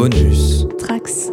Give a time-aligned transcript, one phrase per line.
[0.00, 0.64] Bonus.
[0.78, 1.32] Trax.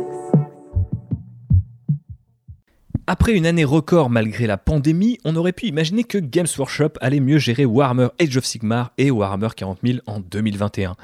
[3.06, 7.20] Après une année record malgré la pandémie, on aurait pu imaginer que Games Workshop allait
[7.20, 10.96] mieux gérer Warhammer Age of Sigmar et Warhammer 40 000 en 2021.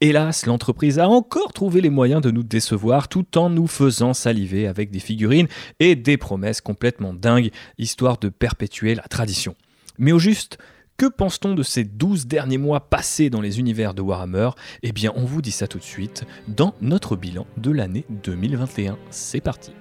[0.00, 4.66] Hélas, l'entreprise a encore trouvé les moyens de nous décevoir tout en nous faisant saliver
[4.66, 5.48] avec des figurines
[5.78, 9.54] et des promesses complètement dingues, histoire de perpétuer la tradition.
[9.98, 10.56] Mais au juste,
[11.00, 14.50] que pense-t-on de ces 12 derniers mois passés dans les univers de Warhammer?
[14.82, 18.98] Eh bien, on vous dit ça tout de suite dans notre bilan de l'année 2021.
[19.08, 19.72] C'est parti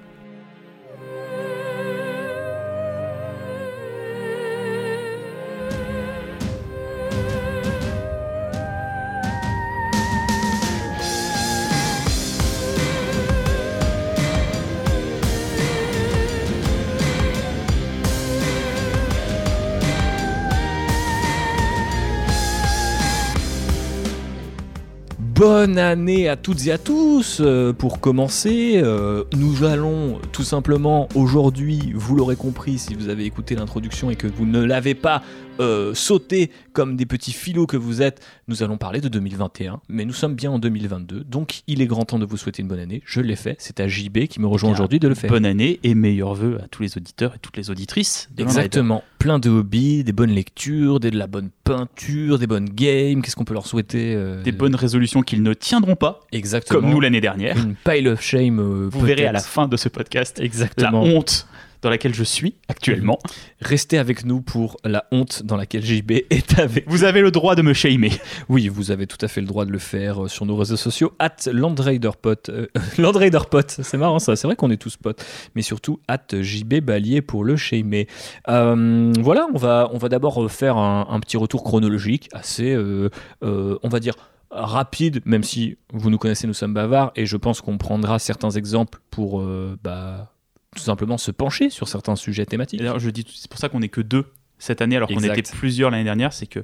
[25.40, 27.38] Bonne année à toutes et à tous.
[27.40, 33.24] Euh, Pour commencer, euh, nous allons tout simplement aujourd'hui, vous l'aurez compris si vous avez
[33.24, 35.24] écouté l'introduction et que vous ne l'avez pas
[35.60, 40.06] euh, sauté comme des petits filots que vous êtes, nous allons parler de 2021, mais
[40.06, 42.80] nous sommes bien en 2022, donc il est grand temps de vous souhaiter une bonne
[42.80, 43.02] année.
[43.06, 45.30] Je l'ai fait, c'est à JB qui me rejoint aujourd'hui de le faire.
[45.30, 48.30] Bonne année et meilleurs vœux à tous les auditeurs et toutes les auditrices.
[48.36, 52.70] de Exactement, plein de hobbies, des bonnes lectures, des- de la bonne peinture, des bonnes
[52.70, 56.80] games, qu'est-ce qu'on peut leur souhaiter euh, Des bonnes résolutions qu'ils ne tiendront pas, Exactement.
[56.82, 57.58] comme nous l'année dernière.
[57.58, 58.60] Une pile of shame.
[58.60, 61.04] euh, Vous verrez à la fin de ce podcast la Exactement.
[61.04, 61.48] honte
[61.82, 63.20] dans laquelle je suis actuellement.
[63.62, 66.86] Restez avec nous pour la honte dans laquelle JB est avec.
[66.88, 68.12] Vous avez le droit de me shamer.
[68.50, 70.78] Oui, vous avez tout à fait le droit de le faire euh, sur nos réseaux
[70.78, 71.14] sociaux.
[71.20, 72.50] At LandRaiderPot.
[72.50, 72.68] euh,
[72.98, 74.36] LandRaiderPot, c'est marrant ça.
[74.36, 75.24] C'est vrai qu'on est tous potes.
[75.56, 78.08] Mais surtout, at JB Balier pour le shamer.
[78.48, 83.10] Euh, voilà, on va, on va d'abord faire un, un petit retour chronologique assez, euh,
[83.44, 84.16] euh, on va dire,
[84.52, 87.12] rapide, même si vous nous connaissez, nous sommes bavards.
[87.16, 90.34] Et je pense qu'on prendra certains exemples pour euh, bah,
[90.76, 92.80] tout simplement se pencher sur certains sujets thématiques.
[92.80, 94.26] D'ailleurs, je dis, c'est pour ça qu'on est que deux
[94.58, 96.34] cette année, alors qu'on était plusieurs l'année dernière.
[96.34, 96.64] C'est que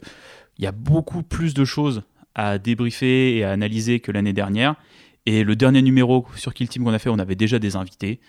[0.58, 4.76] il y a beaucoup plus de choses à débriefer et à analyser que l'année dernière.
[5.26, 8.20] Et le dernier numéro sur Kill Team qu'on a fait, on avait déjà des invités.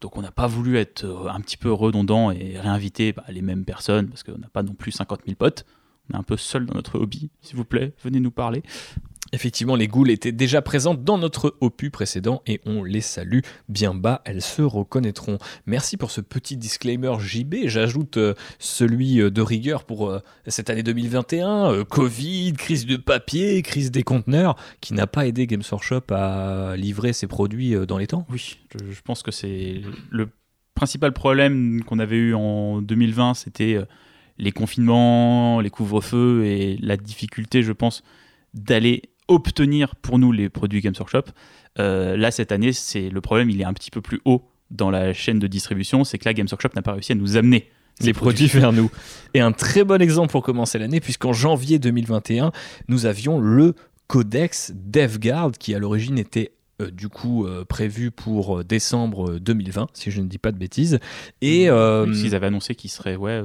[0.00, 3.42] Donc on n'a pas voulu être euh, un petit peu redondant et réinviter bah, les
[3.42, 5.66] mêmes personnes parce qu'on n'a pas non plus 50 000 potes.
[6.08, 7.30] On est un peu seul dans notre hobby.
[7.42, 8.62] S'il vous plaît, venez nous parler.
[9.32, 13.94] Effectivement, les ghouls étaient déjà présentes dans notre opus précédent et on les salue bien
[13.94, 15.38] bas, elles se reconnaîtront.
[15.66, 17.66] Merci pour ce petit disclaimer JB.
[17.66, 22.96] J'ajoute euh, celui euh, de rigueur pour euh, cette année 2021, euh, Covid, crise de
[22.96, 27.98] papier, crise des conteneurs, qui n'a pas aidé Games Workshop à livrer ses produits dans
[27.98, 28.26] les temps.
[28.30, 30.28] Oui, je, pense que c'est le
[30.74, 33.78] principal problème qu'on avait eu en 2020, c'était
[34.38, 38.02] les confinements, les couvre-feux et la difficulté, je pense,
[38.54, 41.24] d'aller obtenir pour nous les produits Games Workshop.
[41.78, 44.90] Euh, là, cette année, c'est le problème, il est un petit peu plus haut dans
[44.90, 47.70] la chaîne de distribution, c'est que là, Games Workshop n'a pas réussi à nous amener
[48.00, 48.90] les produits vers nous.
[49.34, 52.52] Et un très bon exemple pour commencer l'année, puisqu'en janvier 2021,
[52.88, 53.74] nous avions le
[54.06, 60.10] codex DevGuard, qui à l'origine était euh, du coup euh, prévu pour décembre 2020, si
[60.10, 61.00] je ne dis pas de bêtises.
[61.40, 63.42] Et euh, Oui, Ils avaient annoncé qu'il serait ouais,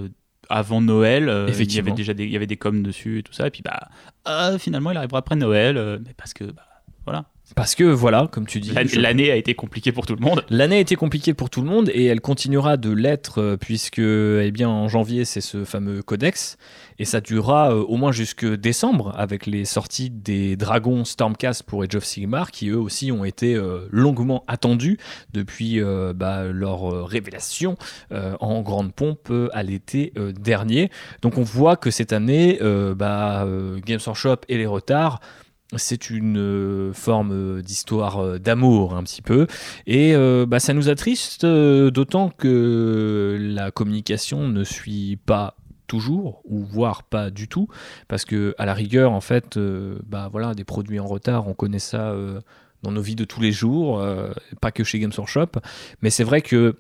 [0.54, 1.30] avant Noël.
[1.30, 3.48] euh, Il y avait déjà des, il y avait des coms dessus et tout ça.
[3.48, 3.90] Et puis bah,
[4.26, 5.78] ah, finalement, il arrivera après Noël.
[5.78, 6.64] euh, mais parce que bah,
[7.06, 7.26] voilà,
[7.56, 10.44] parce que voilà, comme tu dis, L'année- je- a été compliquée pour tout le monde.
[10.50, 14.00] L'année a été compliquée pour tout le monde et elle continuera de l'être euh, puisque
[14.00, 16.58] eh bien, en janvier c'est ce fameux codex
[17.00, 21.84] et ça durera euh, au moins jusque décembre avec les sorties des dragons Stormcast pour
[21.84, 24.98] Age of Sigmar qui eux aussi ont été euh, longuement attendus
[25.34, 27.76] depuis euh, bah, leur révélation
[28.14, 30.90] euh, en grande pompe à l'été euh, dernier.
[31.22, 32.58] Donc on voit que cette année,
[32.96, 33.46] bah,
[33.86, 35.20] Games Workshop et les retards
[35.78, 39.48] c'est une euh, forme euh, d'histoire euh, d'amour un petit peu.
[39.88, 40.14] Et
[40.48, 45.56] bah, ça nous attriste d'autant que la communication ne suit pas
[45.88, 47.68] toujours ou voire pas du tout
[48.08, 51.80] parce que à la rigueur en fait bah voilà des produits en retard on connaît
[51.80, 52.16] ça
[52.82, 54.04] dans nos vies de tous les jours
[54.62, 55.60] pas que chez Games Workshop.
[56.02, 56.78] Mais c'est vrai que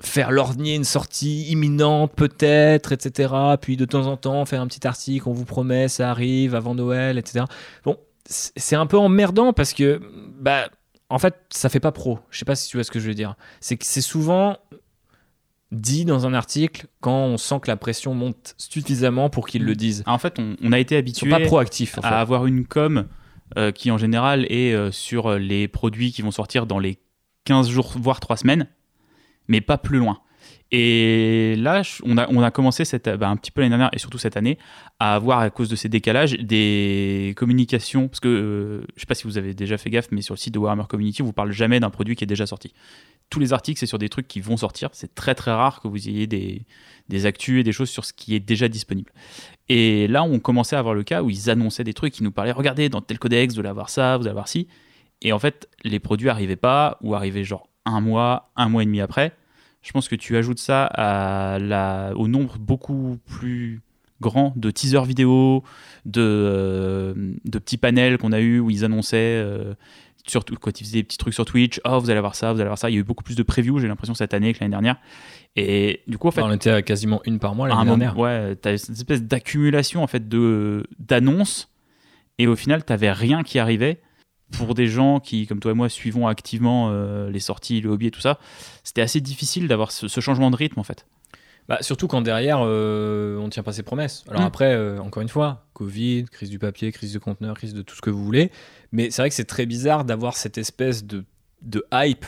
[0.00, 4.86] faire lorgner une sortie imminente peut-être etc puis de temps en temps faire un petit
[4.86, 7.44] article on vous promet ça arrive avant Noël etc
[7.84, 7.96] bon
[8.26, 10.00] c'est un peu emmerdant parce que
[10.40, 10.68] bah
[11.10, 12.18] en fait ça fait pas pro.
[12.30, 13.36] Je sais pas si tu vois ce que je veux dire.
[13.60, 14.58] C'est que c'est souvent
[15.72, 19.74] dit dans un article quand on sent que la pression monte suffisamment pour qu'ils le
[19.74, 20.02] disent.
[20.06, 22.08] En fait, on, on a été habitué pas proactifs en fait.
[22.08, 23.06] à avoir une com
[23.56, 26.98] euh, qui, en général, est euh, sur les produits qui vont sortir dans les
[27.44, 28.68] 15 jours, voire 3 semaines,
[29.48, 30.18] mais pas plus loin.
[30.76, 33.98] Et là, on a, on a commencé cette, bah, un petit peu l'année dernière et
[33.98, 34.58] surtout cette année
[34.98, 38.08] à avoir, à cause de ces décalages, des communications.
[38.08, 40.34] Parce que euh, je ne sais pas si vous avez déjà fait gaffe, mais sur
[40.34, 42.72] le site de Warhammer Community, on vous parle jamais d'un produit qui est déjà sorti.
[43.30, 44.88] Tous les articles, c'est sur des trucs qui vont sortir.
[44.94, 46.62] C'est très très rare que vous ayez des,
[47.08, 49.12] des actus et des choses sur ce qui est déjà disponible.
[49.68, 52.32] Et là, on commençait à avoir le cas où ils annonçaient des trucs qui nous
[52.32, 54.66] parlaient regardez, dans tel codex, vous allez avoir ça, vous allez avoir ci.
[55.22, 58.86] Et en fait, les produits n'arrivaient pas ou arrivaient genre un mois, un mois et
[58.86, 59.32] demi après.
[59.82, 63.82] Je pense que tu ajoutes ça à la, au nombre beaucoup plus
[64.20, 65.62] grand de teasers vidéo,
[66.06, 67.14] de, euh,
[67.44, 69.74] de petits panels qu'on a eu où ils annonçaient, euh,
[70.26, 72.60] surtout quand ils faisaient des petits trucs sur Twitch, oh vous allez avoir ça, vous
[72.60, 72.88] allez avoir ça.
[72.88, 74.96] Il y a eu beaucoup plus de previews, j'ai l'impression, cette année que l'année dernière.
[75.56, 76.42] Et du coup, en fait.
[76.42, 78.18] on était à quasiment une par mois l'année dernière.
[78.18, 80.26] ouais, tu as cette espèce d'accumulation en fait
[80.98, 81.68] d'annonces
[82.38, 84.00] et au final, tu n'avais rien qui arrivait
[84.56, 88.06] pour des gens qui, comme toi et moi, suivons activement euh, les sorties, le hobby
[88.06, 88.38] et tout ça,
[88.82, 91.06] c'était assez difficile d'avoir ce, changement de rythme en fait.
[91.68, 94.24] Bah, surtout quand derrière, euh, on ne tient pas ses promesses.
[94.28, 94.46] Alors mm.
[94.46, 97.96] après, euh, encore une fois, Covid, crise du papier, crise de conteneur, crise de tout
[97.96, 98.50] ce que vous voulez.
[98.92, 101.24] Mais c'est vrai que c'est très bizarre d'avoir cette espèce de,
[101.62, 102.26] de hype,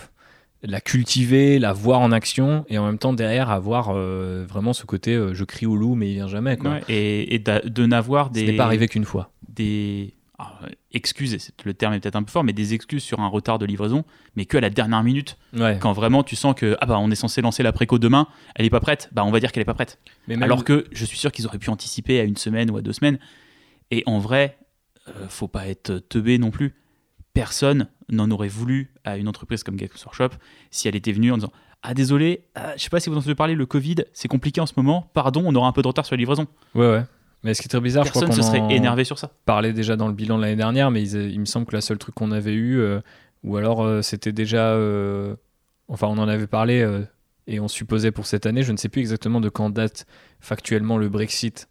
[0.63, 5.15] la cultiver, la voir en action, et en même temps derrière avoir vraiment ce côté
[5.33, 6.57] je crie au loup, mais il vient jamais.
[6.57, 6.81] Quoi.
[6.89, 8.41] et, et de n'avoir des.
[8.41, 9.31] Ce n'est pas arrivé qu'une fois.
[9.49, 10.16] Des
[10.93, 13.67] excuses, le terme est peut-être un peu fort, mais des excuses sur un retard de
[13.67, 14.05] livraison,
[14.35, 15.37] mais que à la dernière minute,
[15.81, 18.67] quand vraiment tu sens que ah bah on est censé lancer la préco demain, elle
[18.67, 19.99] est pas prête, bah on va dire qu'elle est pas prête.
[20.41, 22.93] Alors que je suis sûr qu'ils auraient pu anticiper à une semaine ou à deux
[22.93, 23.19] semaines.
[23.91, 24.59] Et en vrai,
[25.09, 26.75] euh, faut pas être teubé non plus.
[27.33, 30.37] Personne n'en aurait voulu à une entreprise comme Games Workshop
[30.71, 31.53] si elle était venue en disant
[31.83, 34.61] ah désolé, ah, je sais pas si vous en avez parlé, le Covid, c'est compliqué
[34.61, 35.11] en ce moment.
[35.15, 36.47] Pardon, on aura un peu de retard sur la livraison.
[36.75, 37.05] Ouais ouais.
[37.47, 39.31] Mais ce qui est très bizarre, Personne je crois qu'on se serait énervé sur ça.
[39.45, 41.97] Parlait déjà dans le bilan de l'année dernière, mais il, me semble que la seule
[41.97, 43.01] truc qu'on avait eu, euh,
[43.45, 45.37] ou alors euh, c'était déjà, euh,
[45.87, 46.85] enfin on en avait parlé
[47.47, 50.07] et on supposait pour cette année, je ne sais plus exactement de quand date
[50.41, 51.69] factuellement le Brexit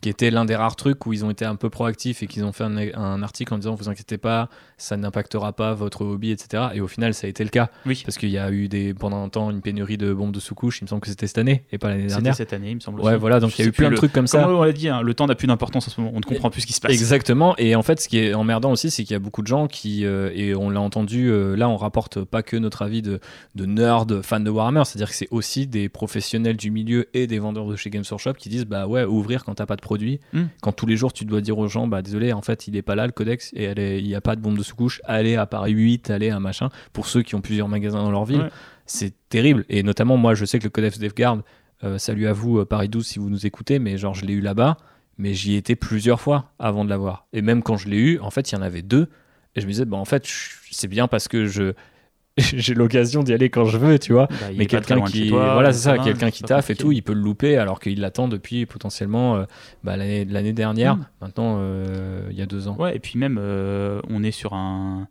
[0.00, 2.44] qui était l'un des rares trucs où ils ont été un peu proactifs et qu'ils
[2.44, 6.64] ont fait un, article en disant vous inquiétez pas, ça n'impactera pas votre hobby, etc.
[6.74, 7.70] Et au final, ça a été le cas.
[7.86, 8.02] Oui.
[8.04, 10.80] Parce qu'il y a eu des, pendant un temps une pénurie de bombes de sous-couche,
[10.80, 12.34] il me semble que c'était cette année et pas l'année dernière.
[12.34, 13.00] C'était cette année, il me semble.
[13.00, 14.42] Ouais, voilà, donc il y a eu plein de trucs comme ça.
[14.42, 16.24] Comme on l'a dit, hein, le temps n'a plus d'importance en ce moment, on ne
[16.24, 16.92] comprend plus ce qui se passe.
[16.92, 19.46] Exactement, et en fait, ce qui est emmerdant aussi, c'est qu'il y a beaucoup de
[19.46, 23.02] gens qui, euh, et on l'a entendu, euh, là, on rapporte pas que notre avis
[23.02, 23.20] de,
[23.54, 27.38] de nerd, fan de Warhammer, c'est-à-dire que c'est aussi des professionnels du milieu et des
[27.38, 30.18] vendeurs de chez Games Workshop qui disent bah ouais, ouvrir quand t'as pas de produit,
[30.32, 30.46] hmm.
[30.60, 32.82] quand tous les jours tu dois dire aux gens bah désolé en fait il est
[32.82, 35.46] pas là le codex et il n'y a pas de bombe de sous-couche allez à
[35.46, 38.50] Paris 8 allez à machin pour ceux qui ont plusieurs magasins dans leur ville.
[38.84, 39.64] C'est terrible.
[39.68, 41.42] Et notamment moi je sais que le codex DevGuard
[41.84, 44.32] euh, salut à vous euh, Paris 12 si vous nous écoutez mais genre je l'ai
[44.32, 44.76] eu là-bas
[45.18, 47.28] mais j'y étais plusieurs fois avant de l'avoir.
[47.32, 49.08] Et même quand je l'ai eu en fait il y en avait deux
[49.54, 50.26] et je me disais bah en fait
[50.72, 51.74] c'est bien parce que je
[52.54, 54.26] j'ai l'occasion d'y aller quand je veux, tu vois.
[54.26, 57.20] Bah, mais quelqu'un qui, voilà, c'est ça, quelqu'un qui taffe et tout, il peut le
[57.20, 59.44] louper alors qu'il l'attend depuis potentiellement euh,
[59.84, 60.96] bah, l'année dernière.
[60.96, 61.06] Hmm.
[61.22, 62.76] Maintenant, euh, il y a deux ans.
[62.76, 65.08] Ouais, et puis même, euh, on est sur un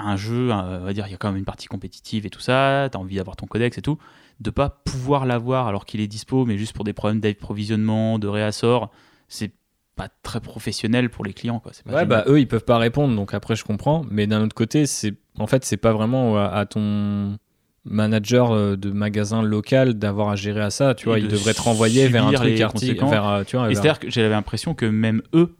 [0.00, 2.38] un jeu, on va dire, il y a quand même une partie compétitive et tout
[2.38, 2.88] ça.
[2.92, 3.98] T'as envie d'avoir ton codex et tout,
[4.38, 8.28] de pas pouvoir l'avoir alors qu'il est dispo, mais juste pour des problèmes d'approvisionnement, de
[8.28, 8.92] réassort,
[9.26, 9.50] c'est
[9.96, 11.58] pas très professionnel pour les clients.
[11.58, 11.72] Quoi.
[11.92, 14.04] ouais, bah eux, ils peuvent pas répondre, donc après, je comprends.
[14.10, 17.38] Mais d'un autre côté, c'est en fait, c'est pas vraiment à, ton
[17.84, 20.94] manager euh, de magasin local d'avoir à gérer à ça.
[20.94, 23.04] Tu vois, il devrait te renvoyer vers un truc article.
[23.04, 25.56] Euh, tu vois, et c'est-à-dire que j'avais l'impression que même eux,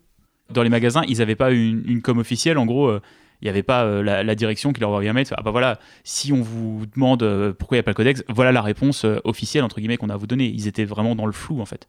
[0.51, 2.59] dans les magasins, ils n'avaient pas une, une, com officielle.
[2.59, 3.01] En gros, euh,
[3.41, 5.27] il n'y avait pas la, direction qui leur envoyait un mail.
[5.33, 7.21] Ah bah voilà, si on vous demande
[7.59, 10.15] pourquoi il n'y a pas le codex, voilà la réponse officielle entre guillemets qu'on a
[10.15, 10.47] à vous donner.
[10.47, 11.89] Ils étaient vraiment dans le flou en fait.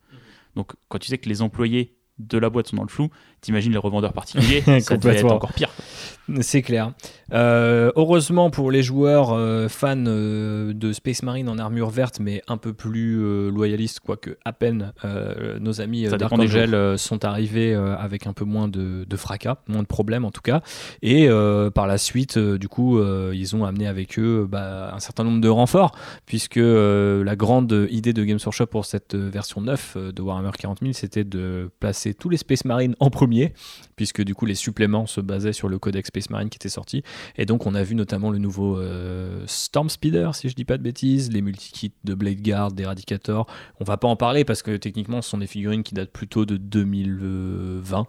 [0.55, 3.09] Donc quand tu sais que les employés de la boîte sont dans le flou,
[3.41, 5.69] t'imagines les revendeurs particuliers, ça devait être encore pire.
[6.41, 6.91] C'est clair.
[7.33, 12.41] Euh, heureusement pour les joueurs euh, fans euh, de Space Marine en armure verte, mais
[12.47, 14.93] un peu plus loyalistes, quoique à peine,
[15.59, 20.25] nos amis Dark Angel sont arrivés avec un peu moins de, fracas, moins de problèmes
[20.25, 20.61] en tout cas.
[21.01, 21.27] Et
[21.73, 25.49] par la suite, du coup, ils ont amené avec eux bah, un certain nombre de
[25.49, 25.91] renforts,
[26.25, 30.93] puisque la grande idée de Games Workshop pour cette version 9 de Warhammer 40 000,
[30.93, 33.53] c'était de placer tous les Space Marines en premier,
[33.95, 37.03] puisque du coup les suppléments se basaient sur le codex Space Marine qui était sorti.
[37.37, 40.77] Et donc on a vu notamment le nouveau euh, Storm Speeder, si je dis pas
[40.77, 43.47] de bêtises, les multikits de Blade Guard, d'Eradicator.
[43.79, 46.45] On va pas en parler parce que techniquement ce sont des figurines qui datent plutôt
[46.45, 48.07] de 2020.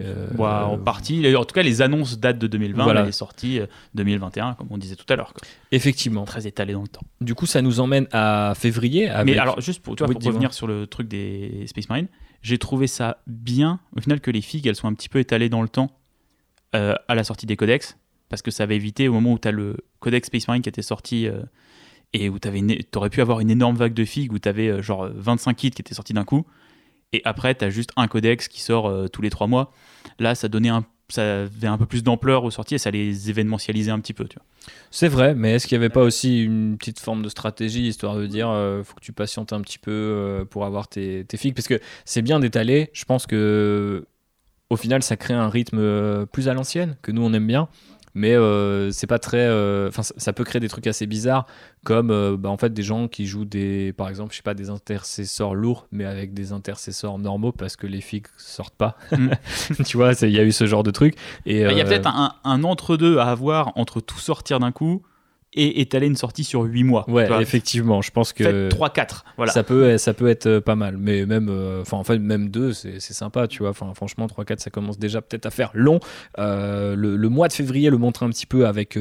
[0.00, 1.34] Euh, en partie.
[1.36, 3.02] En tout cas, les annonces datent de 2020, voilà.
[3.02, 3.60] elle est sortie
[3.94, 5.32] 2021, euh, comme on disait tout à l'heure.
[5.70, 6.24] Effectivement.
[6.24, 7.02] Très étalé dans le temps.
[7.20, 9.10] Du coup, ça nous emmène à février.
[9.24, 12.08] Mais alors, juste pour, tu pour revenir sur le truc des Space Marines,
[12.42, 15.48] j'ai trouvé ça bien, au final, que les figues, elles soient un petit peu étalées
[15.48, 15.90] dans le temps
[16.72, 17.96] à la sortie des codex,
[18.28, 20.68] parce que ça va éviter au moment où tu as le codex Space Marine qui
[20.68, 21.28] était sorti
[22.14, 22.48] et où tu
[22.96, 25.82] aurais pu avoir une énorme vague de figues où tu avais genre 25 kits qui
[25.82, 26.46] étaient sortis d'un coup.
[27.12, 29.72] Et après, tu as juste un codex qui sort tous les trois mois.
[30.18, 33.28] Là, ça donnait un ça avait un peu plus d'ampleur aux sorties et ça les
[33.28, 34.26] événementialisait un petit peu.
[34.90, 38.16] C'est vrai, mais est-ce qu'il n'y avait pas aussi une petite forme de stratégie, histoire
[38.16, 41.36] de dire, euh, faut que tu patientes un petit peu euh, pour avoir tes, tes
[41.36, 41.54] figues?
[41.54, 44.06] Parce que c'est bien d'étaler, je pense que
[44.70, 47.68] au final, ça crée un rythme euh, plus à l'ancienne, que nous on aime bien
[48.14, 51.46] mais euh, c'est pas très euh, enfin ça peut créer des trucs assez bizarres
[51.84, 54.54] comme euh, bah, en fait des gens qui jouent des par exemple je sais pas
[54.54, 59.30] des intercesseurs lourds mais avec des intercesseurs normaux parce que les figues sortent pas mm.
[59.86, 61.16] tu vois il y a eu ce genre de truc
[61.46, 64.60] et bah, il y a peut-être un, un entre deux à avoir entre tout sortir
[64.60, 65.02] d'un coup
[65.54, 67.08] et étaler une sortie sur 8 mois.
[67.10, 69.52] Ouais, effectivement, je pense que 3 4, voilà.
[69.52, 72.48] Ça peut ça peut être euh, pas mal, mais même euh, enfin en fait même
[72.48, 73.70] 2 c'est sympa, tu vois.
[73.70, 76.00] Enfin franchement 3 4 ça commence déjà peut-être à faire long.
[76.38, 78.98] Euh, le, le, mois de février le montre un petit peu avec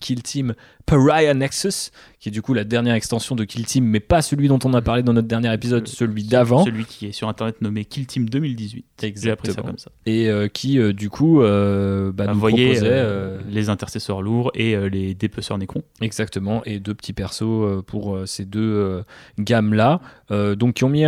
[0.00, 0.54] Kill Team
[0.86, 4.48] Pariah Nexus, qui est du coup la dernière extension de Kill Team, mais pas celui
[4.48, 6.64] dont on a parlé dans notre dernier épisode, celui d'avant.
[6.64, 8.84] Celui qui est sur internet nommé Kill Team 2018.
[9.02, 9.54] Exactement.
[9.54, 9.90] Ça comme ça.
[10.06, 15.14] Et euh, qui euh, du coup euh, bah, nous proposait les intercesseurs lourds et les
[15.14, 15.82] dépeceurs nécrons.
[16.00, 16.62] Exactement.
[16.64, 19.04] Et deux petits persos pour ces deux
[19.38, 21.06] gammes là, donc qui ont mis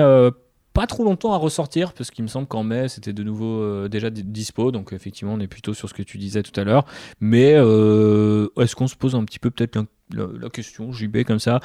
[0.76, 3.88] pas trop longtemps à ressortir parce qu'il me semble qu'en mai c'était de nouveau euh,
[3.88, 6.85] déjà dispo donc effectivement on est plutôt sur ce que tu disais tout à l'heure
[7.19, 11.61] mais euh, est-ce qu'on se pose un petit peu peut-être la, question JB comme ça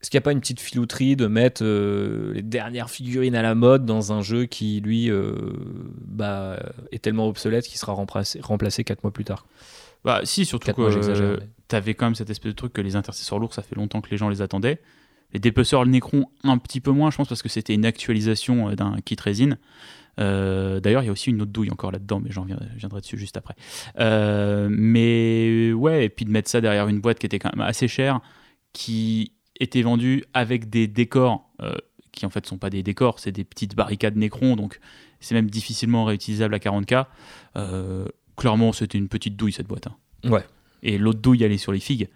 [0.00, 3.42] est-ce qu'il n'y a pas une petite filouterie de mettre euh, les dernières figurines à
[3.42, 5.10] la mode dans un jeu qui lui
[6.06, 6.60] bah,
[6.92, 9.44] est tellement obsolète qu'il sera remplacé, remplacé 4 mois plus tard?
[10.04, 13.38] Bah si surtout que tu avais quand même cette espèce de truc que les intercesseurs
[13.38, 14.80] lourds ça fait longtemps que les gens les attendaient
[15.32, 18.70] les dépeceurs le Necron un petit peu moins, je pense, parce que c'était une actualisation
[18.70, 19.58] euh, d'un kit résine.
[20.18, 23.18] Euh, d'ailleurs, il y a aussi une autre douille encore là-dedans, mais j'en viendrai dessus
[23.18, 23.54] juste après.
[24.00, 27.64] Euh, mais ouais, et puis de mettre ça derrière une boîte qui était quand même
[27.64, 28.20] assez chère,
[28.72, 31.44] qui était vendue avec des décors
[32.12, 34.80] qui en fait sont pas des décors, c'est des petites barricades Necron, donc
[35.20, 37.06] c'est même difficilement réutilisable à 40K.
[38.38, 39.88] Clairement, c'était une petite douille cette boîte.
[39.88, 40.30] Hein.
[40.30, 40.44] Ouais.
[40.82, 42.08] Et l'autre douille, elle est sur les figues.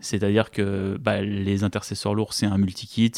[0.00, 3.12] C'est-à-dire que bah, les intercesseurs lourds, c'est un multi-kit.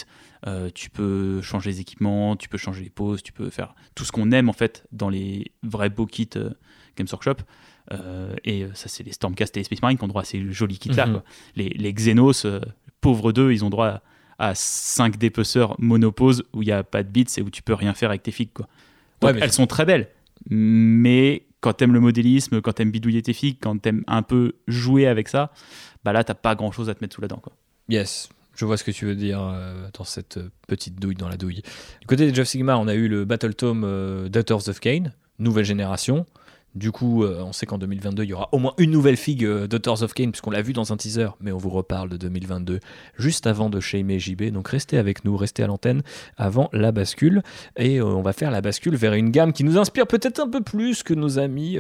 [0.47, 4.05] Euh, tu peux changer les équipements, tu peux changer les poses, tu peux faire tout
[4.05, 6.51] ce qu'on aime en fait dans les vrais beaux kits euh,
[6.97, 7.43] Games Workshop.
[7.93, 10.53] Euh, et ça, c'est les Stormcast et les Space Marine qui ont droit à ces
[10.53, 11.07] jolis kits-là.
[11.07, 11.23] Mhm.
[11.57, 12.47] Les, les, Xenos,
[13.01, 14.03] pauvres d'eux, ils ont droit
[14.39, 17.75] à, 5 dépeceurs monopose où il n'y a pas de bits et où tu peux
[17.75, 18.53] rien faire avec tes figues.
[18.53, 18.69] Quoi.
[19.23, 20.09] elles sont très belles,
[20.49, 25.07] mais quand t'aimes le modélisme, quand t'aimes bidouiller tes figues, quand t'aimes un peu jouer
[25.07, 25.53] avec ça,
[26.05, 27.39] bah là, t'as pas grand chose à te mettre sous la dent.
[27.39, 27.53] Quoi.
[27.89, 31.29] Yes, je vois ce que tu veux dire euh, dans cette euh, petite douille dans
[31.29, 31.63] la douille.
[32.01, 35.13] Du côté de of Sigma, on a eu le Battle Tome euh, Daughters of Kane,
[35.39, 36.27] nouvelle génération.
[36.79, 39.45] Du coup, euh, on sait qu'en 2022, il y aura au moins une nouvelle figue
[39.45, 42.17] euh, Daughters of Kane, puisqu'on l'a vu dans un teaser, mais on vous reparle de
[42.17, 42.79] 2022
[43.19, 44.51] juste avant de shamer JB.
[44.53, 46.03] Donc restez avec nous, restez à l'antenne
[46.37, 47.43] avant la bascule.
[47.77, 50.61] Et on va faire la bascule vers une gamme qui nous inspire peut-être un peu
[50.61, 51.77] plus que nos amis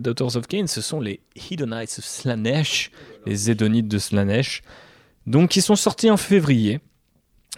[0.00, 0.66] Daughters of Kane.
[0.66, 2.90] Ce sont les Hedonites of Slanesh,
[3.26, 4.62] les Zédonites de Slanesh.
[5.26, 6.80] Donc, qui sont sortis en février.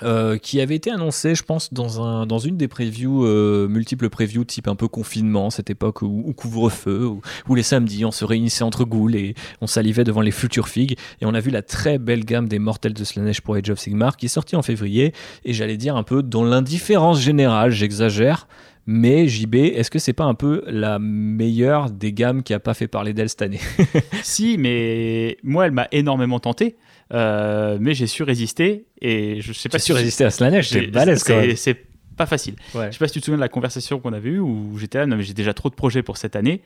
[0.03, 4.09] Euh, qui avait été annoncé, je pense, dans, un, dans une des previews, euh, multiples
[4.09, 7.11] previews type un peu confinement, cette époque où, couvre-feu,
[7.49, 10.97] où, les samedis on se réunissait entre ghouls et on salivait devant les futures figues.
[11.21, 13.79] Et on a vu la très belle gamme des Mortels de Slanesh pour Age of
[13.79, 15.13] Sigmar qui est sortie en février.
[15.45, 18.47] Et j'allais dire un peu dans l'indifférence générale, j'exagère.
[18.87, 22.75] Mais JB, est-ce que c'est pas un peu la meilleure des gammes qui a pas
[22.75, 23.61] fait parler d'elle cette année?
[24.23, 26.77] Si, mais moi, elle m'a énormément tenté.
[27.12, 30.87] Euh, mais j'ai su résister et je sais pas si su résister à Slanesh, c'est
[30.87, 31.25] balèze
[31.57, 31.87] C'est
[32.17, 32.55] pas facile.
[32.75, 34.99] Je sais pas si tu te souviens de la conversation qu'on avait eue où j'étais
[34.99, 36.62] là, non mais j'ai déjà trop de projets pour cette année.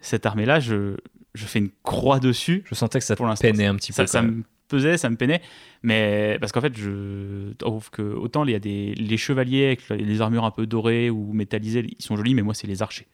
[0.00, 0.96] Cette armée-là, je,
[1.34, 2.62] je fais une croix dessus.
[2.66, 4.06] Je sentais que ça pour peinait un petit peu.
[4.06, 5.40] Ça, me pesait, ça me peinait.
[5.82, 9.88] Mais parce qu'en fait, je trouve que autant il y a des les chevaliers avec
[9.88, 13.06] les armures un peu dorées ou métallisées, ils sont jolis, mais moi c'est les archers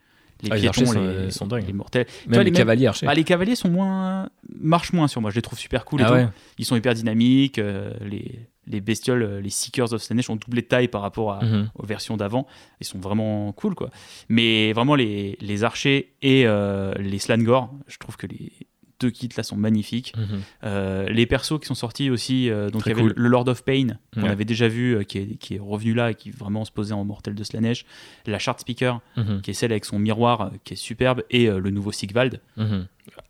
[0.45, 2.07] les ah, piétons, les, sont, les, mortels.
[2.27, 3.07] Même les, cavaliers archers.
[3.09, 4.29] Ah, les cavaliers sont moins
[4.65, 5.31] marchent moins sur moi.
[5.31, 6.01] Je les trouve super cool.
[6.01, 7.59] Et ah Ils sont hyper dynamiques.
[7.59, 11.43] Euh, les, les bestioles, euh, les Seekers of Slanesh ont doublé de taille par rapport
[11.43, 11.71] mhm.
[11.75, 12.47] aux versions d'avant.
[12.81, 13.91] Ils sont vraiment cool, quoi.
[14.29, 18.53] Mais vraiment, les, les archers et euh, les Slangor, je trouve que les,
[19.01, 20.15] deux kits là sont magnifiques.
[20.17, 20.41] Mhm.
[20.65, 23.65] Euh, les persos qui sont sortis aussi, euh, donc il y avait le Lord of
[23.65, 26.65] Pain qu'on avait déjà vu, euh, qui, est, qui, est, revenu là et qui vraiment
[26.65, 27.85] se posait en mortel de Slanesh.
[28.27, 29.41] La Shard Speaker, mhm.
[29.43, 32.41] qui est celle avec son miroir, qui est superbe, et le nouveau Sigvald.
[32.57, 32.87] Mhm.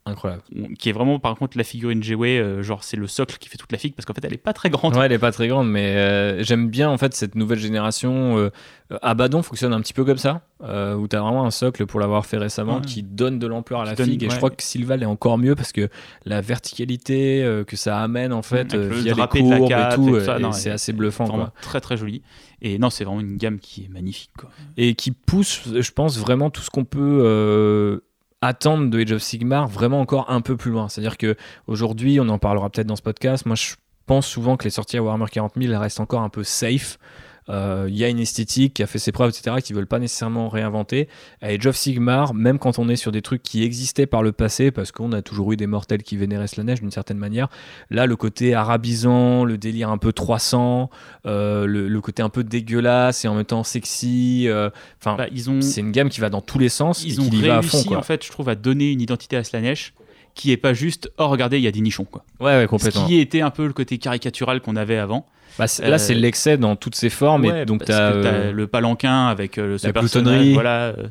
[0.07, 0.43] Incroyable.
[0.79, 3.57] qui est vraiment par contre la figurine G-Way, euh, genre c'est le socle qui fait
[3.57, 4.95] toute la figue parce qu'en fait elle est pas très grande.
[4.97, 8.37] Ouais, elle est pas très grande, mais euh, j'aime bien en fait cette nouvelle génération.
[8.39, 8.51] Euh,
[9.01, 12.01] Abaddon fonctionne un petit peu comme ça, euh, où tu as vraiment un socle pour
[12.01, 12.83] l'avoir fait récemment Ouais.
[12.83, 14.23] qui donne de l'ampleur à la donne- figue.
[14.25, 15.89] Et je crois que Sylval est encore mieux parce que
[16.27, 19.95] la verticalité que ça amène en fait le via les drapé de la courbes et
[19.95, 21.25] tout, tout c'est assez bluffant.
[21.25, 21.55] vraiment Quoi.
[21.63, 22.23] très très joli.
[22.61, 24.31] Et non, c'est vraiment une gamme qui est magnifique.
[24.39, 24.51] Quoi.
[24.77, 28.01] et qui pousse, je pense, vraiment tout ce qu'on peut
[28.47, 30.89] attendre de Age of Sigmar vraiment encore un peu plus loin.
[30.89, 31.37] C'est-à-dire que
[31.67, 33.47] aujourd'hui, on en parlera peut-être dans ce podcast.
[33.47, 33.75] Moi, je
[34.07, 36.99] pense souvent que les sorties à Warhammer 40 000 elles restent encore un peu safe.
[37.49, 39.99] Euh, Il y a une esthétique qui a fait ses preuves, etc., qui veulent pas
[39.99, 41.09] nécessairement réinventer.
[41.43, 44.33] À Age of Sigmar, même quand on est sur des trucs qui existaient par le
[44.33, 47.49] passé, parce qu'on a toujours eu des mortels qui vénéraient Slanesh d'une certaine manière,
[47.91, 50.91] là, le côté arabisant, le délire un peu 300,
[51.27, 54.71] euh, le, le côté un peu dégueulasse et en même temps sexy, euh,
[55.01, 57.29] enfin, Bah, ont, c'est une gamme qui va dans tous les sens ils et ont
[57.29, 57.89] qui y va à réussi fond.
[57.89, 57.99] Quoi.
[57.99, 59.93] en fait, je trouve, à donner une identité à Slanesh
[60.35, 62.25] qui est pas juste oh regardez il y a des nichons quoi.
[62.41, 63.07] Ouais, ouais, Ce complètement.
[63.07, 65.27] qui était un peu le côté caricatural qu'on avait avant.
[65.59, 67.45] Bah, là, Euh, c'est l'excès dans toutes ses formes.
[67.45, 71.07] Ouais, et donc, t'as, euh, le palanquin avec euh, ce la personnage, voilà, euh,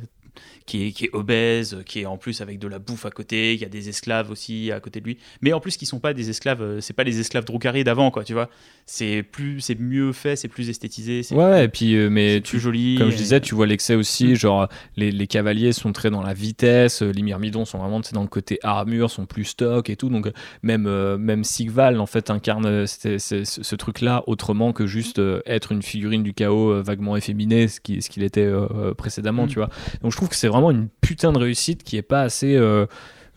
[0.65, 3.53] qui est, qui est obèse, qui est en plus avec de la bouffe à côté,
[3.53, 5.99] il y a des esclaves aussi à côté de lui, mais en plus qui sont
[5.99, 8.49] pas des esclaves, euh, c'est pas les esclaves Drukhari d'avant quoi, tu vois,
[8.85, 12.59] c'est plus, c'est mieux fait, c'est plus esthétisé, Ouais, et puis, euh, mais tu, plus
[12.59, 12.95] joli.
[12.97, 14.27] comme je disais, tu vois l'excès aussi.
[14.29, 14.35] Mm.
[14.35, 14.67] Genre,
[14.97, 18.59] les, les cavaliers sont très dans la vitesse, les myrmidons sont vraiment dans le côté
[18.63, 20.09] armure, sont plus stock et tout.
[20.09, 20.29] Donc,
[20.63, 25.71] même, euh, même Sigval, en fait, incarne ce, ce truc-là autrement que juste euh, être
[25.71, 28.51] une figurine du chaos vaguement efféminé, ce qui- ce qu'il était
[28.97, 29.49] précédemment, Mm.
[29.49, 29.69] tu vois.
[30.01, 32.57] Donc, je trouve que c'est vraiment une putain de réussite qui est pas assez.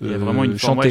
[0.00, 0.90] Il y a euh, vraiment une forme, ouais,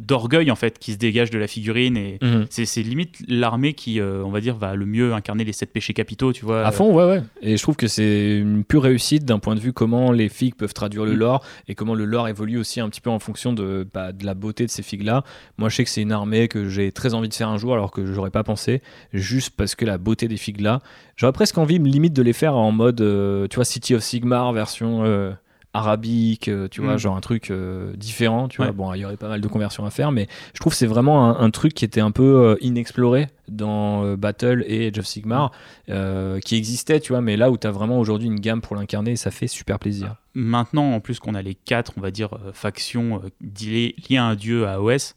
[0.00, 2.46] d'orgueil en fait qui se dégage de la figurine et Mhm.
[2.50, 5.72] c'est c'est limite l'armée qui, euh, on va dire, va le mieux incarner les sept
[5.72, 6.64] péchés capitaux, tu vois.
[6.66, 7.22] À fond, ouais, ouais.
[7.42, 10.54] Et je trouve que c'est une pure réussite d'un point de vue comment les figues
[10.54, 11.18] peuvent traduire le Mm.
[11.18, 14.24] lore et comment le lore évolue aussi un petit peu en fonction de, bah, de
[14.24, 15.24] la beauté de ces figues-là.
[15.58, 17.72] Moi, je sais que c'est une armée que j'ai très envie de faire un jour
[17.74, 18.82] alors que j'aurais pas pensé,
[19.12, 20.80] juste parce que la beauté des figues-là.
[21.16, 24.52] J'aurais presque envie, limite, de les faire en mode, euh, tu vois, City of Sigmar
[24.52, 25.04] version.
[25.04, 25.32] euh,
[25.76, 26.98] arabique, euh, tu vois, Mm.
[26.98, 28.72] genre un truc euh, différent, tu vois.
[28.72, 30.86] Bon, il y aurait pas mal de conversions à faire, mais je trouve que c'est
[30.86, 34.98] vraiment un, un truc qui était un peu euh, inexploré dans euh, Battle et Age
[34.98, 35.52] of Sigmar,
[35.88, 38.74] euh, qui existait, tu vois, mais là où tu as vraiment aujourd'hui une gamme pour
[38.76, 40.16] l'incarner, ça fait super plaisir.
[40.34, 43.22] Maintenant, en plus qu'on a les quatre, on va dire, factions
[43.60, 45.14] liées à un dieu à OS,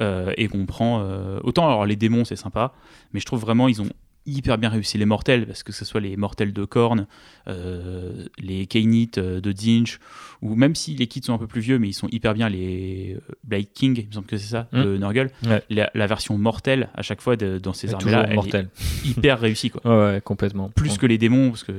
[0.00, 1.04] et qu'on prend.
[1.42, 2.72] autant, alors les démons, c'est sympa,
[3.12, 3.88] mais je trouve vraiment ils ont
[4.26, 7.06] hyper bien réussi les mortels, parce que ce soit les mortels de Korn,
[7.48, 9.98] euh, les Kainites euh, de Dinch,
[10.42, 12.48] ou même si les kits sont un peu plus vieux, mais ils sont hyper bien,
[12.48, 15.30] les euh, Blade King, il me semble que c'est ça, de Nurgle.
[15.46, 15.62] Ouais.
[15.70, 18.68] La, la version mortelle, à chaque fois, de- dans ces armées-là, mortel.
[19.04, 19.80] est hyper réussie, quoi.
[19.84, 20.68] Ouais, ouais, complètement.
[20.70, 21.72] Plus que les démons, parce que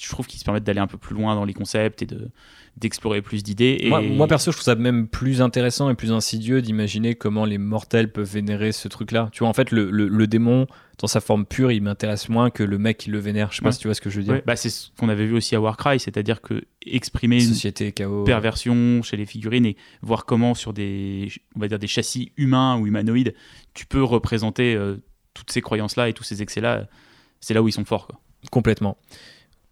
[0.00, 2.28] je trouve qu'ils se permettent d'aller un peu plus loin dans les concepts et de
[2.76, 3.76] d'explorer plus d'idées.
[3.80, 3.88] Et...
[3.88, 7.58] Moi, moi, perso, je trouve ça même plus intéressant et plus insidieux d'imaginer comment les
[7.58, 9.30] mortels peuvent vénérer ce truc-là.
[9.32, 12.50] Tu vois, en fait, le, le- le démon, dans sa forme pure, il m'intéresse moins
[12.50, 13.50] que le mec qui le vénère.
[13.50, 14.34] Je sais pas si tu vois ce que je veux dire.
[14.34, 17.90] Ouais, bah, c'est ce qu'on avait vu aussi à Warcry, c'est-à-dire que exprimer une Société,
[17.90, 18.22] chaos.
[18.22, 22.78] perversion chez les figurines et voir comment sur des, on va dire des châssis humains
[22.78, 23.34] ou humanoïdes,
[23.74, 24.98] tu peux représenter euh,
[25.34, 26.86] toutes ces croyances-là et tous ces excès-là.
[27.40, 28.06] C'est là où ils sont forts.
[28.06, 28.20] Quoi.
[28.52, 28.98] Complètement.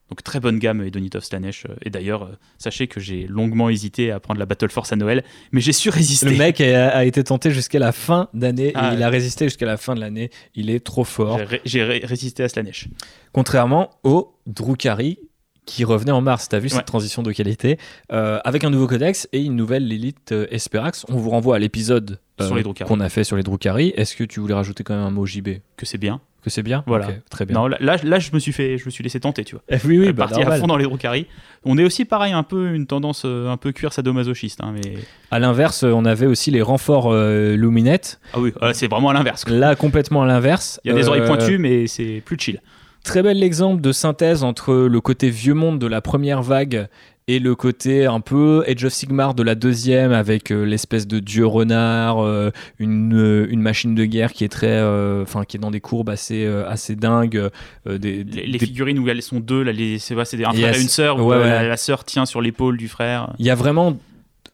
[0.09, 1.65] Donc très bonne gamme Edonitov Slanesh.
[1.67, 4.97] euh, Et d'ailleurs, euh, sachez que j'ai longuement hésité à prendre la Battle Force à
[4.97, 6.27] Noël, mais j'ai su résister.
[6.31, 9.05] Le mec a, a été tenté jusqu'à la fin d'année Ah, et il ouais.
[9.05, 10.31] a résisté jusqu'à la fin de l'année.
[10.55, 11.39] Il est trop fort.
[11.39, 12.87] J'ai ré- J'ai ré- résisté à Slanesh.
[13.33, 15.19] Contrairement au Drukhari
[15.67, 16.49] qui revenait en mars.
[16.49, 16.77] T'as vu Ouais.
[16.77, 17.79] cette transition de qualité
[18.13, 21.05] euh, avec un nouveau codex et une nouvelle Lilith euh, Esperax.
[21.09, 23.93] On vous renvoie à l'épisode euh, qu'on a fait sur les Drukhari.
[23.97, 26.21] Est-ce que tu voulais rajouter quand même un mot JB Que c'est bien.
[26.43, 26.85] Que c'est bien?
[26.87, 27.09] Voilà.
[27.29, 27.57] Très bien.
[27.57, 29.65] Non, là, là, là, je me suis fait, je me suis laissé tenter, tu vois.
[29.69, 31.27] Eh oui, oui, bah, parti à fond dans les Drukhari.
[31.65, 34.61] On est aussi pareil, un peu une tendance un peu cuir sadomasochiste.
[34.63, 34.95] Hein, mais...
[35.33, 38.21] À l'inverse, on avait aussi les renforts euh, Luminette.
[38.33, 39.45] Ah oui, c'est vraiment à l'inverse.
[39.49, 40.81] Là, complètement à l'inverse.
[40.85, 42.61] Il y a des oreilles pointues, mais c'est plus chill.
[43.07, 46.89] Très bel exemple de synthèse entre le côté vieux monde de la première vague
[47.29, 51.21] et le côté un peu Age of Sigmar de la deuxième avec euh, l'espèce de
[51.21, 54.81] dieu renard, euh, une, euh, une machine de guerre qui est très,
[55.23, 57.49] enfin qui est dans des courbes assez, assez dingues.
[57.87, 60.45] des, des- Les, les des- figurines où elles sont deux, là, les, c'est, ouais, c'est
[60.45, 61.39] un frère et une sœur, ouais.
[61.39, 63.33] La, la sœur tient sur l'épaule du frère.
[63.39, 63.97] Il y a vraiment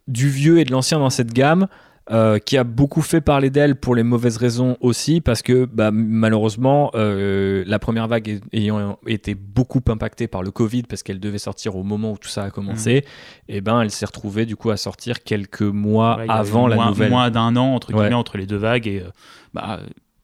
[0.08, 1.68] du vieux et de l'ancien dans cette gamme.
[2.10, 5.90] Euh, qui a beaucoup fait parler d'elle pour les mauvaises raisons aussi, parce que bah,
[5.92, 11.38] malheureusement, euh, la première vague ayant été beaucoup impactée par le Covid, parce qu'elle devait
[11.38, 13.04] sortir au moment où tout ça a commencé,
[13.48, 16.88] et ben elle s'est retrouvée du coup à sortir quelques mois Ouais, avant la moins,
[16.88, 17.10] nouvelle.
[17.10, 18.00] Moins d'un an, entre Ouais.
[18.00, 18.88] guillemets, entre les deux vagues.
[18.88, 19.10] Et euh,
[19.54, 19.80] bah,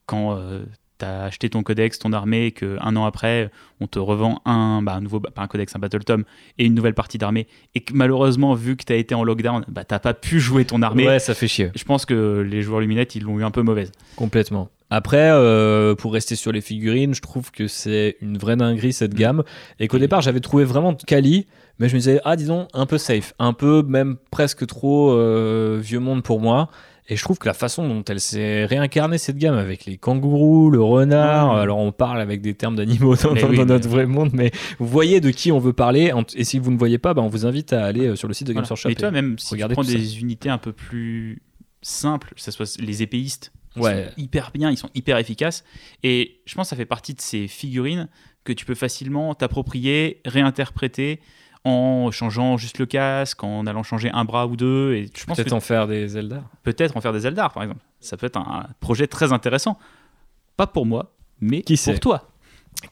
[0.06, 0.36] quand
[1.04, 4.94] as acheté ton codex, ton armée, et qu'un an après, on te revend un, bah,
[4.94, 6.24] un nouveau, pas un codex, un Battle Tom
[6.58, 9.64] et une nouvelle partie d'armée, et que malheureusement, vu que tu as été en lockdown,
[9.68, 11.06] bah, t'as pas pu jouer ton armée.
[11.06, 11.70] Ouais, ça fait chier.
[11.74, 13.92] Je pense que les joueurs Luminette, ils l'ont eu un peu mauvaise.
[14.16, 14.68] Complètement.
[14.90, 19.12] Après, euh, pour rester sur les figurines, je trouve que c'est une vraie dinguerie cette
[19.12, 19.18] Mm.
[19.18, 19.42] gamme.
[19.80, 21.46] Et qu'au départ, j'avais trouvé vraiment quali,
[21.78, 25.78] mais je me disais, ah, disons, un peu safe, un peu même presque trop euh,
[25.80, 26.70] vieux monde pour moi.
[27.10, 30.70] Et je trouve que la façon dont elle s'est réincarnée cette gamme avec les kangourous,
[30.70, 33.72] le renard, alors on parle avec des termes d'animaux dans, Mais dans- oui, dans mais-
[33.72, 36.12] notre vrai monde, mais vous voyez de qui on veut parler.
[36.34, 38.34] Et si vous ne voyez pas, bah, on vous invite à aller euh, sur le
[38.34, 38.70] site de Games Voilà.
[38.72, 38.88] Workshop.
[38.90, 39.92] Mais toi, et- même si tu prends ça.
[39.92, 41.40] des unités un peu plus
[41.80, 44.04] simples, que ce soit les épéistes, ils Ouais.
[44.08, 45.64] sont hyper bien, ils sont hyper efficaces.
[46.02, 48.08] Et je pense que ça fait partie de ces figurines
[48.44, 51.20] que tu peux facilement t'approprier, réinterpréter
[51.68, 54.94] en changeant juste le casque, en allant changer un bras ou deux.
[54.94, 56.42] Et je pense Peut-être en faire des Zelda.
[56.62, 57.82] peut-être en faire des Eldar, par exemple.
[58.00, 59.78] Ça peut être un projet très intéressant.
[60.56, 62.28] Pas pour moi, mais Qui pour toi.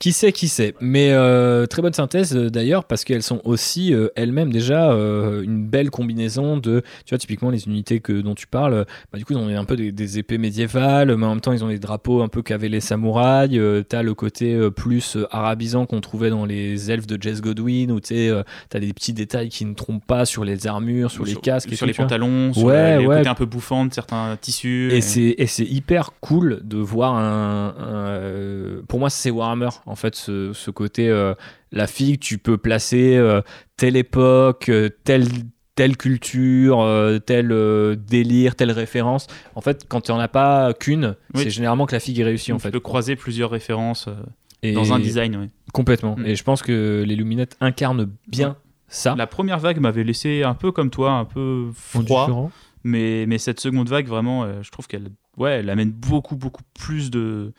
[0.01, 0.75] Qui sait, qui sait.
[0.81, 5.43] Mais euh, très bonne synthèse euh, d'ailleurs, parce qu'elles sont aussi euh, elles-mêmes déjà euh,
[5.43, 9.25] une belle combinaison de, tu vois, typiquement les unités que, dont tu parles, bah, du
[9.25, 11.69] coup, ils ont un peu des, des épées médiévales, mais en même temps, ils ont
[11.69, 13.59] des drapeaux un peu qu'avaient les samouraïs.
[13.89, 18.31] T'as le côté plus arabisant qu'on trouvait dans les elfes de Jess Godwin, où tu
[18.69, 21.87] t'as des petits détails qui ne trompent pas sur les armures, sur, les casques, sur
[21.87, 23.17] les pantalons, sur Ouais, le- les ouais.
[23.19, 24.91] côtés un peu bouffants de certains tissus.
[24.93, 27.75] Et c'est et c'est hyper cool de voir un.
[27.79, 31.09] un, pour moi, c'est Warhammer, en fait, ce, ce côté.
[31.09, 31.35] euh,
[31.73, 33.43] la fille, tu peux placer euh,
[33.77, 35.27] telle époque, euh, telle,
[35.75, 39.27] telle culture, euh, tel euh, délire, telle référence.
[39.55, 41.43] En fait, quand tu n'en as pas qu'une, Oui.
[41.43, 42.69] c'est généralement que la figue est réussie, en Donc, fait.
[42.69, 44.15] Tu peux croiser plusieurs références euh,
[44.63, 45.37] Et- dans un design.
[45.37, 45.51] ouais.
[45.73, 46.17] Complètement.
[46.17, 46.27] Mm.
[46.27, 48.57] Et je pense que les Luminettes incarnent bien
[48.89, 49.15] ça.
[49.19, 52.51] La première vague m'avait laissé un peu comme toi, un peu froid.
[52.85, 56.63] Mais, mais cette seconde vague, vraiment, euh, je trouve qu'elle ouais, elle amène beaucoup, beaucoup
[56.79, 57.53] plus de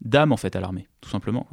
[0.00, 1.46] d'âme en fait à l'armée, tout simplement.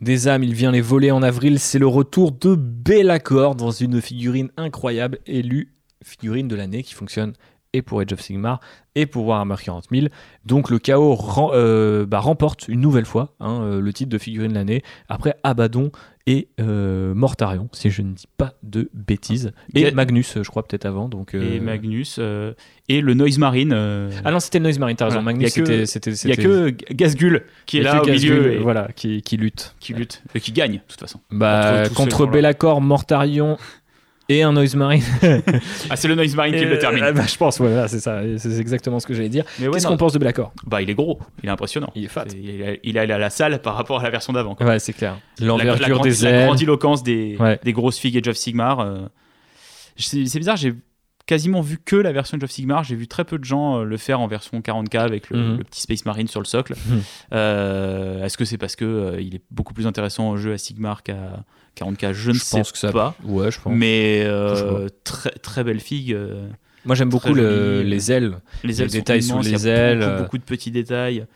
[0.00, 1.58] Des âmes, il vient les voler en avril.
[1.58, 5.72] C'est le retour de Bellacor dans une figurine incroyable, élue
[6.04, 7.32] figurine de l'année qui fonctionne
[7.72, 8.60] et pour Age of Sigmar
[8.94, 10.06] et pour Warhammer 40 000.
[10.44, 11.18] Donc le chaos
[11.52, 15.36] euh, bah, remporte une nouvelle fois hein, euh, le titre de figurine de l'année après
[15.42, 15.90] Abaddon
[16.28, 19.52] et euh, Mortarion, si je ne dis pas de bêtises.
[19.74, 21.08] Et Ga- Magnus, je crois, peut-être avant.
[21.08, 22.52] Donc, euh, Et Magnus euh,
[22.88, 23.72] et le Noise Marine.
[23.72, 25.22] euh, Ah non, c'était le Noise Marine, t'as raison.
[25.22, 25.38] Voilà.
[25.38, 26.10] Magnus, Il y a que- c'était.
[26.10, 29.22] il y a que G- Gazgul qui est là au Gazgul, milieu et voilà, qui,
[29.22, 29.74] qui lutte.
[29.78, 31.20] qui lutte, et qui gagne de toute façon.
[31.30, 32.32] Bah, contre gens-là.
[32.32, 33.56] Bellacor, Mortarion
[34.28, 35.02] et un Noise Marine.
[35.90, 37.02] Ah, c'est le Noise Marine qui le termine.
[37.04, 38.20] euh, bah, je pense, voilà, c'est ça.
[38.38, 39.44] C'est exactement ce que j'allais dire.
[39.60, 41.90] Ouais, Qu'est-ce qu'on pense de Bellacor bah, il est gros, il est impressionnant.
[41.94, 42.24] Il est fat.
[42.36, 44.56] Il est, il est allé à la salle par rapport à la version d'avant.
[44.60, 45.18] Ouais, c'est clair.
[45.38, 46.46] La- L'envergure la, des la ailes.
[46.46, 47.58] grandiloquence des, Ouais.
[47.62, 48.80] des grosses figues Age of Sigmar.
[48.80, 49.06] euh,
[49.96, 50.74] C'est bizarre, j'ai
[51.26, 52.84] quasiment vu que la version Age of Sigmar.
[52.84, 55.56] J'ai vu très peu de gens euh, le faire en version 40K avec le, Mhm.
[55.58, 56.74] le petit Space Marine sur le socle.
[56.88, 57.00] Mhm.
[57.32, 61.02] Euh, Est-ce que c'est parce que il est beaucoup plus intéressant en jeu à Sigmar
[61.02, 61.44] qu'à
[61.76, 62.90] 40K Je ne Je sais pense que ça.
[62.92, 63.14] pas.
[63.24, 63.72] Ouais, je pense.
[63.74, 66.12] Mais euh, très, très belle figue.
[66.12, 66.48] euh,
[66.84, 67.90] Moi, j'aime beaucoup le- joli.
[67.90, 68.38] les ailes.
[68.62, 70.42] les Les ailes détails sur immenses, il y a les ailes, Beaucoup, euh, beaucoup de
[70.44, 71.26] petits détails.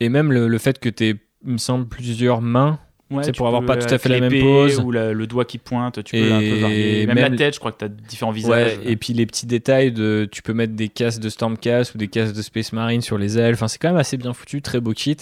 [0.00, 2.78] Et même le, le fait que tu aies, il me semble, plusieurs mains.
[3.08, 4.80] Ouais, C'est pour avoir pas tout à fait la même pose.
[4.80, 7.06] Ou la- le doigt qui pointe, tu peux Et un peu varier.
[7.06, 8.78] Même, même- la tête, je crois que tu as différents visages.
[8.78, 10.28] Ouais, et puis les petits détails de.
[10.32, 13.38] Tu peux mettre des casques de Stormcast ou des casques de Space Marine sur les
[13.38, 13.54] ailes.
[13.54, 15.16] Enfin, c'est quand même assez bien foutu, très beau kit,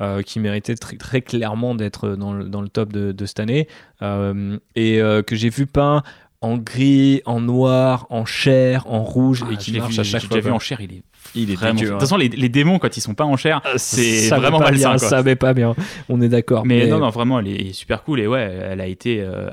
[0.00, 3.38] euh, qui méritait très, très clairement d'être dans le, dans le top de, de cette
[3.38, 3.68] année.
[4.02, 6.02] Euh, et euh, que j'ai vu peint
[6.40, 10.22] en gris, en noir, en chair, en rouge, Ah, et qui marche vu, à chaque
[10.22, 10.36] j'ai fois.
[10.38, 11.02] déjà vu en chair, il est
[11.34, 11.74] Il est vraiment.
[11.74, 11.94] dégueu, De hein.
[11.94, 14.58] toute façon, les, les démons, quand ils sont pas en chair, c'est Ça va vraiment
[14.58, 14.90] pas malsain.
[14.90, 15.08] bien, quoi.
[15.08, 15.74] Ça va pas bien,
[16.08, 16.64] on est d'accord.
[16.66, 18.20] Mais, non, non, vraiment, elle est super cool.
[18.20, 19.48] Et ouais, elle a été euh,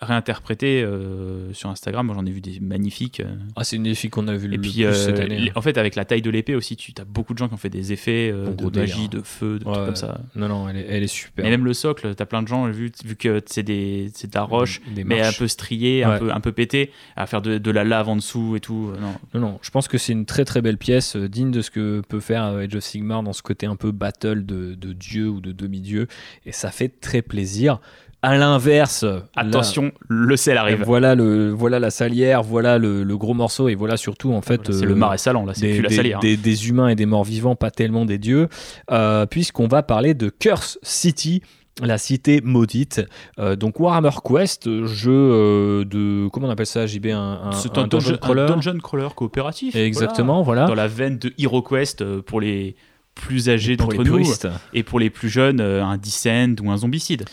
[0.00, 2.06] réinterprétée euh, sur Instagram.
[2.06, 3.20] Moi, j'en ai vu des magnifiques.
[3.20, 3.34] euh.
[3.56, 5.48] Ah, c'est une des filles qu'on a vu le plus puis, euh, cette année.
[5.48, 5.52] hein.
[5.54, 7.58] en fait, avec la taille de l'épée aussi, tu as beaucoup de gens qui ont
[7.58, 9.08] fait des effets Bon, de délire, magie, hein.
[9.18, 10.20] de feu, de Ouais, trucs comme ça.
[10.34, 11.44] Non, non, elle est, elle est super.
[11.44, 14.42] Et même le socle, tu as plein de gens, vu, vu que c'est de la
[14.42, 16.18] roche, Des mais un peu strié, un, Ouais.
[16.18, 18.92] peu, un peu pété, à faire de, de la lave en dessous et tout.
[19.00, 19.14] Non.
[19.34, 22.02] Non, non, je pense que c'est une très très belle pièce, digne de ce que
[22.08, 25.40] peut faire Age of Sigmar dans ce côté un peu battle de, de dieu ou
[25.40, 26.06] de demi-dieu,
[26.44, 27.80] et ça fait très plaisir.
[28.28, 30.82] À l'inverse, là, Attention, le sel arrive.
[30.84, 34.72] voilà, le, voilà la salière, voilà le, le gros morceau, et voilà surtout en fait.
[34.72, 36.16] c'est euh, le marais salant, là, c'est plus la des- salière.
[36.18, 36.20] hein.
[36.22, 38.48] des- des humains et des morts vivants, pas tellement des dieux,
[38.90, 41.40] euh, puisqu'on va parler de Curse City,
[41.82, 43.02] la cité maudite.
[43.38, 47.78] Euh, donc Warhammer Quest, jeu euh, de comment on appelle ça, JB, un, un, C'est
[47.78, 49.08] un un, dungeon dungeon, un crawler.
[49.14, 49.76] coopératif.
[49.76, 50.62] Exactement, voilà.
[50.62, 50.66] voilà.
[50.66, 52.74] Dans la veine de HeroQuest euh, pour les
[53.14, 54.48] plus âgés d'entre nous puristes.
[54.74, 57.24] et pour les plus jeunes, un Descend ou un Zombicide.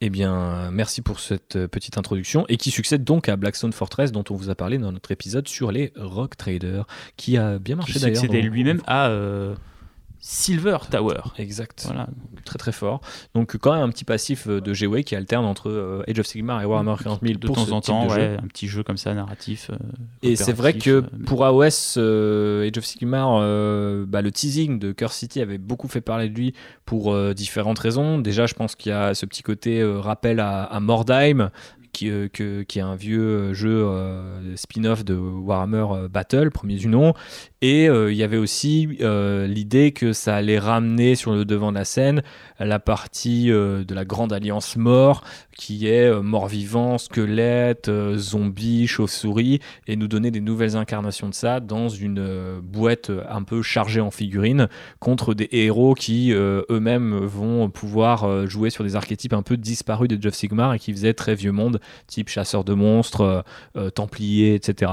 [0.00, 3.72] Eh bien, euh, merci pour cette euh, petite introduction et qui succède donc à Blackstone
[3.72, 7.58] Fortress dont on vous a parlé dans notre épisode sur les Rock Traders, qui a
[7.58, 8.20] bien marché Qui d'ailleurs.
[8.20, 9.56] succédait lui-même à euh,
[10.20, 11.20] Silver Tower.
[11.38, 11.82] Exact.
[11.86, 12.08] Voilà.
[12.44, 13.00] Très très fort.
[13.34, 16.26] Donc quand même un petit passif euh, de G-Way qui alterne entre euh, Age of
[16.26, 18.96] Sigmar et Warhammer 40 000 De pour temps en temps, ouais, un petit jeu comme
[18.96, 19.70] ça, narratif.
[19.70, 19.76] euh,
[20.22, 23.38] Et c'est vrai que euh, mais- pour AOS, euh, Age of Sigmar,
[24.06, 26.54] bah, le teasing de Curse City avait beaucoup fait parler de lui
[26.84, 28.18] pour différentes raisons.
[28.18, 31.50] Déjà, je pense qu'il y a ce petit côté rappel à, à Mordheim,
[31.92, 36.76] qui, euh, que- qui est un vieux euh, jeu euh, spin-off de Warhammer Battle, premier
[36.76, 37.14] du nom.
[37.60, 41.84] Et il y avait aussi l'idée que ça allait ramener sur le devant de la
[41.84, 42.22] scène
[42.60, 45.24] la partie de la Grande Alliance Mort,
[45.56, 51.88] qui est mort-vivant, squelette, zombie, chauve-souris, et nous donner des nouvelles incarnations de ça dans
[51.88, 54.68] une boîte un peu chargée en figurines
[55.00, 60.20] contre des héros qui eux-mêmes vont pouvoir jouer sur des archétypes un peu disparus de
[60.22, 63.42] Jeff Sigmar et qui faisaient très vieux monde, type chasseur de monstres, euh,
[63.76, 64.92] euh, templier, etc.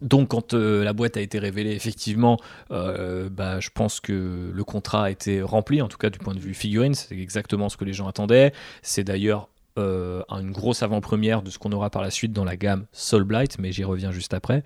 [0.00, 2.38] Donc quand euh, la boîte a été révélée, effectivement,
[2.70, 6.40] bah, je pense que le contrat a été rempli, en tout cas du point de
[6.40, 8.52] vue figurine, c'est exactement ce que les gens attendaient.
[8.82, 12.84] C'est d'ailleurs une grosse avant-première de ce qu'on aura par la suite dans la gamme
[12.92, 14.62] Soul Blight, mais j'y reviens juste après.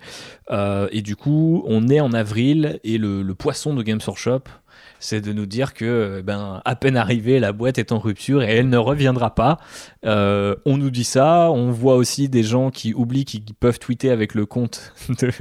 [0.91, 4.43] Et du coup, on est en avril et le, le poisson de Games Workshop,
[4.99, 8.41] c'est de nous dire que, euh, ben, à peine arrivée, la boîte est en rupture
[8.43, 9.59] et elle ne reviendra pas.
[10.05, 11.51] Euh, on nous dit ça.
[11.51, 15.31] On voit aussi des gens qui oublient qu'ils peuvent tweeter avec le compte de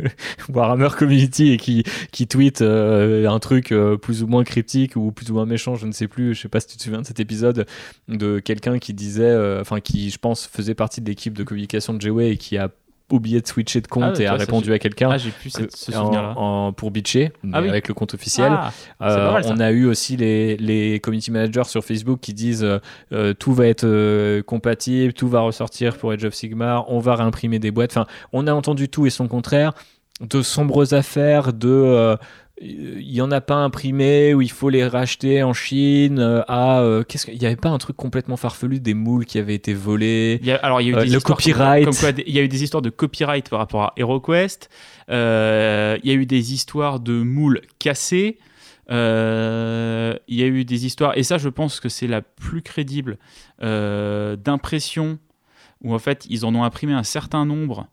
[0.52, 5.30] Warhammer Community et qui, qui tweetent euh, un truc plus ou moins cryptique ou plus
[5.30, 5.74] ou moins méchant.
[5.76, 6.34] Je ne sais plus.
[6.34, 7.66] Je sais pas si tu te souviens de cet épisode
[8.08, 12.00] de quelqu'un qui disait, enfin, qui, je pense, faisait partie de l'équipe de communication de
[12.00, 12.70] G-Way et qui a
[13.10, 15.10] oublié de switcher de compte Ah, et a répondu à quelqu'un.
[15.12, 16.12] Ah, cette- ce en-
[16.68, 17.68] en- pour bitcher, mais Ah oui.
[17.68, 18.50] avec le compte officiel.
[18.50, 22.64] Ah, Euh, mal, on a eu aussi les, les community managers sur Facebook qui disent
[22.64, 22.78] euh,
[23.12, 27.14] euh, tout va être euh, compatible, tout va ressortir pour Age of Sigmar, on va
[27.16, 27.92] réimprimer des boîtes.
[27.92, 29.72] Enfin, on a entendu tout et son contraire.
[30.20, 32.16] De sombres affaires, de euh,
[32.60, 36.80] il y en a pas imprimé ou il faut les racheter en Chine euh, à
[36.82, 39.74] euh, qu'est-ce qu'il y avait pas un truc complètement farfelu des moules qui avaient été
[39.74, 41.84] volés Il y a- alors, il y a eu Euh, des le comme- copyright.
[41.84, 44.70] comme quoi des- il y a eu des histoires de copyright par rapport à HeroQuest.
[45.10, 48.38] Euh, il y a eu des histoires de moules cassés.
[48.88, 53.18] Il y a eu des histoires, et ça, je pense que c'est la plus crédible,
[54.36, 55.18] d'impression
[55.82, 57.88] où en fait ils en ont imprimé un certain nombre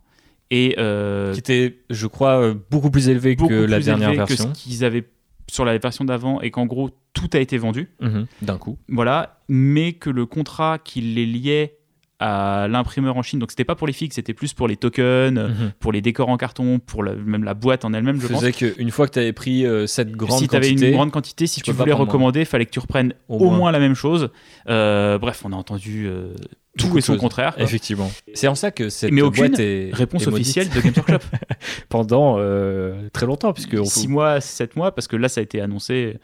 [0.51, 4.51] et euh, qui était je crois euh, beaucoup plus élevé beaucoup que la dernière version
[4.51, 5.07] que ce qu'ils avaient
[5.49, 7.89] sur la version d'avant et qu'en gros tout a été vendu.
[7.99, 8.77] Mhm, d'un coup.
[8.87, 11.77] Voilà, mais que le contrat qui les liait
[12.23, 15.37] à l'imprimeur en Chine, donc c'était pas pour les fixes, c'était plus pour les tokens,
[15.39, 15.71] Mhm.
[15.79, 18.39] pour les décors en carton, pour la- même la boîte en elle-même, je pense.
[18.39, 20.93] faisait qu'une fois que tu avais pris euh, cette grande si tu avais quantité une
[20.95, 22.01] grande quantité, si tu voulais moins.
[22.01, 23.57] recommander, il fallait que tu reprennes Au au, moins.
[23.57, 23.71] moins.
[23.71, 24.29] la même chose.
[24.69, 26.33] Euh, bref, on a entendu euh,
[26.77, 27.55] tout et son contraire.
[27.55, 27.63] quoi.
[27.63, 28.11] Effectivement.
[28.35, 31.27] C'est en ça que cette Mais aucune boîte est Réponse est officielle de Games Workshop.
[31.89, 35.43] pendant euh, très longtemps puisque on- 6 mois, 7 mois, parce que là, ça a
[35.43, 36.17] été annoncé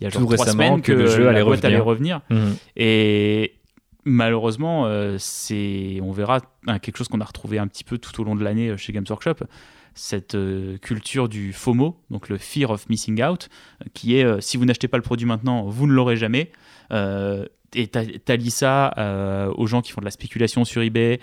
[0.00, 1.64] il y a genre Tout 3 récemment semaines que que, le jeu revenir.
[1.66, 2.20] allait revenir.
[2.30, 2.56] Mhm.
[2.76, 3.52] Et
[4.04, 8.20] malheureusement, euh, c'est, on verra hein, quelque chose qu'on a retrouvé un petit peu tout
[8.20, 9.44] au long de l'année euh, chez Games Workshop,
[9.94, 13.48] cette euh, culture du FOMO, donc le Fear of Missing Out,
[13.94, 16.50] qui est si vous n'achetez pas le produit maintenant, vous ne l'aurez jamais.
[17.76, 18.92] Et t'a- t'allies ça
[19.56, 21.20] aux gens qui font de la spéculation sur eBay.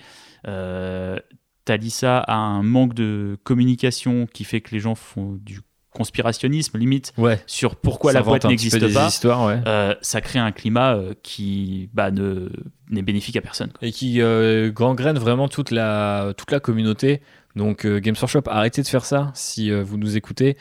[1.64, 6.78] T'allies ça à un manque de communication qui fait que les gens font du conspirationnisme
[6.78, 9.08] limite ouais sur pourquoi la boîte n'existe pas.
[9.08, 9.60] histoires ouais.
[9.68, 12.50] Euh, ça crée un climat euh, qui bah, ne
[12.90, 13.72] n'est bénéfique à personne.
[13.72, 13.88] quoi.
[13.88, 17.22] et qui euh, gangrène vraiment toute la toute la communauté
[17.56, 20.58] donc Games Workshop arrêtez de faire ça si vous nous écoutez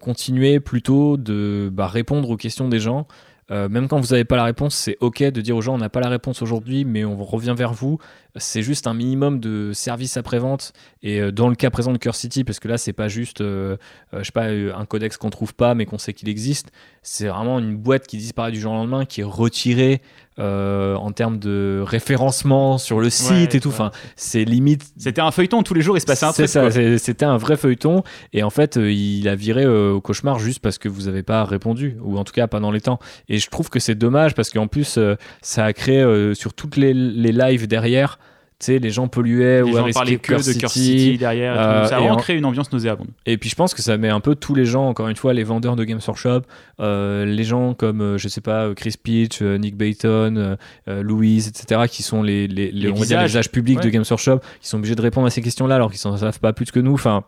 [0.00, 3.06] continuez plutôt de bah, répondre aux questions des gens
[3.50, 5.78] Euh, même quand vous n'avez pas la réponse, c'est ok de dire aux gens on
[5.78, 7.98] n'a pas la réponse aujourd'hui, mais on revient vers vous.
[8.36, 10.72] C'est juste un minimum de service après-vente.
[11.02, 13.40] Et euh, dans le cas présent de Curse City, parce que là, c'est pas juste
[13.40, 13.76] euh,
[14.12, 16.70] je sais pas, un codex qu'on trouve pas, mais qu'on sait qu'il existe.
[17.02, 20.00] C'est vraiment une boîte qui disparaît du jour au lendemain, qui est retirée
[20.38, 23.68] euh, en termes de référencement sur le site Ouais, et tout.
[23.68, 23.74] ouais.
[23.74, 26.72] Enfin, c'est limite C'était un feuilleton, tous les jours il se passait un c'est truc.
[26.72, 28.02] ça, c'était un vrai feuilleton.
[28.32, 31.22] Et en fait, euh, il a viré euh, au cauchemar juste parce que vous n'avez
[31.22, 32.98] pas répondu, ou en tout cas pas dans les temps.
[33.28, 36.00] Et je trouve que c'est dommage parce qu'en plus, euh, ça a créé
[36.34, 38.18] sur toutes les, les lives derrière,
[38.66, 41.54] sais, les gens polluaient Les ou gens parlaient que de Curse City derrière.
[41.58, 43.08] euh, ça a vraiment en- créé une ambiance nauséabonde.
[43.26, 45.32] Et puis je pense que ça met un peu tous les gens, encore une fois,
[45.34, 46.42] les vendeurs de Games Workshop,
[46.80, 50.56] euh, les gens comme, euh, je sais pas, euh, Chris Peach, Nick Bayton,
[50.88, 53.50] euh, Louise, etc., qui sont les, les, les- Les on va dire les visages.
[53.50, 53.88] publics de.
[53.88, 56.52] Games Workshop, qui sont obligés de répondre à ces questions-là alors qu'ils s'en savent pas
[56.52, 56.94] plus que nous.
[56.94, 57.24] Enfin,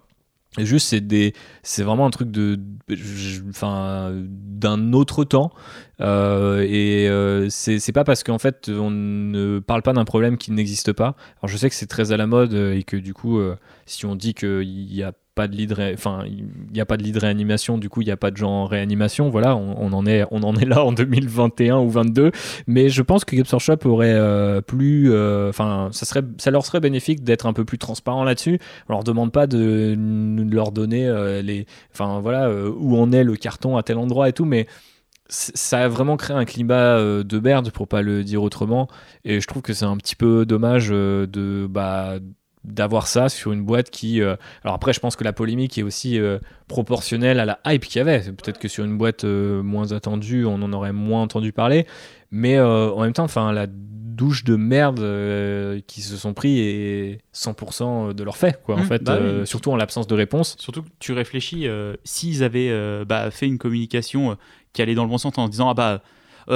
[0.58, 2.58] juste, c'est des, c'est vraiment un truc de,
[3.48, 5.50] enfin, d'un autre temps.
[6.00, 10.50] Euh, et euh, c'est pas parce qu'en fait on ne parle pas d'un problème qui
[10.50, 11.14] n'existe pas.
[11.38, 13.56] Alors je sais que c'est très à la mode euh, et que du coup, euh,
[13.86, 17.02] si on dit qu'il n'y a pas de ré- enfin il n'y a pas de
[17.02, 19.28] de réanimation, du coup il n'y a pas de gens en réanimation.
[19.30, 22.30] Voilà, on, en est on en est là en 2021 ou 22.
[22.66, 26.64] Mais je pense que Games Workshop aurait euh, plus, euh, enfin ça serait ça leur
[26.64, 28.58] serait bénéfique d'être un peu plus transparent là-dessus.
[28.88, 33.24] On leur demande pas de, de leur donner euh, les, enfin voilà où en est
[33.24, 34.66] le carton à tel endroit et tout, mais
[35.28, 38.86] ça a vraiment créé un climat de merde pour pas le dire autrement
[39.24, 42.18] et je trouve que c'est un petit peu dommage de bah
[42.64, 45.82] d'avoir ça sur une boîte qui euh, alors après je pense que la polémique est
[45.82, 48.20] aussi euh, proportionnelle à la hype qu'il y avait.
[48.20, 51.86] Peut-être que sur une boîte euh, moins attendue on en aurait moins entendu parler.
[52.30, 55.00] Mais en même temps enfin la douche de merde
[55.86, 59.46] qui se sont pris est 100% de leur fait quoi en Mmh, fait bah oui.
[59.46, 60.56] surtout en l'absence de réponse.
[60.58, 61.66] Surtout que tu réfléchis,
[62.04, 64.36] s'ils avaient bah, fait une communication
[64.72, 66.02] qui allait dans le bon sens en disant ah bah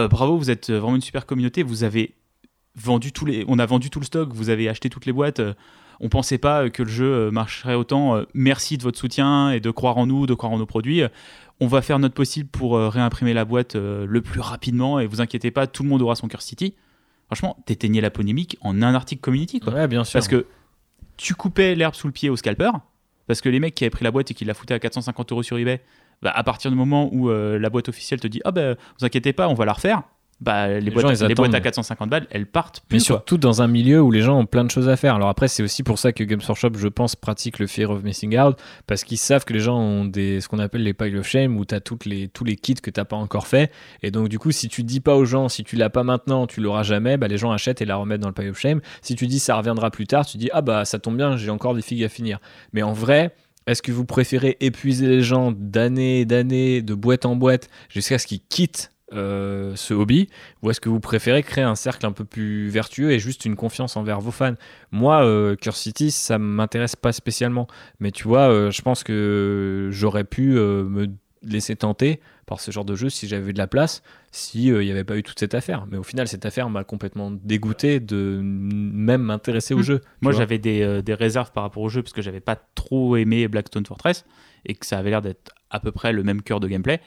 [0.09, 2.15] bravo vous êtes vraiment une super communauté, vous avez
[2.75, 5.41] vendu tous les, on a vendu tout le stock, vous avez acheté toutes les boîtes,
[6.01, 9.51] on pensait pas euh, que le jeu euh, marcherait autant, euh, merci de votre soutien
[9.51, 11.03] et de croire en nous, de croire en nos produits.
[11.61, 15.51] On va faire notre possible pour réimprimer la boîte le plus rapidement et vous inquiétez
[15.51, 16.75] pas, tout le monde aura son Curse City.
[17.29, 19.73] Franchement, t'éteignais la polémique en un article community quoi.
[19.73, 20.45] ouais bien sûr Parce que
[21.17, 22.71] tu coupais l'herbe sous le pied au scalper,
[23.27, 25.33] parce que les mecs qui avaient pris la boîte et qui la foutaient à 450
[25.33, 25.81] euros sur eBay,
[26.23, 29.07] bah, à partir du moment où euh, la boîte officielle te dit Ah ben, vous
[29.07, 30.03] inquiétez pas, on va la refaire,
[30.41, 31.55] bah, les, Les boîtes, gens, ils les boîtes attendent.
[31.55, 33.07] à 450 balles, elles partent Mais plus.
[33.07, 33.17] quoi.
[33.17, 35.15] surtout dans un milieu où les gens ont plein de choses à faire.
[35.15, 38.03] Alors après, c'est aussi pour ça que Games Workshop, je pense, pratique le fear of
[38.03, 41.17] missing out, parce qu'ils savent que les gens ont des, ce qu'on appelle les piles
[41.17, 43.71] of shame, où tu as toutes les, tous les kits que tu pas encore fait.
[44.03, 46.47] Et donc, du coup, si tu dis pas aux gens, si tu l'as pas maintenant,
[46.47, 48.81] tu l'auras jamais, bah, les gens achètent et la remettent dans le pile of shame.
[49.03, 51.51] Si tu dis ça reviendra plus tard, tu dis ah bah ça tombe bien, j'ai
[51.51, 52.39] encore des figues à finir.
[52.73, 53.35] Mais en vrai,
[53.67, 58.19] est-ce que vous préférez épuiser les gens d'année et d'année, de boîte en boîte, jusqu'à
[58.19, 60.29] ce qu'ils quittent euh, ce hobby
[60.63, 63.55] ou est-ce que vous préférez créer un cercle un peu plus vertueux et juste une
[63.57, 64.55] confiance envers vos fans?
[64.91, 67.67] Moi, euh, Curse City, ça m'intéresse pas spécialement,
[68.01, 71.07] mais tu vois, euh, je pense que j'aurais pu euh, me
[71.43, 74.91] laisser tenter par ce genre de jeu si j'avais de la place, si il n'y
[74.91, 75.87] avait pas eu toute cette affaire.
[75.91, 79.83] Mais au final, cette affaire m'a complètement dégoûté de même m'intéresser au Mm.
[79.83, 80.01] jeu.
[80.21, 83.47] Moi, j'avais des, des réserves par rapport au jeu, parce que j'avais pas trop aimé
[83.49, 84.25] Blackstone Fortress,
[84.65, 87.01] et que ça avait l'air d'être à peu près le même cœur de gameplay.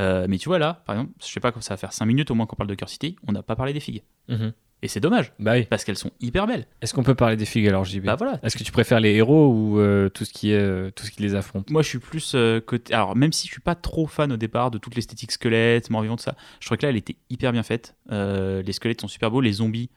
[0.00, 2.30] Euh, mais tu vois, là, par exemple, je sais pas, ça va faire 5 minutes
[2.30, 4.02] au moins qu'on parle de Curse City, on n'a pas parlé des figues.
[4.28, 4.52] Mhm.
[4.82, 5.66] Et c'est dommage, Bah oui.
[5.68, 6.66] parce qu'elles sont hyper belles.
[6.80, 9.10] Est-ce qu'on peut parler des figues alors, JB Bah voilà, Est-ce que tu préfères les
[9.12, 11.68] héros ou euh, tout ce qui est euh, tout ce qui les affronte?
[11.68, 12.94] Moi, je suis plus euh, côté.
[12.94, 16.00] Alors, même si je suis pas trop fan au départ de toute l'esthétique squelette, mort
[16.00, 17.94] vivant, tout ça, je trouvais que là, elle était hyper bien faite.
[18.10, 19.90] Les squelettes sont super beaux, les zombies,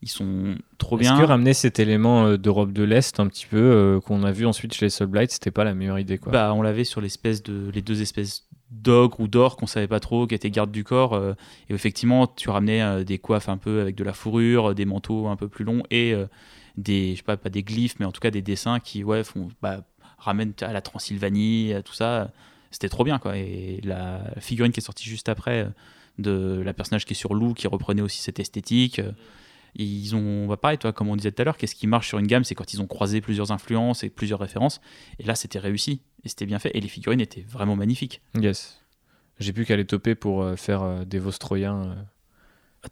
[0.00, 1.20] ils sont trop Est-ce bien.
[1.20, 4.86] que ramener cet élément d'Europe de l'Est un petit peu qu'on a vu ensuite chez
[4.86, 6.32] les Soul Blight, c'était pas la meilleure idée quoi?
[6.32, 10.00] Bah, on l'avait sur l'espèce de les deux espèces d'ogres ou d'or qu'on savait pas
[10.00, 11.14] trop, qui étaient gardes du corps.
[11.14, 11.34] euh,
[11.68, 14.84] et effectivement, tu ramenais euh, des coiffes un peu avec de la fourrure, euh, des
[14.84, 16.14] manteaux un peu plus longs et
[16.76, 19.24] des, je sais pas, pas des glyphes, mais en tout cas des dessins qui, ouais,
[19.24, 19.84] font, bah,
[20.18, 22.30] ramènent à la Transylvanie, à tout ça.
[22.70, 23.36] C'était trop bien, quoi.
[23.36, 25.68] Et la figurine qui est sortie juste après
[26.18, 29.00] de la personnage qui est sur loup, qui reprenait aussi cette esthétique.
[29.74, 32.18] Ils ont, bah pareil, toi, comme on disait tout à l'heure, qu'est-ce qui marche sur
[32.18, 34.80] une gamme, c'est quand ils ont croisé plusieurs influences et plusieurs références.
[35.18, 36.02] Et là, c'était réussi.
[36.24, 36.70] Et c'était bien fait.
[36.74, 38.20] Et les figurines étaient vraiment magnifiques.
[38.38, 38.80] Yes.
[39.38, 41.82] J'ai plus qu'à les toper pour euh, faire euh, des Vostroyens.
[41.82, 41.94] euh.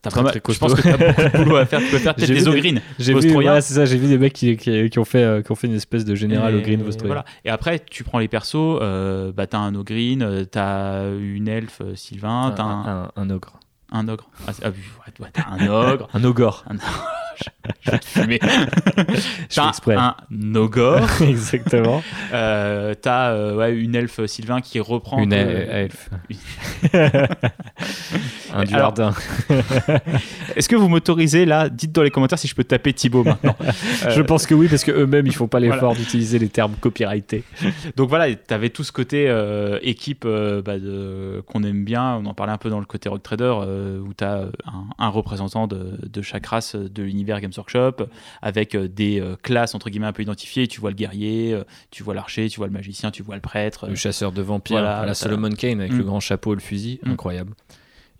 [0.02, 1.80] T'as Très, pas mal- très je pense que t'as beaucoup de boulot à faire.
[1.80, 2.80] Tu peux faire peut-être des ogrines.
[2.98, 5.40] J'ai vu, voilà, c'est ça, j'ai vu des mecs qui, qui- qui ont fait, euh,
[5.42, 7.06] qui ont fait une espèce de général green Vostroyen.
[7.14, 7.24] voilà.
[7.46, 8.54] Et après, tu prends les persos.
[8.82, 13.60] Euh, bah, t'as un ogrine, t'as une elfe Sylvain, t'as un, un- un ogre.
[13.90, 14.28] un ogre.
[14.46, 16.08] Ah, ah, ouais, t'as un ogre.
[16.14, 16.64] Un ogre.
[17.82, 18.38] je vais te fumer.
[19.54, 19.72] T'as
[20.30, 21.00] un ogre.
[21.20, 22.02] Exactement.
[22.32, 25.22] Euh, t'as euh, ouais, une elfe Sylvain qui reprend.
[25.22, 26.10] Une un e- peu- elfe.
[28.54, 29.14] un Alors- duardin.
[30.56, 33.56] Est-ce que vous m'autorisez là Dites dans les commentaires si je peux taper Thibaut maintenant.
[34.08, 35.98] Je pense que oui, parce qu'eux-mêmes, ils font pas l'effort Voilà.
[35.98, 37.44] d'utiliser les termes copyrightés.
[37.96, 40.74] Donc voilà, tu avais tout ce côté euh, équipe euh, bah,
[41.46, 42.14] qu'on aime bien.
[42.16, 43.54] On en parlait un peu dans le côté Rock Trader,
[44.06, 48.06] où tu as un, un représentant de, de chaque race de l'univers Games Workshop,
[48.42, 50.68] avec euh, des euh, classes entre guillemets un peu identifiées.
[50.68, 53.40] Tu vois le guerrier, euh, tu vois l'archer, tu vois le magicien, tu vois le
[53.40, 53.88] prêtre.
[53.88, 55.98] Le chasseur de vampires Voilà, à la Solomon Kane avec Mm.
[55.98, 57.00] le grand chapeau et le fusil.
[57.04, 57.10] Mm.
[57.10, 57.54] Incroyable.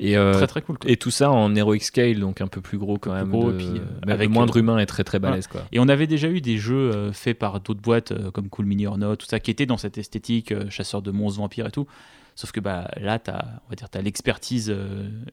[0.00, 0.78] Et, euh, très très cool.
[0.78, 0.88] quoi.
[0.88, 3.30] et tout ça en heroic scale, donc un peu plus gros quand même.
[3.30, 3.80] gros, de- puis, euh,
[4.12, 5.48] avec, le moindre euh, humain est très très balèze.
[5.48, 5.62] Quoi.
[5.72, 8.96] Et on avait déjà eu des jeux faits par d'autres boîtes comme Cool Mini or
[8.96, 11.88] Not, tout ça, qui étaient dans cette esthétique chasseur de monstres, vampires et tout.
[12.36, 14.72] Sauf que bah, là, tu as, on va dire, t'as l'expertise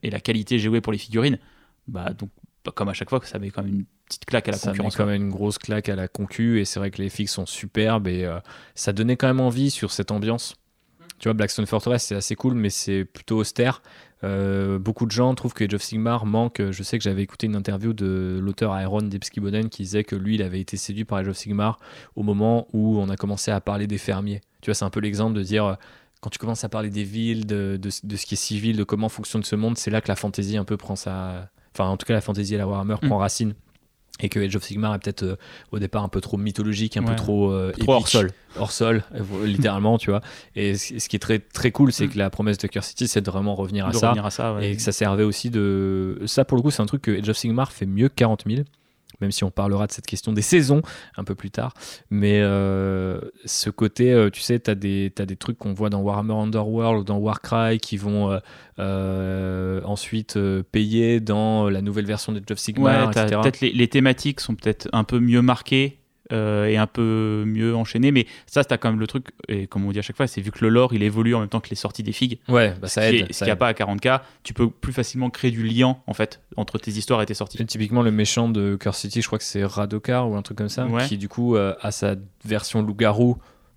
[0.02, 1.38] et la qualité jouée pour les figurines.
[1.86, 2.30] Bah, donc,
[2.74, 4.78] comme à chaque fois, ça met quand même une petite claque à la ça met
[4.78, 4.96] concurrence.
[4.96, 5.12] quand quoi.
[5.12, 8.08] même une grosse claque à la concu et c'est vrai que les figues sont superbes
[8.08, 8.38] et euh,
[8.74, 10.54] ça donnait quand même envie sur cette ambiance.
[11.18, 13.80] Tu vois, Blackstone Fortress, c'est assez cool, mais c'est plutôt austère.
[14.24, 16.60] Euh, beaucoup de gens trouvent que Age of Sigmar manque.
[16.70, 20.34] Je sais que j'avais écouté une interview de l'auteur Aaron Debskiboden qui disait que lui,
[20.34, 21.78] il avait été séduit par Age of Sigmar
[22.16, 24.40] au moment où on a commencé à parler des fermiers.
[24.60, 25.74] Tu vois, c'est un peu l'exemple de dire euh,
[26.20, 28.84] quand tu commences à parler des villes, de, de, de, ce qui est civil, de
[28.84, 31.50] comment fonctionne ce monde, c'est là que la fantasy un peu prend sa.
[31.78, 33.08] Enfin, en tout cas, la fantasy et la Warhammer Mm.
[33.08, 33.54] prend racine.
[34.20, 35.36] Et que Age of Sigmar est peut-être euh,
[35.72, 38.30] au départ un peu trop mythologique, un peu trop, euh, Trop hors sol.
[38.58, 40.22] hors sol, euh, littéralement, tu vois.
[40.54, 42.10] Et ce ce qui est très, très cool, c'est Mm.
[42.10, 44.08] que la promesse de Curse City, c'est de vraiment revenir à de ça.
[44.08, 44.54] revenir à ça.
[44.54, 44.70] ouais.
[44.70, 46.22] Et que ça servait aussi de.
[46.24, 48.44] Ça, pour le coup, c'est un truc que Age of Sigmar fait mieux que 40
[48.48, 48.62] 000.
[49.20, 50.82] Même si on parlera de cette question des saisons
[51.16, 51.74] un peu plus tard.
[52.10, 56.34] Mais euh, ce côté, euh, tu sais, tu as, des trucs qu'on voit dans Warhammer
[56.34, 58.38] Underworld ou dans Warcry qui vont
[58.78, 60.38] euh, ensuite
[60.72, 63.40] payer dans la nouvelle version d'Age of Sigmar, Ouais, etc.
[63.42, 65.98] peut-être les, les thématiques sont peut-être un peu mieux marquées
[66.32, 69.84] euh, et un peu mieux enchaînées, mais ça, t'as quand même le truc, et comme
[69.86, 71.60] on dit à chaque fois, c'est vu que le lore il évolue en même temps
[71.60, 73.14] que les sorties des figues, Ouais, bah, ça aide.
[73.28, 75.96] est- ce qu'il n'y a pas à 40k, tu peux plus facilement créer du lien
[76.06, 77.60] en fait entre tes histoires et tes sorties.
[77.60, 80.58] Et Typiquement, le méchant de Curse City, je crois que c'est Radokar ou un truc
[80.58, 81.06] comme ça, Ouais.
[81.06, 82.14] qui du coup euh, a sa
[82.44, 83.36] version loup-garou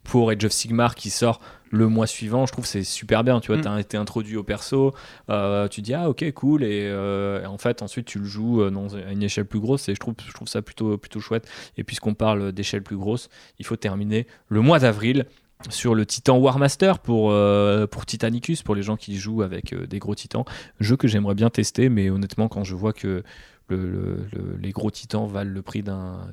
[0.10, 1.40] pour Age of Sigmar qui sort
[1.72, 2.46] le mois suivant.
[2.48, 3.40] Je trouve que c'est super bien.
[3.40, 3.62] Tu vois, Mm.
[3.62, 4.94] t'as été introduit au perso,
[5.30, 8.62] euh, tu dis ah ok cool et, euh, et en fait ensuite tu le joues
[8.64, 11.20] euh, dans, à une échelle plus grosse et je trouve, je trouve ça plutôt, plutôt
[11.20, 11.48] chouette.
[11.78, 13.30] Et puisqu'on parle d'échelle plus grosse,
[13.60, 15.26] il faut terminer le mois d'avril
[15.70, 19.86] sur le Titan Warmaster pour, euh, pour Titanicus, pour les gens qui jouent avec euh,
[19.86, 20.46] des gros titans.
[20.80, 23.24] Jeu que j'aimerais bien tester, mais honnêtement, quand je vois que
[23.68, 26.32] le- le- le- les gros titans valent le prix d'un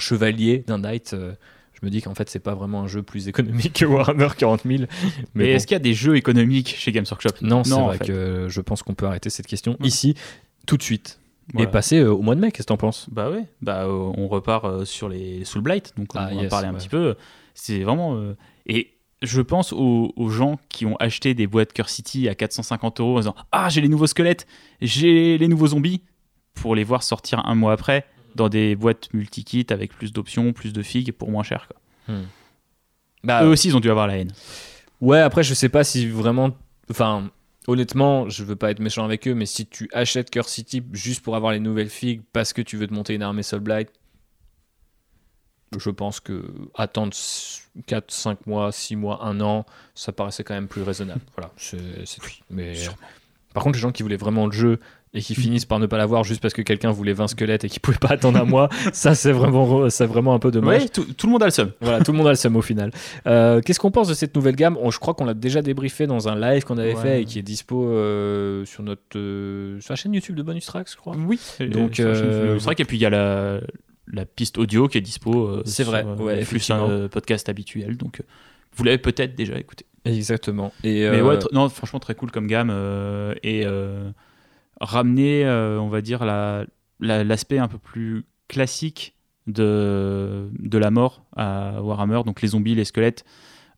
[0.00, 1.34] chevalier, d'un knight, euh,
[1.82, 4.62] je me dis qu'en fait, c'est pas vraiment un jeu plus économique que Warhammer 40
[4.64, 4.84] 000.
[5.34, 5.50] Mais bon.
[5.50, 7.30] est-ce qu'il y a des jeux économiques chez Games Workshop?
[7.42, 8.06] Non, c'est vrai fait.
[8.06, 10.14] que je pense qu'on peut arrêter cette question ici,
[10.66, 11.18] tout de suite,
[11.52, 11.68] Voilà.
[11.68, 12.52] et passer euh, au mois de mai.
[12.52, 13.08] Qu'est-ce que t'en penses?
[13.10, 16.42] Bah ouais, bah euh, on repart euh, sur les Soul Blight, donc Ah, on va
[16.42, 17.16] yes, parler un petit peu.
[17.54, 18.16] C'est vraiment
[18.66, 23.00] et je pense aux, aux gens qui ont acheté des boîtes Curse City à 450
[23.00, 24.46] euros en disant ah j'ai les nouveaux squelettes,
[24.80, 26.02] j'ai les nouveaux zombies
[26.54, 28.04] pour les voir sortir un mois après
[28.34, 31.68] dans des boîtes multi-kit avec plus d'options, plus de figues pour moins cher.
[31.68, 32.16] Quoi.
[33.24, 34.32] bah, Eux aussi ils ont dû avoir la haine.
[35.00, 36.56] Ouais, après, je sais pas si vraiment.
[36.90, 37.30] Enfin,
[37.66, 41.22] honnêtement, je veux pas être méchant avec eux, mais si tu achètes Curse City juste
[41.22, 43.88] pour avoir les nouvelles figues parce que tu veux te monter une armée Soul Blight,
[45.78, 47.16] je pense que attendre
[47.86, 49.64] 4, 5 mois, 6 mois, 1 an,
[49.94, 51.22] ça paraissait quand même plus raisonnable.
[51.36, 52.30] Voilà, c'est c'est tout.
[52.50, 52.98] Mais, Sûrement.
[53.54, 54.80] par contre, les gens qui voulaient vraiment le jeu
[55.14, 57.68] et qui finissent par ne pas l'avoir juste parce que quelqu'un voulait 20 squelettes et
[57.68, 60.82] qui pouvait pas attendre un mois, ça c'est vraiment, c'est vraiment un peu dommage.
[60.82, 61.70] Ouais, tout, tout le monde a le seum.
[61.82, 62.90] Voilà, tout le monde a le seum au final.
[63.26, 64.78] Euh, Qu'est-ce qu'on pense de cette nouvelle gamme?
[64.80, 67.00] On- Je crois qu'on l'a déjà débriefé dans un live qu'on avait Ouais.
[67.02, 70.64] fait et qui est dispo euh, sur notre euh, sur la chaîne YouTube de Bonus
[70.66, 71.14] Tracks, je crois.
[71.16, 71.38] Oui.
[71.60, 72.02] Donc, c'est
[72.58, 73.60] vrai qu'et puis il y a la,
[74.10, 75.46] la piste audio qui est dispo.
[75.46, 78.24] euh, C'est sur, vrai, euh, ouais, le flux euh, podcast habituel, donc euh,
[78.76, 79.84] vous l'avez peut-être déjà écouté.
[80.06, 80.72] Exactement.
[80.84, 84.10] Et Mais ouais, tr- non, franchement très cool comme gamme euh, et euh,
[84.82, 86.64] ramener, euh, on va dire la-
[87.00, 89.14] la- l'aspect un peu plus classique
[89.46, 93.24] de de la mort à Warhammer, donc les zombies, les squelettes.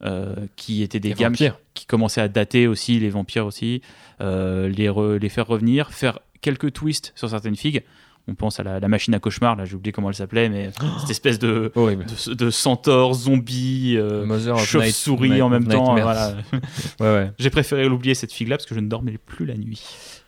[0.02, 1.58] euh, qui étaient des les gammes vampires.
[1.72, 3.80] qui commençaient à dater aussi, les vampires aussi,
[4.20, 7.82] euh, les, re- les faire revenir, faire quelques twists sur certaines figues.
[8.28, 10.70] On pense à la, la machine à cauchemar, là j'ai oublié comment elle s'appelait, mais
[11.00, 12.04] cette espèce de, Horrible.
[12.26, 14.26] de, de centaure, zombie, euh,
[14.58, 15.92] chauve-souris en même temps.
[15.94, 16.32] Voilà.
[17.00, 17.30] Ouais, ouais.
[17.38, 19.82] J'ai préféré l'oublier cette figue-là parce que je ne dormais plus la nuit.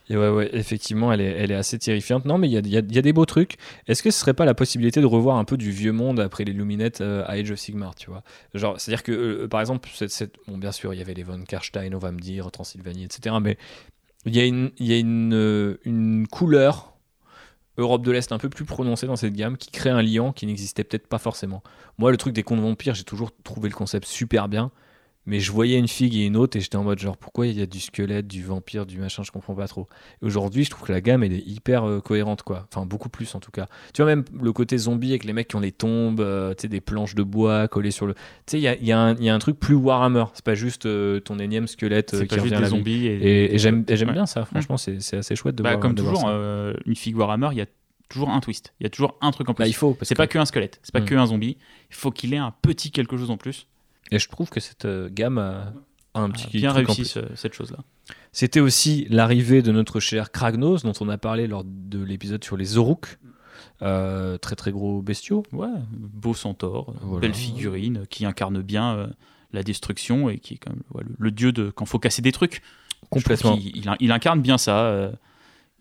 [0.09, 2.25] Et ouais, ouais, effectivement, elle est, elle est assez terrifiante.
[2.27, 3.57] Non, mais il y a, y a- des beaux trucs.
[3.89, 6.45] Est-ce que ce serait pas la possibilité de revoir un peu du vieux monde après
[6.45, 8.23] les Luminettes euh, à Age of Sigmar, tu vois?
[8.55, 11.43] Genre, c'est-à-dire que, euh, par exemple, cette, bon, bien sûr, il y avait les von
[11.43, 13.37] Karstein, on va me dire, Transylvanie, etc.
[13.41, 13.59] Mais
[14.27, 16.95] il y a une, y a une, euh, une couleur
[17.79, 20.47] Europe de l'Est un peu plus prononcée dans cette gamme qui crée un lien qui
[20.47, 21.63] n'existait peut-être pas forcément.
[21.99, 24.71] Moi, le truc des contes vampires, j'ai toujours trouvé le concept super bien.
[25.29, 27.59] Mais je voyais une figue et une autre et j'étais en mode genre pourquoi il
[27.59, 29.89] y a du squelette, du vampire, du machin, je comprends pas trop.
[30.23, 32.69] Et Aujourd'hui, je trouve que la gamme elle est hyper euh, cohérente quoi.
[32.73, 33.67] Enfin beaucoup plus en tout cas.
[33.93, 36.63] Tu vois même le côté zombie avec les mecs qui ont les tombes, euh, tu
[36.63, 38.15] sais des planches de bois collées sur le.
[38.15, 39.75] Tu sais il y a, il y a un- il y a un truc plus
[39.75, 40.25] Warhammer.
[40.35, 43.07] C'est pas juste euh, ton énième squelette qui pas juste revient à des la zombies.
[43.07, 43.17] Et,
[43.49, 44.13] Et, et j'aime Ouais.
[44.13, 44.45] bien ça.
[44.45, 45.81] Franchement c'est c'est assez chouette de Bah, voir.
[45.81, 46.73] comme de voir toujours, ça.
[46.87, 47.67] une figue Warhammer, il y a
[48.09, 48.73] toujours un twist.
[48.79, 49.65] Il y a toujours un truc en plus.
[49.65, 49.97] Bah, il faut.
[50.03, 51.05] c'est que- pas que un squelette, c'est pas Mm.
[51.07, 51.57] que un zombie.
[51.91, 53.67] Il faut qu'il ait un petit quelque chose en plus.
[54.11, 55.73] Et je trouve que cette euh, gamme a,
[56.15, 57.79] a un petit Ah, bien réussi ce- cette chose-là.
[58.33, 62.57] C'était aussi l'arrivée de notre cher Kragnos, dont on a parlé lors de l'épisode sur
[62.57, 63.19] les Zoruk.
[63.83, 65.43] Euh, très très gros bestiaux.
[65.53, 67.21] Ouais, beau centaure, Voilà.
[67.21, 69.07] belle figurine qui incarne bien euh,
[69.53, 72.23] la destruction et qui est quand même ouais, le, le dieu de quand faut casser
[72.23, 72.63] des trucs.
[73.11, 73.59] Complètement.
[74.01, 74.81] il incarne bien ça.
[74.87, 75.13] euh,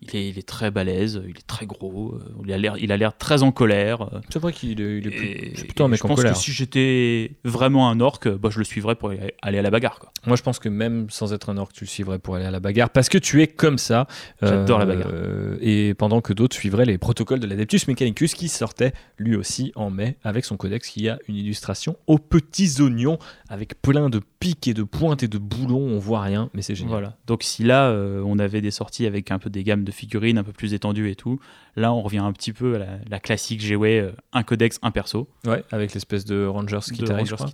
[0.02, 2.92] Il est, il est très balèze, il est très gros, euh, il a l'air, il
[2.92, 4.02] a l'air très en colère.
[4.14, 6.08] euh, C'est vrai qu'il est, il est plus- et- c'est plutôt un mec je en
[6.08, 6.34] pense colère.
[6.34, 9.98] que si j'étais vraiment un orc, bah, je le suivrais pour aller à la bagarre.
[9.98, 10.12] Quoi.
[10.26, 12.50] Moi, je pense que même sans être un orc, tu le suivrais pour aller à
[12.50, 14.06] la bagarre parce que tu es comme ça.
[14.42, 15.08] J'adore la bagarre.
[15.14, 19.72] euh, Et pendant que d'autres suivraient les protocoles de l'Adeptus Mechanicus qui sortait lui aussi
[19.76, 23.18] en mai avec son codex qui a une illustration aux petits oignons
[23.48, 25.80] avec plein de pics et de pointes et de boulons.
[25.80, 26.90] On voit rien, mais c'est génial.
[26.92, 27.16] Voilà.
[27.26, 30.36] Donc si là, euh, on avait des sorties avec un peu des gammes de figurines
[30.36, 31.40] un peu plus étendues et tout,
[31.76, 34.90] là, on revient un petit peu à la, la classique GW, euh, un codex, un
[34.90, 35.28] perso.
[35.46, 37.02] Ouais, avec l'espèce de Rangers qui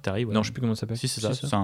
[0.01, 0.29] t'arrive.
[0.29, 0.35] Ouais.
[0.35, 0.97] Non, je sais plus comment ça s'appelle.
[0.99, 1.33] Si, c'est ça.
[1.35, 1.55] C'est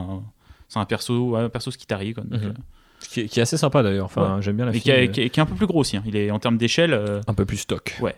[0.79, 2.15] un, perso, ouais, un perso Skitari.
[2.15, 2.23] Quoi.
[2.25, 2.49] Donc, Mhm.
[2.49, 2.53] euh,
[3.01, 4.05] Qui, est, qui est assez sympa d'ailleurs.
[4.07, 5.67] Enfin, j'aime bien la mais qui, est- euh, qui est- qui est un peu plus
[5.67, 5.97] gros aussi.
[5.97, 6.03] hein.
[6.07, 7.97] Il est en termes d'échelle, euh, Un peu plus stock.
[8.01, 8.15] ouais,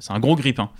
[0.00, 0.70] c'est un gros grippin.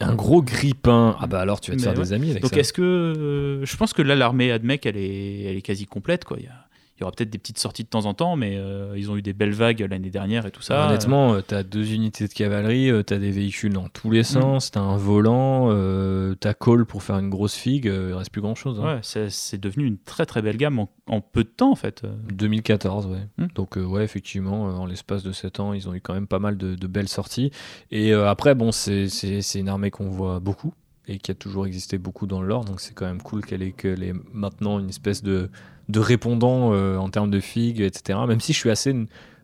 [0.00, 1.14] Un gros grippin.
[1.20, 2.04] Ah bah alors tu vas te Mais faire ouais.
[2.04, 2.58] des amis avec Donc ça.
[2.60, 6.24] est-ce que euh, je pense que là l'armée Admec elle est elle est quasi complète
[6.24, 6.38] quoi.
[6.40, 6.66] Il y, a-
[7.00, 9.16] il y aura peut-être des petites sorties de temps en temps, mais euh, ils ont
[9.16, 10.86] eu des belles vagues l'année dernière et tout ça.
[10.88, 14.70] Honnêtement, euh, t'as deux unités de cavalerie, euh, t'as des véhicules dans tous les sens,
[14.70, 18.54] t'as un volant, euh, t'as call pour faire une grosse figue, il reste plus grand
[18.54, 18.78] chose.
[18.80, 22.02] Ouais, c'est devenu une très très belle gamme en, en peu de temps en fait.
[22.04, 23.26] Euh, 2014, ouais.
[23.38, 23.46] Hmm.
[23.54, 26.58] Donc, ouais, effectivement, en l'espace de 7 ans, ils ont eu quand même pas mal
[26.58, 27.50] de, de belles sorties.
[27.90, 29.08] Et après, bon, c'est
[29.54, 30.74] une armée qu'on voit beaucoup
[31.10, 32.64] et qui a toujours existé beaucoup dans le lore.
[32.64, 35.50] Donc, c'est quand même cool qu'elle ait, maintenant une espèce de,
[35.92, 38.18] répondant euh, en termes de figues, etc.
[38.28, 38.94] Même si je suis assez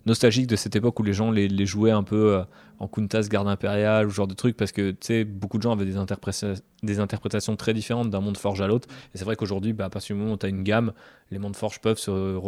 [0.06, 2.44] nostalgique de cette époque où les gens les, jouaient un peu euh,
[2.78, 5.62] en Kuntas, garde impériale, ou ce genre de trucs, parce que tu sais, beaucoup de
[5.62, 8.86] gens avaient des interprétations très différentes d'un monde forge à l'autre.
[9.12, 10.92] Et c'est vrai qu'aujourd'hui, bah, à partir du moment où tu as une gamme,
[11.30, 12.38] les mondes forge peuvent se,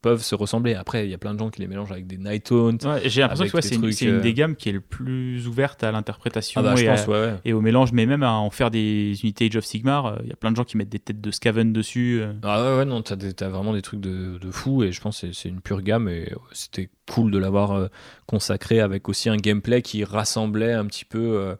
[0.00, 0.74] peuvent se ressembler.
[0.74, 2.76] Après, il y a plein de gens qui les mélangent avec des Night Haunt.
[2.82, 5.84] ouais, J'ai l'impression que ouais, c'est une, euh, des gammes qui est le plus ouverte
[5.84, 9.46] à l'interprétation Ah bah, et, ouais, au mélange, mais même à en faire des unités
[9.46, 10.06] Age of Sigmar.
[10.06, 12.20] euh, Il y a plein de gens qui mettent des têtes de Skaven dessus.
[12.22, 12.32] euh.
[12.42, 13.16] Ah ouais, ouais, non, t'as,
[13.48, 16.32] vraiment des trucs de, de fou et je pense que c'est, une pure gamme et
[16.52, 17.88] c'était cool de l'avoir
[18.26, 21.54] consacré avec aussi un gameplay qui rassemblait un petit peu euh,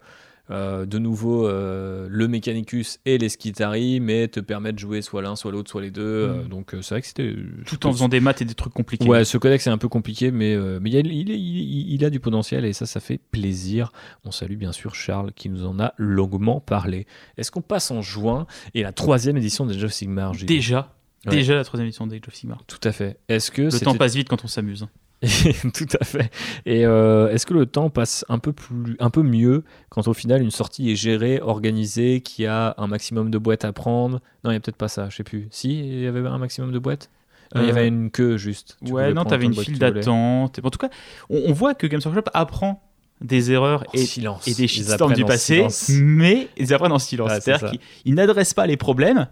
[0.53, 5.23] euh, de nouveau euh, le Mechanicus et les Skitari, mais te permet de jouer soit
[5.23, 6.03] l'un, soit l'autre, soit les deux.
[6.03, 6.49] euh, Mm.
[6.49, 7.35] donc c'est vrai que c'était.
[7.67, 9.09] tout en faisant des maths et des trucs compliqués.
[9.09, 12.05] Ouais, ce codex est un peu compliqué, mais, mais il, a- il est- il- il
[12.05, 13.91] a du potentiel et ça, ça fait plaisir.
[14.25, 17.07] On salue bien sûr Charles qui nous en a longuement parlé.
[17.39, 20.33] Est-ce qu'on passe en juin et la troisième édition de Age of Sigmar.
[20.47, 20.95] Déjà,
[21.27, 21.37] Ouais.
[21.37, 22.63] déjà la troisième édition d'Age of Sigmar.
[22.67, 23.17] Tout à fait.
[23.29, 24.87] Est-ce que Le temps passe vite quand on s'amuse.
[25.75, 26.31] Tout à fait.
[26.67, 30.15] Et euh, est-ce que le temps passe un peu plus, un peu mieux quand au
[30.15, 34.21] final une sortie est gérée, organisée, qu'il y a un maximum de boîtes à prendre?
[34.45, 35.09] Non, il y a peut-être pas ça.
[35.11, 35.47] Je sais plus.
[35.51, 37.09] Si, il y avait un maximum de boîtes?
[37.55, 38.79] Il y Euh, avait une queue juste.
[38.85, 40.59] Tu ouais, non, t'avais une file d'attente.
[40.63, 40.89] En tout cas,
[41.31, 42.83] on, on voit que Games Workshop apprend
[43.21, 44.49] des erreurs et, silence.
[44.49, 45.91] et des shitstorms du passé, silence.
[46.03, 47.31] mais ils apprennent en silence.
[47.41, 49.29] C'est-à-dire qu'ils ils n'adressent pas les problèmes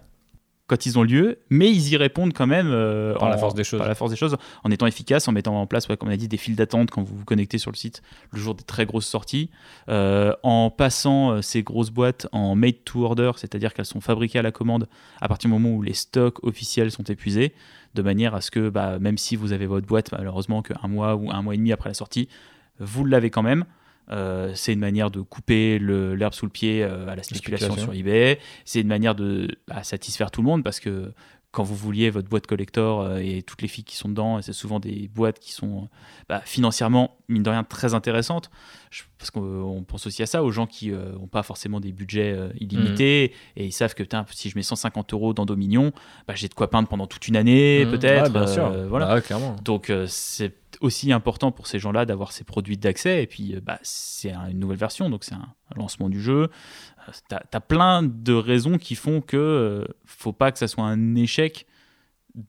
[0.71, 3.53] quand ils ont lieu, mais ils y répondent quand même euh, Par la en- force
[3.55, 3.79] des choses.
[3.79, 6.11] par la force des choses, en étant efficaces, en mettant en place, ouais, comme on
[6.13, 8.01] a dit, des files d'attente quand vous vous connectez sur le site
[8.31, 9.49] le jour des très grosses sorties,
[9.89, 14.39] euh, en passant euh, ces grosses boîtes en made to order, c'est-à-dire qu'elles sont fabriquées
[14.39, 14.87] à la commande
[15.19, 17.53] à partir du moment où les stocks officiels sont épuisés,
[17.93, 21.15] de manière à ce que bah, même si vous avez votre boîte, malheureusement qu'un mois
[21.15, 22.29] ou un mois et demi après la sortie,
[22.79, 23.65] vous l'avez quand même.
[24.11, 27.93] Euh, c'est une manière de couper l'herbe sous le pied euh, à la spéculation, sur
[27.93, 28.39] eBay.
[28.65, 31.13] C'est une manière de bah, satisfaire tout le monde parce que
[31.53, 34.53] quand vous vouliez votre boîte collector euh, et toutes les filles qui sont dedans, c'est
[34.53, 35.89] souvent des boîtes qui sont
[36.29, 38.49] bah, financièrement, mine de rien, très intéressantes.
[38.89, 41.91] Je- parce qu'on on pense aussi à ça, aux gens qui n'ont pas forcément des
[41.91, 45.91] budgets illimités et ils savent que si je mets 150 euros dans Dominion,
[46.27, 47.91] bah, j'ai de quoi peindre pendant toute une année, Mmh.
[47.91, 48.23] peut-être.
[48.23, 48.71] Ouais, bien sûr.
[48.87, 49.19] voilà.
[49.21, 49.55] Clairement.
[49.63, 53.23] Donc c'est aussi important pour ces gens-là d'avoir ces produits d'accès.
[53.23, 56.49] Et puis euh, bah, c'est un- une nouvelle version, donc c'est un lancement du jeu.
[57.07, 60.83] Euh, T'as as plein de raisons qui font que euh, faut pas que ça soit
[60.85, 61.65] un échec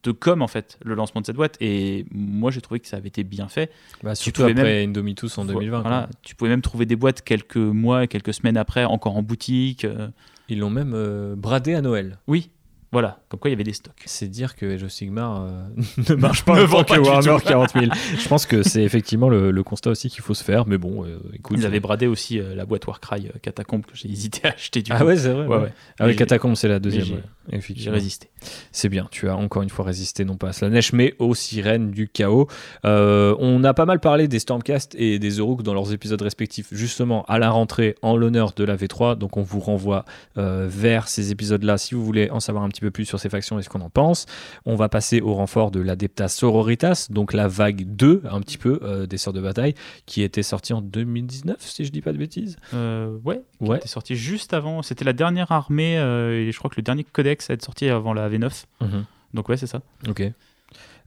[0.03, 2.95] de com en fait le lancement de cette boîte et moi j'ai trouvé que ça
[2.95, 3.69] avait été bien fait
[4.01, 5.81] Bah, Tu surtout après Indomitus en 2020.
[5.81, 6.09] voilà quoi.
[6.21, 10.07] tu pouvais même trouver des boîtes quelques mois quelques semaines après encore en boutique euh,
[10.47, 12.17] Ils l'ont même euh, bradé à Noël.
[12.27, 12.49] oui
[12.93, 15.49] voilà comme quoi il y avait des stocks C'est dire que Age of Sigmar euh,
[16.09, 17.47] ne marche pas autant que Warhammer tout.
[17.49, 17.85] 40 000.
[18.17, 20.65] Je pense que c'est effectivement le, le constat aussi qu'il faut se faire.
[20.67, 21.57] Mais bon, euh, écoute.
[21.59, 24.81] ils avaient bradé aussi euh, la boîte Warcry euh, Catacombe que j'ai hésité à acheter
[24.81, 25.05] du Ah coup.
[25.05, 25.45] ouais, c'est vrai.
[25.47, 25.63] Ouais, ouais.
[25.63, 25.73] ouais.
[25.99, 27.03] Ah oui, Catacombe, c'est la deuxième.
[27.05, 27.13] j'ai-
[27.51, 27.89] ouais.
[27.91, 28.29] résisté
[28.71, 31.91] C'est bien, tu as encore une fois résisté non pas à Slanesh, mais aux sirènes
[31.91, 32.47] du chaos.
[32.85, 36.67] Euh, on a pas mal parlé des Stormcast et des Eurook dans leurs épisodes respectifs,
[36.71, 39.17] justement à la rentrée en l'honneur de la V3.
[39.17, 40.05] Donc on vous renvoie
[40.37, 43.29] euh, vers ces épisodes-là si vous voulez en savoir un petit peu plus sur ces
[43.29, 44.25] factions et ce qu'on en pense.
[44.65, 48.79] On va passer au renfort de l'Adepta Sororitas, donc la vague 2, un petit peu,
[48.83, 49.73] euh, des Sœurs de Bataille,
[50.05, 52.57] qui était sortie en 2019, si je dis pas de bêtises.
[52.73, 53.77] Euh, ouais, qui Ouais.
[53.77, 54.81] était sorti juste avant.
[54.81, 57.87] C'était la dernière armée, euh, et je crois que le dernier codex à être sorti
[57.89, 58.65] avant la V9.
[58.81, 59.05] Mhm.
[59.33, 59.81] Donc ouais, c'est ça.
[60.07, 60.23] Ok.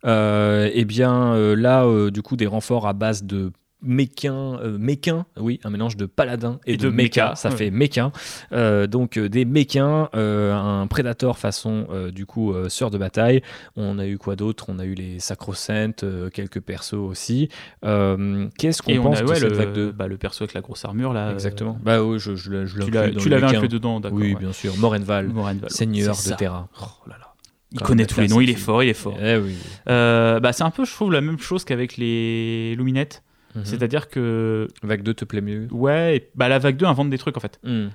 [0.05, 3.51] Euh, eh bien, euh, là, euh, du coup, des renforts à base de
[3.87, 7.49] méquins, euh, méquins, oui, un mélange de paladin et, Et de, de méca, méca, ça
[7.51, 7.57] ouais.
[7.57, 8.13] fait méquin.
[8.53, 13.43] Euh, donc euh, des méquins, un prédateur façon du coup sœur de bataille.
[13.77, 14.67] On a eu quoi d'autre?
[14.69, 17.49] On a eu les sacro-saintes, quelques persos aussi.
[17.83, 20.55] Qu'est-ce qu'on on pense a de ouais, cette le, vague de bah, le perso avec
[20.55, 21.33] la grosse armure là.
[21.33, 21.79] Exactement.
[21.83, 23.13] Bah oui, je, je, l'ai- je Tu l'avais
[23.47, 23.49] méquin.
[23.59, 24.19] inclus dedans, d'accord.
[24.19, 24.39] Oui, ouais.
[24.41, 24.77] bien sûr.
[24.79, 25.71] Morenval, Morenval.
[25.71, 26.35] seigneur de.
[26.37, 26.69] Terra.
[26.81, 27.33] Oh là là.
[27.73, 29.17] Il Quand connaît tous les noms, il est fort, il est fort.
[29.21, 29.55] Eh oui.
[29.89, 33.23] Euh, bah, c'est un peu, je trouve, la même chose qu'avec les Luminettes.
[33.57, 33.65] Mhm.
[33.65, 37.19] C'est-à-dire que, Vague 2 te plaît mieux ouais, et- bah, la vague 2 invente des
[37.19, 37.59] trucs en fait.
[37.65, 37.89] Hmm.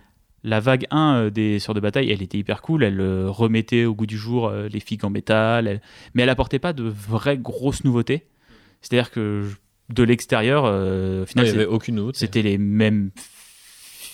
[0.44, 2.84] La vague 1 euh, des Sœurs de Bataille, elle était hyper cool.
[2.84, 5.68] Elle euh, remettait au goût du jour euh, les figues en métal.
[5.68, 5.82] elle-
[6.16, 8.26] Mais elle apportait pas de vraies grosses nouveautés.
[8.82, 9.56] C'est-à-dire que je-
[9.94, 12.18] de l'extérieur, euh, au Non, final, il n'y c'est- avait aucune autre.
[12.18, 13.12] c'était les mêmes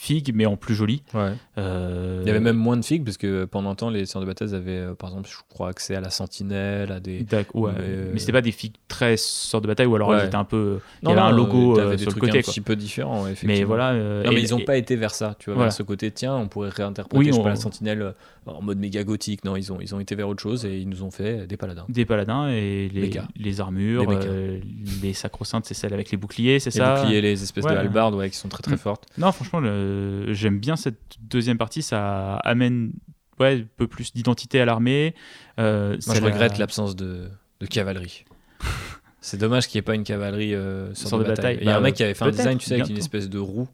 [0.07, 0.77] figues, mais en plus.
[1.13, 1.31] Ouais.
[1.57, 4.21] Euh, Il y avait même moins de figues parce que pendant un temps, les sœurs
[4.21, 7.25] de bataille avaient, euh, par exemple, je crois, accès à la sentinelle, à des.
[7.53, 10.27] Ouais, Mais, euh, mais c'était pas des figues très Sœurs de Bataille, ou alors elles
[10.27, 10.79] étaient un peu.
[11.03, 12.39] Non, il y avait non, un logo des sur le trucs côté.
[12.39, 12.53] un quoi.
[12.53, 13.23] petit peu effectivement.
[13.43, 13.93] Mais voilà.
[13.93, 15.67] Non, mais et- ils n'ont et- pas été vers ça, tu vois, Voilà.
[15.69, 18.13] vers ce côté, tiens, on pourrait réinterpréter, Oui, je sais on- pas, la sentinelle
[18.45, 19.43] en mode méga gothique.
[19.45, 21.57] Non, ils ont, ils ont été vers autre chose et ils nous ont fait des
[21.57, 21.85] paladins.
[21.89, 24.59] des paladins et les, les armures, Les euh,
[25.01, 28.13] les sacro-saintes, c'est celles avec les boucliers, c'est Les ça boucliers, les espèces de halbardes,
[28.15, 28.79] ouais, qui sont très très Mm.
[28.79, 29.05] fortes.
[29.17, 29.96] Non, franchement, le-
[30.29, 31.81] j'aime bien cette deuxième partie.
[31.81, 32.91] Ça amène
[33.39, 35.13] ouais, un peu plus d'identité à l'armée.
[35.59, 37.29] Euh, Moi, je la- regrette l'absence de,
[37.59, 38.25] de cavalerie.
[39.21, 41.55] C'est dommage qu'il n'y ait pas une cavalerie euh, sur Sur de de bataille.
[41.55, 41.63] bataille.
[41.65, 42.97] Il y a un Bah, mec qui avait fait un design, tu sais, avec une
[42.97, 43.67] espèce de roue.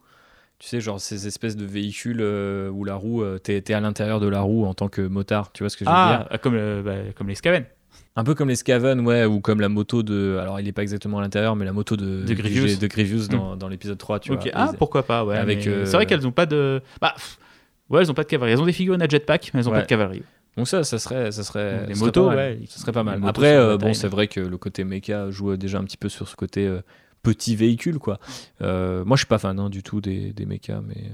[0.60, 4.20] Tu sais, genre ces espèces de véhicules euh, où la roue, euh, t'es à l'intérieur
[4.22, 5.52] de la roue en tant que motard.
[5.52, 6.26] Tu vois ce que je veux dire?
[6.30, 7.66] Ah, comme, le- bah, comme les Skaven.
[8.16, 10.38] Un peu comme les Skaven, ouais, ou comme la moto de.
[10.40, 12.78] Alors, il n'est pas exactement à l'intérieur, mais la moto de, De Grievous.
[12.80, 14.44] de Grievous dans, dans l'épisode 3, tu vois.
[14.54, 15.36] Ah, Ils- pourquoi pas, ouais.
[15.38, 16.82] Avec, euh, C'est vrai qu'elles n'ont pas de.
[17.02, 17.40] Bah, pff,
[17.90, 18.54] ouais, elles n'ont pas de cavalerie.
[18.54, 19.78] Elles ont des figurines à jetpack, mais elles n'ont Ouais.
[19.80, 20.22] pas de cavalerie.
[20.58, 21.32] Donc, ça, ça serait.
[21.32, 22.60] Ça serait Les ça serait motos, ouais.
[22.68, 23.20] Ça serait pas mal.
[23.20, 26.10] Les Après, euh, bon, c'est vrai que le côté mecha joue déjà un petit peu
[26.10, 26.82] sur ce côté euh,
[27.24, 28.20] petit véhicule, quoi.
[28.62, 31.10] Moi, je suis pas fan hein, du tout des, des mechas, mais.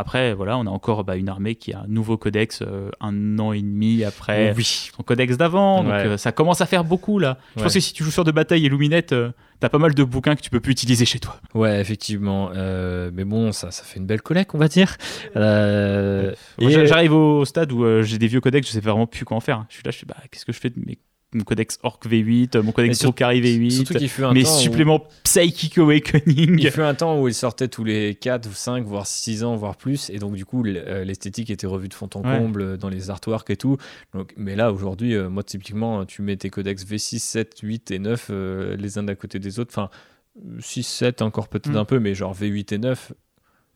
[0.00, 3.38] Après, voilà, on a encore bah, une armée qui a un nouveau codex euh, un
[3.40, 4.90] an et demi après oui.
[4.96, 5.82] son codex d'avant.
[5.82, 7.36] Donc euh, ça commence à faire beaucoup là.
[7.54, 7.64] Je Ouais.
[7.64, 10.04] pense que si tu joues sur de bataille et Luminette, euh, t'as pas mal de
[10.04, 11.40] bouquins que tu peux plus utiliser chez toi.
[11.52, 12.50] Ouais, effectivement.
[12.54, 14.96] Mais bon, ça, ça fait une belle collecte, on va dire.
[15.34, 19.40] Et- J'arrive au stade où j'ai des vieux codex, je sais vraiment plus quoi en
[19.40, 19.64] faire.
[19.68, 20.98] Je suis là, je suis bah, qu'est-ce que je fais de mes
[21.34, 24.56] mon codex Orc V8, euh, mon codex Drukhari V8, Surtout qu'il fut un mes temps
[24.56, 26.58] où- suppléments Psychic Awakening.
[26.58, 29.54] Il fut un temps où il sortait tous les 4 ou 5, voire 6 ans,
[29.56, 30.08] voire plus.
[30.10, 32.38] Et donc, du coup, euh, l'esthétique était revue de fond en Ouais.
[32.38, 33.76] comble euh, dans les artworks et tout.
[34.14, 37.98] Donc, mais là, aujourd'hui, euh, moi, typiquement, tu mets tes codex V6, 7, 8 et
[37.98, 39.70] 9 euh, les uns à côté des autres.
[39.72, 39.90] Enfin,
[40.60, 41.76] 6, 7 encore peut-être Mm.
[41.76, 43.12] un peu, mais genre V8 et 9,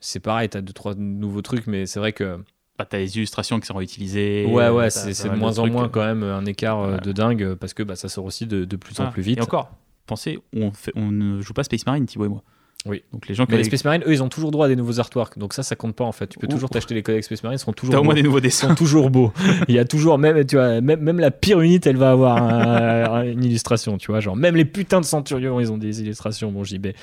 [0.01, 2.39] c'est pareil, t'as 2-3 nouveaux trucs, mais c'est vrai que.
[2.83, 4.45] Bah, t'as les illustrations qui sont réutilisées.
[4.47, 5.89] ouais, ouais, c'est de moins en moins euh.
[5.89, 8.65] quand même un écart euh, de dingue euh, parce que bah, ça sort aussi de,
[8.65, 9.39] de plus en plus vite.
[9.39, 9.71] Et encore,
[10.05, 12.43] pensez, on, fait, on ne joue pas Space Marine, Thibaut et moi.
[12.85, 13.03] Oui.
[13.13, 14.75] Donc les gens qui Mais les Space Marines, eux, ils ont toujours droit à des
[14.75, 15.39] nouveaux artworks.
[15.39, 16.27] Donc ça, ça compte pas en fait.
[16.27, 16.51] Tu peux Ouh.
[16.51, 18.43] toujours t'acheter les codex Space Marines, ils seront toujours T'as au moins des nouveaux Ils
[18.43, 18.69] dessins.
[18.71, 19.33] sont toujours beaux.
[19.69, 22.43] Il y a toujours même tu vois même, même la pire unité elle va avoir
[22.43, 26.51] un- une illustration tu vois genre même les putains de centurions ils ont des illustrations
[26.51, 26.97] bon JB et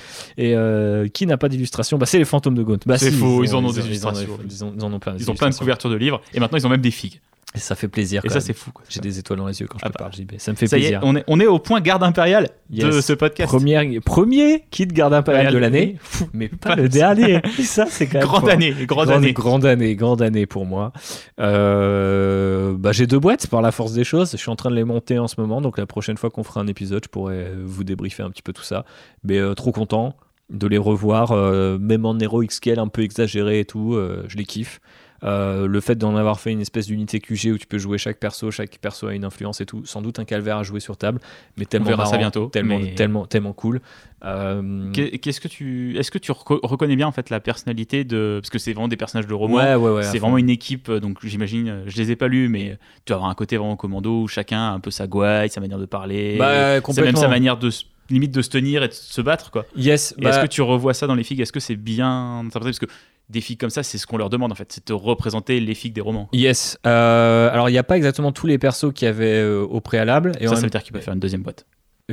[0.54, 3.42] euh, qui n'a pas d'illustration bah c'est les fantômes de Gaunt bah C'est si, faux,
[3.42, 4.28] ils en ont ils des illustrations.
[4.48, 6.58] ils, ont, ils en ont plein Ils ont plein de couvertures de livres et maintenant
[6.58, 7.20] ils ont même des figues.
[7.52, 8.70] Et ça fait plaisir Et ça c'est fou.
[8.88, 9.98] J'ai des étoiles dans les yeux quand je Ah te bah.
[10.04, 11.80] parle JB ça me fait Ça y est, plaisir on est, on est au point
[11.80, 13.48] garde impériale de ce podcast.
[13.50, 15.96] Premier, premier kit garde impérial Impérial de l'année,
[16.32, 17.40] mais pas Pas le dernier.
[17.62, 19.32] Ça, c'est quand même Grande année, grande année.
[19.32, 20.92] grande année, grande année pour moi.
[21.40, 24.30] Euh, bah, j'ai deux boîtes par la force des choses.
[24.32, 26.44] Je suis en train de les monter en ce moment, donc la prochaine fois qu'on
[26.44, 28.84] fera un épisode, je pourrais vous débriefer un petit peu tout ça.
[29.24, 30.14] Mais euh, trop content
[30.50, 33.98] de les revoir, euh, même en Heroic Scale un peu exagéré et tout,
[34.28, 34.80] je les kiffe.
[35.22, 38.18] Euh, le fait d'en avoir fait une espèce d'unité QG où tu peux jouer chaque
[38.18, 40.96] perso, chaque perso a une influence et tout, sans doute un calvaire à jouer sur
[40.96, 41.20] table,
[41.58, 43.80] mais tellement verra ça bientôt, tellement, mais- tellement, tellement cool.
[44.24, 48.04] Euh, Qu'est- Qu'est-ce que tu, est-ce que tu reco- reconnais bien en fait la personnalité
[48.04, 49.56] de, parce que c'est vraiment des personnages de roman.
[49.56, 50.00] ouais, ouais, ouais.
[50.00, 53.12] à c'est vraiment une équipe, euh, donc j'imagine, je les ai pas lus, mais tu
[53.12, 55.78] vas avoir un côté vraiment commando où chacun a un peu sa gouaille, sa manière
[55.78, 57.70] de parler, Bah, c'est même sa manière de
[58.10, 59.64] limite de se tenir et de se battre quoi.
[59.76, 62.40] Yes, Et bah, est-ce que tu revois ça dans les figues Est-ce que c'est bien
[62.40, 62.76] interprété?
[62.78, 62.96] Parce que
[63.30, 65.74] des figues comme ça, c'est ce qu'on leur demande en fait, c'est de représenter les
[65.74, 66.28] figues des romans.
[66.32, 66.78] Yes.
[66.86, 69.80] Euh, alors, il n'y a pas exactement tous les persos qu'il y avait euh, au
[69.80, 70.32] préalable.
[70.40, 71.66] Et ça, ça veut dire qu'il peut faire une deuxième boîte.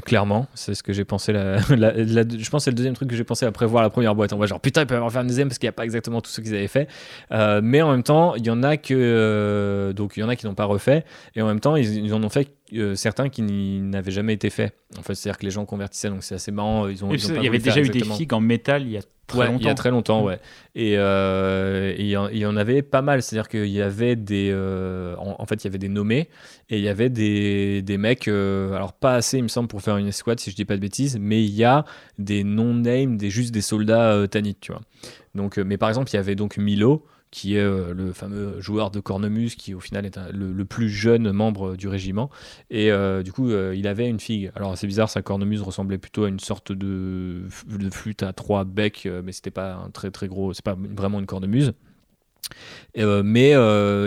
[0.06, 1.34] Clairement, c'est ce que j'ai pensé.
[1.34, 3.82] La, la- la- je pense que c'est le deuxième truc que j'ai pensé après voir
[3.82, 4.32] la première boîte.
[4.32, 5.86] On va genre putain, ils peuvent en faire une deuxième parce qu'il n'y a pas
[5.86, 6.88] exactement tout ce qu'ils avaient fait.
[7.32, 10.30] Euh, mais en même temps, il y en a que euh, donc il y en
[10.30, 11.04] a qui n'ont pas refait
[11.36, 14.50] et en même temps ils, ils en ont fait euh, certains qui n'avaient jamais été
[14.50, 14.74] faits.
[14.98, 16.88] En fait, c'est-à-dire que les gens convertissaient, donc c'est assez marrant.
[16.88, 18.92] Ils ont, Et ils ont il y avait déjà eu des figues en métal il
[18.92, 19.60] y a très Ouais, longtemps.
[19.60, 20.26] Il y a très longtemps, Mm.
[20.26, 20.40] ouais.
[20.76, 23.22] Et euh, il y, en- il y en avait pas mal.
[23.22, 24.50] C'est-à-dire qu'il y avait des.
[24.54, 26.30] euh, en, en fait, il y avait des nommés
[26.70, 28.28] et il y avait des, des mecs.
[28.28, 30.82] alors, pas assez, il me semble, pour faire une escouade, si je dis pas de
[30.82, 31.84] bêtises, mais il y a
[32.20, 34.82] des non-names, des, juste des soldats Tanit, tu vois.
[35.36, 38.92] Donc, mais par exemple, il y avait donc Milo qui est euh, le fameux joueur
[38.92, 42.30] de cornemuse qui au final est le, plus jeune membre du régiment.
[42.70, 44.52] Et euh, du coup euh, il avait une figue.
[44.56, 47.44] Alors c'est bizarre sa cornemuse ressemblait plutôt à une sorte de,
[47.92, 51.26] flûte à trois becs mais c'était pas un très très gros c'est pas vraiment une
[51.26, 51.74] cornemuse.
[52.96, 53.52] Mais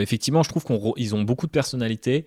[0.01, 2.27] effectivement je trouve qu'ils ont beaucoup de personnalité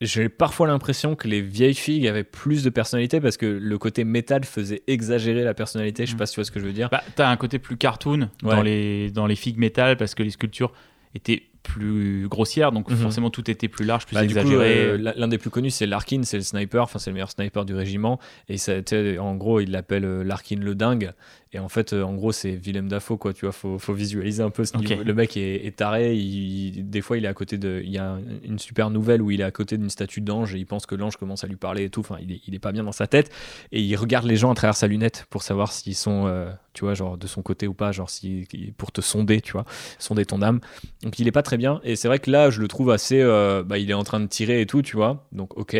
[0.00, 4.04] j'ai parfois l'impression que les vieilles figues avaient plus de personnalité parce que le côté
[4.04, 6.18] métal faisait exagérer la personnalité je sais Mm.
[6.18, 8.28] pas si tu vois ce que je veux dire Bah, t'as un côté plus cartoon
[8.42, 10.72] dans les dans les figues métal parce que les sculptures
[11.14, 12.96] étaient plus grossières, donc Mhm.
[12.98, 14.84] forcément tout était plus large, plus Bah, exagéré.
[14.90, 17.64] euh, l'un des plus connus, c'est Larkin, c'est le sniper, enfin c'est le meilleur sniper
[17.64, 18.20] du régiment.
[18.48, 18.74] Et ça,
[19.18, 21.12] en gros, il l'appelle euh, Larkin le dingue.
[21.52, 23.32] Et en fait, euh, en gros, c'est Willem Dafoe, quoi.
[23.32, 24.80] Tu vois, faut, faut visualiser un peu ce Ok.
[24.88, 25.02] niveau.
[25.04, 26.14] Le mec est, est taré.
[26.16, 27.80] il- des fois, il est à côté de.
[27.84, 30.54] Il y a un- une super nouvelle où il est à côté d'une statue d'ange
[30.54, 32.00] et il pense que l'ange commence à lui parler et tout.
[32.00, 33.30] Enfin, il est, il est pas bien dans sa tête.
[33.72, 36.84] Et il regarde les gens à travers sa lunette pour savoir s'ils sont, euh, tu
[36.84, 39.64] vois, genre de son côté ou pas, genre si, pour te sonder, tu vois,
[40.00, 40.60] sonder ton âme.
[41.04, 41.80] Donc il est pas très bien.
[41.84, 43.20] Et c'est vrai que là, je le trouve assez.
[43.22, 45.26] euh, bah, il est en train de tirer et tout, tu vois.
[45.32, 45.76] Donc ok.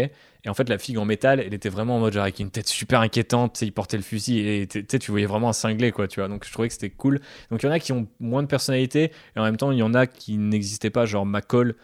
[0.47, 2.51] Et en fait, la figue en métal, elle était vraiment en mode genre avec une
[2.51, 3.61] tête super inquiétante.
[3.62, 6.28] Il portait le fusil et tu voyais vraiment un cinglé, quoi, tu vois.
[6.28, 7.20] Donc je trouvais que c'était cool.
[7.51, 9.78] Donc il y en a qui ont moins de personnalité et en même temps, il
[9.78, 11.74] y en a qui n'existaient pas, genre McCall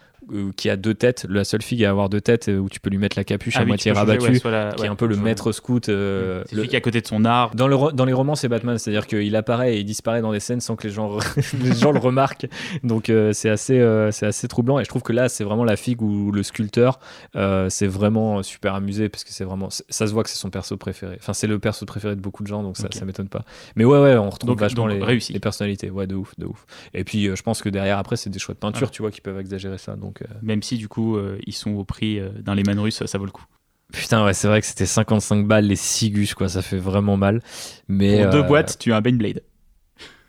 [0.57, 1.27] qui a deux têtes.
[1.29, 3.55] La seule figue à avoir deux têtes euh, où tu peux lui mettre la capuche
[3.57, 5.89] Ah à oui, moitié rabattue, ouais, qui ouais, est un peu le maître scout.
[5.89, 7.55] euh, C'est le- celui qui est à côté de son arbre.
[7.55, 10.33] dans, le ro- dans les romans, c'est Batman, c'est-à-dire qu'il apparaît et il disparaît dans
[10.33, 11.19] des scènes sans que les gens,
[11.61, 12.47] les gens le remarquent.
[12.85, 14.79] Donc euh, c'est assez, euh, c'est assez troublant.
[14.79, 16.99] Et je trouve que là, c'est vraiment la figue où le sculpteur
[17.37, 20.51] euh, c'est vraiment super amusé parce que c'est vraiment, ça se voit que c'est son
[20.51, 21.17] perso préféré.
[21.21, 22.95] Enfin, c'est le perso préféré de beaucoup de gens, donc ça, Ok.
[22.95, 23.45] ça m'étonne pas.
[23.77, 25.91] Mais ouais, ouais, on retrouve Donc- vachement donc les, personnalités.
[25.91, 26.65] Ouais, de ouf, de ouf.
[26.95, 29.11] Et puis, euh, je pense que derrière, après, c'est des choix de peinture, tu vois,
[29.11, 29.97] qui peuvent exagérer ça.
[29.97, 30.12] Donc.
[30.21, 33.17] Euh, Même si du coup euh, ils sont au prix euh, d'un Lehman russe, ça
[33.17, 33.47] vaut le coup.
[33.93, 37.41] Putain, ouais, c'est vrai que c'était 55 balles les Sigus, quoi, ça fait vraiment mal.
[37.89, 39.43] Mais Pour deux boîtes, tu as un Baneblade.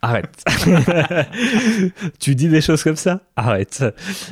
[0.03, 0.43] Arrête.
[2.19, 3.21] tu dis des choses comme ça?
[3.38, 3.86] Arrête.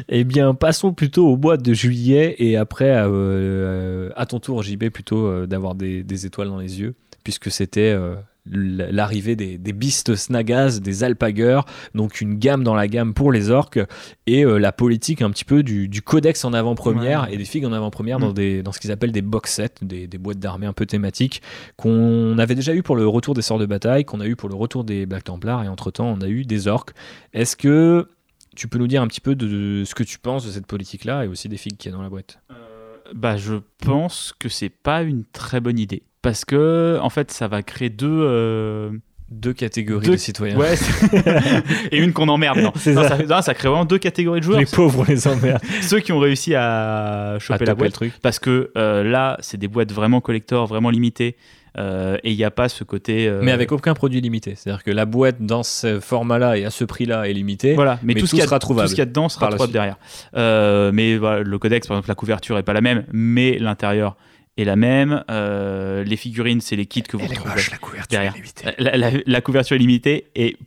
[0.10, 4.64] Eh bien, passons plutôt au mois de juillet et après, euh, euh, à ton tour,
[4.64, 8.16] JB, plutôt euh, d'avoir des, des étoiles dans les yeux, puisque c'était euh,
[8.46, 11.62] l'arrivée des, des Beast Snagas, des Alpagers,
[11.94, 13.80] donc une gamme dans la gamme pour les orques,
[14.26, 17.34] et euh, la politique un petit peu du, du codex en avant-première Ouais.
[17.36, 18.34] et des figues en avant-première dans, Mm.
[18.34, 21.42] des, dans ce qu'ils appellent des box sets, des, des boîtes d'armée un peu thématiques,
[21.78, 24.50] qu'on avait déjà eu pour le retour des sorts de bataille, qu'on a eu pour
[24.50, 26.92] le retour des Black Templars, et entre-temps, on a eu des orques.
[27.34, 28.08] Est-ce que
[28.56, 30.66] tu peux nous dire un petit peu de, de ce que tu penses de cette
[30.68, 32.40] politique-là et aussi des figues qu'il y a dans la boîte?
[33.14, 36.04] Bah, je pense que c'est pas une très bonne idée.
[36.22, 38.08] Parce que, en fait, ça va créer deux.
[38.10, 38.90] euh,
[39.30, 40.58] Deux catégories Deux- de citoyens.
[40.58, 40.76] Ouais,
[41.92, 42.60] et une qu'on emmerde.
[42.60, 42.74] Non.
[42.76, 43.08] Ça.
[43.08, 43.18] ça.
[43.24, 44.60] non, ça crée vraiment deux catégories de joueurs.
[44.60, 45.62] Les pauvres, on les emmerde.
[45.82, 47.94] Ceux qui ont réussi à choper À la taper le boîte.
[47.94, 48.14] truc.
[48.22, 51.38] Parce que euh, là, c'est des boîtes vraiment collector, vraiment limitées.
[51.78, 53.28] euh, et il n'y a pas ce côté.
[53.30, 54.56] euh, Mais avec aucun produit limité.
[54.58, 57.74] C'est-à-dire que la boîte dans ce format-là et à ce prix-là est limitée.
[57.76, 59.04] Voilà, mais, mais tout, tout ce qu'il y a- sera trouvable tout ce qu'il y
[59.04, 59.96] a dedans sera trouvable derrière.
[60.36, 64.18] Euh, mais voilà, le codex, par exemple, la couverture est pas la même, mais l'intérieur
[64.58, 65.24] est la même.
[65.32, 68.34] Euh, les figurines, c'est les kits que vous retrouvez la couverture derrière.
[68.78, 70.58] La, la- la couverture est limitée et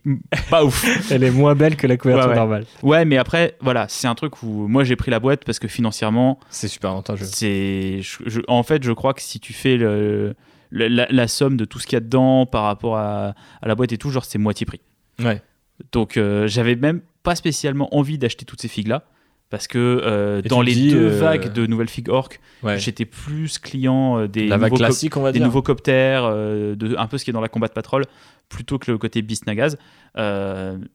[0.49, 0.85] pas ouf.
[1.11, 2.35] Elle est moins belle que la couverture Ouais, ouais.
[2.35, 2.65] normale.
[2.83, 5.67] Ouais, mais après, voilà, c'est un truc où moi j'ai pris la boîte parce que
[5.67, 7.25] financièrement, C'est super avantageux.
[7.25, 7.99] c'est.
[8.01, 10.35] je- je- en fait, je crois que si tu fais le,
[10.71, 13.67] le- la, la somme de tout ce qu'il y a dedans par rapport à, à
[13.67, 14.81] la boîte et tout, genre c'est moitié prix.
[15.23, 15.41] Ouais.
[15.91, 19.03] Donc euh, j'avais même pas spécialement envie d'acheter toutes ces figues là.
[19.51, 22.29] Parce que euh, dans les dis, deux euh, vagues de nouvelles figues orc,
[22.63, 22.79] ouais.
[22.79, 25.45] j'étais plus client euh, des, La vague nouveaux, co- classique, on va des dire.
[25.47, 28.05] nouveaux coptères, euh, de, un peu ce qui est dans la combat de patrol,
[28.49, 29.77] plutôt que le côté beast nagaz.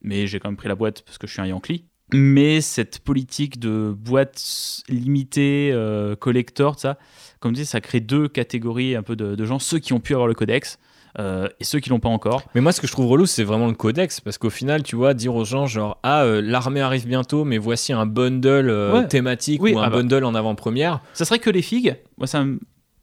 [0.03, 1.85] Mais j'ai quand même pris la boîte parce que je suis un Yankee.
[2.13, 4.43] Mais cette politique de boîte
[4.89, 5.73] limitée,
[6.19, 6.99] collector, ça,
[7.39, 10.15] comme dit, ça crée deux catégories un peu de, de gens ceux qui ont pu
[10.15, 10.79] avoir le codex
[11.19, 12.43] euh, et ceux qui l'ont pas encore.
[12.55, 14.97] Mais moi, ce que je trouve relou, c'est vraiment le codex, parce qu'au final, tu
[14.97, 18.93] vois, dire aux gens, genre, ah, euh, l'armée arrive bientôt, mais voici un bundle euh,
[19.01, 19.09] Ouais.
[19.09, 19.97] thématique Oui, ou un ah bah.
[19.97, 21.01] bundle en avant-première.
[21.15, 21.97] Ça serait que les figues.
[22.19, 22.61] Moi, ça me-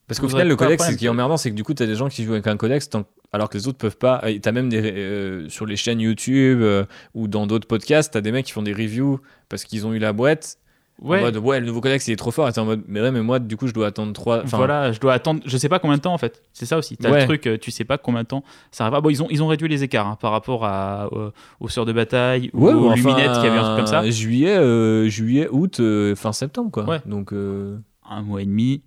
[0.08, 1.86] Parce qu'au final, le codex, ce qui est emmerdant, c'est que du coup, tu as
[1.86, 3.04] des gens qui jouent avec un codex, tant-
[3.34, 4.22] alors que les autres peuvent pas.
[4.30, 4.80] Et t'as même des.
[4.82, 8.64] euh, sur les chaînes YouTube euh, ou dans d'autres podcasts, t'as des mecs qui font
[8.64, 10.58] des reviews parce qu'ils ont eu la boîte.
[11.02, 11.20] Ouais.
[11.20, 12.48] En mode, ouais, le nouveau codex, il est trop fort.
[12.50, 14.42] Et t'es en mode, mais ouais, mais moi, du coup, je dois attendre trois.
[14.44, 16.42] Enfin, voilà, je dois attendre, je sais pas combien de temps en fait.
[16.54, 16.98] C'est ça aussi.
[16.98, 17.20] T'as Ouais.
[17.20, 19.02] le truc, euh, tu sais pas combien de temps ça arrivera.
[19.02, 21.30] Bon, ils ont, ils ont réduit les écarts hein, par rapport à, euh,
[21.60, 24.10] aux sœurs de bataille ou Ouais, aux enfin, luminettes qui avaient un truc comme ça.
[24.10, 26.86] Juillet, euh, juillet, août, euh, fin septembre, quoi.
[26.86, 27.00] Ouais.
[27.06, 27.32] Donc.
[27.32, 28.82] un mois et demi.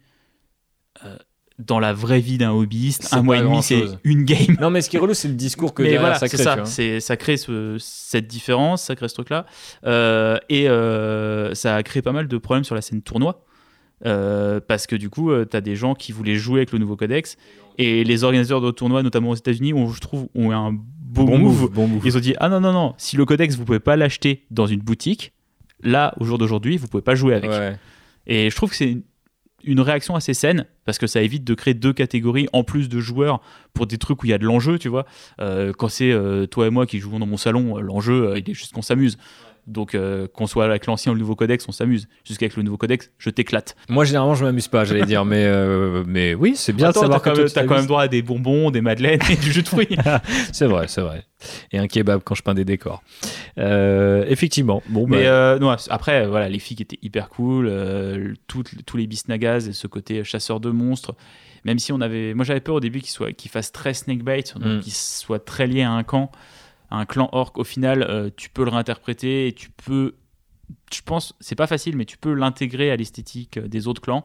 [1.67, 4.57] Dans la vraie vie d'un hobbyiste, un mois et demi, c'est une game.
[4.61, 6.39] Non, mais ce qui est relou, c'est le discours que Mais derrière voilà, ça crée.
[6.43, 9.47] ça, c'est- ça crée ce- cette différence, ça crée ce truc-là.
[9.87, 13.45] Euh, et euh, ça a créé pas mal de problèmes sur la scène tournoi.
[14.07, 16.97] Euh, parce que du coup, tu as des gens qui voulaient jouer avec le nouveau
[16.97, 17.37] codex.
[17.79, 21.25] Et les organisateurs de tournois, notamment aux États-Unis, ont, je trouve, ont eu un beau
[21.25, 21.61] Bon move.
[21.63, 22.03] move, bon move.
[22.05, 24.67] Ils ont dit Ah non, non, non, si le codex, vous pouvez pas l'acheter dans
[24.67, 25.33] une boutique,
[25.83, 27.51] là, au jour d'aujourd'hui, vous pouvez pas jouer avec.
[27.51, 27.77] Ouais.
[28.27, 28.99] Et je trouve que c'est
[29.65, 33.01] une réaction assez saine parce que ça évite de créer deux catégories en plus de
[33.01, 33.41] joueurs
[33.75, 35.07] pour des trucs où il y a de l'enjeu, tu vois.
[35.41, 38.51] Euh, quand c'est euh, toi et moi qui jouons dans mon salon, euh, l'enjeu, il
[38.51, 39.19] est juste qu'on s'amuse.
[39.67, 42.09] Donc euh, qu'on soit avec l'ancien ou le nouveau codex, on s'amuse.
[42.25, 43.77] Jusqu'avec le nouveau codex, je t'éclate.
[43.89, 47.05] Moi, généralement, je m'amuse pas, j'allais dire, mais, euh, mais oui, c'est bien Attends, de
[47.05, 49.21] savoir quand, que même, toi, tu t'as quand même droit à des bonbons, des madeleines
[49.31, 49.89] et du jus de fruits.
[50.53, 51.25] C'est vrai, c'est vrai.
[51.73, 53.03] Et un kebab quand je peins des décors.
[53.59, 54.83] Euh, effectivement.
[54.89, 57.71] Bon, Mais bah, non, après, voilà, les filles étaient hyper cool.
[58.47, 61.15] toutes- tous les bisnagas et ce côté chasseur de monstres.
[61.65, 62.33] Même si on avait.
[62.35, 64.81] Moi, j'avais peur au début qu'ils fassent très snakebite, donc Mm.
[64.81, 66.31] qu'ils soient très liés à un camp,
[66.91, 67.53] un clan orc.
[67.57, 70.15] Au final, euh, tu peux le réinterpréter et tu peux.
[70.95, 74.23] Je pense, c'est pas facile, mais tu peux l'intégrer à l'esthétique euh, des autres clans.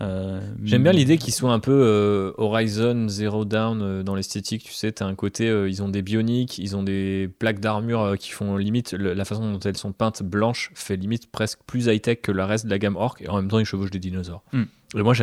[0.00, 4.62] Euh, J'aime bien l'idée qu'ils soient un peu euh, Horizon Zero Down dans l'esthétique.
[4.62, 8.30] Tu sais, t'as un côté, ils ont des bioniques, ils ont des plaques d'armure qui
[8.30, 12.20] font limite, le- la façon dont elles sont peintes blanches fait limite presque plus high-tech
[12.22, 13.16] que le reste de la gamme orc.
[13.20, 14.42] Et en même temps, ils chevauchent des dinosaures.
[14.52, 14.62] Mm.
[14.96, 15.14] Et moi,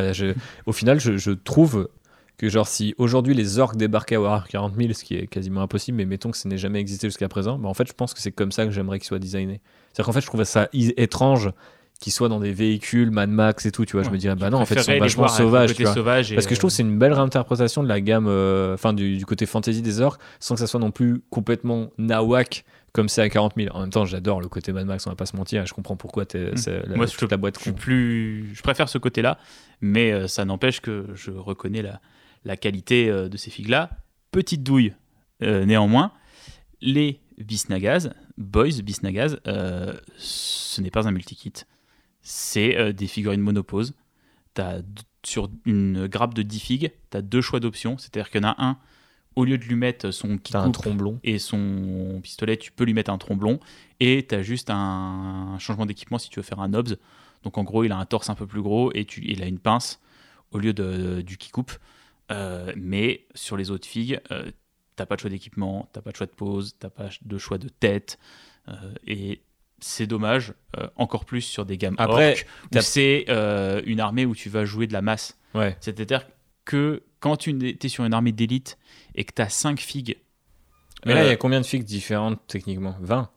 [0.66, 1.90] au final, je, je trouve
[2.38, 5.62] que genre si aujourd'hui les orcs débarquaient à Warhammer 40 000, ce qui est quasiment
[5.62, 8.14] impossible, mais mettons que ça n'ait jamais existé jusqu'à présent, bah en fait je pense
[8.14, 9.60] que c'est comme ça que j'aimerais qu'ils soient designés.
[9.94, 11.52] C'est-à-dire qu'en fait je trouvais ça étrange
[12.00, 14.04] qu'ils soient dans des véhicules Mad Max et tout, tu vois.
[14.04, 15.94] je me dirais bah non, en fait ils sont vachement sauvages, côté tu vois.
[15.96, 18.76] sauvage Parce que je trouve euh, que c'est une belle réinterprétation de la gamme, euh,
[18.76, 22.66] enfin du, du côté fantasy des orcs, sans que ça soit non plus complètement nawak
[22.94, 23.76] comme c'est à 40 000.
[23.76, 25.96] En même temps, j'adore le côté Mad Max, on va pas se mentir, je comprends
[25.96, 26.56] pourquoi Mm.
[26.58, 29.40] c'est la, Moi, toute je- la boîte je plus je préfère ce côté là
[29.82, 32.00] mais euh, ça n'empêche que je reconnais la,
[32.48, 33.90] la qualité euh, de ces figues là
[34.32, 34.94] petite douille
[35.44, 36.12] euh, néanmoins
[36.82, 41.54] les bisnagas boys bisnagas euh, ce n'est pas un multikit
[42.22, 43.94] c'est des figurines monopose
[44.54, 48.22] T'as d- sur une grappe de 10 figues tu as deux choix d'options c'est à
[48.22, 48.78] dire qu'il y en a un
[49.36, 51.20] au lieu de lui mettre son T'as un tromblon.
[51.24, 53.60] et son pistolet, tu peux lui mettre un tromblon
[54.00, 56.96] et tu as juste un, un changement d'équipement si tu veux faire un obs.
[57.44, 59.46] Donc en gros, il a un torse un peu plus gros et tu, il a
[59.46, 60.00] une pince
[60.52, 61.72] au lieu de, du qui coupe.
[62.32, 64.52] Euh, mais sur les autres figues, euh,
[64.96, 67.58] t'as pas de choix d'équipement, t'as pas de choix de pose, t'as pas de choix
[67.58, 68.20] de tête.
[68.70, 68.74] euh,
[69.06, 69.42] et
[69.80, 73.26] c'est dommage, euh, encore plus sur des gammes Après, orques, où t'as- c'est
[73.86, 75.38] une armée où tu vas jouer de la masse.
[75.54, 75.78] Ouais.
[75.80, 76.28] C'est-à-dire
[76.66, 78.78] que quand tu es sur une armée d'élite
[79.16, 80.18] et que tu as 5 figues,
[81.06, 82.98] Mais là, il y a combien de figues différentes techniquement?
[83.00, 83.30] 20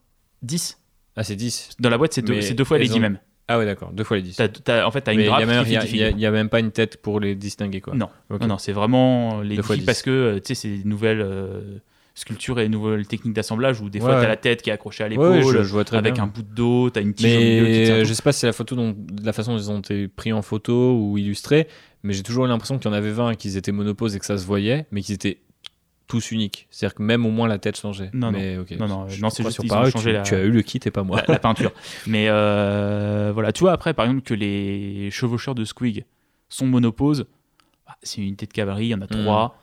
[0.43, 0.78] 10
[1.14, 3.20] Ah, c'est 10 Dans la boîte, c'est deux, fois les elles 10 ont- même.
[3.53, 4.36] Ah ouais, d'accord, deux fois les 10.
[4.36, 5.72] T'as- t'as- en fait, tu as Mais une qui il y fait a- 10 il
[5.72, 6.16] y a- figues.
[6.18, 7.94] il y a même pas une tête pour les distinguer, quoi.
[7.96, 8.09] Non.
[8.30, 8.40] Ok.
[8.42, 9.86] Non, non, c'est vraiment les Deux 10 fois figues 10.
[9.86, 11.78] parce que euh, tu sais, c'est des nouvelles euh,
[12.14, 14.20] sculptures et des nouvelles techniques d'assemblage où des fois, Ouais.
[14.20, 15.96] tu as la tête qui est accrochée à Ouais, l'épaule ouais, je, je vois très
[15.96, 16.24] avec bien.
[16.24, 18.09] un bout de dos, tu as une tige au milieu qui Mais tient euh, tout.
[18.09, 20.07] je sais pas si c'est la photo dont, de la façon dont ils ont été
[20.09, 21.66] pris en photo ou illustrés,
[22.03, 24.26] mais j'ai toujours eu l'impression qu'il y en avait 20 qu'ils étaient monoposes et que
[24.26, 25.38] ça se voyait, mais qu'ils étaient
[26.11, 26.66] tous uniques.
[26.70, 28.11] C'est-à-dire que même au moins la tête changeait.
[28.12, 28.72] Non, mais, ok.
[28.72, 30.62] Non, non, non, te c'est juste qu'ils ont changé tu, la- tu as eu le
[30.62, 31.22] kit et pas moi.
[31.26, 31.72] la, la peinture.
[32.06, 36.04] Mais euh, voilà, tu vois, après, par exemple, que les chevaucheurs de Squig
[36.48, 37.26] sont monoposes,
[37.86, 39.22] bah, c'est une unité de cavalerie, il y en a Mhm.
[39.22, 39.56] trois.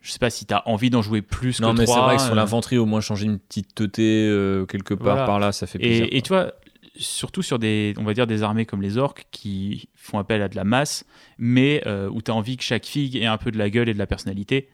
[0.00, 2.16] Je sais pas si tu as envie d'en jouer plus non, que mais c'est vrai
[2.16, 5.26] que sur euh, l'infanterie, au moins changer une petite teuté euh, quelque part Voilà.
[5.26, 6.06] par là, ça fait plaisir.
[6.10, 6.54] Et, et tu vois,
[6.96, 10.48] surtout sur des, on va dire des armées comme les orques qui font appel à
[10.48, 11.04] de la masse,
[11.38, 13.88] mais euh, où tu as envie que chaque figue ait un peu de la gueule
[13.88, 14.68] et de la personnalité.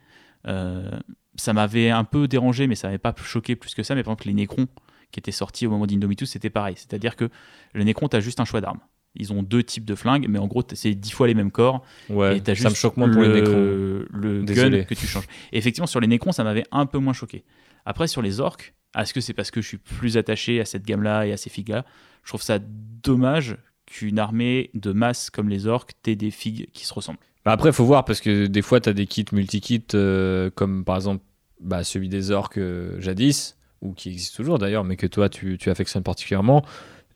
[0.49, 0.91] Euh,
[1.37, 3.95] ça m'avait un peu dérangé, mais ça m'avait pas choqué plus que ça.
[3.95, 4.67] Mais par exemple, les Nécrons
[5.13, 6.75] qui étaient sortis au moment d'Indomitus, c'était pareil.
[6.77, 7.29] C'est-à-dire que
[7.75, 8.81] le Nécron, tu as juste un choix d'armes.
[9.15, 11.83] Ils ont deux types de flingues, mais en gros, c'est dix fois les mêmes corps.
[12.11, 14.79] ouais, et t'as ça me juste choque moins pour le, les le Désolé.
[14.81, 15.27] gun que tu changes.
[15.53, 17.45] Et effectivement, sur les Nécrons, ça m'avait un peu moins choqué.
[17.87, 20.85] Après, sur les orques, est-ce que c'est parce que je suis plus attaché à cette
[20.85, 21.85] gamme-là et à ces figues-là
[22.23, 26.85] Je trouve ça dommage qu'une armée de masse comme les orques t'ait des figues qui
[26.85, 27.19] se ressemblent.
[27.49, 30.85] Bah après, faut voir parce que des fois, tu as des kits multi-kits, euh, comme
[30.85, 31.25] par exemple
[31.61, 35.57] bah, celui des orques euh, jadis, ou qui existe toujours d'ailleurs, mais que toi, tu,
[35.57, 36.63] tu affectionnes particulièrement,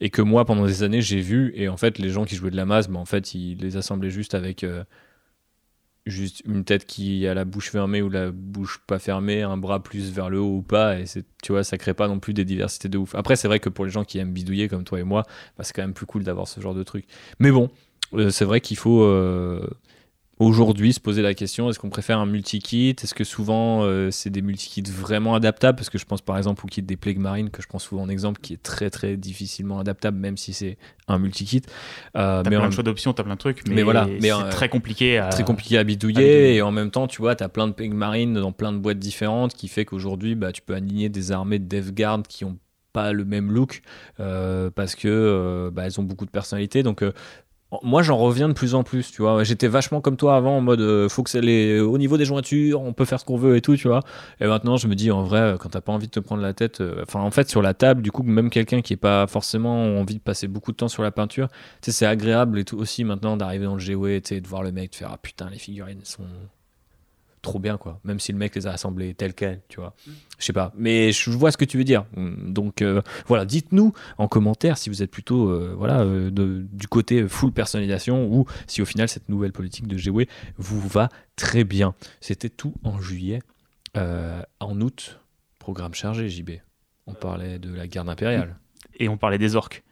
[0.01, 1.53] et que moi, pendant des années, j'ai vu.
[1.53, 3.77] Et en fait, les gens qui jouaient de la masse, bah, en fait, ils les
[3.77, 4.83] assemblaient juste avec euh,
[6.07, 9.83] juste une tête qui a la bouche fermée ou la bouche pas fermée, un bras
[9.83, 11.03] plus vers le haut ou pas, et
[11.43, 13.13] tu vois, ça crée pas non plus des diversités de ouf.
[13.13, 15.25] Après, c'est vrai que pour les gens qui aiment bidouiller comme toi et moi,
[15.59, 17.05] bah, c'est quand même plus cool d'avoir ce genre de truc.
[17.37, 17.69] Mais bon,
[18.31, 19.03] c'est vrai qu'il faut.
[20.41, 22.95] Euh, aujourd'hui se poser la question est-ce qu'on préfère un multi-kit?
[23.01, 25.75] Est-ce que souvent euh, c'est des multi-kits vraiment adaptables?
[25.75, 28.03] Parce que je pense par exemple au kit des Plague Marine, que je prends souvent
[28.03, 30.77] en exemple, qui est très très difficilement adaptable, même si c'est
[31.07, 31.61] un multi-kit.
[32.17, 34.69] Euh, t'as plein de choix d'options, t'as plein de trucs, mais, voilà, mais c'est très
[34.69, 37.73] compliqué à, très compliqué à bidouiller, Et en même temps, tu vois, t'as plein de
[37.73, 41.31] Plague Marine dans plein de boîtes différentes, qui fait qu'aujourd'hui, bah, tu peux aligner des
[41.31, 42.57] armées de Death Guard qui ont
[42.91, 43.81] pas le même look
[44.19, 46.83] euh, parce que bah, elles ont beaucoup de personnalité.
[46.83, 47.03] Donc
[47.81, 49.43] moi j'en reviens de plus en plus tu vois.
[49.43, 52.81] J'étais vachement comme toi avant en mode euh, faut que les au niveau des jointures
[52.81, 54.01] on peut faire ce qu'on veut et tout tu vois.
[54.39, 56.41] Et maintenant je me dis en vrai euh, quand t'as pas envie de te prendre
[56.41, 58.97] la tête euh, enfin en fait sur la table du coup même quelqu'un qui est
[58.97, 61.47] pas forcément envie de passer beaucoup de temps sur la peinture
[61.81, 64.63] tu c'est agréable et tout aussi maintenant d'arriver dans le GW tu sais de voir
[64.63, 66.23] le mec de faire ah putain les figurines sont
[67.43, 67.99] trop bien, quoi.
[68.03, 69.93] Même si le mec les a assemblés tel quel, tu vois.
[70.07, 70.11] Mm.
[70.39, 70.73] Je sais pas.
[70.75, 72.05] Mais je vois ce que tu veux dire.
[72.15, 77.27] Donc, euh, voilà, dites-nous en commentaire si vous êtes plutôt euh, voilà, euh, du côté
[77.27, 80.23] full personnalisation ou si au final cette nouvelle politique de GW
[80.57, 81.93] vous va très bien.
[82.21, 83.39] C'était tout en juillet.
[83.95, 85.19] en août,
[85.59, 86.51] programme chargé, JB.
[87.05, 88.57] On parlait de la garde impériale.
[88.97, 89.83] Et on parlait des orques.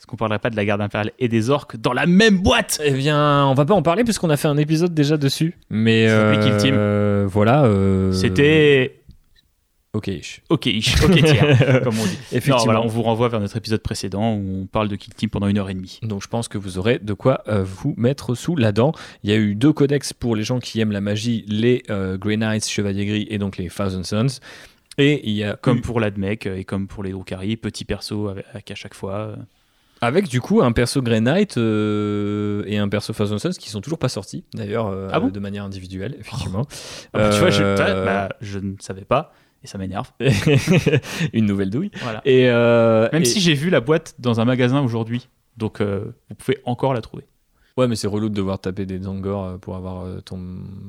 [0.00, 2.80] Est-ce qu'on parlerait pas de la garde impériale et des orques dans la même boîte?
[2.82, 5.58] Eh bien, on va pas en parler puisqu'on a fait un épisode déjà dessus.
[5.68, 7.64] Mais euh, voilà.
[7.64, 8.10] Euh...
[8.10, 9.02] C'était.
[9.92, 10.08] Ok.
[10.48, 10.68] Ok,
[11.02, 12.18] ok, tiens, comme on dit.
[12.32, 12.82] Effectivement.
[12.82, 15.58] on vous renvoie vers notre épisode précédent où on parle de Kill Team pendant une
[15.58, 16.00] heure et demie.
[16.02, 18.92] Donc je pense que vous aurez de quoi euh, vous mettre sous la dent.
[19.22, 22.16] Il y a eu deux codex pour les gens qui aiment la magie les euh,
[22.16, 24.40] Grey Knights, Chevalier Gris et donc les Thousand Sons.
[24.96, 25.56] Et il y a.
[25.56, 29.36] Comme pour l'Admec et comme pour les Drukari, petit perso à chaque fois.
[30.02, 33.82] Avec du coup un perso Grey Knight euh, et un perso Thousand Sons qui sont
[33.82, 36.66] toujours pas sortis d'ailleurs euh, ah de manière individuelle effectivement.
[37.12, 40.10] Ah bah, tu vois, je, euh, bah, je, ne savais pas et ça m'énerve.
[41.34, 41.90] Une nouvelle douille.
[42.24, 45.28] Et même si j'ai vu la boîte dans un magasin aujourd'hui,
[45.58, 47.26] donc vous pouvez encore la trouver.
[47.76, 50.40] Ouais, mais c'est relou de devoir taper des Zangor pour avoir ton.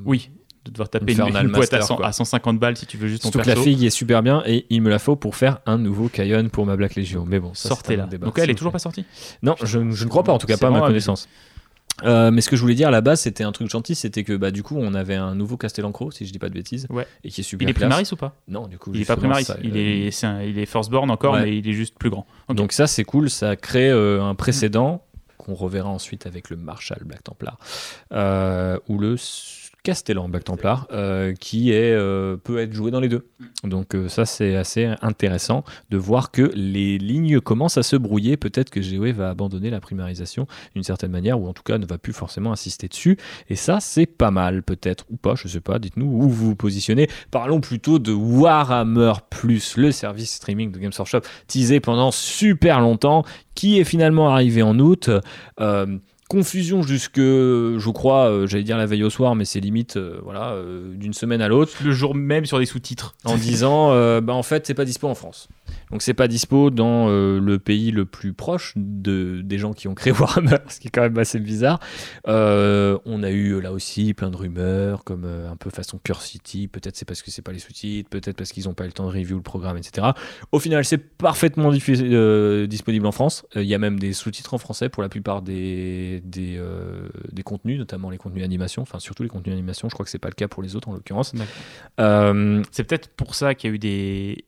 [0.05, 0.31] Oui,
[0.65, 3.63] de devoir taper une, boîte à, 150 balles si tu veux juste Surtout ton perso.
[3.63, 6.07] que la figue est super bien et il me la faut pour faire un nouveau
[6.07, 7.25] Kayon pour ma Black Legion.
[7.27, 8.05] Mais bon, sortez-la.
[8.05, 9.05] Donc elle est toujours pas sortie?
[9.41, 11.27] Non, je, ne crois pas, en tout cas pas à ma connaissance.
[12.03, 14.23] Euh, mais ce que je voulais dire à la base, c'était un truc gentil, c'était
[14.23, 16.87] que bah, du coup, on avait un nouveau Castellancro, si je dis pas de bêtises,
[16.89, 17.05] ouais.
[17.23, 17.67] et qui est super.
[17.67, 18.35] Il est Primaris ou pas?
[18.47, 18.91] Non, du coup.
[18.93, 22.09] Il est pas Primaris, il, est, il est Forceborn encore, mais il est juste plus
[22.09, 22.25] grand.
[22.49, 25.03] Donc ça, c'est cool, ça crée euh, un précédent
[25.37, 27.57] qu'on reverra ensuite avec le Marshall Black Templar,
[28.13, 29.15] euh, ou le
[29.83, 33.27] Castellan Black Templar, euh, qui est, euh, peut être joué dans les deux.
[33.63, 38.37] Donc euh, ça c'est assez intéressant de voir que les lignes commencent à se brouiller.
[38.37, 41.85] Peut-être que GW va abandonner la primarisation d'une certaine manière, ou en tout cas ne
[41.87, 43.17] va plus forcément insister dessus.
[43.49, 45.79] Et ça c'est pas mal, peut-être ou pas, je sais pas.
[45.79, 47.09] Dites-nous où vous vous positionnez.
[47.31, 53.23] Parlons plutôt de Warhammer Plus, le service streaming de Games Workshop, teasé pendant super longtemps,
[53.55, 55.09] qui est finalement arrivé en août
[56.31, 60.21] confusion jusque, je crois, euh, j'allais dire la veille au soir, mais c'est limite, euh,
[60.23, 61.73] voilà, euh, d'une semaine à l'autre.
[61.83, 63.15] Le jour même sur des sous-titres.
[63.25, 63.89] En disant,
[64.21, 65.49] bah en fait, c'est pas dispo en France.
[65.91, 69.95] Donc c'est pas dispo dans le pays le plus proche de, des gens qui ont
[69.95, 71.79] créé Warhammer, ce qui est quand même assez bizarre.
[72.25, 76.95] on a eu là aussi plein de rumeurs, comme un peu façon Pure City, peut-être
[76.95, 79.05] c'est parce que c'est pas les sous-titres, peut-être parce qu'ils ont pas eu le temps
[79.05, 80.07] de review le programme, etc.
[80.51, 83.45] Au final, c'est parfaitement disponible en France.
[83.55, 87.43] Il y a même des sous-titres en français pour la plupart des des, euh, des,
[87.43, 90.29] contenus, notamment les contenus animation, enfin surtout les contenus animation, je crois que c'est pas
[90.29, 91.33] le cas pour les autres en l'occurrence.
[91.99, 94.45] Euh, c'est peut-être pour ça qu'il y a eu des...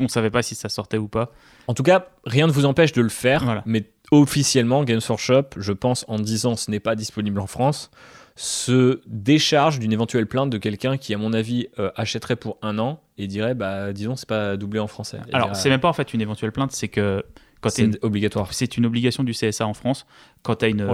[0.00, 1.32] On savait pas si ça sortait ou pas.
[1.68, 5.72] En tout cas, rien ne vous empêche de le faire, mais officiellement, Games Workshop, je
[5.72, 7.90] pense en disant ce n'est pas disponible en France,
[8.36, 12.78] se décharge d'une éventuelle plainte de quelqu'un qui, à mon avis, euh, achèterait pour un
[12.80, 15.20] an et dirait, bah, disons, c'est pas doublé en français.
[15.32, 17.24] Alors, c'est même pas en fait une éventuelle plainte, c'est que
[17.68, 18.52] c'est obligatoire.
[18.52, 20.06] C'est une obligation du CSA en France.
[20.42, 20.86] Quand tu as une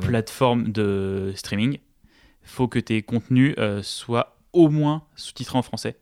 [0.00, 1.74] plateforme de streaming,
[2.42, 5.96] il faut que tes contenus euh, soient au moins sous-titrés en français,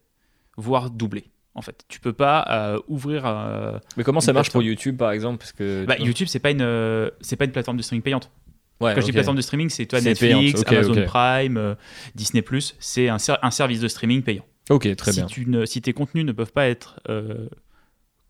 [0.57, 1.31] voire doublés.
[1.57, 3.25] En fait, tu peux pas euh, ouvrir.
[3.27, 6.51] Euh, Mais comment ça marche pour YouTube, par exemple Parce que bah, YouTube, c'est pas
[6.51, 8.31] une, c'est pas une plateforme de streaming payante.
[8.79, 11.77] Quand je dis plateforme de streaming, c'est toi Netflix, Amazon Prime,
[12.15, 12.45] Disney+.
[12.79, 14.45] C'est un, un, service de streaming payant.
[14.69, 15.27] Ok, très si bien.
[15.27, 17.01] Tu ne, si tes contenus ne peuvent pas être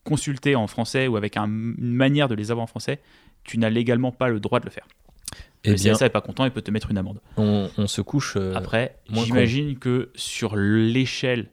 [0.07, 3.01] consulter en français ou avec une manière de les avoir en français,
[3.45, 4.87] tu n'as légalement pas le droit de le faire.
[5.65, 7.21] Et eh le CSA n'est pas content, il peut te mettre une amende.
[7.37, 8.35] On, se couche.
[8.37, 11.51] Euh, Après, j'imagine que sur l'échelle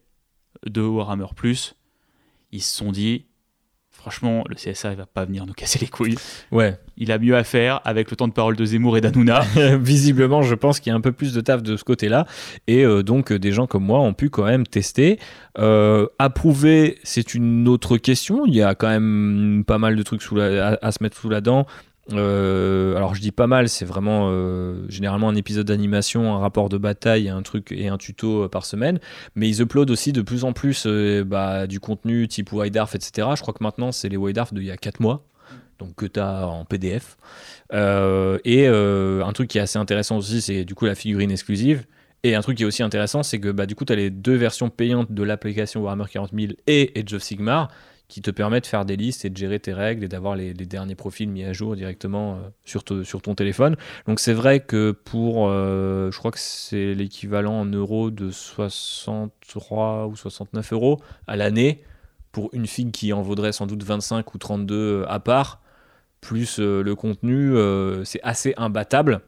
[0.65, 1.75] de Warhammer Plus,
[2.51, 3.25] ils se sont dit
[4.03, 6.17] franchement, le CSA, il va pas venir nous casser les couilles.
[6.51, 6.77] Ouais.
[6.97, 9.45] Il a mieux à faire avec le temps de parole de Zemmour et d'Anouna.
[9.77, 12.25] Visiblement, je pense qu'il y a un peu plus de taf de ce côté-là.
[12.67, 15.19] Et euh, donc, des gens comme moi ont pu quand même tester.
[15.57, 18.45] Euh, approuver, c'est une autre question.
[18.45, 21.39] Il y a quand même pas mal de trucs sous à, se mettre sous la
[21.39, 21.65] dent.
[22.11, 26.67] Euh, alors je dis pas mal, c'est vraiment euh, généralement un épisode d'animation, un rapport
[26.69, 28.99] de bataille, un truc et un tuto euh, par semaine.
[29.35, 30.85] Mais ils uploadent aussi de plus en plus
[31.25, 33.29] bah, du contenu type WideArf, etc.
[33.35, 35.25] Je crois que maintenant c'est les WideArf d'il y a 4 mois,
[35.79, 37.17] donc que tu as en PDF.
[37.71, 41.85] et un truc qui est assez intéressant aussi, c'est du coup la figurine exclusive.
[42.25, 44.09] Et un truc qui est aussi intéressant, c'est que bah, du coup, tu as les
[44.09, 47.69] deux versions payantes de l'application Warhammer 40 000 et Age of Sigmar
[48.07, 50.53] qui te permet de faire des listes et de gérer tes règles et d'avoir les,
[50.53, 53.75] derniers profils mis à jour directement euh, sur, ton téléphone.
[54.07, 60.07] Donc c'est vrai que pour, euh, je crois que c'est l'équivalent en euros de 63
[60.07, 61.83] ou 69 euros à l'année
[62.31, 65.61] pour une figue qui en vaudrait sans doute 25 ou 32 euh, à part,
[66.21, 67.53] plus le contenu,
[68.05, 69.19] c'est assez imbattable.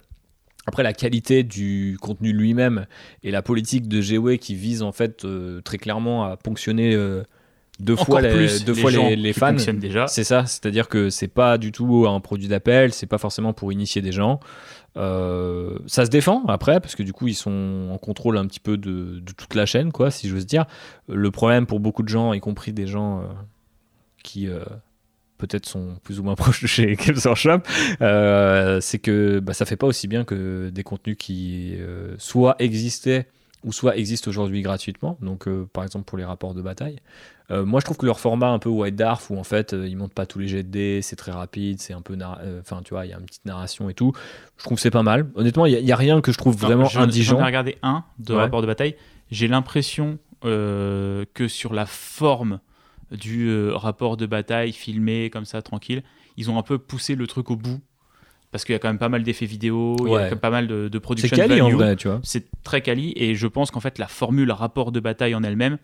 [0.65, 2.85] Après, la qualité du contenu lui-même
[3.21, 5.27] et la politique de GW qui vise en fait
[5.65, 6.95] très clairement à ponctionner
[7.79, 9.53] deux fois les, deux fois les, fans.
[9.53, 10.07] déjà.
[10.07, 13.71] C'est ça, c'est-à-dire que c'est pas du tout un produit d'appel, c'est pas forcément pour
[13.71, 14.39] initier des gens.
[14.97, 18.61] Euh, ça se défend après parce que du coup ils sont en contrôle un petit
[18.61, 20.65] peu de, toute la chaîne, quoi, si j'ose dire.
[21.09, 23.23] Le problème pour beaucoup de gens, y compris des gens euh,
[24.23, 24.63] qui euh,
[25.37, 27.59] peut-être sont plus ou moins proches de chez Games Workshop,
[28.81, 31.75] c'est que bah, ça fait pas aussi bien que des contenus qui
[32.17, 33.27] soit existaient
[33.65, 36.99] ou soit existent aujourd'hui gratuitement, donc par exemple pour les rapports de bataille,
[37.51, 39.87] euh, moi, je trouve que leur format un peu White Dwarf, où en fait, euh,
[39.87, 42.17] ils montent pas tous les jets de dés, c'est très rapide, c'est un peu.
[42.19, 44.13] Euh, enfin, tu vois, il y a une petite narration et tout.
[44.57, 45.29] Je trouve que c'est pas mal.
[45.35, 47.37] Honnêtement, il n'y a, rien que je trouve vraiment indigent.
[47.37, 48.95] J'en ai regardé un de rapport de bataille.
[49.31, 52.59] J'ai l'impression que sur la forme
[53.11, 56.03] du rapport de bataille filmé comme ça, tranquille,
[56.37, 57.79] ils ont un peu poussé le truc au bout
[58.55, 60.39] parce qu'il y a quand même pas mal d'effets vidéo, il y a quand même
[60.39, 62.21] pas mal de, de production C'est quali en vrai, tu vois.
[62.23, 65.77] C'est très quali et je pense qu'en fait la formule rapport de bataille en elle-même,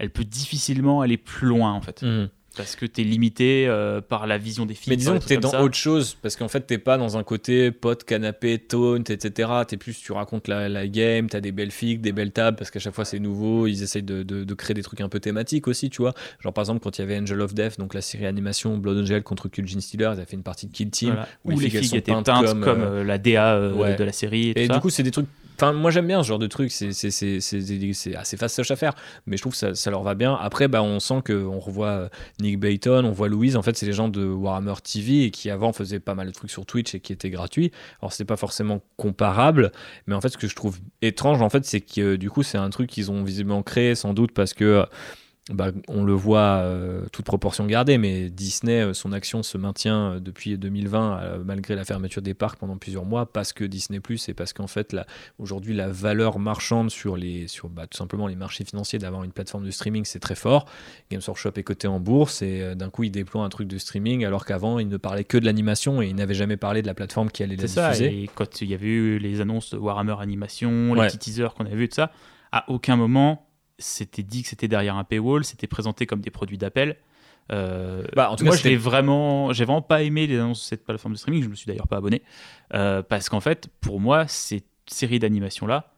[0.00, 2.02] elle peut difficilement aller plus loin en fait.
[2.02, 4.92] Mhm parce que tu es limité euh, par la vision des films.
[4.92, 7.22] Mais disons que tu es dans autre chose, parce qu'en fait, tu pas dans un
[7.22, 9.50] côté pote, canapé, taunt, etc.
[9.68, 12.70] Tu plus, tu racontes la, game, tu as des belles figues, des belles tables, parce
[12.70, 15.68] qu'à chaque fois c'est nouveau, ils essayent de, de, créer des trucs un peu thématiques
[15.68, 16.14] aussi, tu vois.
[16.40, 18.98] Genre par exemple, quand il y avait Angel of Death, donc la série animation Blood
[18.98, 21.94] Angel contre Kulgin Stealer, ils avaient fait une partie de Kill Team, où, les, figues,
[21.94, 24.50] étaient peintes, comme, euh, la DA euh, de la série.
[24.50, 25.28] Et, et du coup, c'est des trucs
[25.58, 26.90] Enfin, moi j'aime bien ce genre de truc, c'est
[28.14, 28.94] assez fastoche à faire,
[29.26, 30.34] mais je trouve que ça, ça leur va bien.
[30.34, 32.08] Après, bah, on sent qu'on revoit euh,
[32.40, 35.48] Nick Bayton, on voit Louise, en fait, c'est les gens de Warhammer TV et qui
[35.48, 37.72] avant faisaient pas mal de trucs sur Twitch et qui étaient gratuits.
[38.02, 39.72] Alors, c'est pas forcément comparable,
[40.06, 42.58] mais en fait, ce que je trouve étrange, en fait, c'est que du coup, c'est
[42.58, 44.84] un truc qu'ils ont visiblement créé sans doute parce que
[45.52, 50.14] bah, on le voit, euh, toute proportion gardée, mais Disney, euh, son action se maintient
[50.14, 54.28] euh, depuis 2020 malgré la fermeture des parcs pendant plusieurs mois parce que Disney Plus
[54.28, 54.96] et parce qu'en fait
[55.38, 59.30] aujourd'hui la valeur marchande sur les sur bah, tout simplement les marchés financiers d'avoir une
[59.30, 60.66] plateforme de streaming c'est très fort.
[61.10, 64.24] Games Workshop est coté en bourse et d'un coup il déploie un truc de streaming
[64.24, 66.94] alors qu'avant il ne parlait que de l'animation et il n'avait jamais parlé de la
[66.94, 67.94] plateforme qui allait la diffuser.
[67.94, 71.54] Ça, et quand il y avait eu les annonces de Warhammer Animation, les petits teasers
[71.54, 72.10] qu'on avait vu de ça,
[72.52, 73.45] à aucun moment
[73.78, 76.96] c'était dit que c'était derrière un paywall, c'était présenté comme des produits d'appel.
[77.52, 80.84] Euh, bah, en tout moi, j'ai vraiment, j'ai vraiment pas aimé les annonces de cette
[80.84, 81.42] plateforme de streaming.
[81.42, 82.22] Je me suis d'ailleurs pas abonné
[82.74, 85.92] euh, parce qu'en fait, pour moi, ces séries d'animation là,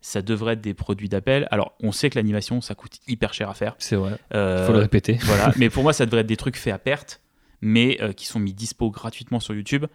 [0.00, 1.46] ça devrait être des produits d'appel.
[1.50, 3.74] Alors, on sait que l'animation, ça coûte hyper cher à faire.
[3.78, 4.16] C'est vrai.
[4.30, 5.14] Il euh, faut le répéter.
[5.22, 5.52] voilà.
[5.56, 7.20] Mais pour moi, ça devrait être des trucs faits à perte,
[7.60, 9.86] mais qui sont mis dispo gratuitement sur YouTube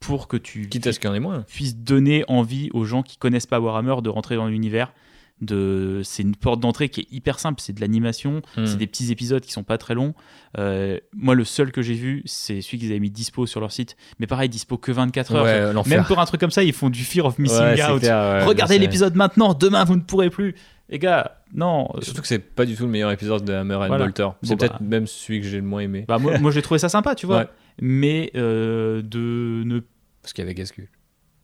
[0.00, 1.42] pour que tu Quitte à ce qu'il y en ait moins.
[1.42, 4.94] puisses donner envie aux gens qui connaissent pas Warhammer de rentrer dans l'univers
[5.42, 8.64] de c'est une porte d'entrée qui est hyper simple c'est de l'animation hmm.
[8.64, 10.14] c'est des petits épisodes qui sont pas très longs.
[10.58, 13.72] Euh, moi le seul que j'ai vu c'est celui qu'ils avaient mis dispo sur leur
[13.72, 13.96] site.
[14.18, 15.86] Mais pareil dispo que 24 heures.
[15.86, 18.02] Même pour un truc comme ça ils font du fear of missing out.
[18.46, 20.54] regardez l'épisode maintenant demain vous ne pourrez plus.
[20.88, 23.98] Les gars non surtout que c'est pas du tout le meilleur épisode de Hammer and
[23.98, 24.28] Bolter.
[24.42, 24.86] C'est peut-être bah.
[24.88, 26.04] même celui que j'ai le moins aimé.
[26.06, 27.46] Bah, moi, j'ai trouvé ça sympa tu vois.
[27.80, 29.80] Mais euh, de ne
[30.22, 30.88] parce qu'il y avait Gasku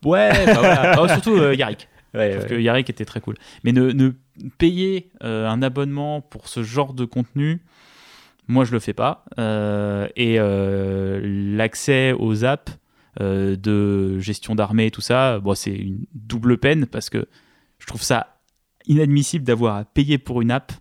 [0.05, 1.01] ouais bah voilà.
[1.01, 3.35] Oh, surtout euh, Yarrick Ouais, que Yarek était très cool.
[3.63, 4.11] Mais ne,
[4.57, 7.61] payer euh, un abonnement pour ce genre de contenu,
[8.47, 9.25] moi je le fais pas.
[9.37, 12.77] Euh, et euh, l'accès aux apps
[13.19, 17.27] de gestion d'armée et tout ça, bon, c'est une double peine parce que
[17.77, 18.39] je trouve ça
[18.87, 20.71] inadmissible d'avoir à payer pour une app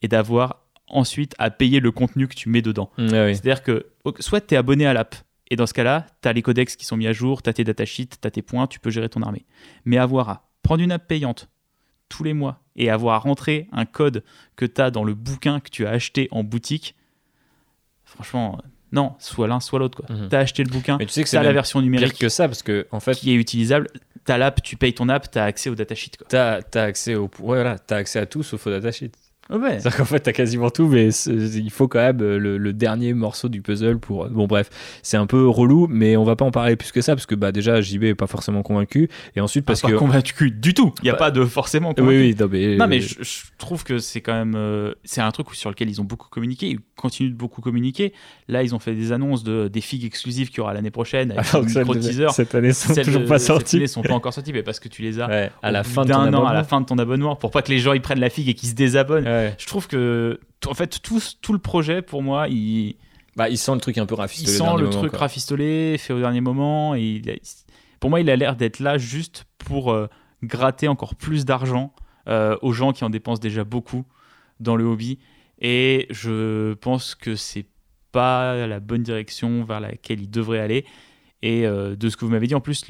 [0.00, 2.90] et d'avoir ensuite à payer le contenu que tu mets dedans.
[2.96, 3.86] C'est-à-dire que
[4.20, 5.16] soit tu es abonné à l'app,
[5.50, 7.52] et dans ce cas-là, tu as les codex qui sont mis à jour, tu as
[7.52, 9.44] tes datasheets, tu as tes points, tu peux gérer ton armée.
[9.84, 11.48] Mais avoir à prendre une app payante
[12.08, 14.24] tous les mois et avoir rentré un code
[14.56, 16.94] que tu as dans le bouquin que tu as acheté en boutique,
[18.04, 18.60] franchement,
[18.92, 20.02] non, soit l'un, soit l'autre.
[20.08, 20.28] Mhm.
[20.28, 22.62] Tu as acheté le bouquin, tu sais que c'est la version numérique que ça, parce
[22.62, 23.88] que en fait, qui est utilisable.
[24.24, 26.10] Tu as l'app, tu payes ton app, tu as accès au datasheet.
[26.28, 29.12] Tu as, accès au, ouais, voilà, as accès à tout sauf au datasheet.
[29.50, 29.78] Ouais.
[29.78, 33.14] C'est-à-dire qu'en fait, t'as quasiment tout, mais il faut quand même euh, le, le dernier
[33.14, 34.28] morceau du puzzle pour.
[34.28, 34.70] Bon, bref,
[35.02, 37.34] c'est un peu relou, mais on va pas en parler plus que ça, parce que
[37.34, 39.94] bah, déjà, JB est pas forcément convaincu, et ensuite parce pas que.
[39.94, 40.92] convaincu du tout.
[41.00, 42.18] Il n'y a Bah, pas de forcément Oui, convaincu.
[42.18, 42.76] oui, non, mais.
[42.76, 44.54] Non, mais je, je trouve que c'est quand même.
[44.56, 46.68] euh, c'est un truc sur lequel ils ont beaucoup communiqué.
[46.68, 48.12] Ils continuent de beaucoup communiquer.
[48.48, 51.30] Là, ils ont fait des annonces de, des figues exclusives qu'il y aura l'année prochaine
[51.32, 52.30] avec Alors des de micro-teasers.
[52.32, 53.76] cette année sont Celles toujours de pas cette sorties.
[53.76, 56.02] année sont pas encore sorties, mais parce que tu les as Ouais, à la fin
[56.04, 56.52] de ton d'un an, à abonnement.
[56.52, 58.54] la fin de ton abonnement, pour pas que les gens ils prennent la figue et
[58.54, 59.24] qu'ils se désabonnent.
[59.24, 59.35] Ouais.
[59.58, 62.96] Je trouve que, en fait, tout, tout le projet, pour moi, il,
[63.36, 64.52] Bah, il sent le truc un peu il rafistolé.
[64.56, 65.20] sent au dernier le moment, truc quoi.
[65.20, 66.94] rafistolé, fait au dernier moment.
[66.94, 67.34] Et il a-
[68.00, 70.08] pour moi, il a l'air d'être là juste pour euh,
[70.42, 71.92] gratter encore plus d'argent
[72.28, 74.04] euh, aux gens qui en dépensent déjà beaucoup
[74.60, 75.18] dans le hobby.
[75.60, 77.66] Et je pense que c'est
[78.12, 80.84] pas la bonne direction vers laquelle il devrait aller.
[81.42, 82.84] Et euh, de ce que vous m'avez dit, en plus,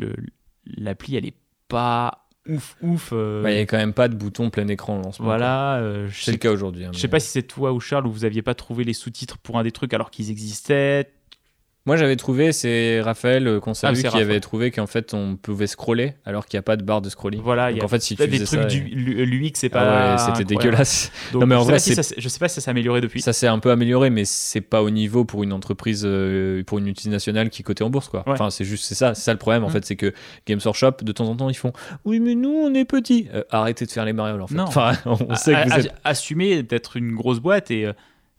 [0.76, 1.36] l'appli, elle est
[1.68, 3.10] pas ouf, ouf.
[3.12, 5.26] euh, Bah, Il y a quand même pas de bouton plein écran en lancement.
[5.26, 5.76] voilà.
[5.76, 6.84] euh, C'est le cas aujourd'hui.
[6.84, 8.92] hein, je sais pas si c'est toi ou Charles où vous aviez pas trouvé les
[8.94, 11.10] sous-titres pour un des trucs alors qu'ils existaient.
[11.86, 15.36] Moi, j'avais trouvé, c'est Raphaël euh, qu'on Ah, c'est qui avait trouvé qu'en fait, on
[15.36, 17.40] pouvait scroller alors qu'il n'y a pas de barre de scrolling.
[17.42, 19.70] Voilà, il Donc y a en fait, si tu des trucs ça, du l'UX, c'est
[19.74, 20.12] Ah pas.
[20.12, 21.12] ouais, c'était dégueulasse.
[21.32, 22.60] Donc, Non, mais en je sais vrai, si c'est- ça- je sais pas si ça
[22.60, 23.22] s'est amélioré depuis.
[23.22, 26.78] Ça s'est un peu amélioré, mais c'est pas au niveau pour une entreprise, euh, pour
[26.78, 28.24] une multinationale qui est cotée en bourse, quoi.
[28.26, 28.32] Ouais.
[28.32, 29.72] Enfin, c'est juste, c'est ça, c'est ça le problème, en Mm.
[29.72, 30.12] fait, c'est que
[30.46, 31.72] Games Workshop, de temps en temps, ils font,
[32.04, 33.28] oui, mais nous, on est petits.
[33.32, 34.54] Euh, arrêtez de faire les marioles, en fait.
[34.56, 34.64] Non.
[34.64, 35.94] Enfin, on sait que vous êtes.
[36.04, 37.86] Assumer d'être une grosse boîte et.
[37.86, 37.92] euh,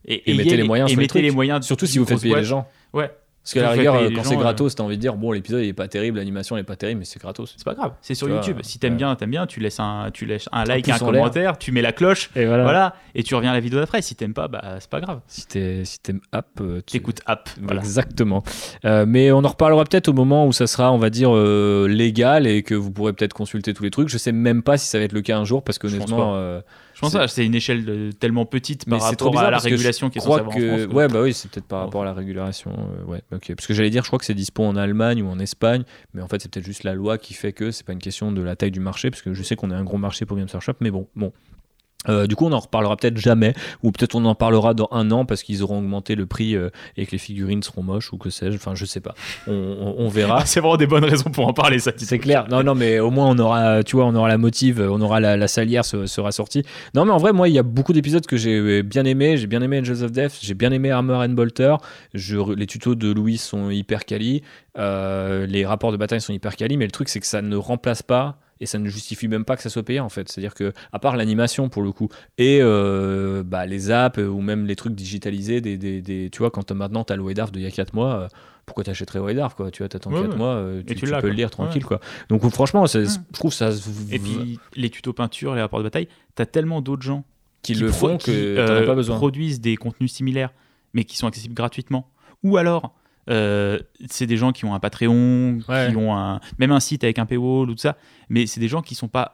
[0.10, 1.36] Et, Et mettez les moyens et sur les mettez les trucs.
[1.36, 2.66] moyens Surtout si vous faites payer les gens.
[2.94, 3.12] Ouais,
[3.48, 4.40] Parce qu'à la rigueur, euh, quand c'est euh.
[4.40, 6.76] gratos, t'as envie de dire, bon, l'épisode il est pas terrible, l'animation elle est pas
[6.76, 7.54] terrible, mais c'est gratos.
[7.56, 7.94] c'est pas grave.
[8.02, 8.58] C'est sur Tu vois, YouTube.
[8.62, 8.98] Si t'aimes ouais.
[8.98, 9.48] bien, t'aimes bien.
[9.48, 12.30] Tu laisses un, tu laisses un like, un commentaire, tu mets la cloche.
[12.36, 12.64] Et voilà.
[12.64, 14.02] Voilà, et tu reviens à la vidéo d'après.
[14.02, 15.22] Si t'aimes pas, bah c'est pas grave.
[15.28, 17.50] Si t'es si t'aimes app, euh, tu- T'écoutes app.
[17.62, 17.80] Voilà.
[17.80, 18.44] Exactement.
[18.84, 21.88] Euh, mais on en reparlera peut-être au moment où ça sera, on va dire, euh,
[21.88, 24.10] légal et que vous pourrez peut-être consulter tous les trucs.
[24.10, 25.96] Je sais même pas si ça va être le cas un jour parce que Je
[25.96, 26.38] pense honnêtement, pas.
[26.38, 26.62] euh,
[26.98, 29.48] Je pense que c'est une échelle de- tellement petite mais par c'est trop rapport bizarre
[29.50, 30.94] à la régulation qui est censée avoir que en France.
[30.96, 33.54] ouais bah oui c'est peut-être par rapport à la régulation euh, ouais ok.
[33.56, 35.84] Parce que j'allais dire je crois que c'est dispo en Allemagne ou en Espagne
[36.16, 38.32] mais en fait c'est peut-être juste la loi qui fait que c'est pas une question
[38.32, 40.38] de la taille du marché parce que je sais qu'on est un gros marché pour
[40.38, 41.32] Games Workshop mais bon bon
[42.10, 43.54] Euh, du coup, on en reparlera peut-être jamais,
[43.84, 46.70] ou peut-être on en parlera dans un an parce qu'ils auront augmenté le prix euh,
[46.98, 48.56] et que les figurines seront moches ou que sais-je.
[48.56, 49.14] Enfin, je sais pas.
[49.48, 50.40] On, on- on verra.
[50.42, 51.92] Ah, c'est vraiment des bonnes raisons pour en parler, ça.
[51.98, 52.48] C'est clair.
[52.50, 55.20] Non, non, mais au moins on aura, tu vois, on aura la motive, on aura
[55.20, 56.64] la, la salière se- sera sortie.
[56.94, 59.38] Non, mais en vrai, moi, il y a beaucoup d'épisodes que j'ai bien aimé.
[59.38, 61.76] J'ai bien aimé Angels of Death, j'ai bien aimé Armor and Bolter.
[62.14, 64.44] Je, les tutos de Louis sont hyper quali.
[64.78, 67.56] Euh, les rapports de bataille sont hyper quali, mais le truc, c'est que ça ne
[67.56, 68.38] remplace pas.
[68.60, 70.30] Et ça ne justifie même pas que ça soit payé en fait.
[70.30, 74.66] C'est-à-dire que, à part l'animation pour le coup, et euh, bah, les apps ou même
[74.66, 77.52] les trucs digitalisés, des, des, des- tu vois, quand t'as- maintenant tu as le Waydarf
[77.52, 78.28] d'il y a 4 mois, euh,
[78.66, 80.38] pourquoi t'achèterais Waydarf quoi Tu vois, t'attends Ouais, 4 ouais.
[80.38, 82.00] mois, euh, tu, tu tu l'as, peux le lire tranquille quoi.
[82.30, 83.70] Donc franchement, je trouve ça
[84.12, 87.24] Et puis les tutos peinture, les rapports de bataille, t'as tellement d'autres gens
[87.62, 89.18] qui le font qui, que t'en euh, as pas besoin.
[89.18, 90.52] produisent des contenus similaires,
[90.94, 92.10] mais qui sont accessibles gratuitement.
[92.44, 92.94] Ou alors,
[93.30, 93.80] euh,
[94.10, 95.88] c'est des gens qui ont un Patreon, Ouais.
[95.90, 97.98] qui ont un, même un site avec un paywall ou tout ça,
[98.30, 99.34] mais c'est des gens qui sont pas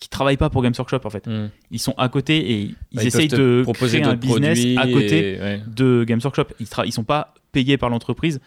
[0.00, 1.26] qui travaillent pas pour Games Workshop en fait.
[1.26, 1.50] Mm.
[1.70, 4.86] Ils sont à côté et ils Bah, ils essayent de proposer créer un business à
[4.88, 5.62] côté et- ouais.
[5.66, 6.46] de Games Workshop.
[6.60, 8.40] Ils, ils sont pas payés par l'entreprise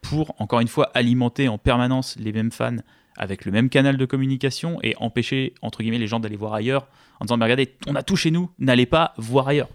[0.00, 2.76] pour, encore une fois, alimenter en permanence les mêmes fans
[3.16, 6.86] avec le même canal de communication et empêcher, entre guillemets, les gens d'aller voir ailleurs
[7.20, 9.68] en disant, mais regardez, on a tout chez nous, n'allez pas voir ailleurs.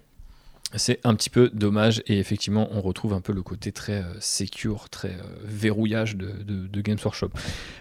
[0.73, 4.13] C'est un petit peu dommage et effectivement on retrouve un peu le côté très euh,
[4.19, 7.29] secure, très euh, verrouillage de, de- de Games Workshop.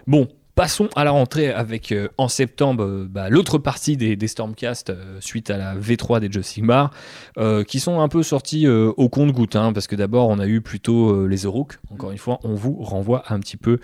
[0.07, 4.29] Bon, passons à la rentrée avec euh, en septembre euh, bah, l'autre partie des, des
[4.29, 6.93] Stormcast suite à la V3 des Jeux Sigmar
[7.67, 11.27] qui sont un peu sortis au compte-goutte hein, parce que d'abord on a eu plutôt
[11.27, 11.79] les Eurook.
[11.93, 13.81] Encore une fois, on vous renvoie un petit peu.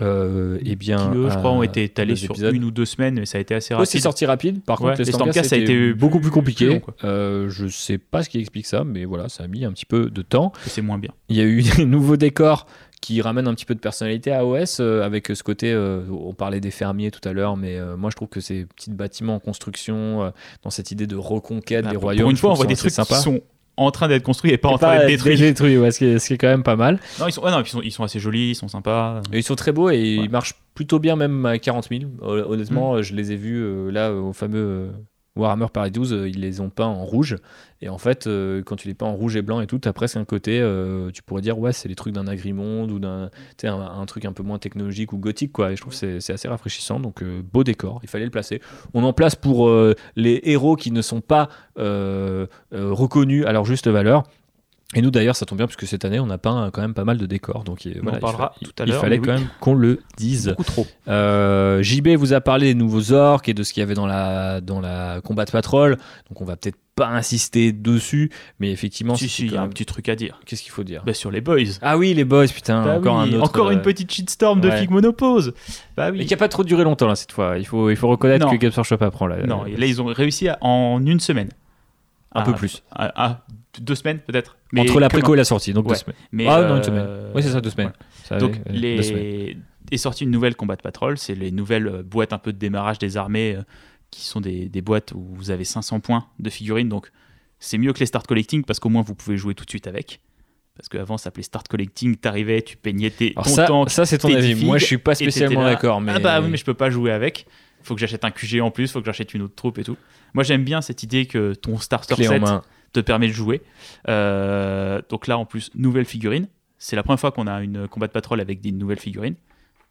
[0.00, 2.54] Euh, eh bien, qui, eux, je crois, ont été étalés sur épisodes.
[2.54, 4.02] une ou deux semaines, mais ça a été assez Ouais, c'est rapide.
[4.02, 4.62] sorti rapide.
[4.64, 6.66] Par Ouais, contre, les Stormcast, ça a été beaucoup plus plus compliqué.
[6.66, 6.94] long, quoi.
[7.04, 9.86] Euh, je sais pas ce qui explique ça, mais voilà, ça a mis un petit
[9.86, 10.52] peu de temps.
[10.66, 11.10] c'est moins bien.
[11.28, 12.66] Il y a eu des nouveaux décors
[13.00, 15.72] qui ramènent un petit peu de personnalité à OS euh, avec ce côté.
[15.72, 18.64] euh, on parlait des fermiers tout à l'heure, mais euh, moi je trouve que ces
[18.64, 20.30] petits bâtiments en construction, euh,
[20.62, 22.74] dans cette idée de reconquête Bah, des pour- royaumes, pour une fois, on voit des
[22.76, 23.16] c'est trucs sympa.
[23.16, 23.40] qui sont
[23.84, 25.36] en train d'être construits et pas Et en train d'être détruits.
[25.36, 26.98] détruits, ouais, ce, qui est, ce qui est quand même pas mal.
[27.20, 29.20] Non, ils sont, ouais, non, ils sont, ils sont assez jolis, ils sont sympas.
[29.32, 30.24] Et ils sont très beaux et Ouais.
[30.24, 32.02] ils marchent plutôt bien même à 40 000.
[32.22, 32.44] Hon- Mm.
[32.48, 34.90] Honnêtement, euh, je les ai vus euh, là au fameux euh,
[35.34, 37.36] Warhammer Paris 12, euh, ils les ont peints en rouge.
[37.80, 39.92] Et en fait, euh, quand tu les peins en rouge et blanc et tout, t'as
[39.92, 43.30] presque un côté, euh, tu pourrais dire, ouais, c'est les trucs d'un agrimonde ou d'un
[43.64, 45.72] un, un truc un peu moins technologique ou gothique, quoi.
[45.72, 47.00] Et je trouve que c'est- assez rafraîchissant.
[47.00, 48.60] Donc, beau décor, il fallait le placer.
[48.94, 49.70] On en place pour
[50.16, 51.48] les héros qui ne sont pas
[52.72, 54.24] reconnus à leur juste valeur.
[54.94, 56.92] Et nous d'ailleurs, ça tombe bien parce que cette année, on a peint quand même
[56.94, 57.64] pas mal de décors.
[57.64, 59.48] Donc il, On voilà, en parlera il, tout à il l'heure, fallait mais quand même
[59.60, 60.48] qu'on le dise.
[60.48, 60.86] Beaucoup trop.
[61.08, 64.06] Euh, JB vous a parlé des nouveaux orques et de ce qu'il y avait dans
[64.06, 65.96] la, dans la Combat Patrol.
[66.28, 69.68] Donc on va peut-être pas insister dessus, mais effectivement, Si, si, il y a un
[69.68, 70.38] petit truc à dire.
[70.44, 71.02] qu'est-ce qu'il faut dire?
[71.06, 71.56] Bah, sur les boys.
[71.80, 73.44] Ah oui, les boys, putain, Bah encore oui, un autre.
[73.44, 74.70] encore une euh, petite shitstorm de.
[74.70, 75.54] Fig Monopose.
[75.96, 76.26] Bah Mais oui.
[76.26, 77.56] qui a pas trop duré longtemps là cette fois.
[77.56, 78.52] Il faut, il faut reconnaître Non.
[78.52, 79.38] que Games Workshop apprend là.
[79.46, 81.48] Non, et là, ils ont réussi à- en une semaine.
[82.34, 82.82] un Ah, peu plus.
[82.94, 83.40] Ah, ah,
[83.80, 84.56] deux semaines peut-être.
[84.76, 85.92] Entre la que préco et la sortie, donc Ouais.
[85.94, 86.16] deux semaines.
[86.32, 87.32] Mais, ah non, une euh, semaine.
[87.34, 87.92] Oui, c'est ça, deux semaines.
[88.24, 89.22] Ça Donc, avait, deux semaines.
[89.22, 89.56] les...
[89.90, 92.98] est sortie une nouvelle Combat Patrol, c'est les nouvelles euh, boîtes un peu de démarrage
[92.98, 93.62] des armées, euh,
[94.10, 97.10] qui sont des, des boîtes où vous avez 500 points de figurines, donc
[97.60, 99.86] c'est mieux que les Start Collecting parce qu'au moins vous pouvez jouer tout de suite
[99.86, 100.20] avec.
[100.76, 104.04] Parce qu'avant ça s'appelait Start Collecting, t'arrivais, tu peignais tes, Alors ton ça, tank, ça
[104.04, 104.54] c'est ton avis.
[104.64, 107.12] Moi, je suis pas spécialement d'accord, mais Ah bah oui, mais je peux pas jouer
[107.12, 107.46] avec.
[107.82, 109.96] Faut que j'achète un QG en plus, faut que j'achète une autre troupe et tout.
[110.34, 112.62] Moi j'aime bien cette idée que ton starter clé en set main.
[112.92, 113.62] Te permet de jouer.
[114.08, 116.48] Euh, donc là, en plus, nouvelle figurine.
[116.78, 119.36] C'est la première fois qu'on a une combat de patrol avec des nouvelles figurines.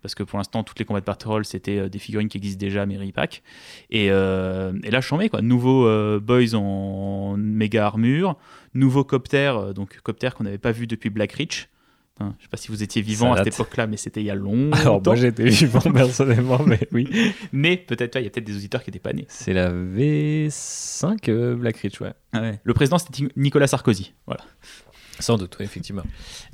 [0.02, 2.60] Parce que pour l'instant, toutes les combats de patrol, c'était euh, des figurines qui existent
[2.60, 3.44] déjà, mais repack.
[3.92, 5.42] Et, euh, et là, je chambé, quoi.
[5.42, 8.36] Nouveau Boys en méga armure.
[8.74, 11.70] Nouveau Copter, donc Copter qu'on n'avait pas vu depuis Black Reach.
[12.20, 14.30] Hein, je sais pas si vous étiez vivant à cette époque-là, mais c'était il y
[14.30, 14.78] a longtemps.
[14.78, 17.10] Alors, moi, j'étais vivant personnellement, mais oui.
[17.52, 19.26] mais peut-être, il y a peut-être des auditeurs qui n'étaient pas nés.
[19.30, 22.14] C'est la V5 euh, Black Ridge, ouais.
[22.64, 24.14] Le président, c'était Nicolas Sarkozy.
[24.26, 24.44] Voilà.
[25.22, 26.04] Sans doute, oui, effectivement.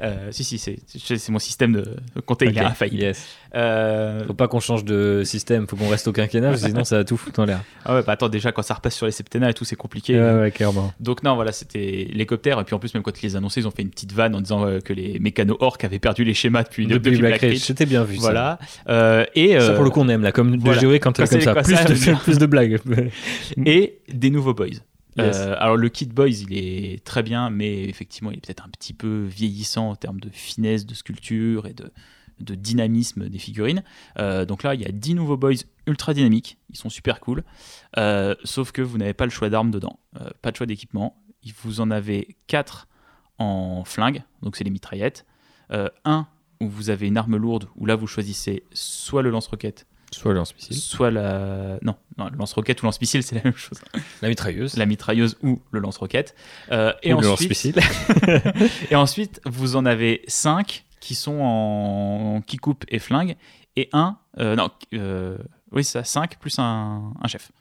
[0.01, 1.95] Euh, si, si, c'est mon système de
[2.25, 3.01] compter, il est Ok, infaillible.
[3.03, 3.25] Yes.
[3.55, 7.03] Euh, Faut pas qu'on change de système, faut qu'on reste au quinquennat, sinon ça va
[7.03, 7.61] tout foutre en l'air.
[7.85, 10.19] Ah ouais, bah attends, déjà quand ça repasse sur les septennats et tout, c'est compliqué.
[10.19, 10.93] Ouais, ouais, clairement.
[10.99, 12.59] Donc non, voilà, c'était l'hélicoptère.
[12.59, 14.35] Et puis en plus, même quand ils les annonçaient, ils ont fait une petite vanne
[14.35, 17.41] en disant euh, que les mécanos orques avaient perdu les schémas depuis, Depuis, depuis Black
[17.41, 18.15] Ridge, c'était bien vu.
[18.15, 18.21] ça.
[18.21, 18.59] Voilà.
[18.89, 20.79] Euh, et, Ça, euh, pour le coup, on aime là, comme voilà.
[20.81, 22.79] de jouer quand, Quand comme ça, comme plus ça, de, plus de blagues.
[23.65, 24.67] et des nouveaux boys.
[25.19, 28.69] Euh, alors le kit boys, il est très bien, mais effectivement, il est peut-être un
[28.69, 31.91] petit peu vieillissant en termes de finesse, de sculpture et de,
[32.39, 33.83] dynamisme des figurines.
[34.19, 37.43] Euh, donc là, il y a 10 nouveaux boys ultra dynamiques, ils sont super cool,
[37.97, 39.99] Euh, sauf que vous n'avez pas le choix d'armes dedans,
[40.41, 41.21] pas de choix d'équipement.
[41.63, 42.87] Vous en avez 4
[43.39, 45.25] en flingue, donc c'est les mitraillettes.
[45.71, 46.27] Euh, un
[46.61, 50.39] où vous avez une arme lourde, où là vous choisissez soit le lance-roquette, Soit le
[50.39, 50.75] lance-missile.
[50.75, 51.79] soit la...
[51.81, 53.79] Non, non le lance-roquette ou lance-missile, c'est la même chose
[54.21, 54.77] La mitrailleuse.
[54.77, 56.35] la mitrailleuse ou le lance-roquette.
[56.71, 57.79] Euh, et, Ou le ensuite, lance-missile.
[58.91, 63.35] et ensuite, vous en avez 5 qui sont en qui coupe et flingue,
[63.75, 65.37] et un, euh, non, euh,
[65.71, 67.51] oui, c'est ça, 5 plus un, un chef.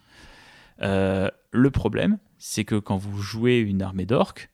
[0.81, 4.49] Euh, le problème, c'est que quand vous jouez une armée d'orques,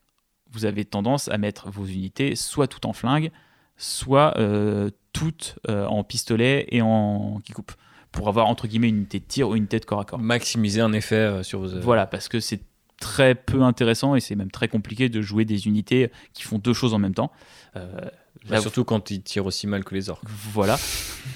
[0.51, 3.31] vous avez tendance à mettre vos unités soit toutes en flingue,
[3.77, 7.73] soit euh, toutes euh, en pistolet et en qui coupe,
[8.13, 10.19] pour avoir entre guillemets une unité de tir ou une unité de corps à corps.
[10.19, 11.79] Maximiser un effet euh, sur vos.
[11.81, 12.61] Voilà, parce que c'est
[13.01, 16.73] très peu intéressant et c'est même très compliqué de jouer des unités qui font deux
[16.73, 17.31] choses en même temps.
[17.75, 17.89] Euh,
[18.45, 20.23] Bah, là, surtout quand ils tirent aussi mal que les orques.
[20.27, 20.77] Voilà.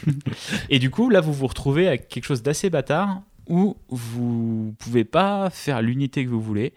[0.69, 5.05] et du coup, là, vous vous retrouvez avec quelque chose d'assez bâtard où vous pouvez
[5.05, 6.73] pas faire l'unité que vous voulez.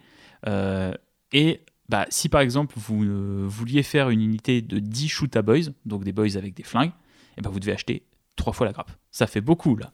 [0.46, 0.92] Euh,
[1.32, 5.42] et bah, si par exemple vous euh, vouliez faire une unité de 10 shoot à
[5.42, 6.92] boys, donc des boys avec des flingues,
[7.36, 8.04] et ben vous devez acheter
[8.36, 8.90] trois fois la grappe.
[9.10, 9.90] Ça fait beaucoup là.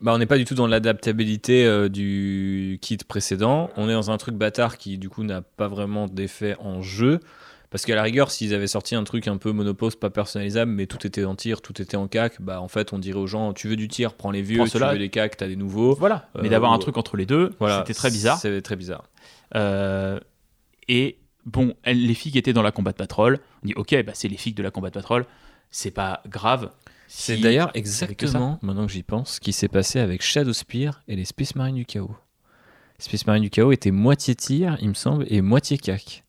[0.00, 3.68] Bah, on n'est pas du tout dans l'adaptabilité euh, du kit précédent.
[3.76, 7.18] On est dans un truc bâtard qui, du coup, n'a pas vraiment d'effet en jeu.
[7.70, 10.86] Parce qu'à la rigueur, s'ils avaient sorti un truc un peu monopose, pas personnalisable, mais
[10.86, 13.52] tout était en tir, tout était en cac, bah en fait, on dirait aux gens
[13.52, 15.94] tu veux du tir, prends les vieux, Prends tu veux les cacs, t'as des nouveaux.
[15.96, 16.30] Voilà.
[16.40, 18.38] Mais Euh, d'avoir un truc entre les deux, Voilà, c'était très bizarre.
[18.38, 19.04] C'est très bizarre.
[19.54, 20.18] Euh,
[20.88, 24.02] et bon, elles- les filles qui étaient dans la combat de patrol, on dit ok,
[24.04, 25.26] bah, c'est les filles de la combat de patrol,
[25.70, 26.70] c'est pas grave.
[27.10, 31.02] C'est si- d'ailleurs exactement, maintenant que j'y pense, ce qui s'est passé avec Shadow Spear
[31.08, 32.14] et les Space Marines du chaos.
[32.98, 36.24] Les Space Marines du chaos étaient moitié tir, il me semble, et moitié cac.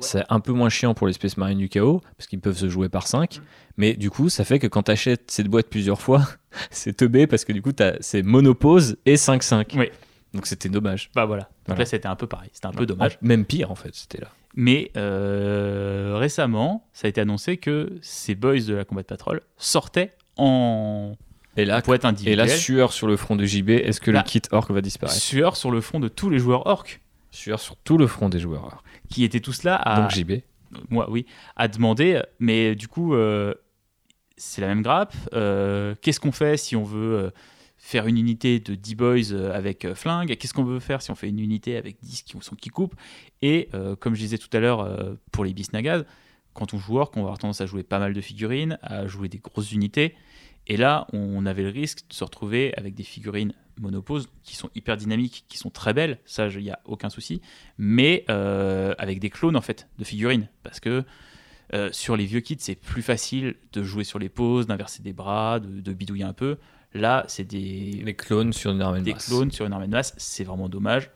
[0.00, 2.68] C'est un peu moins chiant pour les Space Marines du chaos, parce qu'ils peuvent se
[2.68, 3.40] jouer par 5.
[3.76, 6.26] Mais du coup, ça fait que quand tu achètes cette boîte plusieurs fois,
[6.70, 7.70] c'est teubé, parce que du coup,
[8.00, 9.76] c'est monopause et 5-5.
[9.78, 9.90] Oui.
[10.34, 11.10] Donc c'était dommage.
[11.14, 11.44] Bah voilà.
[11.44, 11.78] Donc Voilà.
[11.80, 12.50] là, c'était un peu pareil.
[12.52, 13.18] C'était un peu dommage.
[13.22, 14.28] Même pire, en fait, c'était là.
[14.56, 19.40] Mais euh, récemment, ça a été annoncé que ces boys de la combat de patrol
[19.56, 21.16] sortaient en
[21.56, 24.20] Et là, boîte et là sueur sur le front de JB, est-ce que Là.
[24.20, 25.18] le kit orc va disparaître?
[25.18, 27.00] sueur sur le front de tous les joueurs orques
[27.30, 28.84] Sueur sur tout le front des joueurs orcs.
[29.08, 30.32] qui étaient tous là à Donc JB.
[30.90, 33.54] moi oui à demander mais du coup euh,
[34.36, 37.30] c'est la même grappe euh, qu'est-ce qu'on fait si on veut
[37.84, 40.34] faire une unité de 10 boys euh, avec euh, flingue.
[40.36, 42.94] Qu'est-ce qu'on veut faire si on fait une unité avec 10 qui sont qui coupent?
[43.42, 46.04] Et euh, comme je disais tout à l'heure pour les bisnagas
[46.54, 49.06] quand on joue orc on va avoir tendance à jouer pas mal de figurines à
[49.06, 50.14] jouer des grosses unités.
[50.66, 54.70] Et là on avait le risque de se retrouver avec des figurines monoposes qui sont
[54.74, 57.42] hyper dynamiques, qui sont très belles, ça, il n'y a aucun souci,
[57.76, 61.04] mais avec des clones en fait de figurines, parce que
[61.90, 65.60] sur les vieux kits, c'est plus facile de jouer sur les poses, d'inverser des bras,
[65.60, 66.56] de bidouiller un peu.
[66.94, 69.26] Là, c'est des, Les clones sur une armée de des masse.
[69.26, 71.10] clones sur une armée de masse, c'est vraiment dommage.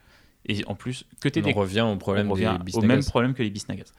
[0.47, 3.05] Et en plus, que tu On en revient au problème on des revient au même
[3.05, 3.93] problème que les Bisnagas.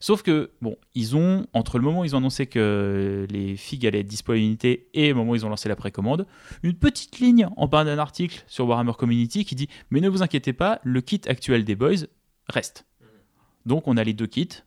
[0.00, 3.84] Sauf que, bon, ils ont, entre le moment où ils ont annoncé que les figues
[3.84, 6.26] allaient être dispo à l'unité et le moment où ils ont lancé la précommande,
[6.62, 10.22] une petite ligne en bas d'un article sur Warhammer Community qui dit Mais ne vous
[10.22, 12.06] inquiétez pas, le kit actuel des Boys
[12.48, 12.86] reste.
[13.66, 14.62] Donc on a les deux kits,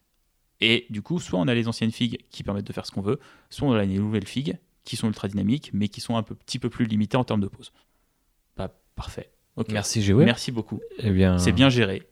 [0.59, 3.01] et du coup, soit on a les anciennes figues qui permettent de faire ce qu'on
[3.01, 3.19] veut,
[3.49, 6.35] soit on a les nouvelles figues qui sont ultra dynamiques, mais qui sont un peu,
[6.35, 7.71] petit peu plus limitées en termes de pose.
[8.57, 9.29] Bah, parfait.
[9.57, 9.67] Ok.
[9.71, 10.19] Merci, Géo.
[10.19, 10.79] Merci beaucoup.
[10.99, 12.03] Eh bien, C'est bien géré.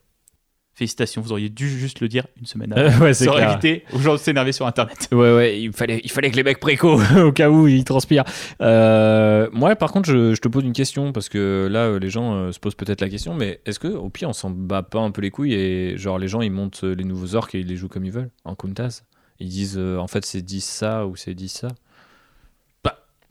[0.75, 2.99] Félicitations, vous auriez dû juste le dire une semaine Euh, avant.
[3.05, 3.51] ouais, c'est Ça aurait clair.
[3.53, 5.09] évité aux gens de s'énerver sur Internet.
[5.11, 8.23] Ouais, ouais, il fallait, il fallait que les mecs préco, au cas où ils transpirent.
[8.61, 12.09] Euh, moi, par contre, je, je te pose une question, parce que là, euh, les
[12.09, 14.83] gens euh, se posent peut-être la question, mais est-ce que, au pire, on s'en bat
[14.83, 17.55] pas un peu les couilles et, genre, les gens, ils montent euh, les nouveaux orques
[17.55, 19.01] et ils les jouent comme ils veulent, en Kuntas
[19.39, 21.67] Ils disent, euh, en fait, c'est 10 ça ou c'est 10 ça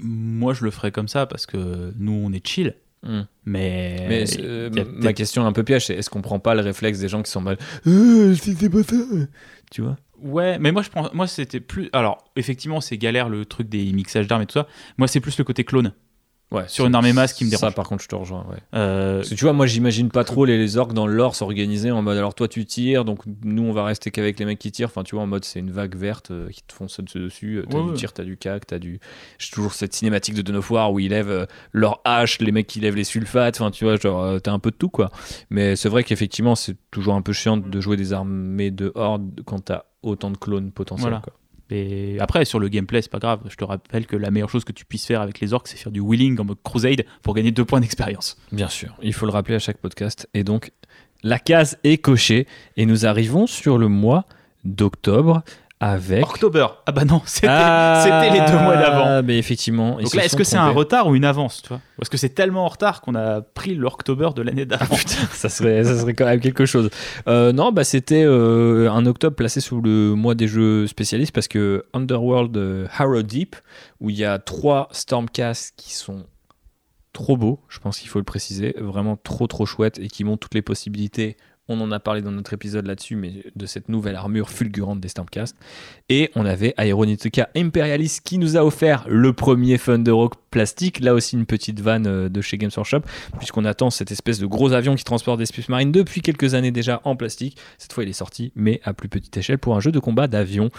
[0.01, 2.75] Moi, je le ferais comme ça parce que nous, on est chill.
[3.03, 3.23] Hmm.
[3.45, 4.71] Mais, Mais euh,
[5.01, 7.31] ma question un peu piège, c'est est-ce qu'on prend pas le réflexe des gens qui
[7.31, 7.57] sont mal
[7.87, 8.97] Euh, C'était pas ça
[9.71, 11.91] Tu vois Ouais, mais moi, je prends, moi, c'était plus.
[11.93, 14.67] Alors, effectivement, c'est galère le truc des mixages d'armes et tout ça.
[14.99, 15.93] Moi, c'est plus le côté clone.
[16.51, 17.75] Ouais, Sur une armée masse qui me Ça, dérange.
[17.75, 18.57] par contre, je te rejoins, ouais.
[18.75, 21.37] Euh, Parce que tu vois, moi j'imagine pas trop les, les orques dans le lore
[21.37, 24.59] s'organiser en mode alors toi tu tires, donc nous on va rester qu'avec les mecs
[24.59, 24.89] qui tirent.
[24.89, 27.57] Enfin, tu vois, en mode c'est une vague verte euh, qui te fonce dessus.
[27.59, 27.97] euh, T'as Ouais, du ouais.
[27.97, 28.99] tir, t'as du cac, t'as du.
[29.39, 32.67] J'ai toujours cette cinématique de Dawn of War où ils lèvent leur hache, les mecs
[32.67, 33.61] qui lèvent les sulfates.
[33.61, 35.11] Enfin, tu vois, genre t'as un peu de tout quoi.
[35.51, 39.43] Mais c'est vrai qu'effectivement, c'est toujours un peu chiant de jouer des armées de horde
[39.45, 41.09] quand t'as autant de clones potentiels.
[41.11, 41.21] Voilà.
[41.23, 41.35] quoi.
[41.71, 43.41] Et après, sur le gameplay, c'est pas grave.
[43.49, 45.77] Je te rappelle que la meilleure chose que tu puisses faire avec les orques, c'est
[45.77, 48.39] faire du wheeling en mode crusade pour gagner deux points d'expérience.
[48.53, 50.29] Bien sûr, il faut le rappeler à chaque podcast.
[50.35, 50.73] Et donc,
[51.23, 52.47] la case est cochée
[52.77, 54.25] et nous arrivons sur le mois
[54.65, 55.43] d'octobre
[55.81, 56.25] avec.
[56.25, 56.67] October.
[56.87, 59.23] Ah bah non, c'était Ah, c'était les deux mois d'avant.
[59.23, 59.97] Mais effectivement.
[60.01, 61.81] Donc là, est-ce que c'est un retard ou une avance, tu vois?
[61.99, 64.97] Ou est-ce que c'est tellement en retard qu'on a pris l'October de l'année Ah, d'avant
[64.97, 66.91] putain, ça serait, ça serait quand même quelque chose.
[67.27, 71.49] Euh, non, bah c'était euh, un octobre placé sous le mois des jeux spécialistes parce
[71.49, 73.57] que Underworld euh, Harrow Deep,
[74.01, 76.25] où il y a trois Stormcast qui sont
[77.13, 80.41] trop beaux, je pense qu'il faut le préciser, vraiment trop trop chouettes et qui montrent
[80.41, 81.37] toutes les possibilités.
[81.69, 85.09] On en a parlé dans notre épisode là-dessus, mais de cette nouvelle armure fulgurante des
[85.09, 85.55] Stormcast.
[86.09, 91.01] Et on avait Aeronautica Imperialis qui nous a offert le premier Thunderhawk plastique.
[91.01, 93.03] Là aussi, une petite vanne euh, de chez Games Workshop,
[93.39, 96.71] puisqu'on attend cette espèce de gros avion qui transporte des Space Marines depuis quelques années
[96.71, 97.59] déjà en plastique.
[97.77, 100.27] Cette fois, il est sorti, mais à plus petite échelle, pour un jeu de combat
[100.27, 100.71] d'avion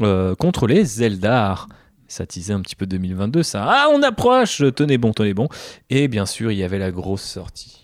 [0.00, 1.68] euh, contre les Eldar.
[2.08, 3.64] Ça teasait un petit peu 2022, ça.
[3.66, 5.48] Ah, on approche Tenez bon, tenez bon.
[5.88, 7.81] Et bien sûr, il y avait la grosse sortie.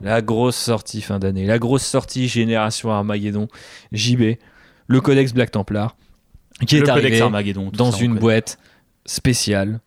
[0.00, 1.46] La grosse sortie fin d'année.
[1.46, 3.48] La grosse sortie Génération Armageddon.
[3.92, 4.36] JB.
[4.86, 5.96] Le Codex Black Templar.
[6.66, 7.70] Qui est arrivé Armageddon.
[7.72, 8.58] dans une boîte
[9.06, 9.80] spéciale,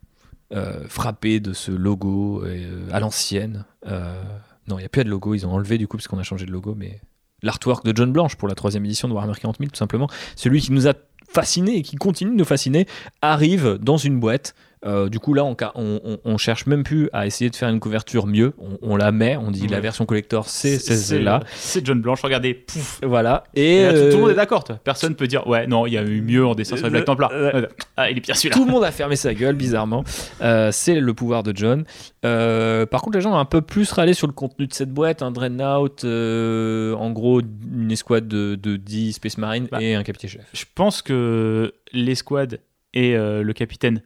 [0.53, 3.65] euh, frappée de ce logo euh, à l'ancienne.
[3.88, 4.22] Euh,
[4.68, 6.23] non, il n'y a plus de logo, ils ont enlevé du coup parce qu'on a
[6.23, 6.99] changé de logo, mais
[7.41, 10.07] l'artwork de John Blanche pour la troisième édition de Warhammer 40 000, tout simplement.
[10.35, 10.94] Celui qui nous a
[11.27, 12.88] fasciné et qui continue de nous fasciner
[13.22, 14.53] arrive dans une boîte.
[14.85, 18.53] Euh, du coup, là, on, cherche même plus à essayer de faire une couverture mieux.
[18.60, 21.41] On, on la met, on dit la version collector, c'est celle-là.
[21.55, 22.99] C'est John Blanche, regardez, pouf.
[23.03, 23.43] Voilà.
[23.55, 24.80] Et, Et là, tout, tout le monde euh, est d'accord, toi.
[24.84, 27.05] Personne peut dire, ouais, non, il y a eu mieux en dessin sur les Black
[27.05, 27.31] Templar.
[27.34, 27.65] Euh,
[27.95, 28.55] Ah, il est pire celui-là.
[28.55, 30.03] Tout le monde a fermé sa gueule, bizarrement.
[30.41, 31.85] Euh, c'est le pouvoir de John.
[32.26, 34.91] Euh, par contre, les gens ont un peu plus râlé sur le contenu de cette
[34.91, 35.22] boîte.
[35.22, 39.81] Un Dreadnought, euh, en gros, une escouade de, de 10 Space Marines Bah.
[39.81, 40.41] et un capitaine-chef.
[40.53, 42.60] Je pense que l'escouade
[42.93, 44.01] et euh, le capitaine,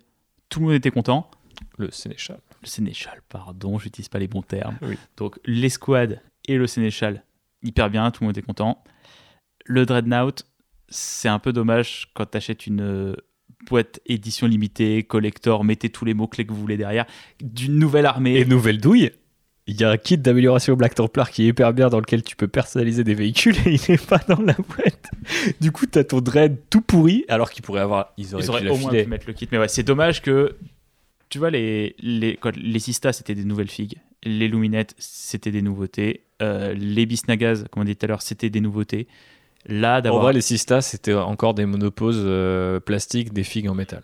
[0.49, 1.29] tout le monde était content.
[1.77, 2.39] Le Sénéchal.
[2.61, 4.77] Le sénéchal, pardon, j'utilise pas les bons termes.
[4.81, 4.97] Oui.
[5.15, 7.23] Donc l'escouade et le sénéchal,
[7.61, 8.83] hyper bien, tout le monde était content.
[9.65, 10.45] Le Dreadnought,
[10.89, 13.15] c'est un peu dommage quand tu achètes une euh,
[13.67, 17.05] boîte édition limitée, collector, mettez tous les mots-clés que vous voulez derrière,
[17.41, 18.35] d'une nouvelle armée.
[18.37, 19.11] Et nouvelle douille.
[19.69, 22.35] Il y a un kit d'amélioration Black Templar qui est hyper bien dans lequel tu
[22.37, 25.11] peux personnaliser des véhicules et il n'est pas dans la boîte.
[25.59, 28.13] Du coup, t'as ton dread tout pourri alors qu'il pourrait avoir.
[28.17, 29.47] Ils auraient, Ils auraient pu au moins pu mettre le kit.
[29.51, 30.55] Mais ouais, c'est dommage que.
[31.29, 33.95] Tu vois, les, les, quand les Sistas, c'était des nouvelles figues.
[34.23, 36.21] Les Luminettes, c'était des nouveautés.
[36.41, 39.07] Euh, les Bisnagas, comme on dit tout à l'heure, c'était des nouveautés.
[39.65, 40.23] Là, En d'avoir.
[40.23, 44.03] vrai, les Sistas, c'était encore des monoposes euh, plastiques, des figues en métal.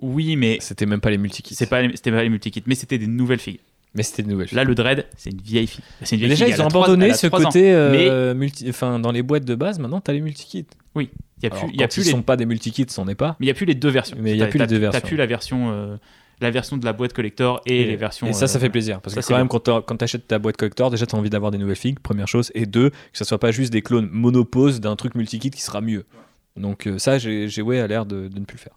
[0.00, 1.56] Oui, mais C'était même pas les multikits.
[1.56, 3.60] c'est pas, c'était pas les multikits, mais c'était des nouvelles figues.
[3.94, 4.48] Mais c'était de nouvelles.
[4.52, 5.84] Là, le Dread, c'est une vieille fille.
[6.02, 8.68] C'est une vieille déjà, fille, ils ont abandonné ce côté euh, multi...
[8.70, 9.78] enfin, dans les boîtes de base.
[9.78, 10.66] Maintenant, t'as les multikits.
[10.96, 11.08] Il
[11.42, 13.36] y a plus, y a plus ils les sont pas des multikits, c'en est pas.
[13.40, 14.16] Mais il n'y a plus les deux versions.
[14.20, 15.08] Mais il y a T'as- plus les t'as- deux T'as versions.
[15.08, 15.96] plus la version, euh,
[16.40, 18.26] la version de la boîte collector et, les versions.
[18.28, 19.00] Et ça, ça euh, fait plaisir.
[19.00, 21.18] Parce ça, que c'est quand même, quand tu achètes ta boîte collector, déjà, tu as
[21.18, 22.50] envie d'avoir des nouvelles figues, première chose.
[22.54, 25.80] Et deux, que ça soit pas juste des clones monopose d'un truc multikit qui sera
[25.80, 26.04] mieux.
[26.56, 28.74] Donc ça, j'ai ouais, à l'air de, de ne plus le faire.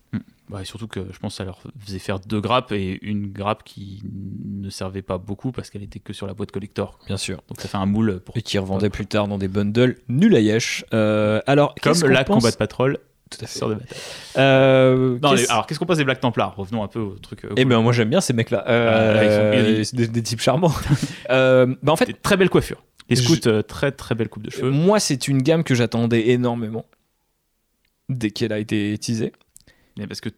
[0.52, 3.32] Ouais, et surtout que je pense que ça leur faisait faire deux grappes et une
[3.32, 4.04] grappe qui
[4.46, 7.00] ne servait pas beaucoup parce qu'elle était que sur la boîte collector.
[7.08, 7.42] Bien sûr.
[7.48, 10.36] Donc ça fait un moule pour Et qui revendait plus tard dans des bundles nul
[10.36, 10.86] à yesh.
[10.94, 13.00] Euh, alors, comme la pense- Combat Patrol
[13.32, 13.60] Tout à fait.
[13.66, 13.78] de.
[14.38, 17.16] Euh, Non, qu'est-ce- les- alors qu'est-ce qu'on pense des Black Templars Revenons un peu au
[17.18, 17.44] truc.
[17.46, 17.70] euh, Eh cool.
[17.70, 18.64] ben moi j'aime bien ces mecs-là.
[18.68, 20.72] Ah, ils sont- Euh, c'est des, des types charmants.
[21.30, 22.84] bah en fait, Des très belles coiffures.
[23.10, 24.70] Les scouts, très très belle coupe de cheveux.
[24.70, 26.86] moi c'est une gamme que j'attendais énormément
[28.10, 29.32] dès qu'elle a été teasée.
[29.98, 30.30] Mais parce que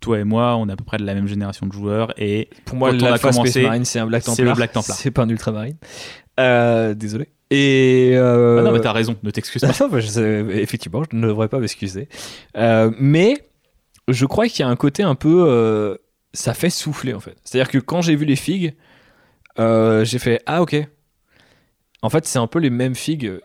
[0.00, 2.48] toi et moi, on est à peu près de la même génération de joueurs et
[2.64, 4.48] Pour moi, l'Alpha Space Marine c'est un Black c'est Templar.
[4.48, 4.96] le Black Templar.
[4.98, 5.76] C'est pas un Ultramarine.
[6.40, 7.28] Euh, désolé.
[7.50, 9.68] Et euh, Ah non, mais t'as raison, ne t'excuse pas.
[9.80, 12.08] Non, bah, je sais- effectivement, je ne devrais pas m'excuser.
[12.56, 13.46] Euh, mais
[14.08, 15.44] je crois qu'il y a un côté un peu.
[15.48, 15.96] euh,
[16.34, 17.36] ça fait souffler en fait.
[17.44, 18.74] C'est-à-dire que quand j'ai vu les figues,
[19.58, 20.76] j'ai fait Ah, ok.
[22.00, 23.38] En fait, c'est un peu les mêmes figues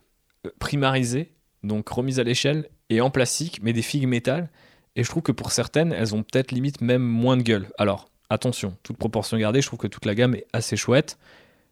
[0.59, 4.49] primarisées, donc remises à l'échelle et en plastique, mais des figues métal.
[4.97, 7.67] Et je trouve que pour certaines, elles ont peut-être limite même moins de gueule.
[7.77, 11.19] Alors, attention, toute proportion gardée, je trouve que toute la gamme est assez chouette.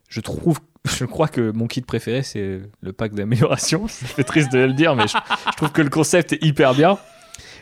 [0.07, 3.87] Je trouve, je crois que mon kit préféré, c'est le pack d'amélioration.
[3.89, 5.17] Fait triste de le dire, mais je
[5.57, 6.99] trouve que le concept est hyper bien.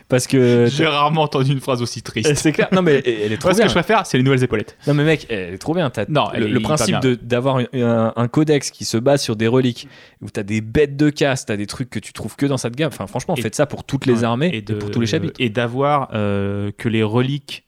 [0.08, 0.66] Parce que.
[0.70, 2.34] J'ai rarement entendu une phrase aussi Eh, triste.
[2.34, 2.68] C'est clair.
[2.72, 4.76] Non, mais elle est trop Moi, ce que je préfère, c'est les nouvelles épaulettes.
[4.86, 5.90] Non, mais mec, elle est trop bien.
[6.08, 9.88] Non, le, le principe d'avoir un, codex qui se base sur des reliques,
[10.20, 12.76] où t'as des bêtes de casse, t'as des trucs que tu trouves que dans cette
[12.76, 12.88] gamme.
[12.92, 15.34] Enfin, franchement, Et- faites ça pour toutes les armées et, de- pour tous les chapitres.
[15.38, 17.64] Et d'avoir euh, que les reliques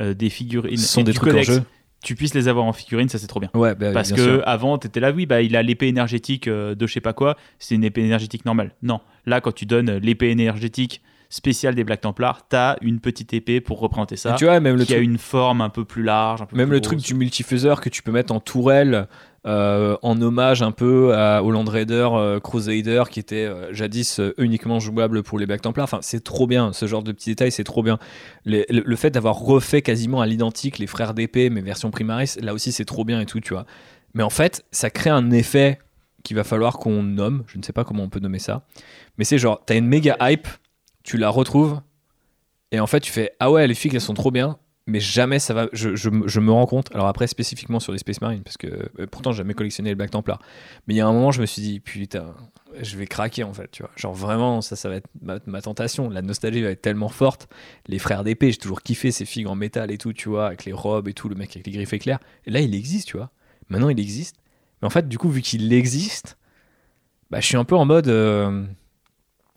[0.00, 1.62] euh, des figurines Ce sont des trucs codex, en jeu.
[2.04, 3.50] tu puisses les avoir en figurine, ça c'est trop bien.
[3.54, 4.42] Ouais, bah, Parce bien que sûr.
[4.46, 7.36] avant, t'étais là, oui, bah il a l'épée énergétique euh, de je sais pas quoi,
[7.58, 8.74] c'est une épée énergétique normale.
[8.82, 11.02] Non, là quand tu donnes l'épée énergétique
[11.32, 14.76] spéciale des Black Templars, t'as une petite épée pour représenter ça, Et tu vois, même
[14.76, 16.80] le qui a truc, une forme un peu plus large, un peu même plus le
[16.82, 19.08] truc du multifaiseur que tu peux mettre en tourelle.
[19.44, 24.20] euh, en hommage un peu à, au Land Raider euh, Crusader qui était euh, jadis
[24.20, 25.82] euh, uniquement jouable pour les Black Templars.
[25.84, 27.98] Enfin, c'est trop bien, ce genre de petits détails, c'est trop bien.
[28.44, 32.36] Les- le, le fait d'avoir refait quasiment à l'identique les frères d'épée, mais version Primaris,
[32.40, 33.64] là aussi c'est trop bien et tout, tu vois.
[34.14, 35.78] Mais en fait, ça crée un effet
[36.22, 38.64] qu'il va falloir qu'on nomme, je ne sais pas comment on peut nommer ça,
[39.18, 40.46] mais c'est genre, t'as une méga hype,
[41.04, 41.80] tu la retrouves,
[42.70, 45.38] et en fait tu fais, ah ouais, les filles elles sont trop bien, mais jamais
[45.38, 45.68] ça va.
[45.72, 49.06] Je, je me- rends compte, alors après spécifiquement sur les Space Marines, parce que euh,
[49.10, 50.40] pourtant j'ai jamais collectionné les Black Templar,
[50.86, 52.34] mais il y a un moment je me suis dit, putain,
[52.80, 53.90] je vais craquer en fait, tu vois.
[53.96, 56.08] Genre vraiment, ça, ça va être ma, ma tentation.
[56.08, 57.48] La nostalgie va être tellement forte.
[57.86, 60.64] Les frères d'épée, j'ai toujours kiffé ces figues en métal et tout, tu vois, avec
[60.64, 62.18] les robes et tout, le mec avec les griffes éclairs.
[62.46, 63.30] Et là, il existe, tu vois.
[63.68, 64.36] Maintenant, il existe.
[64.80, 66.38] Mais en fait, du coup, vu qu'il existe,
[67.30, 68.08] bah, je suis un peu en mode.
[68.08, 68.64] euh,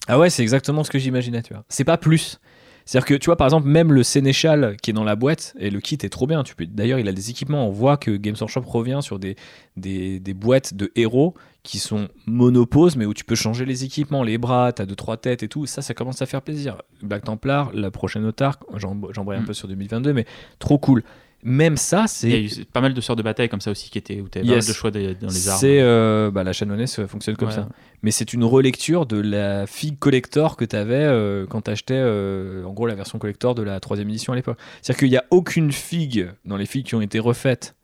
[0.07, 1.63] Ah ouais, c'est exactement ce que j'imaginais, tu vois.
[1.69, 2.39] C'est pas plus.
[2.87, 5.71] C'est-à-dire que, tu vois, par exemple, même le Sénéchal qui est dans la boîte, et
[5.71, 6.43] le kit est trop bien.
[6.43, 6.67] Tu peux...
[6.67, 7.67] D'ailleurs, il a des équipements.
[7.67, 9.35] On voit que Games Workshop revient sur des,
[9.75, 11.33] des, des boîtes de héros
[11.63, 15.17] qui sont monoposes, mais où tu peux changer les équipements, les bras, t'as deux, trois
[15.17, 15.65] têtes et tout.
[15.65, 16.79] Ça, ça commence à faire plaisir.
[17.01, 18.31] Black Templar, la prochaine
[18.75, 19.45] j'en j'embraye un Mm.
[19.45, 20.25] peu sur 2022, mais
[20.59, 21.03] trop cool.
[21.47, 22.61] Même ça, Il y a c'est.
[22.61, 24.55] eu pas mal de sorts de bataille comme ça aussi qui étaient où t'avais Yes.
[24.55, 25.59] pas mal de choix de- dans les armes.
[25.59, 27.53] C'est euh, bah, la chanoinesse ça fonctionne comme Ouais.
[27.53, 27.69] ça.
[28.01, 32.73] Mais c'est une relecture de la figue collector que tu avais quand tu achetais en
[32.73, 34.57] gros la version collector de la troisième édition à l'époque.
[34.81, 37.75] C'est-à-dire qu'il n'y a aucune figue dans les figues qui ont été refaites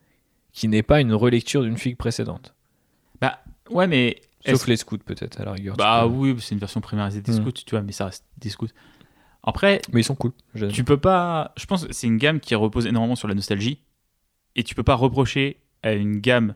[0.54, 2.54] qui n'est pas une relecture d'une figue précédente.
[3.70, 5.76] Ouais, mais Sauf les scouts peut-être à la rigueur.
[5.76, 7.42] tu Bah peux- oui, c'est une version primarisée des Hmm.
[7.42, 8.68] scouts, tu vois, mais ça reste des scouts.
[9.44, 10.32] Après, Mais ils sont cool.
[10.54, 11.52] Je- tu peux pas.
[11.58, 13.80] Je pense que c'est une gamme qui repose énormément sur la nostalgie.
[14.56, 16.56] Et tu peux pas reprocher à une gamme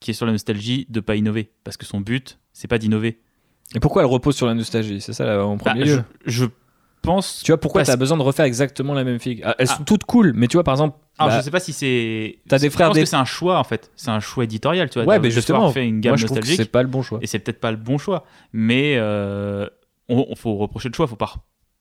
[0.00, 1.52] qui est sur la nostalgie de pas innover.
[1.64, 3.20] Parce que son but, c'est pas d'innover.
[3.74, 5.00] Et pourquoi elle repose sur la nostalgie?
[5.00, 6.04] C'est ça là, en Bah, premier je, lieu.
[6.24, 6.46] je
[7.02, 7.42] pense.
[7.44, 9.68] Tu vois pourquoi parce- tu as besoin de refaire exactement la même figue Ah, Elles
[9.70, 9.76] Ah.
[9.76, 10.98] sont toutes cool, mais tu vois par exemple.
[11.18, 12.38] Alors, bah, je sais pas si c'est.
[12.48, 13.90] T'as des je frères pense des- que c'est un choix en fait.
[13.96, 15.06] C'est un choix éditorial, tu vois.
[15.08, 16.60] ouais, mais justement, fait une gamme moi je trouve que nostalgique.
[16.66, 17.18] c'est pas le bon choix.
[17.22, 18.24] Et c'est peut-être pas le bon choix.
[18.52, 19.68] Mais euh,
[20.08, 21.34] on, on faut reprocher le choix, faut pas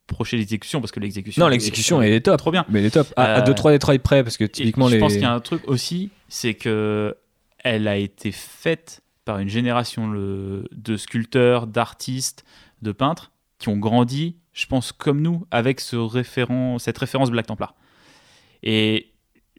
[0.09, 1.43] reprocher l'exécution parce que l'exécution.
[1.43, 2.37] Non, l'exécution elle est top.
[2.37, 2.65] trop bien.
[2.69, 3.07] Mais elle est top.
[3.15, 4.99] À, Euh, 2-3 détails près, parce que typiquement je les.
[4.99, 7.15] pense qu'il y a un truc aussi, c'est que
[7.63, 12.45] elle a été faite par une génération le- de sculpteurs, d'artistes,
[12.83, 17.47] de peintres qui ont grandi, je pense, comme nous, avec ce référent, cette référence Black
[17.47, 17.73] Templar.
[18.63, 19.11] Et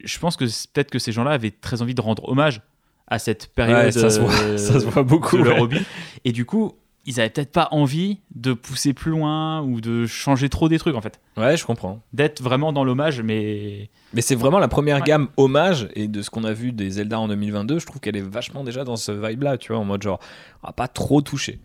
[0.04, 2.60] je pense que peut-être que ces gens-là avaient très envie de rendre hommage
[3.08, 5.38] à cette période Ouais, ça se voit, euh, ça se voit beaucoup.
[5.38, 5.62] de leur ouais.
[5.62, 5.78] hobby.
[6.24, 6.74] Et du coup,
[7.06, 10.94] ils avaient peut-être pas envie de pousser plus loin ou de changer trop des trucs
[10.96, 11.20] en fait.
[11.36, 12.02] Ouais, je comprends.
[12.12, 15.02] D'être vraiment dans l'hommage, mais Mais c'est vraiment la première Ouais.
[15.02, 18.16] gamme hommage, et de ce qu'on a vu des Zelda en 2022, je trouve qu'elle
[18.16, 20.18] est vachement déjà dans ce vibe-là, tu vois, en mode genre,
[20.62, 21.60] on va pas trop toucher.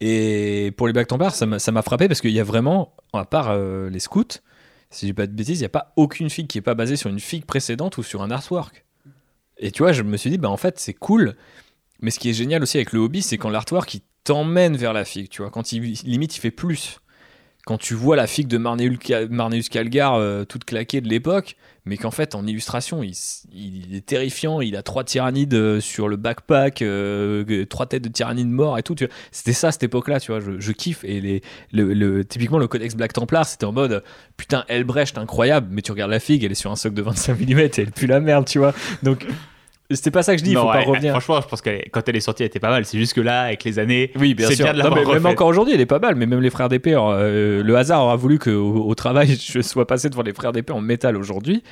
[0.00, 2.92] Et pour les Black Templars, ça m'a ça m'a frappé parce qu'il y a vraiment,
[3.12, 4.24] à part euh, les scouts,
[4.90, 6.96] si j'ai pas de bêtises, il n'y a pas aucune figue qui est pas basée
[6.96, 8.84] sur une figue précédente ou sur un artwork.
[9.58, 11.34] Et tu vois, je me suis dit, bah en fait, c'est cool.
[12.02, 14.92] Mais ce qui est génial aussi avec le hobby, c'est quand l'artwork il t'emmène vers
[14.92, 15.50] la figue, tu vois.
[15.50, 17.00] Quand il limite, il fait plus.
[17.64, 22.10] Quand tu vois la figue de Marneus Calgar euh, toute claquée de l'époque, mais qu'en
[22.10, 27.86] fait en illustration il, est terrifiant il a trois tyrannides sur le backpack euh, trois
[27.86, 28.96] têtes de tyrannides morts et tout
[29.30, 31.42] c'était ça cette époque là tu vois je, kiffe et les,
[31.72, 34.02] le, typiquement le codex Black Templar c'était en mode
[34.36, 37.38] putain Elbrecht incroyable mais tu regardes la figue elle est sur un socle de 25
[37.38, 39.24] mm et elle pue la merde tu vois donc
[39.90, 41.12] c'était pas ça que je dis, il faut pas revenir.
[41.12, 42.84] Franchement, je pense que quand elle est sortie, elle était pas mal.
[42.84, 44.66] C'est juste que là, avec les années, oui, bien sûr.
[44.72, 46.16] même encore aujourd'hui, elle est pas mal.
[46.16, 49.86] Mais même les frères d'épée, euh, le hasard aura voulu qu'au au travail, je sois
[49.86, 51.62] passé devant les frères d'épée en métal aujourd'hui.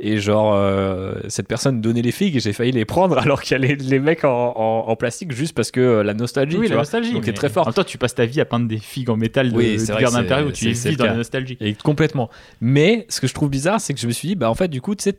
[0.00, 3.52] Et genre, euh, cette personne donnait les figues et j'ai failli les prendre alors qu'il
[3.52, 6.56] y a les, mecs en, plastique juste parce que euh, la nostalgie.
[6.56, 7.12] Oui, tu la nostalgie.
[7.12, 7.64] Donc, est très fort.
[7.64, 9.76] En même temps, tu passes ta vie à peindre des figues en métal de, oui,
[9.76, 11.56] de guerre d'impériaux où tu vis dans la nostalgie.
[11.60, 12.28] Et complètement.
[12.60, 14.68] Mais ce que je trouve bizarre, c'est que je me suis dit, bah en fait,
[14.68, 15.18] du coup, tu sais,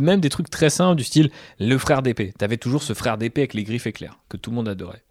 [0.00, 2.32] même des trucs très simples du style le frère d'épée.
[2.38, 5.02] T'avais toujours ce frère d'épée avec les griffes éclairs que tout le monde adorait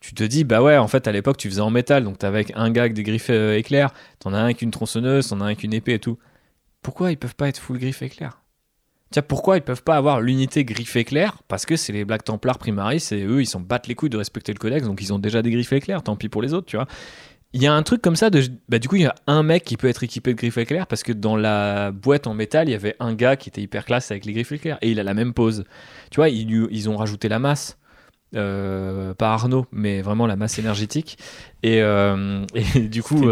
[0.00, 2.46] tu te dis, bah ouais, en fait, à l'époque, tu faisais en métal, donc t'avais
[2.54, 5.44] un gars avec des griffes euh, éclairs, t'en as un avec une tronçonneuse, t'en as
[5.44, 6.18] un avec une épée et tout.
[6.82, 8.40] Pourquoi ils peuvent pas être full griffes éclairs?
[9.10, 11.38] Tiens, pourquoi ils peuvent pas avoir l'unité griffe éclair?
[11.48, 14.18] Parce que c'est les Black Templars primaris et eux, ils s'en battent les couilles de
[14.18, 16.66] respecter le codex, donc ils ont déjà des griffes éclairs, tant pis pour les autres,
[16.66, 16.86] tu vois.
[17.54, 18.42] Il y a un truc comme ça de.
[18.68, 20.86] Bah, du coup, il y a un mec qui peut être équipé de griffes éclair
[20.86, 23.86] parce que dans la boîte en métal, il y avait un gars qui était hyper
[23.86, 25.64] classe avec les griffes éclair et il a la même pose.
[26.10, 27.78] Tu vois, ils, ils ont rajouté la masse.
[28.36, 31.16] Euh, pas Arnaud, mais vraiment la masse énergétique.
[31.62, 32.44] Et, euh,
[32.74, 33.24] du coup,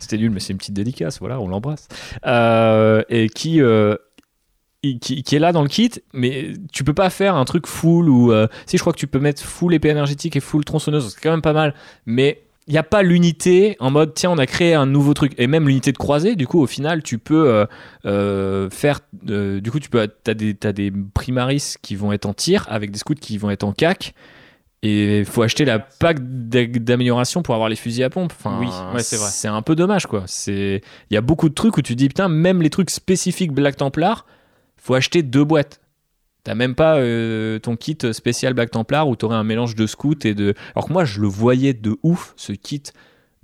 [0.00, 0.22] c'était nul.
[0.28, 0.30] nul.
[0.30, 1.88] mais c'est une petite dédicace, voilà, on l'embrasse.
[2.24, 3.28] et
[4.82, 8.08] qui, qui, est là dans le kit, mais tu peux pas faire un truc full
[8.08, 11.14] ou euh, si je crois que tu peux mettre full épée énergétique et full tronçonneuse,
[11.14, 14.38] c'est quand même pas mal, mais il n'y a pas l'unité en mode tiens on
[14.38, 17.18] a créé un nouveau truc et même l'unité de croisée du coup au final tu
[17.18, 17.66] peux euh,
[18.06, 22.34] euh, faire du coup tu peux t'as des as des primaris qui vont être en
[22.34, 24.14] tir avec des scouts qui vont être en cac
[24.84, 28.32] et il faut acheter la pack d'amélioration pour avoir les fusils à pompe.
[28.36, 28.66] Enfin, oui,
[28.98, 29.28] c'est vrai.
[29.30, 30.24] C'est un peu dommage, quoi.
[30.26, 33.52] C'est, il y a beaucoup de trucs où tu dis putain, même les trucs spécifiques
[33.52, 34.26] Black Templar,
[34.82, 35.80] faut acheter deux boîtes.
[36.44, 40.24] T'as même pas euh, ton kit spécial Black Templar où t'aurais un mélange de scout
[40.24, 40.54] et de.
[40.74, 42.82] Alors que moi, je le voyais de ouf, ce kit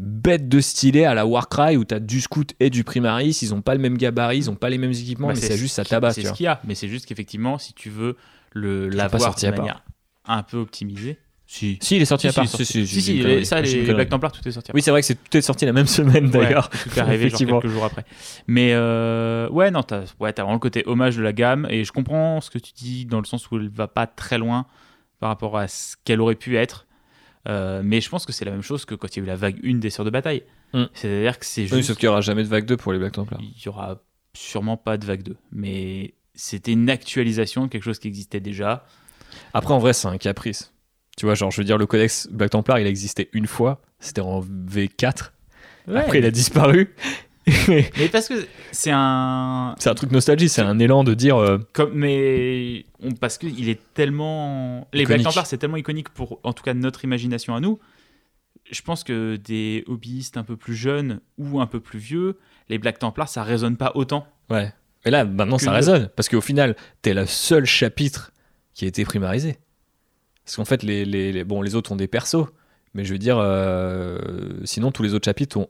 [0.01, 3.39] bête de stylé à la Warcry où t'as du scout et du primaris.
[3.43, 5.57] Ils ont pas le même gabarit, ils ont pas les mêmes équipements, bah, mais c'est
[5.57, 6.17] juste ça tabasse.
[6.17, 8.17] C'est ce qu'il y a, mais c'est juste qu'effectivement, si tu veux
[8.53, 9.85] le l'avoir de manière
[10.25, 11.19] un peu optimisée,
[11.51, 11.79] si.
[11.81, 12.47] si, il est sorti à part.
[12.47, 14.71] Si, si, si, ça, les, Black Templar, tout est sorti.
[14.75, 16.69] Oui, c'est vrai que c'est tout est sorti la même semaine d'ailleurs.
[16.69, 18.05] tout est arrivé genre quelques jours après.
[18.47, 21.85] Mais euh, ouais, non, t'as ouais, as vraiment le côté hommage de la gamme et
[21.85, 24.67] je comprends ce que tu dis dans le sens où elle va pas très loin
[25.21, 26.87] par rapport à ce qu'elle aurait pu être.
[27.49, 29.27] Euh, mais je pense que c'est la même chose que quand il y a eu
[29.27, 30.43] la vague 1 des sœurs de bataille.
[30.75, 30.85] Mm.
[30.93, 31.75] C'est-à-dire que c'est juste.
[31.75, 33.41] Oui, sauf qu'il n'y aura jamais de vague 2 pour les Black Templar.
[33.41, 34.03] Il y aura
[34.35, 35.35] sûrement pas de vague 2.
[35.53, 38.85] Mais c'était une actualisation de quelque chose qui existait déjà.
[39.55, 40.75] Après, en vrai, c'est un caprice.
[41.19, 43.81] Tu vois, genre, je veux dire, le codex Black Templar, il a existé une fois.
[43.99, 45.33] C'était en V4.
[45.93, 46.95] Après, il a disparu.
[47.69, 48.35] mais parce que
[48.71, 49.75] c'est un.
[49.81, 51.37] C'est un truc nostalgie, c'est un élan de dire.
[51.37, 52.85] Euh, Comme, mais
[53.21, 54.87] parce qu'il est tellement.
[54.93, 57.81] Les Black Templar, c'est tellement iconique pour, en tout cas, notre imagination à nous.
[58.71, 62.39] Je pense que des hobbyistes un peu plus jeunes ou un peu plus vieux,
[62.69, 64.25] les Black Templars, ça résonne pas autant.
[64.51, 64.73] Ouais.
[65.05, 66.11] Mais là, maintenant, ça résonne.
[66.15, 68.31] Parce qu'au final, t'es le seul chapitre
[68.75, 69.59] qui a été primarisé.
[70.49, 72.47] Parce qu'en fait, les, les, bon, les autres ont des persos,
[72.95, 74.19] mais je veux dire, euh,
[74.65, 75.69] sinon, tous les autres chapitres ont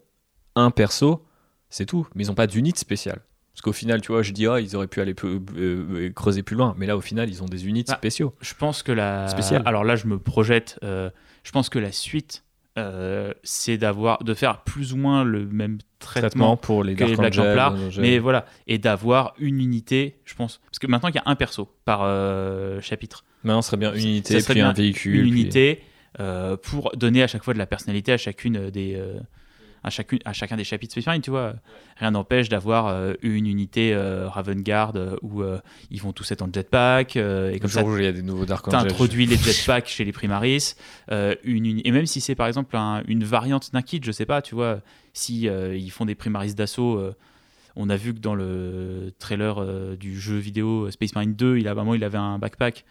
[0.55, 1.27] un perso,
[1.69, 2.07] c'est tout.
[2.15, 3.19] Mais ils n'ont pas d'unité spéciale.
[3.53, 6.55] Parce qu'au final, tu vois, je dis, ah, ils auraient pu aller euh, creuser plus
[6.55, 6.77] loin.
[6.79, 8.37] Mais là, au final, ils ont des unités bah, spéciaux.
[8.41, 9.27] Je pense que la.
[9.27, 9.63] Spéciale.
[9.67, 10.79] Alors là, je me projette.
[10.85, 11.11] Euh,
[11.43, 12.45] je pense que la suite,
[13.43, 18.21] c'est d'avoir de faire plus ou moins le même traitement, pour les, Black Templar, mais
[18.21, 21.69] voilà, et d'avoir une unité, je pense, parce que maintenant il y a un perso
[21.85, 22.03] par
[22.81, 23.25] chapitre.
[23.45, 25.27] Maintenant, ce serait bien une unité, puis un véhicule.
[25.27, 25.83] Une unité
[26.21, 28.95] euh, pour donner à chaque fois de la personnalité à chacune des.
[28.97, 29.19] Euh,
[29.85, 31.55] à, chacune, à chacun des chapitres Space Marine, tu vois.
[31.99, 35.43] Rien n'empêche d'avoir euh, une unité Raven Guard où
[35.91, 37.17] ils vont tous être en jetpack.
[37.17, 38.91] et comme ça, il y a des nouveaux Dark Angel.
[38.91, 40.75] introduit les jetpacks chez les Primaris.
[41.45, 44.57] une, et même si c'est par exemple une variante d'un kit, je sais pas, tu
[44.57, 44.81] vois,
[45.13, 47.15] si ils font des Primaris d'assaut
[47.81, 49.65] on a vu que dans le trailer
[49.97, 52.85] du jeu vidéo Space Marine 2, il a, il avait un backpack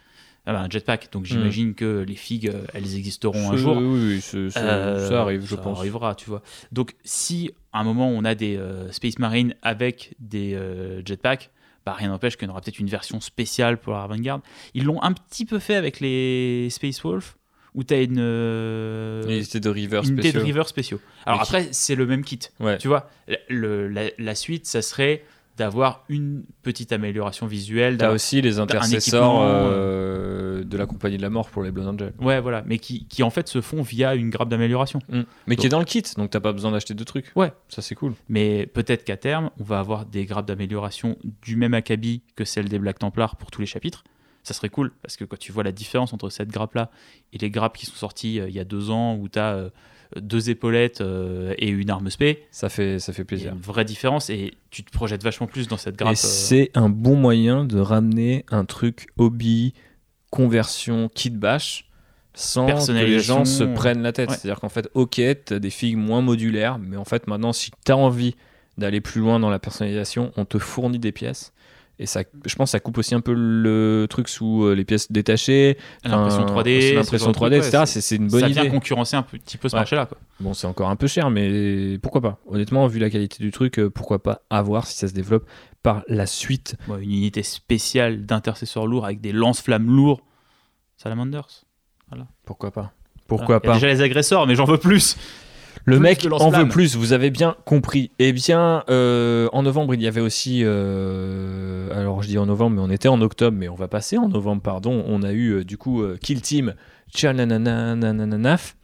[0.47, 1.09] ah bah, un jetpack.
[1.11, 1.75] Donc j'imagine mm.
[1.75, 3.77] que les figues, euh, elles existeront un jour.
[3.77, 5.75] Oui, oui ça euh, arrive, je pense.
[5.75, 6.41] Ça arrivera, tu vois.
[6.71, 10.57] Donc si à un moment on a des euh, Space Marines avec des
[11.05, 11.51] jetpacks,
[11.85, 14.41] bah, rien n'empêche qu'il y aura peut-être une version spéciale pour la Vanguard.
[14.73, 17.37] Ils l'ont un petit peu fait avec les Space Wolf,
[17.75, 20.45] où tu as une, euh, Une unité de river une unité de spéciaux.
[20.45, 20.99] river spéciaux.
[21.25, 22.39] Alors après, c'est le même kit.
[22.59, 22.77] Ouais.
[22.77, 23.09] Tu vois,
[23.49, 25.23] le- la, la suite, ça serait
[25.57, 27.97] d'avoir une petite amélioration visuelle.
[27.97, 31.87] T'as aussi les intercesseurs équipement, euh, de la compagnie de la mort pour les Blood
[31.87, 32.13] Angels.
[32.19, 34.99] Ouais, voilà, mais qui, qui en fait se font via une grappe d'amélioration.
[35.09, 35.21] Mm.
[35.47, 37.31] Mais qui est dans le kit, donc t'as pas besoin d'acheter de trucs.
[37.35, 37.51] Ouais.
[37.69, 38.13] Ça c'est cool.
[38.29, 42.69] Mais peut-être qu'à terme, on va avoir des grappes d'amélioration du même acabit que celle
[42.69, 44.03] des Black Templars pour tous les chapitres.
[44.43, 46.89] Ça serait cool, parce que quand tu vois la différence entre cette grappe-là
[47.33, 49.69] et les grappes qui sont sorties euh, il y a deux ans, où tu as
[50.15, 53.53] deux épaulettes euh, et une arme spé, Ça fait, ça fait plaisir.
[53.53, 56.13] une vraie différence et tu te projettes vachement plus dans cette Et grappe.
[56.13, 59.73] euh, c'est un bon moyen de ramener un truc hobby,
[60.31, 61.85] conversion, kit bash,
[62.33, 64.29] sans que les gens se prennent la tête.
[64.29, 64.35] ouais.
[64.35, 67.95] C'est-à-dire qu'en fait, ok, t'as des figues moins modulaires, mais en fait, maintenant, si t'as
[67.95, 68.35] envie
[68.77, 71.51] d'aller plus loin dans la personnalisation, on te fournit des pièces.
[71.99, 74.85] Et ça, je pense que ça coupe aussi un peu le truc sous euh, les
[74.85, 77.77] pièces détachées, l'impression enfin, 3D, sous ce l'impression genre de 3D, truc, etc.
[77.79, 78.61] ouais, C'est une bonne ça idée.
[78.61, 79.79] vient concurrencer un petit peu ce Ouais.
[79.81, 80.07] marché-là.
[80.39, 83.79] Bon, c'est encore un peu cher, mais pourquoi pas Honnêtement, vu la qualité du truc,
[83.79, 85.47] euh, pourquoi pas à voir si ça se développe
[85.81, 86.75] par la suite.
[86.87, 90.21] Bon, une unité spéciale d'intercesseurs lourds avec des lance-flammes lourds.
[90.97, 91.47] Salamanders.
[92.45, 92.93] Pourquoi pas
[93.27, 93.59] Pourquoi Voilà.
[93.63, 95.17] Il y a pas déjà les agresseurs, mais j'en veux plus.
[95.85, 98.11] Le plus mec en veut plus, vous avez bien compris.
[98.19, 100.61] Eh bien, euh, en novembre, il y avait aussi.
[100.63, 104.17] euh, alors, je dis en novembre, mais on était en octobre, mais on va passer
[104.17, 105.03] en novembre, pardon.
[105.07, 106.73] On a eu euh, du coup Kill Team
[107.13, 108.75] Tchananananananaf.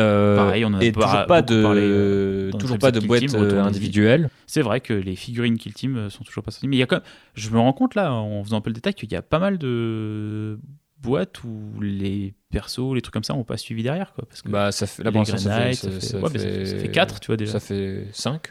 [0.00, 3.00] Euh, Pareil, on en a et pas- toujours pas de, parlé, euh, toujours pas de
[3.00, 4.30] boîte euh, individuelle.
[4.46, 6.68] C'est vrai que les figurines Kill Team sont toujours pas sorties.
[6.68, 7.04] Mais il y a quand même-
[7.34, 9.38] je me rends compte là, en faisant un peu le détail, qu'il y a pas
[9.38, 10.58] mal de
[11.02, 14.12] boîtes où les persos, les trucs comme ça, n'ont pas suivi derrière.
[14.14, 16.18] Quoi, parce que Bah, ça fait, là, les pour ça fait, ça, ça fait- ça
[16.18, 17.52] ouais, mais ça fait- ça fait quatre, tu vois, déjà.
[17.52, 18.42] Ça fait 5.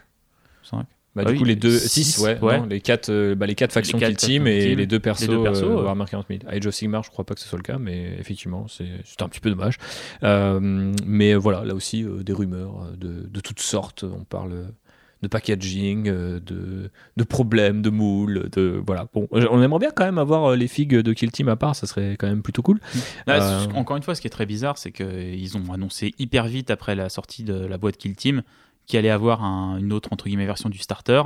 [0.63, 0.85] Cinq.
[1.15, 2.59] Bah, Ah du oui, coup, les deux, six, 6, ouais, ouais.
[2.59, 5.27] non, les 4 bah, les quatre factions quatre Kill Team et Team, les deux persos,
[5.27, 5.81] deux persos, euh, ouais.
[5.81, 6.39] Warhammer 40 000.
[6.47, 8.85] Age of Sigmar, je crois pas que ce soit le cas, mais effectivement, c'est
[9.21, 9.77] un petit peu dommage.
[10.23, 14.03] Euh, mais voilà, là aussi, euh, des rumeurs euh, de, de toutes sortes.
[14.03, 14.63] On parle euh,
[15.21, 19.07] de packaging, euh, de, de problèmes, de moules, de voilà.
[19.13, 21.75] Bon, on aimerait bien quand même avoir euh, les figues de Kill Team à part,
[21.75, 22.79] ça serait quand même plutôt cool.
[23.27, 26.47] Là, Euh, Encore une fois, ce qui est très bizarre, c'est qu'ils ont annoncé hyper
[26.47, 28.43] vite après la sortie de la boîte Kill Team
[28.85, 31.21] qu'il allait avoir un- une autre entre guillemets version du starter.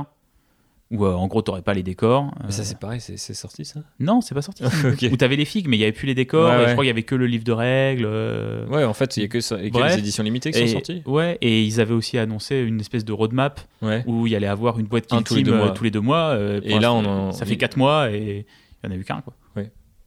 [0.90, 2.30] Où euh, en gros, t'aurais pas les décors.
[2.44, 3.80] Mais ça, Euh, c'est pareil, c'est sorti ça?
[4.00, 4.62] Non, c'est pas sorti.
[4.84, 5.06] Ok.
[5.10, 6.48] Où t'avais les figues, mais il y avait plus les décors.
[6.50, 6.66] Ouais, et ouais.
[6.68, 8.04] Je crois qu'il y avait que le livre de règles.
[8.06, 9.92] euh, Ouais, en fait, il y a que, ça, a que Bref.
[9.94, 11.02] les éditions limitées qui et, sont sorties.
[11.06, 14.04] Ouais, et ils avaient aussi annoncé une espèce de roadmap Ouais.
[14.06, 15.70] où il y allait avoir une boîte Un tous les Team deux euh, mois.
[15.70, 16.34] tous les deux mois.
[16.36, 18.46] pour Et là, on en- Ça fait 4 mois et
[18.82, 19.20] il y en a eu qu'un.
[19.22, 19.34] quoi.
[19.56, 19.62] Non,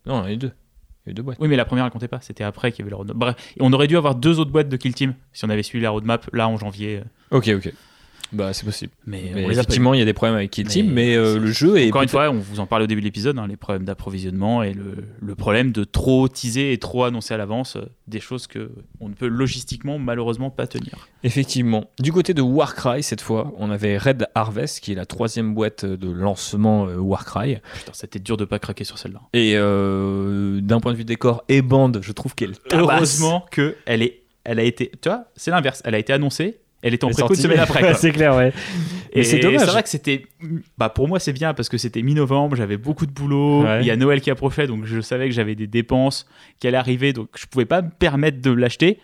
[0.05, 0.51] il y en a eu deux.
[1.05, 1.37] Il y a eu deux boîtes.
[1.41, 2.19] Oui, mais la première, elle comptait pas.
[2.21, 3.17] C'était après qu'il y avait la roadmap.
[3.17, 5.63] Bref, et on aurait dû avoir deux autres boîtes de Kill Team si on avait
[5.63, 7.01] suivi la roadmap là en janvier.
[7.31, 7.73] Ok, ok.
[8.31, 8.91] Bah, c'est possible.
[9.05, 11.77] Mais, effectivement, il y a des problèmes avec Kill Mais Team, mais euh, le jeu
[11.77, 11.87] est.
[11.87, 14.63] Encore une fois, on vous en parlait au début de l'épisode, hein, les problèmes d'approvisionnement
[14.63, 18.47] et le, le problème de trop teaser et trop annoncer à l'avance euh, des choses
[18.47, 21.07] que on ne peut logistiquement malheureusement pas tenir.
[21.23, 21.89] Effectivement.
[21.99, 25.85] Du côté de Warcry, cette fois, on avait Red Harvest, qui est la troisième boîte
[25.85, 27.57] de lancement euh, Warcry.
[27.75, 29.21] Putain, c'était dur de pas craquer sur celle-là.
[29.33, 32.97] Et d'un point de vue décor et bande, je trouve qu'elle tabasse.
[32.97, 35.81] Heureusement que elle est, elle a été, tu vois, c'est l'inverse.
[35.85, 37.93] Elle a été annoncée, elle était en est préco une semaine après.
[37.95, 38.53] C'est clair, ouais.
[39.13, 39.61] Et c'est dommage.
[39.61, 40.27] C'est vrai que c'était.
[40.77, 43.63] Bah pour moi, c'est bien parce que c'était mi-novembre, j'avais beaucoup de boulot.
[43.63, 43.81] Ouais.
[43.81, 46.27] Il y a Noël qui approchait, donc je savais que j'avais des dépenses
[46.59, 48.99] qui allaient arriver, donc je pouvais pas me permettre de l'acheter.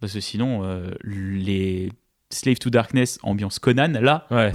[0.00, 1.90] Parce que sinon, euh, les
[2.30, 4.52] Slave to Darkness, ambiance Conan, là, Ouais.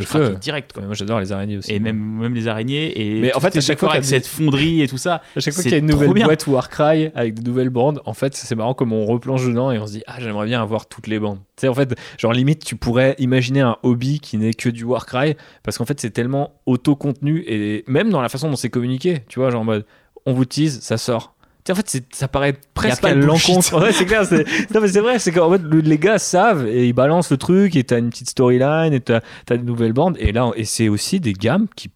[0.00, 0.36] Craquais feu.
[0.40, 0.72] direct.
[0.72, 0.82] Quoi.
[0.84, 1.72] Moi, j'adore les araignées aussi.
[1.72, 3.00] Et même, même les araignées.
[3.00, 5.22] Et Mais en fait, à chaque fois avec cette fonderie et tout ça.
[5.36, 8.14] À chaque fois qu'il y a une nouvelle boîte Warcry avec de nouvelles bandes, en
[8.14, 10.86] fait, c'est marrant comme on replonge dedans et on se dit Ah, j'aimerais bien avoir
[10.86, 11.38] toutes les bandes.
[11.56, 14.84] Tu sais, en fait, genre limite, tu pourrais imaginer un hobby qui n'est que du
[14.84, 19.22] Warcry parce qu'en fait, c'est tellement auto-contenu et même dans la façon dont c'est communiqué,
[19.28, 19.84] tu vois, genre en mode
[20.26, 21.34] On vous tease, ça sort.
[21.70, 23.80] En fait, ça paraît presque à de l'encontre.
[23.80, 24.24] Ouais, c'est clair.
[24.26, 24.44] c'est-
[24.74, 27.36] Non, mais c'est vrai, c'est qu'en fait, le- les gars savent et ils balancent le
[27.36, 30.16] truc et t'as une petite storyline et t'as as des nouvelles bandes.
[30.18, 31.90] Et là, et c'est aussi des gammes qui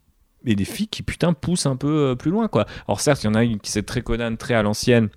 [0.45, 2.65] et des filles qui putain poussent un peu euh, plus loin quoi.
[2.87, 5.09] Alors certes, il y en a une qui c'est très Conan, très à l'ancienne,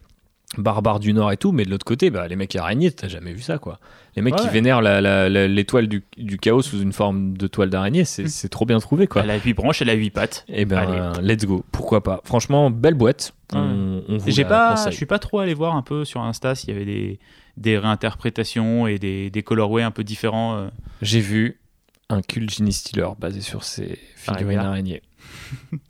[0.59, 3.33] barbare du Nord et tout, mais de l'autre côté, bah, les mecs araignées, t'as jamais
[3.33, 3.79] vu ça quoi.
[4.17, 8.29] Les mecs qui vénèrent l'étoile du, du chaos sous une forme de toile d'araignée, c'est
[8.29, 9.23] c'est trop bien trouvé quoi.
[9.23, 10.45] Elle a 8 branches, elle a 8 pattes.
[10.49, 11.27] Et ben Allez.
[11.35, 12.21] let's go, pourquoi pas?
[12.25, 13.33] Franchement, belle boîte.
[13.53, 13.59] Ouais.
[13.61, 14.93] On, on vous J'ai la pas, conseille.
[14.93, 17.21] je suis pas trop allé voir un peu sur Insta s'il y avait des,
[17.57, 20.57] des réinterprétations et des, des colorways un peu différents.
[20.57, 20.69] euh.
[21.03, 21.61] J'ai vu
[22.09, 24.67] un cult Genie Stealer basé sur ces figurines Araignée.
[24.67, 25.03] araignées.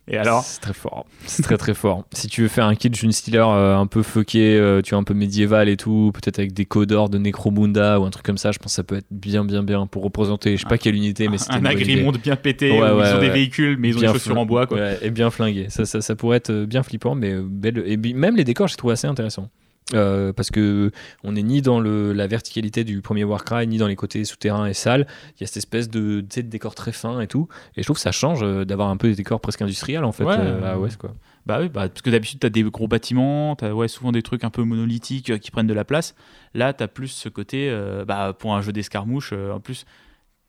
[0.07, 1.05] Et alors C'est très fort.
[1.25, 2.05] C'est très très fort.
[2.13, 4.99] Si tu veux faire un kit June Stealer euh, un peu fucké, euh, tu vois,
[4.99, 8.37] un peu médiéval et tout, peut-être avec des codeurs de Necromunda ou un truc comme
[8.37, 10.77] ça, je pense que ça peut être bien bien bien pour représenter, je sais pas
[10.77, 11.67] quelle unité, mais c'était un idée.
[11.67, 14.65] agrimonde bien pété, Ouais, ils ont des véhicules, mais ils ont des chaussures en bois.
[14.67, 14.79] Quoi.
[15.01, 15.67] Et bien flingué.
[15.69, 17.83] Ça, ça, ça pourrait être euh, bien flippant, mais belle.
[17.85, 19.49] Et même les décors, j'ai trouvé assez intéressant.
[19.93, 20.91] Euh, parce que
[21.23, 24.67] on n'est ni dans le, la verticalité du premier Warcry, ni dans les côtés souterrains
[24.67, 25.07] et salles.
[25.37, 27.47] Il y a cette espèce de, décor très fin et tout.
[27.75, 30.11] Et je trouve que ça change euh, d'avoir un peu des décors presque industriels en
[30.11, 30.35] fait Ouais.
[30.37, 31.13] euh, à quoi.
[31.45, 34.11] Bah oui, bah, parce que d'habitude, tu as des gros bâtiments, tu as ouais, souvent
[34.11, 36.13] des trucs un peu monolithiques qui prennent de la place.
[36.53, 39.85] Là, tu as plus ce côté, euh, bah, pour un jeu d'escarmouche, en plus,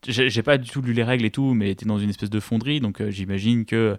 [0.07, 2.29] j'ai pas du tout lu les règles et tout, mais tu es dans une espèce
[2.29, 3.97] de fonderie, donc j'imagine que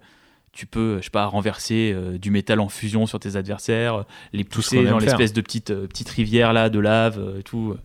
[0.54, 4.04] tu peux, je sais pas, renverser euh, du métal en fusion sur tes adversaires, euh,
[4.32, 7.76] les pousser dans l'espèce de petite, euh, petite rivière là, de lave euh, et tout.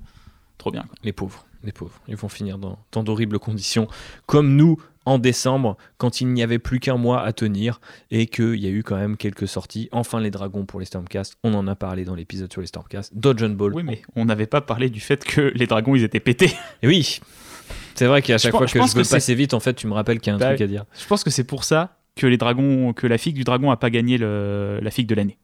[0.59, 0.83] Trop bien.
[0.83, 0.95] quoi.
[1.03, 2.01] Les pauvres, les pauvres.
[2.09, 3.89] Ils vont finir dans tant d'horribles conditions,
[4.27, 4.77] comme nous
[5.07, 7.81] en décembre, quand il n'y avait plus qu'un mois à tenir
[8.11, 9.89] et qu'il y a eu quand même quelques sorties.
[9.91, 13.17] Enfin, les dragons pour les Stormcast, on en a parlé dans l'épisode sur les Stormcast.
[13.17, 13.73] Dodge Ball.
[13.73, 16.53] Oui, mais on n'avait pas parlé du fait que les dragons, ils étaient pétés.
[16.83, 17.21] Et oui,
[17.95, 19.73] c'est vrai qu'à chaque fois je que pense je veux que passer vite, en fait,
[19.75, 20.85] tu me rappelles qu'il y a un Bah truc à dire.
[21.01, 23.77] Je pense que c'est pour ça que les dragons, que la figue du dragon a
[23.77, 25.39] pas gagné le- la figue de l'année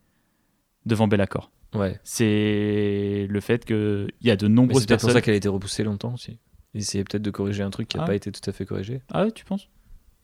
[0.87, 1.51] devant Bellacore.
[1.75, 1.99] Ouais.
[2.05, 5.83] C'est le fait qu'il y a de nombreuses c'est pour ça qu'elle a été repoussée
[5.85, 6.39] longtemps aussi.
[6.75, 8.07] Ils essayaient peut-être de corriger un truc qui n'a Ah.
[8.07, 9.01] pas été tout à fait corrigé.
[9.13, 9.69] Ah ouais, tu penses?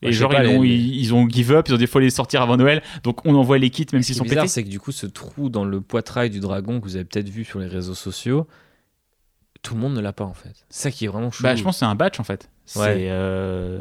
[0.02, 2.08] Et genre, pas, ils, ont, ils, ils ont give up, ils ont des fois les
[2.08, 4.48] sortir avant Noël, donc on envoie les kits même s'ils sont bizarre, pétés.
[4.48, 7.28] c'est que du coup, ce trou dans le poitrail du dragon que vous avez peut-être
[7.28, 8.46] vu sur les réseaux sociaux,
[9.62, 10.64] tout le monde ne l'a pas en fait.
[10.70, 11.42] C'est ça qui est vraiment chou.
[11.42, 12.48] Bah, je pense que c'est un batch en fait.
[12.76, 13.08] Ouais.
[13.10, 13.78] euh,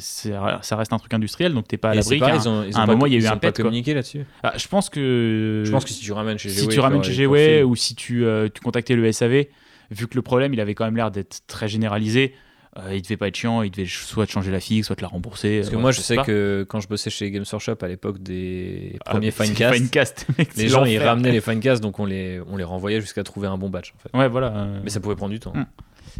[0.00, 2.20] ça reste un truc industriel, donc t'es pas à l'abri.
[2.22, 4.24] à un pas, moment, il y a eu un pet, communiqué là-dessus.
[4.42, 5.62] Ah, je pense que.
[5.64, 7.76] Je pense que si tu ramènes chez si GW, tu ramènes chez GW GW ou
[7.76, 9.44] si tu, euh, tu contactais le SAV,
[9.90, 12.34] vu que le problème il avait quand même l'air d'être très généralisé,
[12.78, 15.02] euh, il devait pas être chiant, il devait soit te changer la figue, soit te
[15.02, 15.58] la rembourser.
[15.58, 16.24] Parce que euh, moi, je sais pas.
[16.24, 20.26] que quand je bossais chez Games Workshop à l'époque des Ah, premiers c'est Finecast, Finecast,
[20.38, 23.24] mec, c'est les gens ils ramenaient les Finecast, donc on les, on les renvoyait jusqu'à
[23.24, 24.16] trouver un bon batch en fait.
[24.16, 24.48] Ouais, voilà.
[24.54, 25.52] euh, Mais ça pouvait prendre du temps.
[25.54, 25.66] Mm.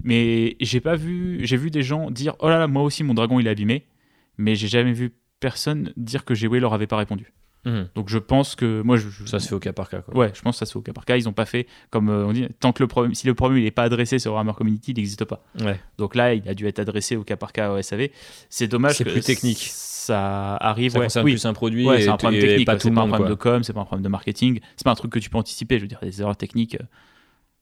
[0.05, 3.15] Mais j'ai pas vu, j'ai vu des gens dire oh là là, moi aussi mon
[3.15, 3.87] dragon il est abîmé,
[4.39, 7.33] mais j'ai jamais vu personne dire que GW leur avait pas répondu.
[7.67, 7.89] Mhm.
[7.95, 10.01] Donc je pense que moi je, Ça se fait au cas par cas.
[10.01, 10.17] Quoi.
[10.17, 11.17] ouais, je pense que ça se fait au cas par cas.
[11.19, 13.59] Ils ont pas fait comme euh, on dit tant que le problème, si le problème
[13.59, 15.45] il est pas adressé sur Warhammer Community, il n'existe pas.
[15.61, 15.79] Ouais.
[15.99, 18.09] Donc là, il a dû être adressé au cas par cas au SAV.
[18.49, 19.69] C'est dommage C'est plus technique.
[19.71, 20.93] Ça arrive.
[20.93, 21.05] Ça ouais.
[21.07, 21.33] concerne oui.
[21.33, 22.69] plus un produit Ouais, c'est un problème technique.
[22.81, 23.29] C'est pas un problème quoi.
[23.29, 24.61] de com, c'est pas un problème de marketing.
[24.77, 25.77] C'est pas un truc que tu peux anticiper.
[25.77, 26.77] Je veux dire, des erreurs techniques.
[26.77, 26.85] euh,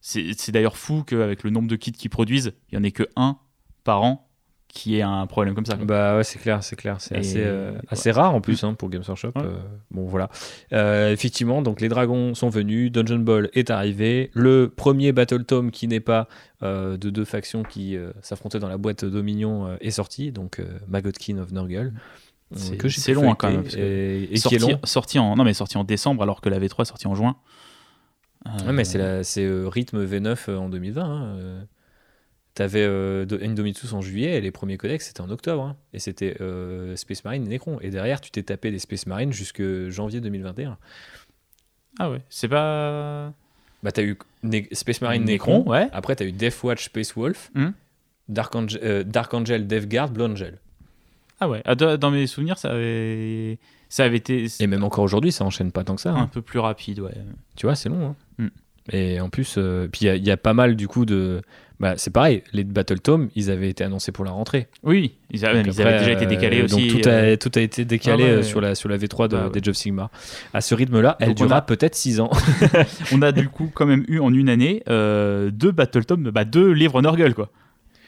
[0.01, 3.03] C'est d'ailleurs fou qu'avec le nombre de kits qu'ils produisent, il y en ait que
[3.15, 3.37] un
[3.83, 4.25] par an
[4.71, 5.75] qui ait un problème comme ça.
[5.75, 5.85] quoi.
[5.85, 6.97] Bah ouais, c'est clair, c'est clair.
[6.99, 7.79] C'est assez, euh, ouais.
[7.89, 9.31] assez rare en plus hein, pour Games Workshop.
[9.35, 9.41] Ouais.
[9.43, 9.57] euh,
[9.89, 10.29] bon voilà.
[10.73, 14.29] Euh, effectivement, donc les dragons sont venus, Dungeon Ball est arrivé.
[14.33, 16.27] Le premier Battle Tome qui n'est pas
[16.61, 21.93] de deux factions qui s'affrontaient dans la boîte Dominion est sorti, donc Magotkin of Nurgle.
[22.55, 24.79] C'est- long, hein, quand même, Et, qui est long.
[24.83, 27.35] sorti en non mais sorti en décembre alors que la V3 est sortie en juin.
[28.45, 31.03] Ouais, mais Euh, c'est c'est euh, rythme V9 euh, en 2020.
[31.03, 31.61] hein, euh.
[32.55, 35.63] T'avais euh, Do- Indomitus en juillet et les premiers codex c'était en octobre.
[35.63, 35.77] hein.
[35.93, 37.79] et c'était euh, Space Marine et Necron.
[37.81, 40.77] Et derrière, tu t'es tapé des Space Marine jusque janvier 2021.
[41.99, 43.31] Ah ouais, c'est pas.
[43.83, 44.17] Bah, t'as eu
[44.73, 45.69] Space Marine Necron, Necron.
[45.71, 45.87] ouais.
[45.93, 47.69] Après, t'as eu Death Watch Space Wolf, Hmm.
[48.27, 50.59] Dark, Angel, euh, Dark Angel, Death Guard, Blue Angel.
[51.39, 51.61] Ah ouais.
[51.65, 53.57] Ah, dans dans mes souvenirs, ça avait,
[53.87, 56.11] ça avait été Et même encore aujourd'hui, ça enchaîne pas tant que ça.
[56.11, 56.27] un hein.
[56.31, 57.15] peu plus rapide, ouais.
[57.55, 58.09] Tu vois, c'est long.
[58.09, 58.15] hein.
[58.91, 61.05] Et en plus, euh, puis il y a- il y, a pas mal du coup
[61.05, 61.41] de.
[61.79, 64.67] Bah, c'est pareil, les Battle Tome, ils avaient été annoncés pour la rentrée.
[64.83, 66.87] Oui, ils, avaient- ils avaient déjà été décalés euh, aussi.
[66.89, 68.33] Donc tout a, euh, tout a été décalé Ah ouais.
[68.39, 69.49] euh, sur, la, sur la V3 de, ouais.
[69.49, 70.09] d'Age of Sigmar.
[70.53, 72.29] À ce rythme-là, elle durera a- peut-être 6 ans.
[73.13, 76.43] on a du coup quand même eu en une année euh, deux Battle Tom, bah,
[76.43, 77.49] deux livres Nurgle quoi.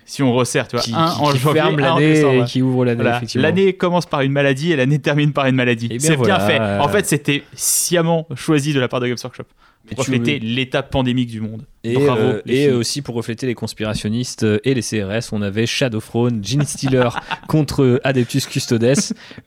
[0.04, 2.62] Si on resserre, tu vois, qui, un qui- en qui janvier, ferme l'année et qui
[2.62, 3.02] ouvre l'année.
[3.04, 3.22] Voilà.
[3.36, 5.88] L'année commence par une maladie et l'année termine par une maladie.
[5.90, 6.38] Eh bien C'est voilà.
[6.40, 6.60] bien fait.
[6.82, 9.46] En fait, c'était sciemment choisi de la part de Games Workshop
[9.88, 11.66] pour refléter l'état pandémique du monde.
[11.84, 16.44] Et, Bravo, euh, et aussi pour refléter les conspirationnistes et les CRS, on avait Shadowthrone,
[16.44, 17.10] Gene Stealer
[17.48, 18.94] contre Adeptus Custodes,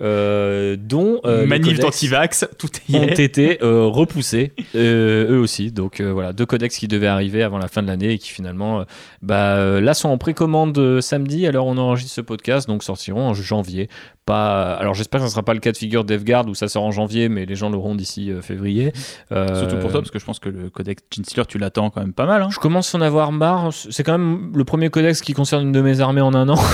[0.01, 3.21] euh, dont euh, Manif d'antivax, tout y ont est.
[3.21, 5.71] été euh, repoussés, eux aussi.
[5.71, 8.85] Donc voilà, deux codex qui devaient arriver avant la fin de l'année et qui finalement,
[9.23, 11.47] bah, là, sont en précommande samedi.
[11.47, 13.89] Alors on enregistre ce podcast, donc sortiront en janvier.
[14.27, 16.67] Pas, alors j'espère que ce ne sera pas le cas de figure DevGuard où ça
[16.67, 18.91] sort en janvier, mais les gens l'auront d'ici euh, février.
[19.33, 22.01] Euh, Surtout pour toi, parce que je pense que le codex Chinstealer, tu l'attends quand
[22.01, 22.41] même pas mal.
[22.43, 22.49] hein.
[22.51, 23.71] je commence à en avoir marre.
[23.73, 26.59] C'est quand même le premier codex qui concerne une de mes armées en un an.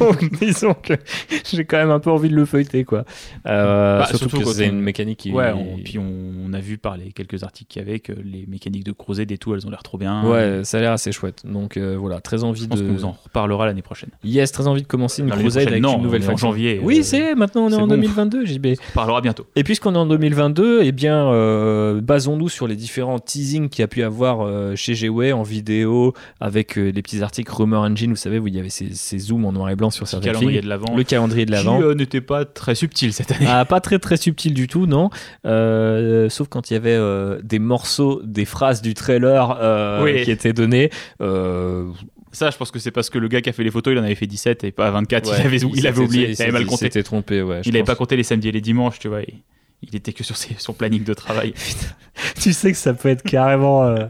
[0.40, 0.94] Disons que
[1.44, 3.04] j'ai quand même un peu envie de le feuilleter, quoi.
[3.46, 5.32] Euh, Bah, surtout, surtout que c'est on- une mécanique qui.
[5.32, 6.10] Ouais, on- puis on,
[6.46, 9.26] on a vu par les quelques articles qu'il y avait que les mécaniques de Crozet
[9.28, 10.24] et tout, elles ont l'air trop bien.
[10.24, 11.42] Ouais, ça a l'air assez chouette.
[11.44, 12.86] Donc euh, voilà, très envie Je pense de.
[12.86, 14.10] qu'on vous en reparlera l'année prochaine.
[14.24, 16.48] Yes, très envie de commencer une prochaine, avec non, une nouvelle on est en faction.
[16.48, 17.94] janvier, Oui, Oui, c'est maintenant on est, en bon.
[17.94, 18.66] 2022, JB.
[18.90, 19.46] On parlera bientôt.
[19.56, 23.84] Et puisqu'on est en 2022, eh bien, euh, basons-nous sur les différents teasings qu'il y
[23.84, 28.10] a pu avoir euh, chez Gway en vidéo, avec euh, les petits articles Rumor Engine,
[28.10, 30.08] vous savez, où il y avait ces, ces zooms en noir et blanc sur Le
[30.08, 30.64] certaines calendrier filles.
[30.64, 30.96] de l'avant.
[30.96, 31.80] Le calendrier de qui l'avant.
[31.82, 33.46] euh, n'était pas très subtil cette année.
[33.48, 35.10] Ah, pas très très subtil du tout, non.
[35.44, 36.98] Sauf quand il y avait
[37.42, 40.22] des morceaux, des phrases du trailer Oui.
[40.24, 40.90] qui étaient données.
[42.32, 43.98] Ça, je pense que c'est parce que le gars qui a fait les photos, il
[43.98, 45.30] en avait fait 17 et pas 24.
[45.30, 46.86] ouais, il avait, il oublié, il, avait mal il compté.
[46.86, 47.60] s'était trompé, ouais.
[47.64, 47.86] Il avait pense.
[47.88, 49.20] pas compté les samedis et les dimanches, tu vois.
[49.22, 49.42] Il,
[49.82, 51.52] il était que sur ses- son planning de travail.
[52.40, 54.06] tu sais que ça peut être carrément euh,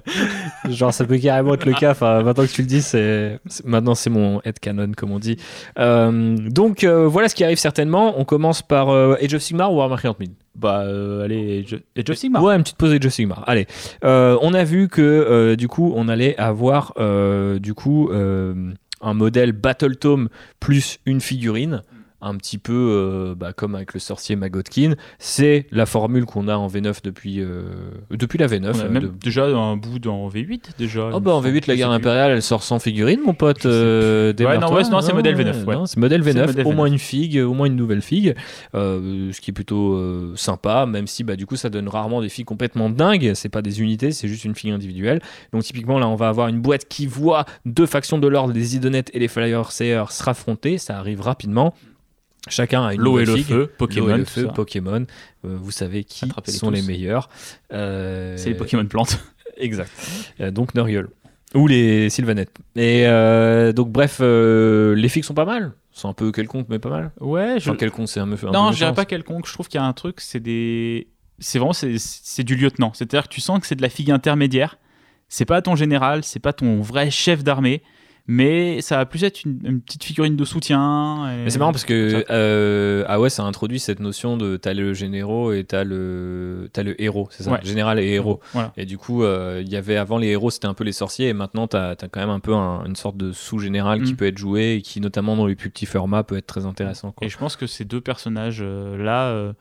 [0.68, 3.94] genre ça peut carrément être le cas enfin maintenant que tu le dis c'est maintenant
[3.94, 5.36] c'est mon headcanon comme on dit
[5.78, 9.76] Euh, donc euh, voilà ce qui arrive certainement on commence par Age of Sigmar ou
[9.76, 11.64] Warhammer 40 000 Bah, euh, allez.
[11.96, 12.42] Age of Sigmar.
[12.42, 13.66] ouais une petite pause Age of Sigmar allez
[14.04, 16.94] Euh, on a vu que euh, du coup on allait avoir
[17.60, 20.28] du coup un modèle Battle Tome
[20.60, 21.82] plus une figurine
[22.22, 24.94] un petit peu euh, bah, comme avec le sorcier Magotkin.
[25.18, 27.64] C'est la formule qu'on a en V9 depuis, euh,
[28.10, 28.70] depuis la V9.
[28.74, 31.10] On a euh, même de- déjà un bout dans V8 déjà.
[31.12, 34.58] Oh bah en V8 la guerre impériale elle sort sans figurine mon pote euh, Ouais,
[34.58, 35.74] non, ouais, non, c'est modèle V9, ouais.
[35.74, 36.74] non, c'est modèle C'est V9 modèle au V9.
[36.74, 38.34] moins une figue au moins une nouvelle figue
[38.72, 42.46] ce qui est plutôt sympa même si bah du coup ça donne rarement des figues
[42.46, 45.20] complètement dingues c'est pas des unités c'est juste une figue individuelle
[45.52, 48.76] donc typiquement là on va avoir une boîte qui voit deux factions de l'ordre les
[48.76, 51.74] Idonettes et les Flyers Sayers se raffronter ça arrive rapidement
[52.48, 54.48] Chacun a une L'eau et le feu, L'eau et Pokémon, le feu.
[54.54, 55.06] Pokémon.
[55.44, 57.28] Euh, vous savez qui sont les meilleurs.
[57.72, 59.18] Euh, C'est les Pokémon plantes.
[59.56, 59.90] Exact.
[60.40, 61.08] Euh, donc Nuriel.
[61.54, 62.56] Ou les Sylvanettes.
[62.76, 65.72] Et euh, donc bref, euh, les figues sont pas mal.
[65.92, 67.12] C'est un peu quelconque, mais pas mal.
[67.20, 67.68] Ouais, je...
[67.68, 68.50] Enfin, quelconque, c'est un, peu-.
[68.50, 69.46] Non, je dirais pas quelconque.
[69.46, 71.08] Je trouve qu'il y a un truc, c'est des.
[71.38, 72.92] C'est vraiment c'est, c'est du lieutenant.
[72.94, 74.78] C'est-à-dire que tu sens que c'est de la figue intermédiaire.
[75.28, 77.82] C'est pas ton général, c'est pas ton vrai chef d'armée,
[78.26, 81.30] mais ça va plus être une, une petite figurine de soutien.
[81.32, 84.74] et- Mais c'est marrant parce que euh, ah ouais, ça introduit cette notion de t'as
[84.74, 87.60] le généraux et t'as le t'as le héros, c'est ça, Ouais.
[87.62, 88.40] général et héros.
[88.52, 88.72] Voilà.
[88.76, 91.28] Et du coup, euh, il y avait avant les héros, c'était un peu les sorciers,
[91.28, 94.16] et maintenant t'as as quand même un peu un- une sorte de sous-général qui Mm.
[94.16, 97.10] peut être joué et qui, notamment dans les plus petits formats, peut être très intéressant.
[97.12, 97.26] Quoi.
[97.26, 99.52] Et je pense que ces deux personnages-là euh,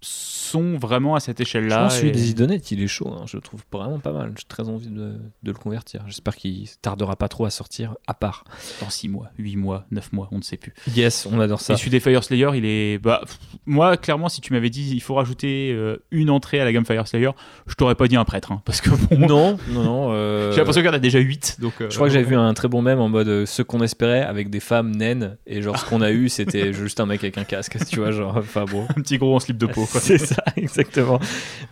[0.00, 1.82] sont vraiment à cette Je échelle-là.
[1.84, 4.12] pense que celui et- des Idonettes, il est chaud, hein, je le trouve vraiment pas
[4.12, 4.32] mal.
[4.36, 6.02] J'ai très envie de, de le convertir.
[6.06, 8.44] J'espère qu'il tardera pas trop à sortir à part.
[8.80, 10.72] Dans 6 mois, 8 mois, 9 mois, on ne sait plus.
[10.94, 11.74] Yes, on adore ça.
[11.74, 12.98] Et celui des Fire Slayer, il est.
[12.98, 16.64] Bah, pff, moi, clairement, si tu m'avais dit il faut rajouter euh, une entrée à
[16.64, 17.30] la gamme Fire Slayer,
[17.66, 18.52] je t'aurais pas dit un prêtre.
[18.52, 20.08] hein, parce que bon, Non, non, non.
[20.12, 21.58] euh, j'ai l'impression qu'il y en a déjà 8.
[21.60, 23.62] Donc, euh, Je crois que j'avais vu un très bon mème en mode euh, ce
[23.62, 27.06] qu'on espérait avec des femmes naines et genre ce qu'on a eu c'était juste un
[27.06, 28.86] mec avec un casque, tu vois, genre enfin bon.
[28.90, 29.86] un petit gros en slip de peau.
[29.90, 30.00] Quoi.
[30.00, 31.18] C'est ça, exactement.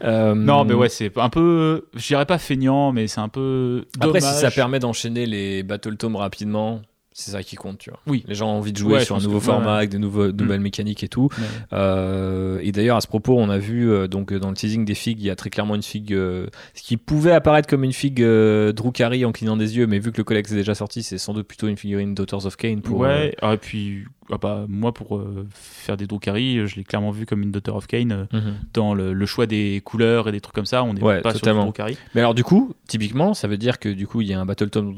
[0.05, 1.87] Euh, Non, mais ouais, c'est un peu.
[1.95, 3.85] Je dirais pas feignant, mais c'est un peu.
[4.01, 6.83] Après, si ça permet d'enchaîner les Battle Tomes rapidement,
[7.19, 7.99] c'est ça qui compte, tu vois.
[8.07, 8.25] Oui.
[8.29, 9.97] Les gens ont envie de jouer Ouais, sur un nouveau que- format ouais, avec de
[9.97, 11.31] nouveaux, de nouvelles mécaniques et tout.
[11.73, 14.95] Euh, et d'ailleurs, à ce propos, on a vu euh, donc dans le teasing des
[14.95, 17.93] figues, il y a très clairement une figue, euh, ce qui pouvait apparaître comme une
[17.95, 21.19] figue Drukari en clignant des yeux, mais vu que le collecte est déjà sorti, c'est
[21.19, 23.05] sans doute plutôt une figurine Daughters of pour.
[23.05, 24.05] euh, ouais, ah, et puis.
[24.33, 27.71] Ah bah, moi, pour euh, faire des Drukari, je l'ai clairement vu comme une Daughter
[27.73, 28.55] of Cain euh, mhm.
[28.75, 30.83] dans le, le choix des couleurs et des trucs comme ça.
[30.85, 31.61] On n'est Ouais, pas totalement.
[31.63, 31.99] sur du Drukari.
[32.15, 34.47] Mais alors du coup, typiquement, ça veut dire que du coup, il y a un
[34.47, 34.95] Battle Tome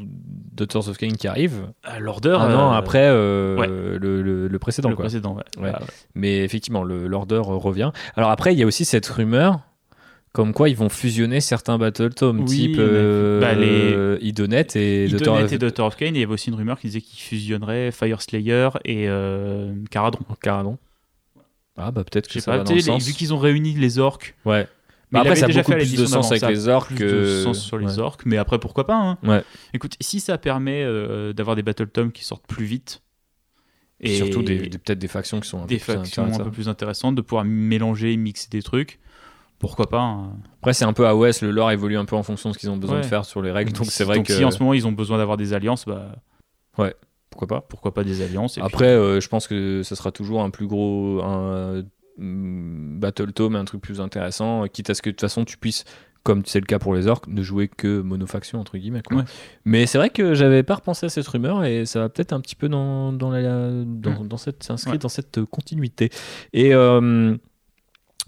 [0.55, 2.31] Daughters of Cain qui arrive À L'Order.
[2.41, 3.67] un an euh, après ouais.
[3.69, 4.89] le, le- le précédent.
[4.91, 5.05] le quoi.
[5.05, 5.63] précédent, ouais.
[5.63, 5.73] Ouais.
[5.75, 5.81] Ah.
[6.15, 7.07] Mais effectivement, euh,
[7.59, 7.91] revient.
[8.17, 9.61] Alors après, il y a aussi cette rumeur
[10.33, 15.07] comme quoi ils vont fusionner certains Battle Tomes, Oui, type euh, Bah, les- Idonet et
[15.07, 17.19] Idonet et Daughter of Cain, et il y avait aussi une rumeur qui disait qu'ils
[17.21, 20.19] fusionneraient Fire Slayer et euh, Caradon.
[20.43, 20.79] Caradon.
[21.77, 23.07] Ah bah peut-être Je que sais ça pas, va dans le sens.
[23.07, 24.35] vu qu'ils ont réuni les orques.
[24.45, 24.67] Ouais.
[25.11, 26.95] Mais Bah après, ça a déjà beaucoup fait plus de sens avec ça les orques
[26.95, 27.99] plus de sens sur les ouais.
[28.01, 28.97] orques, mais après pourquoi pas.
[28.97, 29.19] hein.
[29.23, 29.43] Ouais.
[29.73, 33.01] Écoute, si ça permet euh, d'avoir des Battle Tomes qui sortent plus vite
[34.01, 36.27] Et surtout des, des- peut-être des factions qui sont un des peu plus factions un
[36.27, 36.45] intéressantes.
[36.47, 38.99] peu plus intéressantes, de pouvoir mélanger, mixer des trucs,
[39.59, 40.01] pourquoi pas.
[40.01, 40.33] hein.
[40.59, 42.71] Après, c'est un peu AOS, le lore évolue un peu en fonction de ce qu'ils
[42.71, 43.03] ont besoin Ouais.
[43.03, 43.73] de faire sur les règles.
[43.73, 45.85] Donc c'est vrai Donc que si en ce moment ils ont besoin d'avoir des alliances,
[45.87, 46.17] bah
[47.31, 47.61] pourquoi pas.
[47.69, 48.59] pourquoi pas des alliances.
[48.63, 51.83] Après, euh, je pense que ce sera toujours un plus gros un,
[52.19, 55.57] mm, Battle Tome, un truc plus intéressant, quitte à ce que de toute façon tu
[55.59, 55.85] puisses,
[56.25, 59.03] comme c'est le cas pour les orques, ne jouer que monofaction entre guillemets.
[59.07, 59.19] quoi.
[59.19, 59.25] Ouais.
[59.65, 62.41] Mais c'est vrai que j'avais pas repensé à cette rumeur et ça va peut-être un
[62.41, 64.99] petit peu dans, dans, la, dans, dans cette Ouais.
[64.99, 66.11] dans cette continuité.
[66.53, 67.37] Et euh,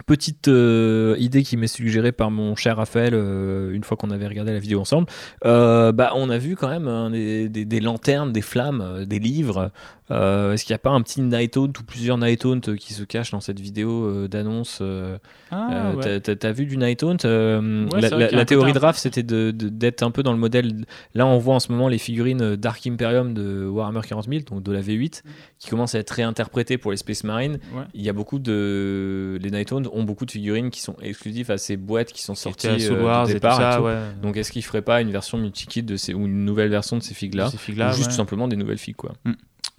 [0.07, 4.27] Petite euh, idée qui m'est suggérée par mon cher Raphaël euh, une fois qu'on avait
[4.27, 5.07] regardé la vidéo ensemble.
[5.45, 9.71] Euh, bah, on a vu quand même hein, des, lanternes, des flammes, des livres
[10.11, 13.05] Euh, Est-ce qu'il n'y a pas un petit Nighthaunt ou plusieurs Nighthaunt euh, qui se
[13.05, 15.19] cachent dans cette vidéo euh, d'annonce euh,
[15.51, 16.21] Ah, euh, ouais.
[16.21, 19.23] t'as- vu du Nighthaunt euh, Ouais, La, la- qu'il la théorie côté de Raph, c'était
[19.23, 20.85] de- de- d'être un peu dans le modèle.
[21.15, 24.63] Là, on voit en ce moment les figurines Dark Imperium de Warhammer 40 000, donc
[24.63, 25.23] de la V8,
[25.59, 27.59] qui commencent à être réinterprétées pour les Space Marines.
[27.75, 27.85] Ouais.
[27.95, 29.39] Il y a beaucoup de.
[29.41, 32.67] Les Nighthaunt ont beaucoup de figurines qui sont exclusives à ces boîtes qui sont sorties
[32.69, 33.59] euh, et tout départ.
[33.61, 33.85] et ça, tout.
[33.85, 33.97] ouais.
[34.23, 37.03] Donc, est-ce qu'ils feraient pas une version multi-kit de ces, ou une nouvelle version de
[37.03, 37.51] ces figues-là Ou
[37.93, 38.05] juste ouais.
[38.07, 39.13] tout simplement des nouvelles figues, quoi.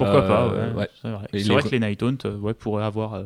[0.04, 0.74] Pourquoi Euh, pas, ouais.
[0.80, 0.90] ouais.
[1.02, 3.24] C'est vrai, C'est que les Nighthaunt euh, ouais, pourraient avoir euh,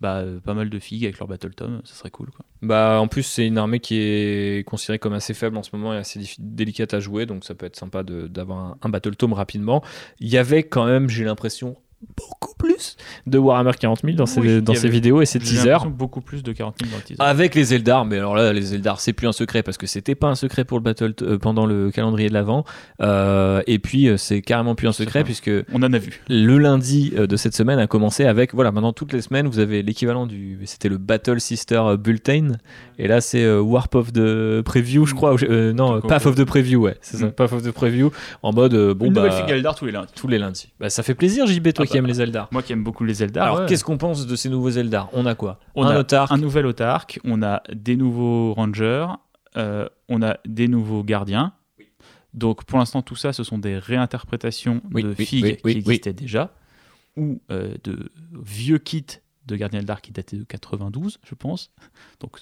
[0.00, 2.30] bah, pas mal de figues avec leur Battle Tom, ça serait cool.
[2.30, 2.44] Quoi.
[2.62, 5.94] Bah, en plus, c'est une armée qui est considérée comme assez faible en ce moment
[5.94, 9.16] et assez délicate à jouer, donc ça peut être sympa de- d'avoir un, un Battle
[9.16, 9.82] Tome rapidement.
[10.20, 11.76] Il y avait quand même, j'ai l'impression,
[12.16, 15.38] beaucoup plus de Warhammer 40 000 dans Oui, y dans ces avait- vidéos et ces
[15.40, 15.86] J'ai teasers.
[15.90, 17.20] beaucoup plus de 40 000 dans le teaser.
[17.22, 20.14] Avec les Eldar, mais alors là, les Eldar, c'est plus un secret parce que c'était
[20.14, 22.64] pas un secret pour le battle euh, pendant le calendrier de l'avant.
[23.00, 25.24] Euh, et puis, euh, c'est carrément plus un secret vrai.
[25.24, 26.20] puisque On en a vu.
[26.28, 29.82] le lundi de cette semaine a commencé avec voilà maintenant toutes les semaines vous avez
[29.82, 32.52] l'équivalent du c'était le Battle Sister Bulletin
[32.98, 36.34] et là c'est euh, Warp of the Preview je crois euh, non Tout Path of
[36.36, 37.32] the Preview ouais c'est ça Mm.
[37.32, 38.10] Path of the Preview
[38.42, 40.12] en mode euh, bon Une bah nouvelle figue Eldar tous les lundis.
[40.14, 42.48] tous les lundis bah, ça fait plaisir JB toi Ah qui bah, aimes les Eldar
[42.52, 43.66] Moi qui aime beaucoup les Eldar, alors ouais.
[43.66, 45.08] qu'est-ce qu'on pense de ces nouveaux Eldar?
[45.12, 45.58] On a quoi?
[45.74, 49.06] On un a Autarque un nouvel Autarque, on a des nouveaux Rangers,
[49.56, 51.52] euh, on a des nouveaux gardiens.
[52.32, 55.72] Donc pour l'instant, tout ça, ce sont des réinterprétations Oui, de oui, figues oui, oui,
[55.72, 56.52] qui existaient déjà,
[57.16, 61.70] ou euh, de vieux kits de gardiens Eldar qui dataient de 92, je pense.
[62.20, 62.38] Donc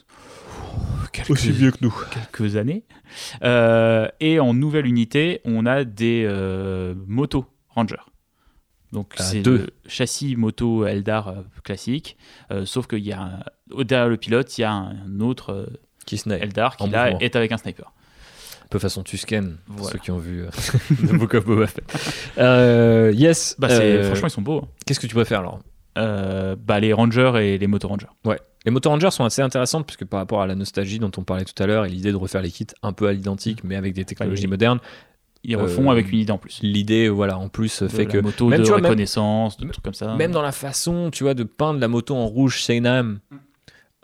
[1.12, 2.84] quelques, vieux que nous quelques années.
[3.42, 7.96] Euh, et en nouvelle unité, on a des euh, motos Rangers.
[8.92, 9.56] Donc Ah, c'est deux.
[9.58, 11.32] le châssis moto Eldar euh,
[11.64, 12.16] classique,
[12.50, 13.40] euh, sauf qu'il y a un-
[13.70, 15.66] au- derrière le pilote, il y a un, autre euh,
[16.06, 17.92] qui snipe Eldar qui là est avec un sniper.
[18.64, 20.44] un peu façon Tusken pour ceux qui ont vu
[21.08, 21.84] The Book of Boba Fett
[23.16, 24.62] yes Bah, franchement, ils sont beaux.
[24.64, 24.68] hein.
[24.86, 25.60] qu'est-ce que tu préfères alors
[25.96, 28.06] bah, les Rangers et les moto Rangers.
[28.64, 31.22] Les motos Rangers sont assez intéressantes parce que par rapport à la nostalgie dont on
[31.24, 33.74] parlait tout à l'heure et l'idée de refaire les kits un peu à l'identique mais
[33.76, 34.78] avec des technologies modernes,
[35.44, 36.60] Ils refont Euh, avec une idée en plus.
[36.62, 39.56] l'idée voilà en plus De fait la que moto même, de tu vois, même- reconnaissance,
[39.56, 40.14] de trucs comme ça.
[40.14, 43.18] même dans la façon tu vois de peindre la moto en rouge Seinam,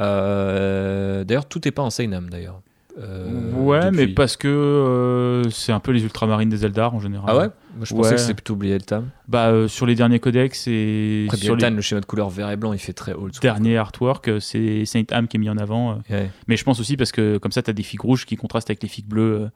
[0.00, 2.60] euh, d'ailleurs tout est pas en Seinam d'ailleurs.
[3.00, 7.26] Euh, ouais, mais parce que euh, c'est un peu les ultramarines des Eldar en général.
[7.28, 7.46] ah ouais?
[7.76, 8.14] Moi, je pensais Ouais.
[8.16, 9.10] que c'était plutôt oublié le tam.
[9.28, 12.50] Bah, euh, sur les derniers codex et Après sur les le schéma de couleur vert
[12.50, 13.40] et blanc il fait très old school.
[13.42, 15.92] derniers artworks, euh, c'est Saint Am qui est mis en avant.
[15.92, 15.94] euh.
[16.10, 16.30] Ouais.
[16.48, 18.70] Mais je pense aussi parce que comme ça, tu as des figues rouges qui contrastent
[18.70, 19.48] avec les figues bleues euh,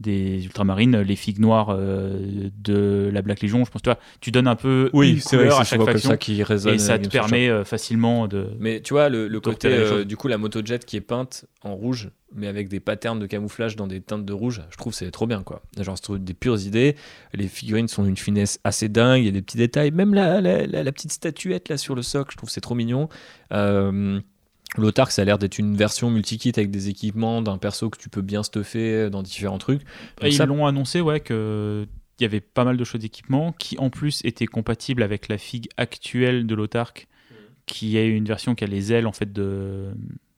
[0.00, 3.64] des ultramarines, les figues noires euh, de la Black Legion.
[3.64, 6.42] Je pense, tu vois, tu donnes un peu une couleur à chaque faction ça qui
[6.42, 6.74] résonne.
[6.74, 8.48] et ça te permet euh, facilement de.
[8.60, 12.10] Mais tu vois, le, côté, euh, du coup, la motojet qui est peinte en rouge,
[12.34, 15.10] mais avec des patterns de camouflage dans des teintes de rouge, je trouve que c'est
[15.10, 15.62] trop bien, quoi.
[15.80, 16.94] Genre, trouve des pures idées.
[17.34, 19.90] Les figurines sont d'une finesse assez dingue, il y a des petits détails.
[19.90, 22.60] Même la, la, la- la petite statuette là sur le socle, je trouve que c'est
[22.60, 23.08] trop mignon.
[23.52, 24.20] Euh,
[24.76, 28.08] L'Autarque, ça a l'air d'être une version multi-kit avec des équipements d'un perso que tu
[28.10, 29.80] peux bien stuffer dans différents trucs.
[29.82, 31.86] Donc Et ça- ils l'ont annoncé, ouais, que
[32.20, 35.38] il y avait pas mal de choix d'équipement qui en plus étaient compatibles avec la
[35.38, 37.06] figue actuelle de l'Autarque,
[37.66, 39.92] qui est une version qui a les ailes en fait de,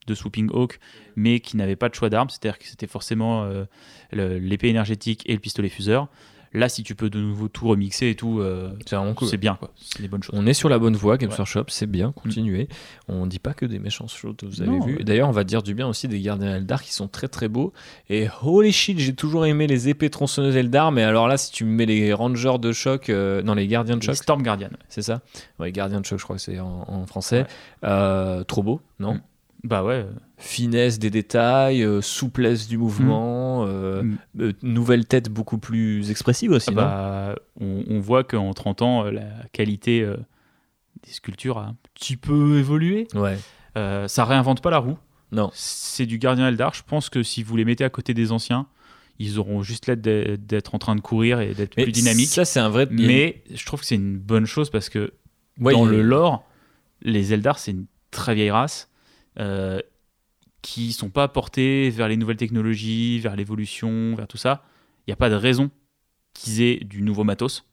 [0.06, 0.78] de Swooping Hawk,
[1.16, 3.64] mais qui n'avait pas de choix d'armes, c'est-à-dire que c'était forcément euh,
[4.12, 6.08] l'épée énergétique et le pistolet fuseur.
[6.52, 9.36] Là, si tu peux de nouveau tout remixer et tout, euh, C'est cool.
[9.38, 9.70] bien, quoi.
[9.80, 10.34] C'est des bonnes choses.
[10.36, 11.36] On est sur la bonne voie, Games Ouais.
[11.38, 12.68] Workshop, c'est bien, continuez.
[13.06, 14.96] On dit pas que des méchantes choses, vous avez Non, vu.
[14.96, 15.04] ouais.
[15.04, 17.72] D'ailleurs, on va dire du bien aussi des gardiens Eldar qui sont très très beaux.
[18.08, 21.64] Et holy shit, j'ai toujours aimé les épées tronçonneuses Eldar, mais alors là, si tu
[21.64, 24.70] me mets les rangers de choc, euh, non, les gardiens de Les choc, Storm Guardian.
[24.88, 25.20] c'est ça
[25.60, 27.46] Ouais, gardiens de choc, je crois que c'est en, en français.
[27.84, 29.20] Euh, trop beau, non Mm.
[29.68, 30.06] Bah ouais.
[30.38, 34.18] Finesse des détails, souplesse du mouvement, euh, Mm.
[34.40, 39.04] euh, nouvelle tête beaucoup plus expressive aussi, Ah bah, on, on voit qu'en 30 ans,
[39.06, 40.16] euh, la qualité euh,
[41.04, 43.06] des sculptures a un petit peu évolué.
[43.14, 43.38] Ouais.
[43.76, 44.98] Euh, ça réinvente pas la roue.
[45.32, 45.50] Non.
[45.54, 46.74] C'est du gardien Eldar.
[46.74, 48.66] Je pense que si vous les mettez à côté des anciens,
[49.18, 52.28] ils auront juste l'aide d'être- en train de courir et d'être plus dynamiques.
[52.30, 52.88] Ça, c'est un vrai.
[52.90, 55.12] Mais je trouve que c'est une bonne chose parce que
[55.60, 56.44] Ouais, dans il le lore,
[57.02, 58.88] les Eldar, c'est une très vieille race
[59.38, 59.80] euh,
[60.62, 64.62] qui sont pas portés vers les nouvelles technologies, vers l'évolution, vers tout ça.
[65.06, 65.70] Il n'y a pas de raison
[66.34, 67.64] qu'ils aient du nouveau matos.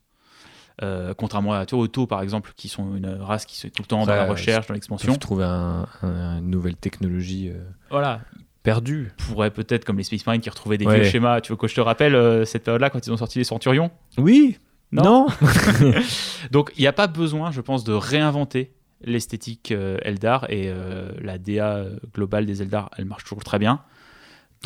[0.83, 3.81] Euh, contrairement à tu vois, Otto, par exemple, qui sont une race qui sont tout
[3.81, 5.15] le temps dans la recherche, dans l'expansion.
[5.15, 8.21] trouver un- un- une nouvelle technologie euh, Voilà,
[8.61, 9.11] perdue.
[9.17, 10.99] pourrait peut-être, comme les Space Marines qui retrouvaient des Ouais.
[11.01, 11.41] vieux schémas.
[11.41, 13.89] Tu veux que je te rappelle euh, cette période-là quand ils ont sorti les Centurions?
[14.19, 14.57] Oui.
[14.91, 15.03] Non?
[15.03, 15.27] Non.
[16.51, 21.11] Donc il n'y a pas besoin, je pense, de réinventer l'esthétique euh, Eldar et euh,
[21.21, 23.81] la DA globale des Eldar, elle marche toujours très bien.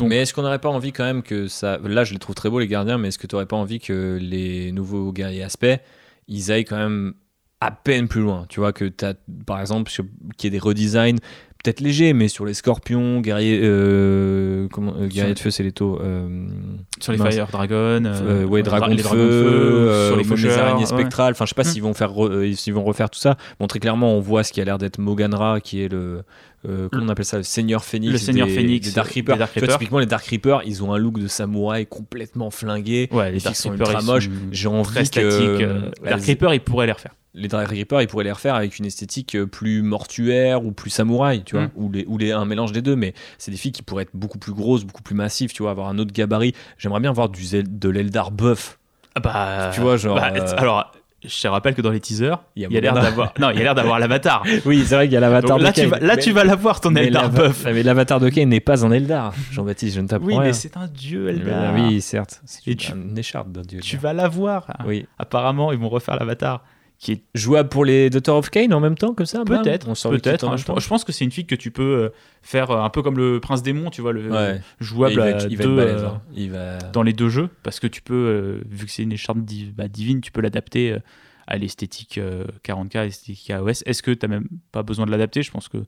[0.00, 1.78] Mais est-ce qu'on n'aurait pas envie quand même que ça.
[1.78, 3.78] Là, je les trouve très beaux, les gardiens, mais est-ce que tu n'aurais pas envie
[3.78, 5.66] que les nouveaux guerriers aspects
[6.28, 7.14] ils aillent quand même
[7.60, 8.46] à peine plus loin?
[8.48, 9.14] Tu vois, que tu as,
[9.46, 11.18] par exemple, qu'il y ait des redesigns,
[11.62, 15.72] peut-être légers, mais sur les scorpions, guerriers, euh, comment, euh, guerriers de feu, c'est les
[15.72, 15.98] taux.
[16.00, 16.28] euh,
[17.00, 17.34] Sur les mince.
[17.34, 18.04] Fire Dragon,
[18.48, 20.86] ouais, dra- dragon de dragons feu, sur les les araignées ouais.
[20.86, 21.32] spectrales.
[21.32, 21.72] Enfin, je sais pas Hmm.
[21.72, 23.36] s'ils vont faire, re- s'ils vont refaire tout ça.
[23.60, 26.22] Bon, très clairement, on voit ce qui a l'air d'être Moganra, qui est le,
[26.68, 28.12] euh, comment on appelle ça, le Seigneur Phoenix.
[28.12, 29.36] Le Seigneur des, Phoenix des Dark Reapers.
[29.36, 29.78] Dark Tu vois, Reapers.
[29.78, 33.08] typiquement, les Dark Reapers, ils ont un look de samouraï complètement flingué.
[33.12, 34.28] Ouais, les Les Dark fixes sont Reapers, ultra moches.
[34.50, 37.12] J'ai envie que euh, Dark Reaper, ils pourraient les refaire.
[37.34, 40.90] Les Dark Reapers, ils pourraient les refaire avec une esthétique euh, plus mortuaire ou plus
[40.90, 41.70] samouraï, tu vois, Mm.
[41.76, 42.96] ou, les, ou les, un mélange des deux.
[42.96, 45.70] Mais c'est des filles qui pourraient être beaucoup plus grosses, beaucoup plus massives, tu vois,
[45.70, 46.54] avoir un autre gabarit.
[46.78, 48.78] J'aimerais bien voir du Zel- de l'Eldar buff.
[49.14, 50.92] Ah Bah, Tu vois, genre, bah, euh, alors,
[51.24, 53.32] je te rappelle que dans les teasers, Il y a l'air d'avoir.
[53.38, 54.42] Non, il y a l'air d'avoir l'avatar.
[54.66, 55.90] Oui, c'est vrai qu'il y a l'avatar de là, tu Kane.
[55.90, 57.64] vas, là, Mais- tu vas l'avoir ton Eldar buff.
[57.64, 59.32] Mais l'avatar de Kane n'est pas un Eldar.
[59.52, 60.42] Jean-Baptiste, je ne t'apprends Oui, rien.
[60.42, 61.74] mais c'est un dieu Eldar.
[61.74, 62.42] Oui, certes.
[62.44, 63.80] C'est une- tu- un écharpe d'un dieu.
[63.80, 64.66] Tu vas l'avoir.
[64.86, 65.06] Oui.
[65.18, 66.64] Apparemment, ils vont refaire l'avatar.
[67.02, 69.94] Qui est Jouable pour les Daughter of Kane en même temps, comme ça peut-être, hein.
[69.96, 72.08] Je, pense que c'est une fille que tu peux euh,
[72.42, 74.60] faire euh, un peu comme le Prince Démon, tu vois, le Ouais.
[74.78, 76.02] jouable il va à être, il va deux, être balèze.
[76.04, 76.22] euh, hein.
[76.36, 76.78] Il va...
[76.92, 79.74] dans les deux jeux, parce que tu peux, euh, vu que c'est une écharpe div-
[79.74, 80.98] bah, divine, tu peux l'adapter euh,
[81.48, 83.82] à l'esthétique euh, 40K, à l'esthétique AOS.
[83.84, 85.42] Est-ce que tu n'as même pas besoin de l'adapter?
[85.42, 85.78] Je pense que,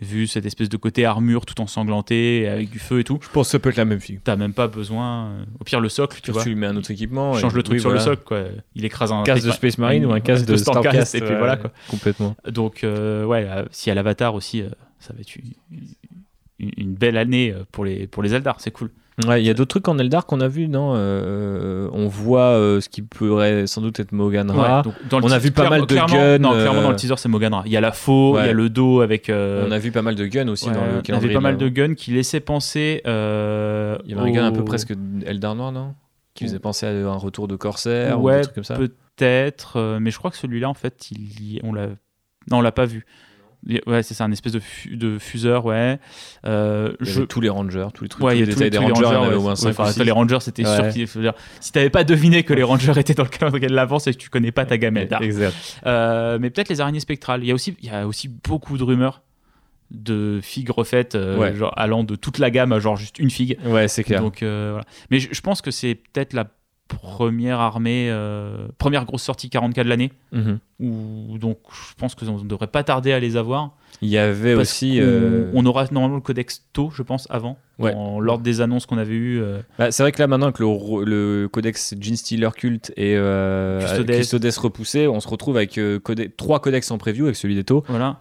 [0.00, 3.46] vu cette espèce de côté armure tout ensanglanté, avec du feu et tout, Je pense
[3.48, 4.20] que ça peut être la même fille.
[4.22, 5.26] t'as même pas besoin.
[5.28, 6.42] euh, au pire, le socle, tu vois.
[6.42, 7.38] tu lui mets un autre équipement.
[7.38, 8.04] Et- le truc oui, sur voilà.
[8.04, 8.44] le socle, quoi.
[8.74, 11.20] Il écrase un casque de Space Marine ou un casque de, de Stormcast, Starcast, et
[11.20, 11.70] puis ouais, voilà, quoi.
[11.88, 12.36] Complètement.
[12.46, 14.68] Donc, euh, ouais, euh, si à l'Avatar aussi, euh,
[14.98, 15.34] ça va être
[16.58, 18.90] une, belle année euh, pour les, pour les Eldar, c'est cool.
[19.26, 22.50] Ouais, il y a d'autres trucs en Eldar qu'on a vu, non Euh, On voit
[22.50, 24.78] euh, ce qui pourrait sans doute être Moganra.
[24.78, 26.90] Ouais, donc, dans le on a vu pas mal de guns, Non, clairement, dans euh,
[26.90, 27.62] le teaser, c'est Moganra.
[27.64, 29.30] Il y a la faux, il y a le dos avec.
[29.30, 31.34] euh, on a vu pas mal de guns aussi dans le on avait calendrier.
[31.34, 33.00] pas mal de guns qui laissaient penser.
[33.06, 34.92] euh, Il y avait un gun un peu presque
[35.24, 35.94] Eldar Noir, non?
[36.34, 38.74] Qui faisait penser à un retour de Corsair ou des trucs comme ça?
[38.74, 41.86] peut-être, euh, mais je crois que celui-là, en fait, il y- on l'a.
[42.50, 43.06] Non, on l'a pas vu.
[43.86, 45.98] Ouais, c'est ça, un espèce de, fu- de fuseur, ouais.
[46.44, 47.18] Euh, Il y je...
[47.18, 49.06] avait tous les rangers, tous les trucs, Ouais, tous il y les détails des rangers,
[49.06, 50.92] avait ouais, au moins ouais, 5 enfin, les rangers, c'était sûr Ouais.
[50.92, 51.32] qu'il faut dire.
[51.60, 54.18] Si t'avais pas deviné que les rangers étaient dans le calendrier de l'avant, c'est que
[54.18, 54.76] tu connais pas ta.
[54.76, 55.54] Exact.
[55.86, 57.42] Euh, mais peut-être les araignées spectrales.
[57.42, 59.22] Il y a aussi, il y a aussi beaucoup de rumeurs
[59.90, 61.54] de figues refaites, euh, Ouais.
[61.54, 63.56] genre allant de toute la gamme à genre juste une figue.
[63.64, 64.20] Ouais, c'est clair.
[64.20, 64.84] Donc euh, voilà.
[65.10, 66.46] Mais je, je pense que c'est peut-être la
[66.88, 70.12] première armée, euh, première grosse sortie 40K de l'année.
[70.32, 70.58] Mhm.
[71.38, 73.70] Donc je pense que on ne devrait pas tarder à les avoir.
[74.02, 74.96] Il y avait aussi.
[74.98, 77.58] qu'on- euh, On aura normalement le codex tôt, je pense, avant.
[77.78, 77.92] Ouais.
[77.92, 79.40] Dans l'ordre des annonces qu'on avait eues.
[79.40, 83.16] euh, bah, c'est vrai que là maintenant que le, codex Gene Stealer Cult et
[84.06, 84.44] Custodes.
[84.58, 88.20] Repoussé, on se retrouve avec code- trois codex en preview avec celui des taux voilà.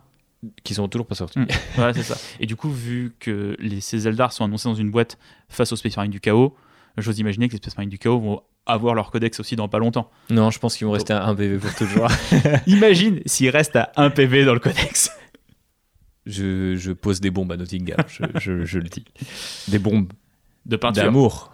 [0.64, 1.40] qui sont toujours pas sortis.
[1.40, 1.48] Mm.
[1.76, 2.16] Voilà, c'est ça.
[2.40, 5.18] Et du coup, vu que les, ces Eldar sont annoncés dans une boîte
[5.50, 6.56] face aux Space Marines du Chaos,
[6.98, 9.80] j'ose imaginer que les Space Marines du Chaos vont avoir leur codex aussi dans pas
[9.80, 10.10] longtemps.
[10.30, 12.08] Non, je pense qu'ils vont rester à 1 PV pour toujours.
[12.68, 15.12] Imagine s'ils restent à 1 PV dans le codex.
[16.26, 19.06] je, je pose des bombes à Nottingham, je, je- je le dis.
[19.68, 20.12] Des bombes
[20.66, 21.04] De peinture.
[21.04, 21.52] d'amour.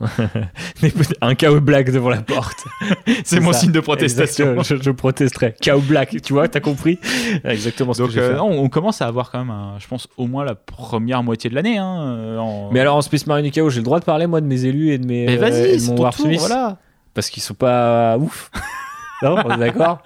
[1.21, 2.63] Un chaos black devant la porte.
[3.25, 3.59] C'est mon ça.
[3.59, 4.53] signe de protestation.
[4.55, 5.53] Exactement, Je, je protesterai.
[5.61, 6.97] Chaos black, tu vois, t'as compris
[7.43, 8.37] Exactement ce Donc, que euh, faire.
[8.37, 11.49] non, on commence à avoir quand même, un- je pense, au moins la première moitié
[11.49, 11.77] de l'année.
[11.77, 14.27] Hein, euh, en- Mais alors en Space Marine du Chaos, j'ai le droit de parler
[14.27, 16.09] moi de mes élus et de mes Mais euh, vas-y, c'est mon tour,
[16.39, 16.77] voilà.
[17.13, 18.49] Parce qu'ils sont pas ouf.
[19.21, 20.01] non, on est d'accord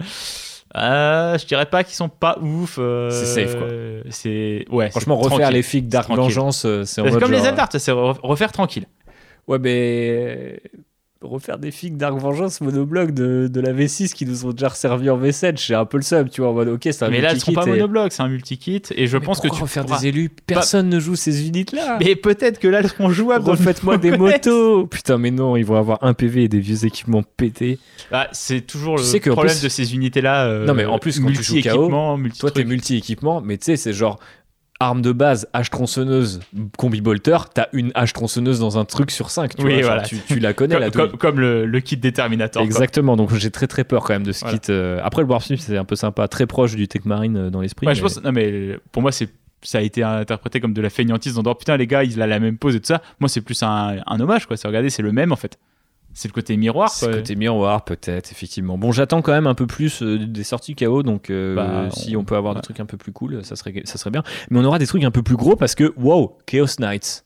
[0.76, 2.76] Euh, je dirais pas qu'ils sont pas ouf.
[2.78, 3.66] euh, C'est safe, quoi.
[4.10, 4.90] C'est ouais.
[4.90, 6.22] Franchement, refaire les figues tranquille.
[6.24, 8.84] Vengeance, euh, c'est en C'est mode comme les genre, tu sais, c'est re- refaire tranquille.
[9.48, 10.60] Ouais, mais
[11.26, 15.10] refaire des figues Dark Vengeance monobloc de, de la V6 qui nous ont déjà servi
[15.10, 17.20] en V7, j'ai un peu le seum, tu vois, en mode ok, c'est un Mais
[17.20, 18.82] là, elles seront pas et- monobloc, c'est un multi-kit.
[18.94, 21.98] Et je Mais pense que tu refaire pourras- des élus, personne ne joue ces unités-là.
[22.00, 23.48] Mais peut-être que là, elles seront jouables.
[23.48, 24.86] Refaites-moi des motos.
[24.86, 27.78] Putain, mais non, ils vont avoir un PV et des vieux équipements pétés.
[28.10, 30.46] Bah, c'est toujours Tu le sais problème plus- de ces unités-là.
[30.46, 33.76] euh, Non, mais en plus, quand tu joues multi Toi, t'es multi-équipement, mais tu sais,
[33.76, 34.18] c'est genre
[34.80, 36.40] arme de base, hache tronçonneuse,
[36.76, 39.56] combi bolter, t'as une hache tronçonneuse dans un truc sur 5.
[39.56, 41.10] Tu, Oui, vois, genre, tu, tu la connais, la comme, douille.
[41.12, 42.60] comme, comme le, le kit des Terminator.
[42.60, 42.66] quoi.
[42.66, 44.58] Exactement, donc j'ai très très peur quand même de ce Voilà.
[44.58, 44.70] kit.
[44.72, 47.60] euh, Après, le Warp c'est un peu sympa, très proche du Tech Marine euh, dans
[47.60, 47.86] l'esprit.
[47.86, 49.28] Ouais, je mais- pense, non, mais pour moi, c'est
[49.62, 52.26] ça a été interprété comme de la feignantise dans genre, putain les gars il a
[52.26, 54.90] la même pose et tout ça moi c'est plus un, un hommage quoi c'est regardez
[54.90, 55.58] c'est le même en fait
[56.18, 57.14] c'est le côté miroir C'est quoi.
[57.16, 58.78] côté miroir, peut-être, effectivement.
[58.78, 62.16] Bon, j'attends quand même un peu plus euh, des sorties KO, donc euh, Bah, si
[62.16, 62.60] on- on peut avoir ouais.
[62.60, 64.22] des trucs un peu plus cool, ça serait, ça serait bien.
[64.50, 67.22] Mais on aura des trucs un peu plus gros parce que, wow, Chaos Knights.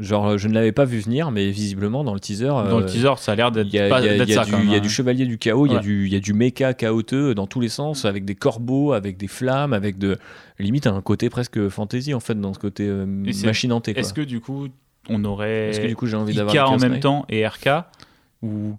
[0.00, 2.48] Genre, euh, je ne l'avais pas vu venir, mais visiblement, dans le teaser.
[2.48, 3.80] dans euh, le teaser ça a l'air d'être Il y y y
[4.36, 5.82] a ça du, il y a du chevalier du chaos, il y a Ouais.
[5.82, 9.16] du, il y a du méca chaoteux dans tous les sens, avec des corbeaux, avec
[9.16, 10.18] des flammes, avec de.
[10.58, 13.96] Limite, un côté presque fantasy en fait, dans ce côté euh, machinanté.
[13.96, 14.66] est-ce que du coup
[15.08, 17.68] on aurait Est-ce que du coup j'ai envie d'avoir en le même temps et RK
[18.44, 18.78] ou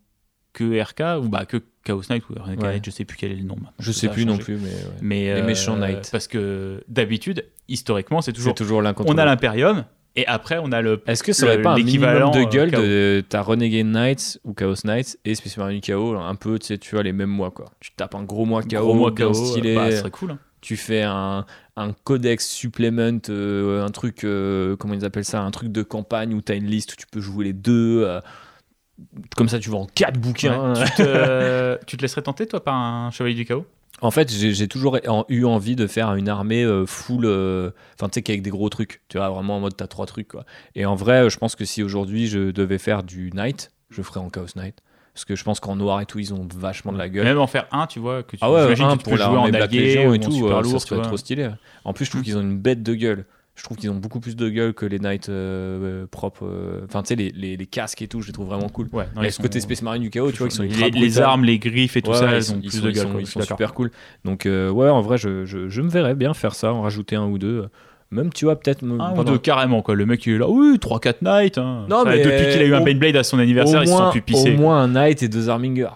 [0.54, 2.82] que RK ou bah que Chaos Knight ou RK Ouais.
[2.84, 3.58] je sais plus quel est le nom.
[3.80, 4.76] Je Ça sais plus non plus, mais ouais.
[5.02, 6.10] Mais Les euh, méchants Knights.
[6.12, 9.26] Parce que d'habitude, historiquement, c'est c'est toujours toujours l'un contre on a l'autre.
[9.32, 9.84] l'impérium
[10.16, 12.46] et après on a le Est-ce que ça aurait pas un minimum l'équivalent, de euh,
[12.50, 12.82] gueule Chaos.
[12.82, 16.78] de ta Renegade Knights ou Chaos Knights et Space Marine KO un peu tu sais
[16.78, 19.28] tu vois les mêmes mois quoi tu tapes un gros mois KO gros mois bien
[19.28, 20.32] KO, stylé bah, serait cool.
[20.32, 20.40] hein.
[20.62, 25.52] tu fais un, un codex supplement euh, un truc euh, comment ils appellent ça un
[25.52, 28.22] truc de campagne où tu as une liste où tu peux jouer les deux euh,
[29.36, 30.86] comme ça tu vends quatre bouquins Ouais.
[30.86, 33.66] tu, te, tu te laisserais tenter toi par un chevalier du chaos?
[34.02, 34.98] En fait, j'ai toujours
[35.30, 37.24] eu envie de faire une armée euh, full.
[37.26, 39.02] euh, Enfin, tu sais, qu'avec des gros trucs.
[39.08, 40.46] Tu vois, vraiment en mode, t'as trois trucs, quoi.
[40.76, 44.02] Et en vrai, euh, je pense que si aujourd'hui je devais faire du Knight, je
[44.02, 44.80] ferais en Chaos Knight.
[45.14, 47.24] Parce que je pense qu'en noir et tout, ils ont vachement de la gueule.
[47.24, 49.18] Même en faire un, tu vois, que tu Ah ouais, un que tu pour peux
[49.18, 51.50] jouer en Black Legion et tout, super euh, lourd, ça serait trop stylé.
[51.86, 52.24] En plus, je trouve Mm.
[52.26, 53.26] qu'ils ont une bête de gueule.
[53.56, 56.46] Je trouve qu'ils ont beaucoup plus de gueule que les Knights euh, euh, propres.
[56.46, 58.88] euh, Enfin, tu sais, les, les, les casques et tout, je les trouve vraiment cool.
[58.92, 60.64] Ouais, non, et ils ce sont- côté Space Marine du chaos, tu vois, qui sont
[60.64, 62.80] les, ultra les armes, les griffes et tout Ouais, ça, ouais, ils ont ils plus
[62.80, 63.04] sont, de ils gueule.
[63.08, 63.58] sont- ils sont d'accord.
[63.58, 63.92] super cool.
[64.26, 67.16] Donc, euh, ouais, en vrai, je, je, je me verrais bien faire ça, en rajouter
[67.16, 67.68] un ou deux.
[68.12, 68.84] Même, tu vois, peut-être.
[68.84, 69.96] ou pendant- deux carrément quoi.
[69.96, 71.58] Le mec il est là, oui, 3-4 nights.
[71.58, 71.86] hein.
[71.90, 74.00] Non, Ça, mais depuis qu'il a eu un Beyblade à son anniversaire, ils se sont
[74.00, 74.54] moins, plus pissés.
[74.54, 75.90] au moins un Knight et deux Arminger.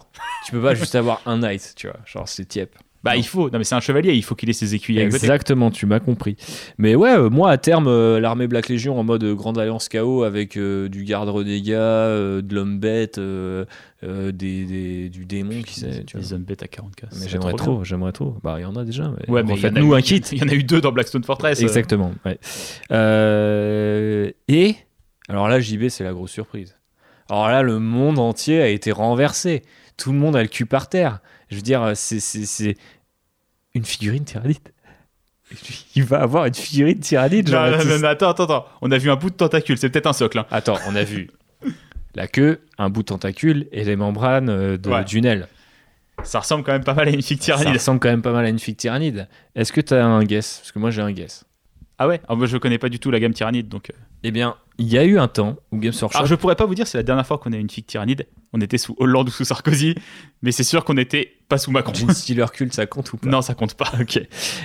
[0.46, 1.98] tu peux pas juste avoir un Knight, tu vois.
[2.06, 2.70] Genre, c'est tiep.
[3.02, 5.02] Bah il faut, non mais c'est un chevalier, il faut qu'il ait ses écuyers.
[5.04, 6.36] Exactement, tu m'as compris.
[6.78, 9.88] Mais ouais, euh, moi à terme, euh, l'armée Black Legion en mode euh, Grande Alliance
[9.88, 13.64] KO avec euh, du garde renégat, euh, de l'homme bête, euh,
[14.04, 16.04] euh, des, des- du démon qui sait.
[16.06, 16.18] Tu.
[16.18, 17.04] Les hommes bêtes à 40k.
[17.04, 18.36] Mais c'est j'aimerais trop, j'aimerais trop.
[18.44, 19.14] Bah, il y en a déjà.
[19.18, 20.22] Mais Ouais, mais il y en a nous eu- un kit.
[20.34, 21.60] Il y en a eu deux dans Blackstone Fortress.
[21.60, 21.64] euh.
[21.64, 22.12] Exactement.
[22.26, 22.38] ouais.
[23.24, 24.76] Euh, et
[25.28, 26.76] alors là, JB, c'est la grosse surprise.
[27.30, 29.62] Alors là, le monde entier a été renversé.
[29.98, 31.20] Tout le monde a le cul par terre.
[31.50, 32.76] Je veux dire, c'est-
[33.76, 34.58] une figurine tyrannide.
[35.96, 37.50] Il va avoir une figurine tyrannide.
[37.50, 37.90] Non, non, Jean-Baptiste.
[37.92, 38.66] non, non, attends, attends, attends.
[38.82, 40.38] On a vu un bout de tentacule, c'est peut-être un socle.
[40.40, 40.46] hein.
[40.52, 41.30] Attends, on a vu
[42.16, 45.04] la queue, un bout de tentacule et les membranes euh, de, Ouais.
[45.04, 45.48] d'une aile.
[46.24, 47.74] Ça ressemble quand même pas mal à une figue Ça tyrannide.
[47.74, 49.28] ressemble quand même pas mal à une figue tyrannide.
[49.56, 50.58] Est-ce que tu as un guess?
[50.60, 51.46] Parce que moi j'ai un guess.
[51.98, 52.22] Ah ouais?
[52.28, 53.90] Ah, Moi je connais pas du tout la gamme tyrannide donc.
[53.90, 53.94] euh.
[54.24, 56.66] Eh bien, il y a eu un temps où Games Workshop Alors je pourrais pas
[56.66, 58.26] vous dire c'est la dernière fois qu'on a eu une figue tyrannide.
[58.52, 59.94] On était sous Hollande ou sous Sarkozy,
[60.42, 61.94] mais c'est sûr qu'on était pas sous Macron.
[61.94, 63.92] Gene Stealer Cult, ça compte ou pas non, ça compte pas.
[64.02, 64.20] Ok.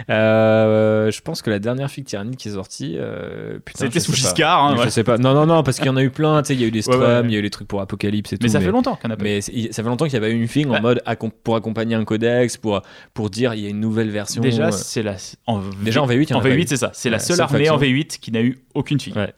[0.08, 4.12] Euh, je pense que la dernière figue tyrannide qui est sortie, euh, C'était je sous.
[4.14, 4.90] Giscard, hein, Je ouais.
[4.90, 5.18] sais pas.
[5.18, 6.40] Non, non, non, parce qu'il y en a eu plein.
[6.42, 7.32] Tu sais, il y a eu les Strum, il ouais.
[7.32, 8.52] y a eu les trucs pour Apocalypse et Mais tout.
[8.52, 9.22] ça fait longtemps qu'on a pas.
[9.22, 11.02] Mais c'est- ça fait longtemps qu'il n'y a pas eu une figue en mode
[11.42, 12.80] pour accompagner un codex, pour,
[13.12, 14.40] pour dire il y a une nouvelle version.
[14.42, 15.16] Déjà, euh, c'est la.
[15.46, 16.58] En Déjà, en V8, il y en en a pas eu.
[16.58, 16.90] V8, c'est ça.
[16.94, 17.94] C'est la seule armée en faction.
[17.96, 19.16] V8 qui n'a eu aucune figue.
[19.16, 19.32] Ouais.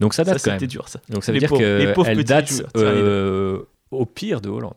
[0.00, 0.60] Donc ça Ça, date quand même.
[0.60, 1.00] c'était dur, ça.
[1.08, 3.58] Donc ça veut Les dire qu'elle date euh,
[3.90, 4.74] au pire de Hollande.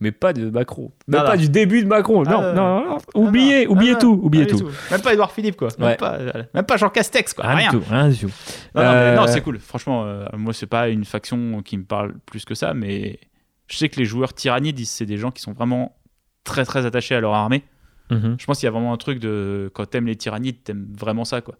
[0.00, 0.92] Mais pas de Macron.
[1.08, 2.22] Même pas du début de Macron.
[2.24, 4.20] Ah, non, non, non, non, Oubliez, Ah, non, oubliez ah, tout.
[4.22, 4.70] Oubliez tout.
[4.92, 5.68] Même pas Edouard Philippe, quoi.
[5.78, 5.86] Ouais.
[5.88, 7.46] Même, pas, euh, même pas Jean Castex, quoi.
[7.46, 7.70] Rien, Rien.
[7.72, 7.84] du tout.
[7.90, 8.30] Rien du tout.
[8.76, 9.58] Non, Euh, non, c'est cool.
[9.58, 13.18] Franchement, moi, c'est pas une faction qui me parle plus que ça, mais
[13.66, 15.96] je sais que les joueurs tyrannides, c'est des gens qui sont vraiment
[16.44, 17.64] très très attachés à leur armée.
[18.10, 18.36] Mhm.
[18.38, 21.24] Je pense qu'il y a vraiment un truc de quand t'aimes les tyrannides, t'aimes vraiment
[21.24, 21.56] ça, quoi.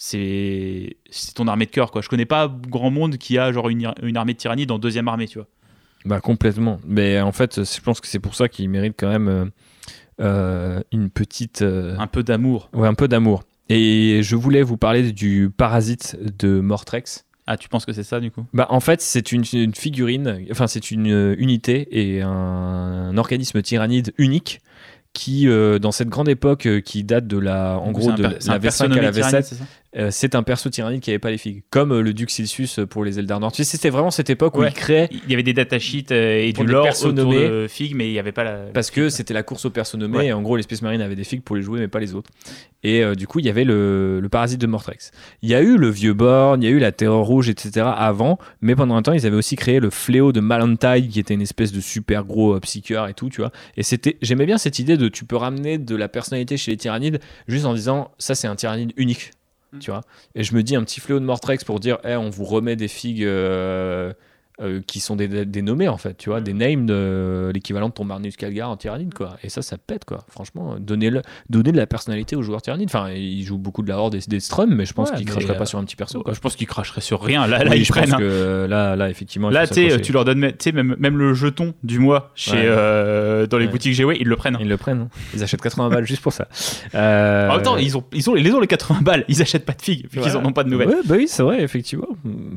[0.00, 0.94] C'est
[1.34, 2.02] ton armée de cœur, quoi.
[2.02, 5.08] Je connais pas grand monde qui a genre une, une armée de tyrannides en deuxième
[5.08, 5.48] armée, tu vois.
[6.04, 6.78] Bah complètement.
[6.86, 9.44] Mais en fait, je pense que c'est pour ça qu'il mérite quand même euh,
[10.20, 12.70] euh, une petite, euh, Un peu d'amour.
[12.74, 13.42] ouais, un peu d'amour.
[13.68, 17.26] Et je voulais vous parler du parasite de Mortrex.
[17.48, 18.44] Ah, tu penses que c'est ça, du coup?
[18.54, 23.60] Bah, en fait, c'est une, une figurine, enfin, c'est une unité et un, un organisme
[23.62, 24.60] tyrannide unique
[25.14, 28.28] qui, euh, dans cette grande époque euh, qui date de la, en gros, de la
[28.48, 29.64] un perso V5 à la tyrannide, V7, c'est ça?
[29.96, 32.80] Euh, c'est un perso tyrannide qui avait pas les figues, comme euh, le duc Silcius
[32.90, 33.52] pour les Eldar Nord.
[33.52, 34.68] Tu sais, c'était vraiment cette époque où Ouais.
[34.68, 37.48] il créait Il y avait des datasheets euh, et du lore autour nommés.
[37.48, 38.56] de Fig, mais il n'y avait pas la.
[38.74, 40.26] parce que c'était la course aux persos nommés Ouais.
[40.26, 42.14] et en gros les Space Marines avaient des figues pour les jouer mais pas les
[42.14, 42.30] autres
[42.84, 45.10] et euh, du coup il y avait le, le parasite de Mortrex
[45.42, 47.86] il y a eu le vieux Born il y a eu la terreur rouge etc
[47.96, 51.34] avant mais pendant un temps ils avaient aussi créé le fléau de Malantide qui était
[51.34, 54.58] une espèce de super gros euh, psycheur et tout tu vois et c'était j'aimais bien
[54.58, 58.12] cette idée de tu peux ramener de la personnalité chez les tyrannides juste en disant
[58.18, 59.32] ça c'est un tyrannide unique
[59.72, 59.78] Mm.
[59.80, 60.00] tu vois
[60.34, 62.76] et je me dis un petit fléau de Mortrex pour dire Eh, on vous remet
[62.76, 64.12] des figues euh,
[64.60, 67.94] euh, qui sont des, des nommés en fait, tu vois, des names de l'équivalent de
[67.94, 69.36] ton Marnus Calgar en tyrannide quoi.
[69.44, 70.24] Et ça, ça pète quoi.
[70.28, 72.88] Franchement, donner, le, donner de la personnalité aux joueurs tyrannides.
[72.88, 75.26] Enfin, ils jouent beaucoup de la horde et des Strum, mais je pense Ouais, qu'ils
[75.26, 76.22] cracheraient euh, pas sur un petit perso.
[76.22, 76.34] Quoi.
[76.34, 77.46] Je pense qu'ils cracheraient sur rien.
[77.46, 78.04] Là, là Oui, ils je prennent.
[78.06, 78.18] pense hein.
[78.18, 81.98] que là, là, effectivement, Là, tu leur donnes, tu sais, même, même le jeton du
[81.98, 82.62] mois chez, Ouais.
[82.64, 83.70] euh, dans les Ouais.
[83.72, 84.56] boutiques GW, ils le prennent.
[84.60, 85.02] Ils le prennent.
[85.02, 85.08] hein.
[85.34, 86.48] Ils achètent 80 balles juste pour ça.
[86.94, 89.40] Euh, En même temps, ils ont, ils ont, les, les ont les 80 balles, ils
[89.40, 90.88] achètent pas de figues, vu qu'ils en ont pas de nouvelles.
[91.04, 92.08] Bah oui, c'est vrai, effectivement.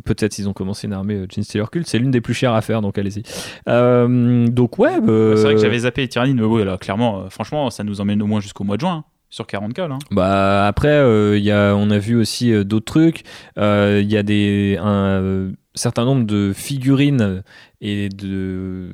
[0.05, 1.87] Peut-être ils ont commencé une armée euh, Gene Stealer Cult.
[1.91, 3.23] C'est l'une des plus chères à faire, donc allez-y.
[3.67, 5.01] Euh, donc, ouais.
[5.01, 7.83] bah, C'est vrai que j'avais zappé les tyrannides, mais oui, là, clairement, euh, franchement, ça
[7.83, 9.95] nous emmène au moins jusqu'au mois de juin, hein, sur 40K, là.
[9.95, 9.99] hein.
[10.11, 13.23] Bah après, euh, il y a, on a vu aussi euh, d'autres trucs.
[13.57, 14.89] Euh, Il y a des, un,
[15.21, 17.43] euh, certain nombre de figurines
[17.81, 18.89] et de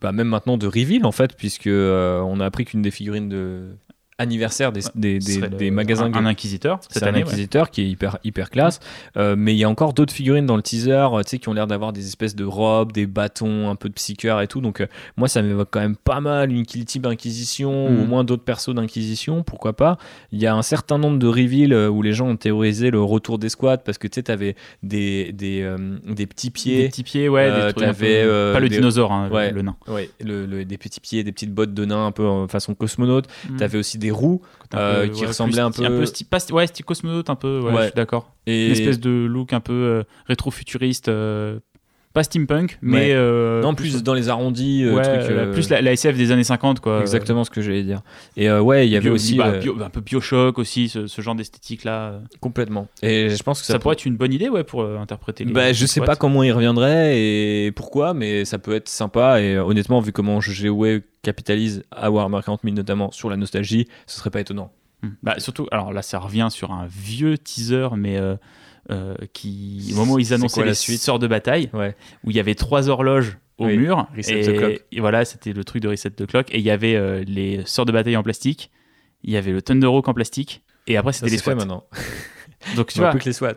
[0.00, 3.28] bah, même maintenant de reveal en fait puisque euh, on a appris qu'une des figurines
[3.28, 3.76] de
[4.18, 7.22] anniversaire des, des, des- des le- magasins un, un inquisiteur c'est un ouais.
[7.22, 8.78] inquisiteur qui est hyper, hyper classe.
[9.16, 11.48] Euh, mais il y a encore d'autres figurines dans le teaser euh, tu sais, qui
[11.48, 14.60] ont l'air d'avoir des espèces de robes, des bâtons, un peu de psycheur et tout.
[14.60, 14.86] Donc, euh,
[15.16, 18.44] moi, ça m'évoque quand même pas mal une Kill Team Inquisition ou au moins d'autres
[18.44, 19.42] persos d'Inquisition.
[19.42, 19.96] Pourquoi pas
[20.30, 23.38] Il y a un certain nombre de reveals où les gens ont théorisé le retour
[23.38, 26.88] des squads parce que tu sais, t'avais des, des, euh, des petits Des pieds.
[26.88, 27.50] petits pieds, ouais.
[27.50, 29.50] Des trucs peu- pas le des- dinosaure, hein, Ouais.
[29.50, 29.76] le nain.
[29.88, 32.74] Ouais, le- le- des petits pieds, des petites bottes de nain un peu en façon
[32.74, 33.26] cosmonaute.
[33.50, 33.56] Mm.
[33.56, 34.42] T'avais aussi des roues
[34.74, 37.34] euh, peu, qui ouais, ressemblaient un peu- un peu sti- pas ouais, style cosmonaute un
[37.34, 37.78] peu, ouais, Ouais.
[37.78, 38.32] je suis d'accord.
[38.46, 41.58] et Une espèce de look un peu euh, rétro-futuriste, euh,
[42.12, 42.96] pas steampunk, mais.
[43.08, 43.12] Ouais.
[43.12, 46.16] euh, non, plus dans les arrondis, euh, ouais, trucs, la- euh, plus la, la SF
[46.16, 47.00] des années 50, quoi.
[47.00, 48.02] Exactement ce que j'allais dire.
[48.36, 51.22] Et ouais, il y avait Bio- aussi bah, bio- un peu Bioshock aussi, ce, ce
[51.22, 52.20] genre d'esthétique-là.
[52.40, 52.88] complètement.
[53.02, 55.52] Et je pense que Ça, ça, pourrait être une bonne idée, ouais, pour interpréter les.
[55.52, 59.40] Bah, je sais pas comment il reviendrait et pourquoi, mais ça peut être sympa.
[59.40, 64.18] Et honnêtement, vu comment GOE capitalise à Warhammer 40 000 notamment sur la nostalgie, ce
[64.18, 64.72] serait pas étonnant.
[65.02, 65.10] Hmm.
[65.22, 68.36] Bah, surtout, alors là, ça revient sur un vieux teaser, mais euh,
[68.90, 71.94] euh, qui, au moment où ils annonçaient quoi la les suite sorts de bataille, Ouais.
[72.24, 74.84] où il y avait trois horloges au Oui, mur, Reset et, the clock.
[74.90, 77.64] et voilà, c'était le truc de reset the clock, et il y avait euh, les
[77.66, 78.70] sorts de bataille en plastique,
[79.22, 81.54] il y avait le Thunderhawk en plastique, et après c'était les squats.
[81.54, 81.84] maintenant.
[82.76, 83.54] Donc tu vois plus que les SWAT.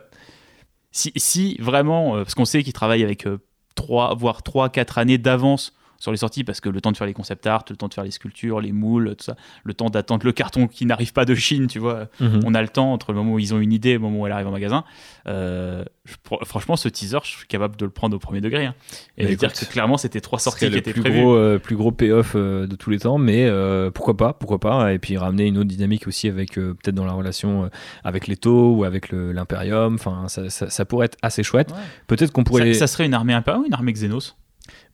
[0.90, 3.38] si, si vraiment, euh, parce qu'on sait qu'ils travaillent avec euh,
[3.74, 7.06] trois, voire 3, 4 années d'avance sur les sorties, parce que le temps de faire
[7.06, 9.88] les concept art, le temps de faire les sculptures, les moules, tout ça, le temps
[9.90, 12.40] d'attendre le carton qui n'arrive pas de Chine, tu vois, Mhm.
[12.44, 14.20] on a le temps entre le moment où ils ont une idée et le moment
[14.20, 14.84] où elle arrive en magasin.
[15.26, 16.14] Euh, je-
[16.44, 18.66] franchement, ce teaser, je suis capable de le prendre au premier degré.
[18.66, 18.74] hein.
[19.18, 21.20] Et Bah, de dire écoute, que clairement, c'était trois sorties qui étaient plus prévues.
[21.20, 24.60] gros, euh, plus gros payoff euh, de tous les temps, mais euh, pourquoi pas, pourquoi
[24.60, 27.70] pas, et puis ramener une autre dynamique aussi avec peut-être dans la relation
[28.04, 29.94] avec les taux ou avec l'impérium.
[29.94, 31.70] Enfin, ça, ça- ça pourrait être assez chouette.
[31.72, 31.76] Ouais.
[32.06, 32.74] Peut-être qu'on pourrait.
[32.74, 34.36] ça serait une armée impériale ou une armée Xenos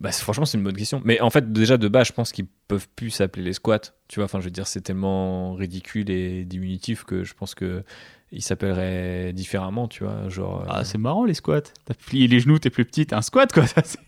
[0.02, 1.00] Bah, franchement, c'est une bonne question.
[1.04, 3.78] Mais en fait, déjà de base, je pense qu'ils peuvent plus s'appeler les squats.
[4.08, 7.84] Tu vois, enfin, je veux dire, c'est tellement ridicule et diminutif que je pense que
[8.32, 9.86] ils s'appelleraient différemment.
[9.88, 10.62] Tu vois, genre.
[10.62, 11.60] euh, Ah, c'est marrant les squats.
[11.84, 13.66] T'as plié les genoux, t'es plus petit, t'es un squat quoi.
[13.66, 13.98] Ça, c'est-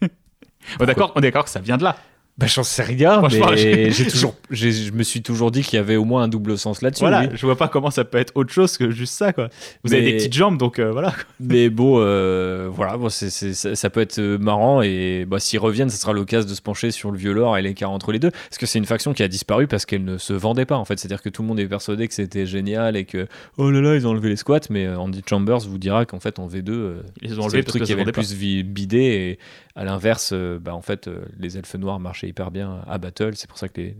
[0.81, 1.97] on est d'accord, on est d'accord que ça vient de là.
[2.37, 5.81] Bah, j'en sais rien, Franchement, mais j'ai- toujours, je me suis toujours dit qu'il y
[5.81, 7.05] avait au moins un double sens là-dessus.
[7.05, 7.29] Voilà, oui.
[7.35, 9.51] je vois pas comment ça peut être autre chose que juste ça quoi.
[9.85, 11.13] Vous avez des petites jambes donc euh, voilà.
[11.41, 15.61] Mais bon, euh, voilà, bon, c'est- ça, ça peut être euh, marrant et bah, s'ils
[15.61, 18.19] reviennent, ça sera l'occasion de se pencher sur le vieux lore et l'écart entre les
[18.19, 18.33] deux.
[18.33, 20.85] Parce que c'est une faction qui a disparu parce qu'elle ne se vendait pas en
[20.85, 20.99] fait.
[20.99, 23.29] C'est-à-dire que tout le monde est persuadé que c'était génial et que
[23.59, 24.59] oh là là, ils ont enlevé les squats.
[24.71, 27.65] Mais Andy Chambers vous dira qu'en fait en V2, euh, Ils ont c'est enlevés le
[27.65, 29.39] truc qui avait le plus bidé et
[29.77, 31.09] à l'inverse, bah, en fait,
[31.39, 33.33] les elfes noirs marchaient hyper bien à Battle.
[33.35, 33.97] C'est pour ça que les,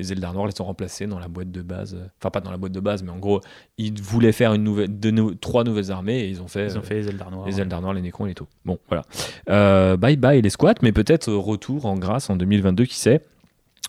[0.00, 1.96] les Eldar noirs les ont remplacés dans la boîte de base.
[2.18, 3.40] Enfin, pas dans la boîte de base, mais en gros,
[3.78, 6.66] ils voulaient faire une nouvelle, deux trois nouvelles armées et ils ont fait.
[6.66, 7.46] Ils ont fait les Eldar noirs.
[7.46, 8.48] les Eldar noirs, les Nécrons et les Taux.
[8.64, 9.04] Bon, voilà.
[9.48, 13.22] Euh, bye bye les squats, mais peut-être euh, retour en grâce en 2022, qui sait?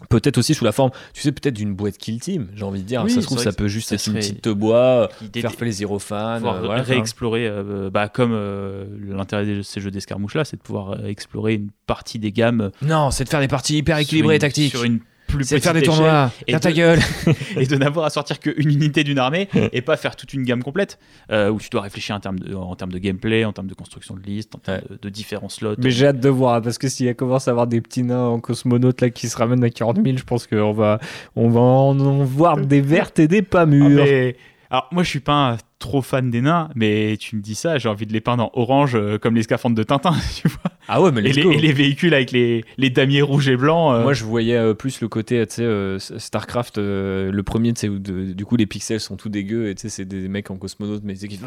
[0.10, 2.88] Peut-être aussi sous la forme, tu sais, peut-être d'une boîte Kill Team, j'ai envie de
[2.88, 3.04] dire.
[3.04, 5.52] Oui, ça se trouve, ça peut juste ça être une petite bois, L'idée faire
[6.00, 6.36] fans.
[6.38, 10.58] pouvoir euh, voilà, réexplorer, euh, bah, comme euh, l'intérêt de ces jeux d'escarmouche là, c'est
[10.58, 13.98] de pouvoir euh, explorer une partie des gammes Non, c'est de faire des parties hyper
[13.98, 14.72] équilibrées et tactiques.
[14.72, 15.00] sur une
[15.32, 16.32] plus C'est de faire des tournois.
[16.48, 17.00] et Ferme ta de- gueule.
[17.58, 20.64] et de n'avoir à sortir qu'une unité d'une armée et pas faire toute une gamme
[20.64, 21.00] complète
[21.32, 23.74] euh, où tu dois réfléchir en termes de, en termes de gameplay, en termes de
[23.74, 25.76] construction de liste, en termes de, de différents slots.
[25.78, 28.40] Mais j'ai hâte de voir, parce que s'il commence à avoir des petits nains en
[28.40, 31.00] cosmonaute là qui se ramènent à 40 000, je pense qu'on va,
[31.36, 34.04] on va en, en voir des vertes et des pas Ah, mûres.
[34.04, 34.36] mais-
[34.70, 37.78] Alors moi je suis pas un trop fan des nains, mais tu me dis ça,
[37.78, 40.62] j'ai envie de les peindre en orange euh, comme les scaphandres de Tintin, tu vois.
[40.88, 41.52] Ah ouais, mais Et les, go.
[41.52, 43.94] et les véhicules avec les, les damiers rouges et blancs.
[43.96, 47.90] euh, Moi, je voyais euh, plus le côté, tu sais, StarCraft, le premier, tu sais,
[47.90, 50.50] où de- du coup les pixels sont tout dégueux et tu sais, c'est des mecs
[50.52, 51.40] en cosmonaute, mais qui-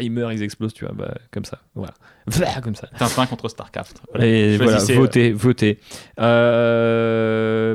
[0.00, 1.92] ils meurent, ils explosent, tu vois, bah, comme ça, voilà,
[2.62, 2.88] comme ça.
[2.98, 4.00] Tintin contre Starcraft.
[4.12, 4.26] Voilà.
[4.26, 5.78] Et voilà, votez, votez.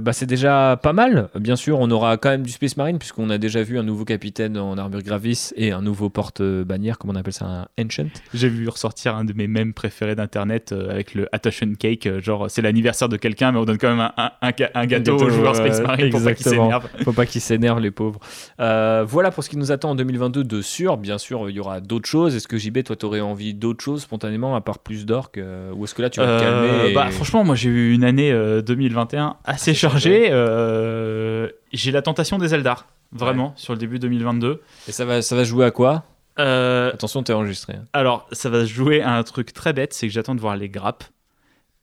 [0.02, 1.30] Bah, c'est déjà pas mal.
[1.40, 4.06] Bien sûr, on aura quand même du Space Marine, puisqu'on a déjà vu un nouveau
[4.06, 8.06] capitaine en armure Gravis et un nouveau porte-bannière, comment on appelle ça, un Ancient.
[8.34, 12.22] J'ai vu ressortir un de mes mèmes préférés d'internet euh, avec le Attention Cake, euh,
[12.22, 14.86] genre c'est l'anniversaire de quelqu'un, mais on donne quand même un, un- un ga- un
[14.86, 16.66] gâteau, aux joueurs Space euh, Marine pour pas qu'ils exactement.
[16.66, 16.90] s'énervent.
[17.04, 18.20] Faut pas qu'ils s'énervent, les pauvres.
[18.60, 20.98] Euh, voilà pour ce qui nous attend en 2022 de sûr.
[20.98, 22.36] Bien sûr, il y aura d'autres choses.
[22.36, 25.84] Est-ce que JB, toi, t'aurais envie d'autres choses spontanément, à part plus d'orques euh, Ou
[25.86, 26.40] est-ce que là, tu vas te Euh,
[26.70, 30.28] calmer et- bah, franchement, moi j'ai eu une année euh, 2021 assez chargée.
[30.32, 34.62] euh, j'ai la tentation des Eldar, vraiment, sur le début 2022.
[34.88, 36.04] Et ça va, ça va jouer à quoi?
[36.40, 37.74] Euh, Attention, t'es enregistré.
[37.74, 37.86] hein.
[37.94, 40.70] alors, ça va jouer à un truc très bête, c'est que j'attends de voir les
[40.70, 41.04] grappes.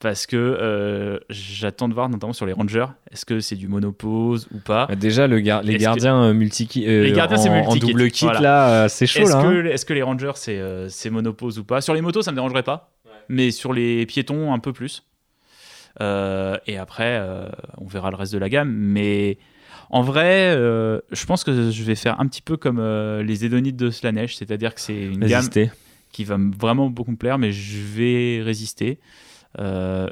[0.00, 4.48] Parce que euh, j'attends de voir, notamment sur les Rangers, est-ce que c'est du monopause
[4.54, 4.86] ou pas?
[4.86, 7.72] Bah, Déjà, le gar- les que- gardiens euh, multi euh, Les gardiens, c'est en, en
[7.72, 8.40] multi-kit, double kit, voilà.
[8.40, 9.42] là, c'est chaud, Est-ce hein.
[9.42, 11.80] que, est-ce que les Rangers c'est monopause ou pas?
[11.80, 12.90] Sur les motos, ça me dérangerait pas.
[13.30, 15.04] mais sur les piétons un peu plus.
[16.00, 17.20] Et après,
[17.78, 18.70] on verra le reste de la gamme.
[18.72, 19.38] Mais
[19.90, 23.44] en vrai, euh, je pense que je vais faire un petit peu comme euh, les
[23.44, 25.70] Édonites de Slanesh, c'est-à-dire que c'est une gamme Résister.
[26.12, 28.98] qui va vraiment beaucoup me plaire, mais je vais résister.
[29.58, 30.08] Euh,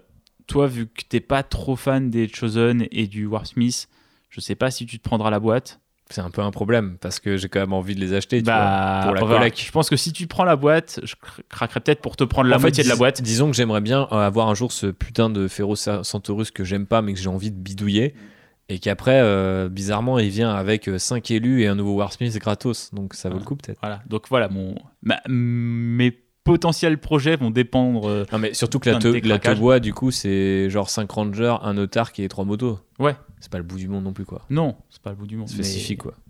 [0.46, 3.88] toi, vu que t'es pas trop fan des Chosen et du Warsmith,
[4.30, 5.80] je sais pas si tu te prendras la boîte.
[6.10, 8.44] C'est un peu un problème parce que j'ai quand même envie de les acheter tu
[8.46, 9.60] Bah, vois, pour la collecte.
[9.64, 12.50] Je pense que si tu prends la boîte, je cr- craquerais peut-être pour te prendre
[12.50, 13.22] la En fait, moitié de la boîte.
[13.22, 17.00] Disons que j'aimerais bien avoir un jour ce putain de Ferro Centaurus que j'aime pas
[17.00, 18.14] mais que j'ai envie de bidouiller.
[18.68, 22.94] Et qu'après, euh, bizarrement, il vient avec 5 élus et un nouveau Warsmith gratos.
[22.94, 23.78] Donc ça vaut le coup peut-être.
[23.82, 24.02] Voilà.
[24.06, 26.10] Donc voilà, mon, ma- mes
[26.44, 28.08] potentiels projets vont dépendre.
[28.08, 29.38] euh, Non mais surtout que la, te, la.
[29.38, 32.78] Tebois, du coup, c'est genre 5 rangers, un autarque et 3 motos.
[32.98, 33.14] Ouais.
[33.40, 34.46] C'est pas le bout du monde non plus quoi.
[34.48, 35.48] Non, c'est pas le bout du monde.
[35.48, 36.14] Ça fait mais- 6 filles quoi.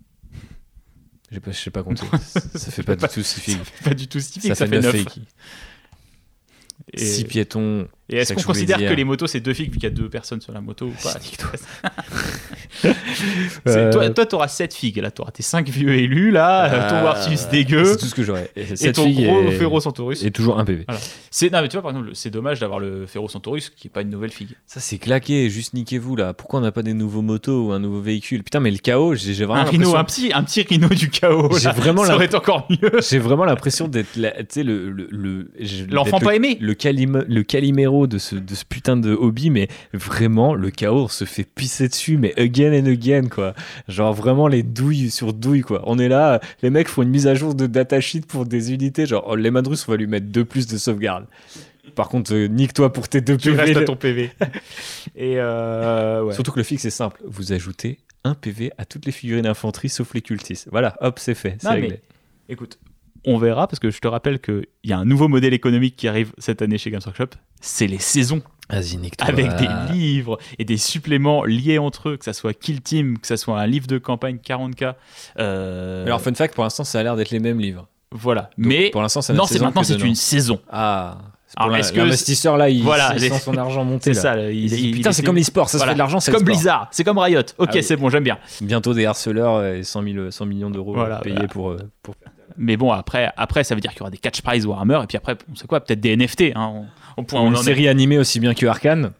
[1.43, 2.05] Pas, je sais pas compter.
[2.27, 3.57] ça fait pas du tout 6 filles.
[3.83, 5.09] Pas du tout stifique, Ça, ça, fait fait 9 9.
[5.13, 5.23] filles.
[6.93, 7.87] Et, 6 piétons.
[8.09, 8.89] et est-ce qu'on ça considère dire.
[8.89, 10.87] que les motos c'est deux figues vu qu'il y a deux personnes sur la moto
[10.87, 11.13] ou pas
[13.67, 14.97] Euh, Toi, toi, t'auras 7 figues.
[14.97, 18.23] Là, t'auras tes 5 vieux élus, là, Euh, ton Warsus dégueu, C'est tout ce que
[18.23, 18.49] j'aurais.
[18.55, 20.23] Et, et ton gros Ferro Centaurus.
[20.23, 20.85] est toujours un PV.
[21.31, 23.91] C'est, non, mais tu vois, par exemple, c'est dommage d'avoir le Ferro Centaurus qui est
[23.91, 24.49] pas une nouvelle figue.
[24.67, 25.49] Ça, c'est claqué.
[25.49, 26.33] Juste niquez-vous là.
[26.33, 28.43] Pourquoi on n'a pas des nouveaux motos ou un nouveau véhicule?
[28.43, 31.09] Putain, mais le chaos, j'ai vraiment Un rhino, l'impression- un petit, un petit rhino du
[31.09, 31.49] chaos.
[31.57, 32.91] J'ai vraiment ça l'imp- aurait été encore mieux.
[33.09, 36.57] J'ai vraiment l'impression d'être la- tu sais, le, le, le- je- L'enfant pas aimé.
[36.59, 41.07] le, Calim- le Calimero de ce, de ce putain de hobby, mais vraiment, le chaos
[41.07, 43.53] se fait pisser dessus, mais again and again, quoi.
[43.87, 45.83] Genre vraiment les douilles sur douilles, quoi.
[45.85, 49.05] On est là, les mecs font une mise à jour de datasheet pour des unités,
[49.05, 51.25] genre, oh, les Madrus, on va lui mettre deux plus de sauvegarde.
[51.95, 53.61] Par contre, euh, nique-toi pour tes deux Tu PV.
[53.61, 54.31] restes à ton PV.
[55.15, 56.33] Et euh, ouais.
[56.33, 57.21] Surtout que le fixe est simple.
[57.25, 60.67] Vous ajoutez un PV à toutes les figurines d'infanterie sauf les cultistes.
[60.71, 61.57] Voilà, hop, c'est fait.
[61.59, 62.01] C'est Non, mais-.
[62.49, 62.79] Écoute,
[63.25, 66.07] on verra parce que je te rappelle qu'il y a un nouveau modèle économique qui
[66.07, 67.37] arrive cette année chez Games Workshop.
[67.61, 68.41] C'est les saisons.
[68.69, 73.27] Avec des livres et des suppléments liés entre eux, que ça soit Kill Team, que
[73.27, 74.93] ça soit un livre de campagne 40k.
[75.39, 77.87] euh, Alors, fun fact, pour l'instant, ça a l'air d'être les mêmes livres.
[78.11, 78.43] voilà.
[78.57, 80.59] Donc, Mais pour l'instant, c'est non, c'est maintenant c'est une saison.
[80.71, 81.17] Ah,
[81.77, 84.33] est-ce que l'investisseur là, il, Voilà, il les- sent son argent monter C'est là.
[84.35, 84.49] ça.
[84.49, 85.91] il- Il dit, il- Putain, c'est comme l'e-sport, ça se voilà.
[85.91, 86.45] fait de l'argent, C'est c'est comme.
[86.45, 87.41] Blizzard, c'est comme Riot.
[87.59, 87.83] Ok, Ah oui.
[87.83, 88.39] c'est bon, j'aime bien.
[88.61, 91.47] Bientôt des harceleurs et 100, 000 100 millions d'euros Voilà, payés voilà.
[91.49, 92.15] pour, euh, pour.
[92.57, 95.07] Mais bon, après, après ça veut dire qu'il y aura des catch prize Warhammer et
[95.07, 96.51] puis après, on sait quoi, peut-être des NFT.
[96.55, 96.83] Hein,
[97.17, 99.11] on, on une en est- série animée aussi bien que Arkane.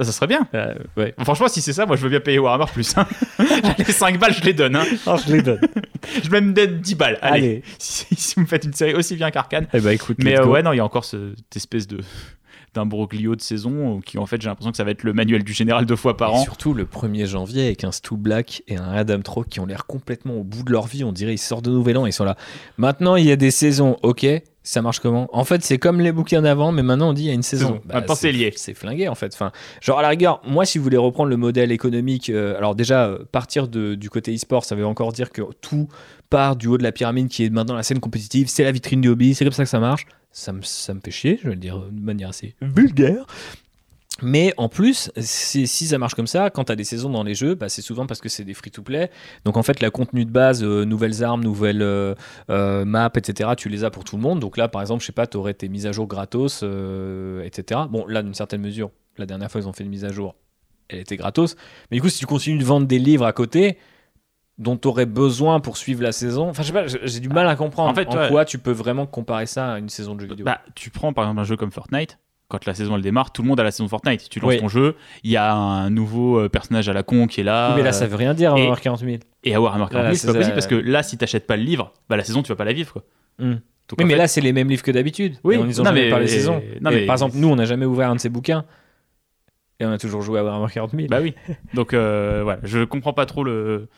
[0.00, 0.46] Ah, ça serait bien.
[0.54, 1.12] Euh, ouais.
[1.24, 2.96] Franchement, si c'est ça, moi je veux bien payer Warhammer plus.
[2.96, 3.04] hein.
[3.78, 4.76] les 5 balles, je les donne.
[4.76, 4.84] hein.
[5.26, 5.60] je les donne.
[6.22, 7.18] Je vais me donner 10 balles.
[7.20, 7.62] Allez, Allez.
[7.78, 9.66] Si, si vous me faites une série aussi bien qu'Arkane.
[9.74, 11.98] Eh bah écoute, Mais euh, ouais, non, il y a encore ce- cette espèce de
[12.74, 15.12] d'un broglio de saison euh, qui en fait j'ai l'impression que ça va être le
[15.12, 16.42] manuel du général deux fois par Et an.
[16.42, 19.86] surtout le 1er janvier avec un Stu Black et un Adam Trock qui ont l'air
[19.86, 21.04] complètement au bout de leur vie.
[21.04, 22.36] On dirait ils sortent de Nouvel An, ils sont là.
[22.76, 24.26] Maintenant il y a des saisons, ok,
[24.62, 25.28] ça marche comment?
[25.32, 27.42] En fait c'est comme les bouquins d'avant, mais maintenant on dit il y a une
[27.42, 27.80] saison.
[27.86, 28.52] Maintenant, c'est lié.
[28.56, 29.32] C'est flingué en fait.
[29.34, 29.50] Enfin,
[29.80, 33.06] genre à la rigueur, moi si vous voulez reprendre le modèle économique, euh, alors déjà
[33.06, 35.88] euh, partir de- du côté e-sport, ça veut encore dire que tout
[36.30, 39.00] part du haut de la pyramide qui est maintenant la scène compétitive, c'est la vitrine
[39.00, 40.06] du hobby, c'est comme ça que ça marche.
[40.30, 43.26] Ça me, ça me fait chier, je vais le dire de manière assez vulgaire.
[44.20, 47.34] Mais en plus, si ça marche comme ça, quand tu as des saisons dans les
[47.34, 49.10] jeux, bah, c'est souvent parce que c'est des free-to-play.
[49.44, 52.14] Donc en fait, la contenu de base, euh, nouvelles armes, nouvelles euh,
[52.50, 54.40] euh, maps, etc., tu les as pour tout le monde.
[54.40, 56.64] Donc là, par exemple, je sais pas, tu aurais tes mises à jour gratos,
[57.44, 57.82] etc.
[57.88, 60.34] Bon, là, d'une certaine mesure, la dernière fois, ils ont fait une mise à jour,
[60.88, 61.54] elle était gratos.
[61.90, 63.78] Mais du coup, si tu continues de vendre des livres à côté,
[64.58, 67.46] dont tu aurais besoin pour suivre la saison, enfin, je sais pas, j'ai- du mal
[67.48, 68.28] à comprendre En fait, en ouais.
[68.28, 70.44] quoi tu peux vraiment comparer ça à une saison de jeux vidéo.
[70.44, 72.18] Bah, tu prends par exemple un jeu comme Fortnite.
[72.48, 74.28] Quand la saison elle démarre, tout le monde a la saison Fortnite.
[74.30, 74.58] Tu lances Oui.
[74.58, 77.68] ton jeu, il y a un nouveau euh, personnage à la con qui est là.
[77.70, 79.18] Oui, mais là, euh, ça veut rien dire, et- avoir 40 000.
[79.44, 81.56] Et à Warhammer 40 000, Voilà, c'est pas possible parce que là, si t'achètes pas
[81.58, 83.04] le livre, bah la saison tu vas pas la vivre quoi.
[83.38, 83.52] Hmm.
[83.52, 85.36] Donc, Oui, mais fait- là, c'est les mêmes livres que d'habitude.
[85.44, 86.60] Oui, Et on ils ont non, jamais mais- par les saisons.
[86.80, 88.64] non, Et mais- Par exemple, nous, on n'a jamais ouvert un de ces bouquins.
[89.80, 91.06] Et on a toujours joué à Warhammer 40 000.
[91.08, 91.34] Bah oui.
[91.74, 93.88] Donc euh, voilà, je comprends pas trop le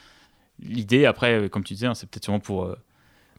[0.62, 1.06] l'idée.
[1.06, 2.76] Après, euh, comme tu disais, hein, c'est peut-être sûrement pour euh,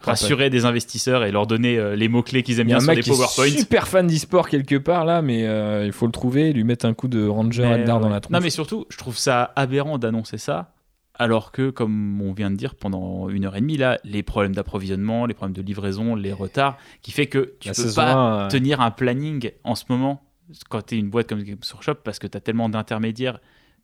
[0.01, 2.93] rassurer des investisseurs et leur donner euh, les mots clés qu'ils aiment bien un sur
[2.93, 3.49] des qui est PowerPoint.
[3.49, 6.93] super fan d'e-sport quelque part là, mais euh, il faut le trouver, lui mettre un
[6.93, 8.33] coup de Ranger Mais, Eldar dans la tronche.
[8.33, 10.73] Non, mais surtout, je trouve ça aberrant d'annoncer ça.
[11.13, 14.55] Alors que, comme on vient de dire pendant une heure et demie, là, les problèmes
[14.55, 18.45] d'approvisionnement, les problèmes de livraison, les retards, qui fait que tu La peux pas 1,
[18.45, 20.23] euh, tenir un planning en ce moment
[20.69, 23.39] quand tu es une boîte comme Games Workshop parce que tu as tellement d'intermédiaires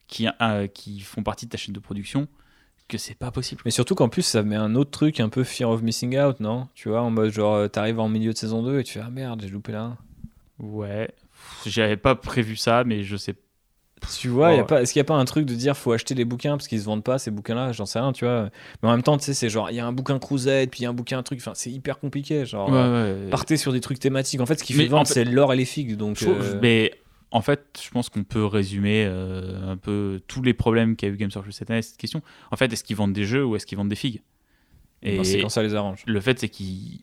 [0.08, 2.28] qui, euh, qui font partie de ta chaîne de production
[2.88, 3.62] que c'est pas possible.
[3.66, 6.40] Mais surtout qu'en plus, ça met un autre truc un peu fear of missing out,
[6.40, 6.68] non?
[6.76, 9.02] Tu vois, en mode genre, euh, t'arrives en milieu de saison 2 et tu fais
[9.06, 9.98] Ah merde, j'ai loupé là.
[10.60, 11.10] Ouais,
[11.66, 13.36] j'avais pas prévu ça, mais je sais
[14.20, 14.64] Tu vois, Oh.
[14.64, 16.68] pas, est-ce qu'il n'y a pas un truc de dire faut acheter les bouquins parce
[16.68, 17.72] qu'ils se vendent pas ces bouquins-là?
[17.74, 18.50] J'en sais rien, tu vois.
[18.82, 20.82] Mais en même temps, tu sais, c'est genre, il y a un bouquin Crusade, puis
[20.82, 22.46] il y a un bouquin truc, enfin, c'est hyper compliqué.
[22.46, 24.40] Genre, euh, partez sur des trucs thématiques.
[24.40, 25.96] En fait, ce qui fait vendre, en fait- c'est l'or et les figues.
[25.98, 26.92] Donc, Je trouve- euh, Mais
[27.32, 31.18] en fait, je pense qu'on peut résumer euh, un peu tous les problèmes qu'a eu
[31.18, 32.22] Games Workshop cette année cette question.
[32.52, 34.22] En fait, est-ce qu'ils vendent des jeux ou est-ce qu'ils vendent des figues?
[35.04, 36.04] Ben, c'est quand ça les arrange.
[36.08, 37.02] le fait, c'est qu'ils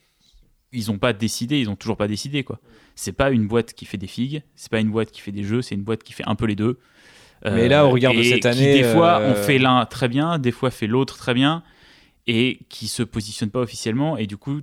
[0.72, 2.58] ils ont pas décidé, ils ont toujours pas décidé quoi.
[2.96, 5.44] C'est pas une boîte qui fait des figues, c'est pas une boîte qui fait des
[5.44, 6.78] jeux, c'est une boîte qui fait un peu les deux.
[7.46, 9.58] Euh, Mais là, au regard de et cette qui, année, des fois, euh, on fait
[9.58, 11.62] l'un très bien, des fois fait l'autre très bien,
[12.26, 14.60] et qui se positionne pas officiellement, et du coup,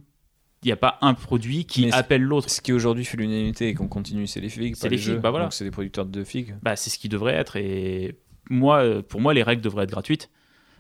[0.64, 2.50] il n'y a pas un produit qui Mais appelle l'autre.
[2.50, 4.76] Ce qui aujourd'hui fait l'unanimité et qu'on continue, c'est les figues.
[4.76, 5.20] C'est les les figues, jeux.
[5.20, 5.46] bah voilà.
[5.46, 6.56] Donc, c'est des producteurs de figues.
[6.62, 8.16] Bah, c'est ce qui devrait être, et
[8.50, 10.30] moi, euh, pour moi, les règles devraient être gratuites.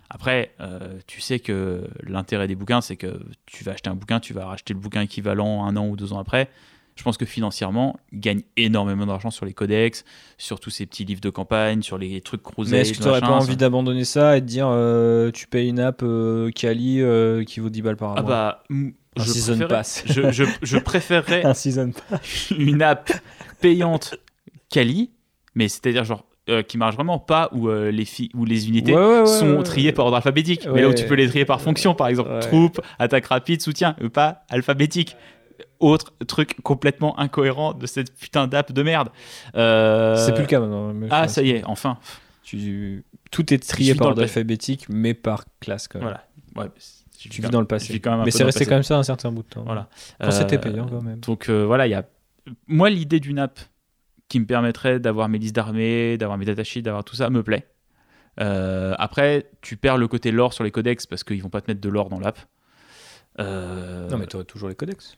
[0.10, 4.20] Après, euh, tu sais que l'intérêt des bouquins, c'est que tu vas acheter un bouquin,
[4.20, 6.50] tu vas racheter le bouquin équivalent un an ou deux ans après.
[6.98, 10.04] Je pense que financièrement, ils gagnent énormément d'argent sur les codex,
[10.38, 12.74] sur tous ces petits livres de campagne, sur les trucs Crusade.
[12.74, 15.70] Mais est-ce que tu n'aurais pas envie d'abandonner ça et de dire euh, tu payes
[15.70, 18.30] une app euh, Kali euh, qui vaut 10 balles par Ah mois?
[18.30, 20.04] bah, mm, Un je season pass.
[20.06, 22.52] je, je, je préférerais Un season pass.
[22.58, 23.12] une app
[23.60, 24.16] payante
[24.70, 25.12] Kali,
[25.56, 28.94] mais c'est-à-dire genre euh, qui marche vraiment pas où euh, les filles où les unités
[28.96, 31.28] Ouais, ouais, ouais, sont ouais, triées par ordre alphabétique, mais là où tu peux les
[31.28, 35.16] trier par fonction, par exemple troupe, attaque rapide, soutien, euh, pas alphabétique.
[35.80, 39.10] Autre truc complètement incohérent de cette putain d'app de merde.
[39.56, 40.94] Euh, C'est plus le cas maintenant.
[41.10, 41.98] Ah, ça y est, enfin.
[42.44, 46.08] tu- Tout est trié par ordre alphabétique, mais par classe quand même.
[46.56, 46.66] Voilà.
[46.68, 46.72] Ouais,
[47.26, 47.94] mais c'est- je Tu vis dans le passé.
[47.94, 49.64] vis quand même un Mais c'est resté quand même ça un certain bout de temps.
[49.64, 49.90] Voilà.
[50.20, 51.20] Quand c'était Euh, payant quand même.
[51.20, 52.06] Donc euh, voilà, il y a
[52.68, 53.60] moi l'idée d'une app
[54.28, 57.68] qui me permettrait d'avoir mes listes d'armées, d'avoir mes datasheets, d'avoir tout ça me plaît.
[58.40, 61.70] Euh, après, tu perds le côté lore sur les codex parce qu'ils vont pas te
[61.70, 62.40] mettre de lore dans l'app.
[63.40, 65.18] Euh, Non, mais t'aurais toujours les codex.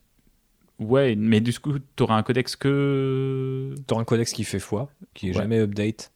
[0.78, 5.26] ouais, mais du coup, t'auras un codex que T'auras un codex qui fait foi, qui
[5.26, 5.36] est Ouais.
[5.42, 6.12] jamais update.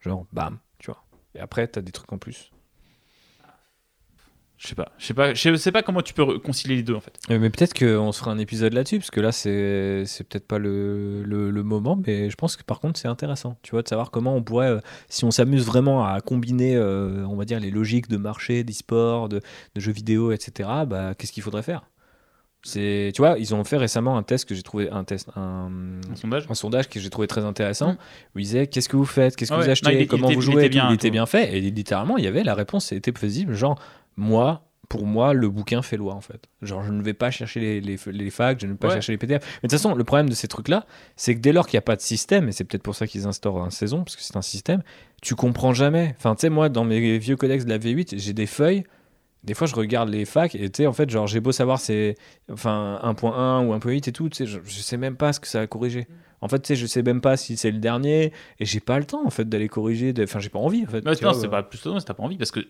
[0.00, 1.04] Genre, bam, tu vois.
[1.34, 2.50] Et après, t'as des trucs en plus.
[4.62, 6.94] Je sais pas, je sais pas, je sais pas comment tu peux concilier les deux
[6.94, 7.18] en fait.
[7.30, 10.46] Euh, Mais peut-être qu'on se fera un épisode là-dessus, parce que là, c'est c'est peut-être
[10.46, 13.82] pas le, le, le moment, mais je pense que par contre, c'est intéressant, tu vois,
[13.82, 14.78] de savoir comment on pourrait, euh,
[15.08, 19.28] si on s'amuse vraiment à combiner, euh, on va dire, les logiques de marché, d'e-sport,
[19.28, 19.40] de,
[19.74, 21.82] de jeux vidéo, etc., bah, qu'est-ce qu'il faudrait faire?
[22.64, 25.68] C'est, Tu vois, ils ont fait récemment un test que j'ai trouvé, un test, un,
[26.08, 26.46] Un sondage.
[26.48, 27.96] un sondage que j'ai trouvé très intéressant, Mm.
[28.36, 30.06] où ils disaient qu'est-ce que vous faites, qu'est-ce que Ah vous achetez, Non, il- il
[30.06, 30.74] comment était- vous il jouez, était et tout.
[30.86, 33.80] bien, il était bien fait, et littéralement, il y avait la réponse, était possible, genre,
[34.16, 36.48] moi, pour moi, le bouquin fait loi en fait.
[36.60, 38.94] Genre, je ne vais pas chercher les, les, les facs, je ne vais pas Ouais.
[38.94, 39.42] chercher les PDF.
[39.62, 40.84] Mais de toute façon, le problème de ces trucs-là,
[41.16, 43.06] c'est que dès lors qu'il n'y a pas de système, et c'est peut-être pour ça
[43.06, 44.82] qu'ils instaurent un saison, parce que c'est un système,
[45.22, 46.14] tu comprends jamais.
[46.18, 48.84] Enfin, tu sais, moi, dans mes vieux codex de la V8, j'ai des feuilles.
[49.44, 51.80] Des fois, je regarde les facs et tu sais, en fait, genre, j'ai beau savoir
[51.80, 52.14] c'est
[52.52, 55.48] enfin 1.1 ou 1.8 et tout, tu sais, je, je sais même pas ce que
[55.48, 56.06] ça a corrigé.
[56.42, 58.98] En fait, tu sais, je sais même pas si c'est le dernier et j'ai pas
[58.98, 60.12] le temps en fait d'aller corriger.
[60.12, 61.00] de- Enfin, j'ai pas envie en fait.
[61.00, 62.60] Tu non, c'est euh, pas plus non, c'est t'as pas envie parce que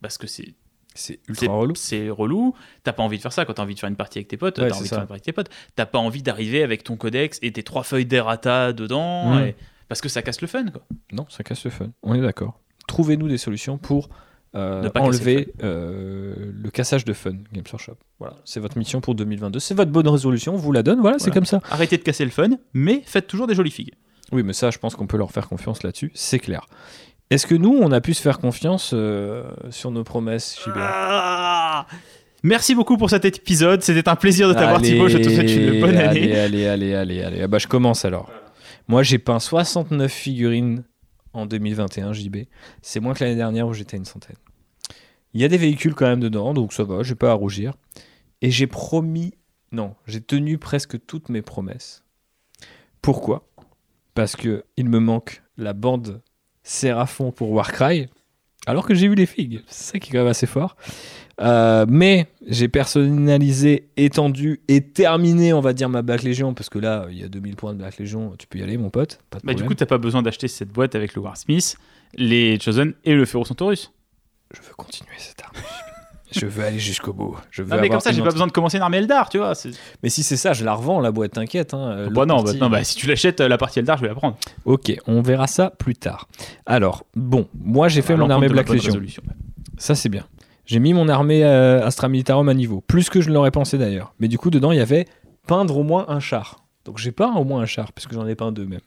[0.00, 0.54] parce que c'est
[0.94, 1.74] C'est ultra relou.
[1.74, 2.54] c'est relou.
[2.84, 4.36] T'as pas envie de faire ça quand t'as envie de faire une partie avec tes
[4.36, 4.58] potes.
[4.58, 5.50] Ouais, t'as envie de faire une partie avec tes potes.
[5.76, 9.34] T'as pas envie d'arriver avec ton codex et tes trois feuilles d'errata dedans.
[9.34, 9.38] Mm.
[9.46, 9.56] et-
[9.88, 10.82] Parce que ça casse le fun, quoi.
[11.12, 11.90] Non, ça casse le fun.
[12.02, 12.60] On est d'accord.
[12.86, 14.08] Trouvez-nous des solutions pour
[14.54, 17.96] euh, enlever euh, le cassage de fun, Games Workshop.
[18.20, 19.58] Voilà, c'est votre mission pour 2022.
[19.58, 21.00] C'est votre bonne résolution, on vous la donne.
[21.00, 21.60] Voilà, c'est comme ça.
[21.70, 23.94] Arrêtez de casser le fun, mais faites toujours des jolies figues.
[24.32, 26.10] Oui, mais ça, je pense qu'on peut leur faire confiance là-dessus.
[26.14, 26.66] C'est clair.
[27.34, 31.84] Est-ce que nous, on a pu se faire confiance euh, sur nos promesses, JB Ah
[32.44, 33.82] Merci beaucoup pour cet épisode.
[33.82, 35.08] C'était un plaisir de t'avoir, Thibaut.
[35.08, 36.32] Je te souhaite une bonne année.
[36.36, 37.42] Allez, allez, allez, allez.
[37.42, 38.30] Ah bah, je commence alors.
[38.86, 40.84] Moi, j'ai peint 69 figurines
[41.32, 42.36] en 2021, JB.
[42.82, 44.36] C'est moins que l'année dernière où j'étais à une centaine.
[45.32, 47.74] Il y a des véhicules quand même dedans, donc ça va, j'ai pas à rougir.
[48.42, 49.34] Et j'ai promis,
[49.72, 52.04] non, j'ai tenu presque toutes mes promesses.
[53.02, 53.48] Pourquoi?
[54.14, 56.22] Parce que il me manque la bande
[56.64, 58.08] Séraphon pour Warcry,
[58.66, 59.60] alors que j'ai eu les figues.
[59.68, 60.76] C'est ça qui est quand même assez fort.
[61.40, 66.78] Euh, mais j'ai personnalisé, étendu et terminé, on va dire, ma Black Legion, parce que
[66.78, 69.20] là, il y a 2000 points de Black Legion, tu peux y aller, mon pote.
[69.30, 71.76] Pas de Bah, du coup, t'as pas besoin d'acheter cette boîte avec le Warsmith,
[72.14, 73.92] les Chosen et le Ferro Centaurus.
[74.54, 75.56] je veux continuer cette arme.
[76.34, 77.36] je veux aller jusqu'au bout.
[77.50, 79.38] Je veux Non, mais comme ça, j'ai pas besoin de commencer une armée Eldar, tu
[79.38, 79.52] vois.
[80.02, 81.74] Mais si c'est ça, je la revends, la boîte, t'inquiète.
[81.74, 84.02] Hein, euh, Bah non, bah, non, bah, si tu l'achètes, euh, la partie Eldar, je
[84.02, 84.36] vais la prendre.
[84.64, 86.28] Ok, on verra ça plus tard.
[86.66, 89.00] Alors, bon, moi j'ai fait mon armée Black Legion.
[89.76, 90.24] Ça, c'est bien.
[90.66, 92.80] J'ai mis mon armée euh, Astra Militarum à niveau.
[92.80, 94.14] Plus que je ne l'aurais pensé d'ailleurs.
[94.18, 95.06] Mais du coup, dedans, il y avait
[95.46, 96.64] peindre au moins un char.
[96.84, 98.80] Donc j'ai peint au moins un char, puisque j'en ai peint deux même.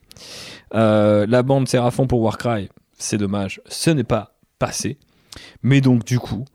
[0.74, 3.61] Euh, la bande Séraphon pour Warcry, c'est dommage.
[3.68, 4.98] Ce n'est pas passé.
[5.61, 6.45] Mais donc, du coup,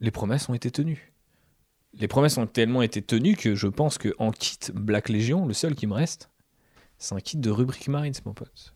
[0.00, 1.12] les promesses ont été tenues.
[1.98, 5.74] Les promesses ont tellement été tenues que je pense qu'en kit Black Legion, le seul
[5.74, 6.30] qui me reste,
[6.98, 8.74] c'est un kit de rubrique Marines, mon pote.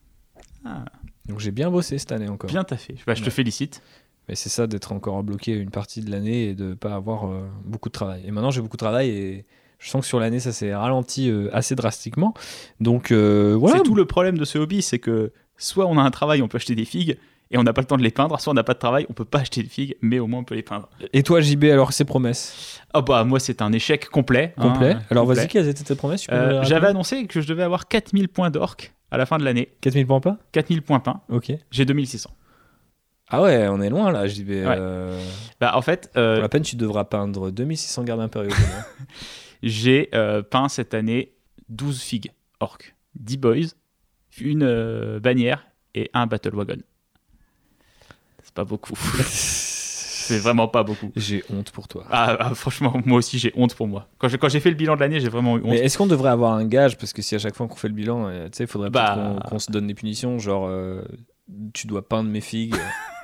[0.65, 0.85] Ah.
[1.27, 2.49] Donc j'ai bien bossé cette année encore.
[2.49, 2.97] Bien taffé.
[3.07, 3.83] Bah, je te félicite.
[4.29, 7.49] Mais c'est ça d'être encore bloqué une partie de l'année et de pas avoir euh,
[7.65, 8.23] beaucoup de travail.
[8.25, 9.47] Et maintenant j'ai beaucoup de travail et
[9.79, 12.35] je sens que sur l'année ça s'est ralenti euh, assez drastiquement.
[12.79, 13.79] Donc euh, voilà.
[13.79, 16.49] C'est tout le problème de ce hobby, c'est que soit on a un travail, on
[16.49, 17.19] peut acheter des figues
[17.51, 19.07] et on n'a pas le temps de les peindre, soit on n'a pas de travail,
[19.11, 20.89] on peut pas acheter des figues, mais au moins on peut les peindre.
[21.13, 22.81] Et toi JB alors ces promesses?
[22.95, 24.55] Ah bah moi c'est un échec complet.
[24.57, 24.97] hein, complet.
[25.11, 25.37] alors complet.
[25.43, 26.27] vas-y quelles étaient tes promesses?
[26.31, 29.69] Euh, J'avais annoncé que je devais avoir 4000 points d'orc à la fin de l'année.
[29.81, 31.53] 4000 points pas 4000 points peints, Ok.
[31.71, 32.31] j'ai 2600.
[33.33, 34.51] Ah ouais on est loin là JB.
[34.51, 35.21] euh,
[35.61, 38.51] Bah en fait, euh, Pour la peine tu devras peindre 2600 gardes impériaux.
[39.63, 40.09] j'ai
[40.51, 41.33] peint cette année
[41.69, 42.31] 12 figues
[42.61, 42.79] orc,
[43.17, 43.55] 10 boys,
[44.41, 46.77] une bannière et un battle wagon.
[48.51, 48.95] C'est pas beaucoup.
[49.21, 51.13] C'est vraiment pas beaucoup.
[51.15, 52.05] J'ai honte pour toi.
[52.11, 54.09] Ah, ah, franchement, moi aussi j'ai honte pour moi.
[54.19, 55.71] Quand j'ai quand j'ai fait le bilan de l'année, j'ai vraiment eu honte.
[55.71, 56.99] Mais est-ce qu'on devrait avoir un gage?
[56.99, 58.91] Parce que si à chaque fois qu'on fait le bilan, euh, tu sais, il faudrait
[58.91, 59.15] Bah.
[59.15, 61.03] peut-être qu'on qu'on se donne des punitions, genre euh,
[61.75, 62.75] tu dois peindre mes figues.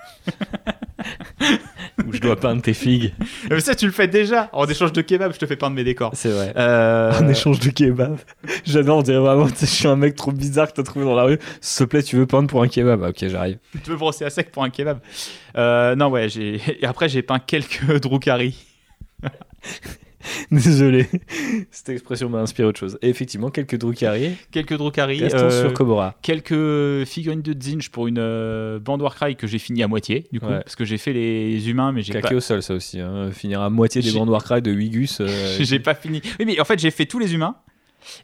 [2.26, 3.14] Dois peindre tes figues.
[3.50, 4.48] Mais ça, tu le fais déjà.
[4.52, 6.10] En échange de kebab, je te fais peindre mes décors.
[6.14, 6.52] C'est vrai.
[6.56, 8.18] Euh, En échange de kebab.
[8.64, 11.04] J'adore, on dirait vraiment, tu sais, je suis un mec trop bizarre que t'as trouvé
[11.04, 11.38] dans la rue.
[11.60, 13.02] S'il te plaît, tu veux peindre pour un kebab?
[13.04, 13.58] Ah, Ok, j'arrive.
[13.84, 14.98] Tu veux brosser à sec pour un kebab?
[15.56, 16.60] Euh, Non, ouais, j'ai.
[16.80, 18.56] Et après, j'ai peint quelques Drukari.
[20.50, 21.06] Désolé.
[21.70, 22.98] Cette expression m'a inspiré autre chose.
[23.02, 24.30] Et effectivement, quelques Drukari.
[24.50, 25.20] Quelques Drukari.
[25.20, 26.14] Restons euh, sur Kobora.
[26.22, 30.40] quelques figurines de Zinj pour une euh, bande Warcry que j'ai fini à moitié, du
[30.40, 30.46] coup.
[30.46, 30.60] Ouais.
[30.60, 32.34] Parce que j'ai fait les humains, mais j'ai Caqué pas.
[32.36, 33.00] au sol, ça aussi.
[33.00, 33.30] Hein.
[33.32, 35.20] Finir à moitié des bandes Warcry de Wigus.
[35.20, 35.26] euh,
[35.60, 36.20] J'ai pas fini.
[36.38, 37.56] Oui, mais en fait, j'ai fait tous les humains.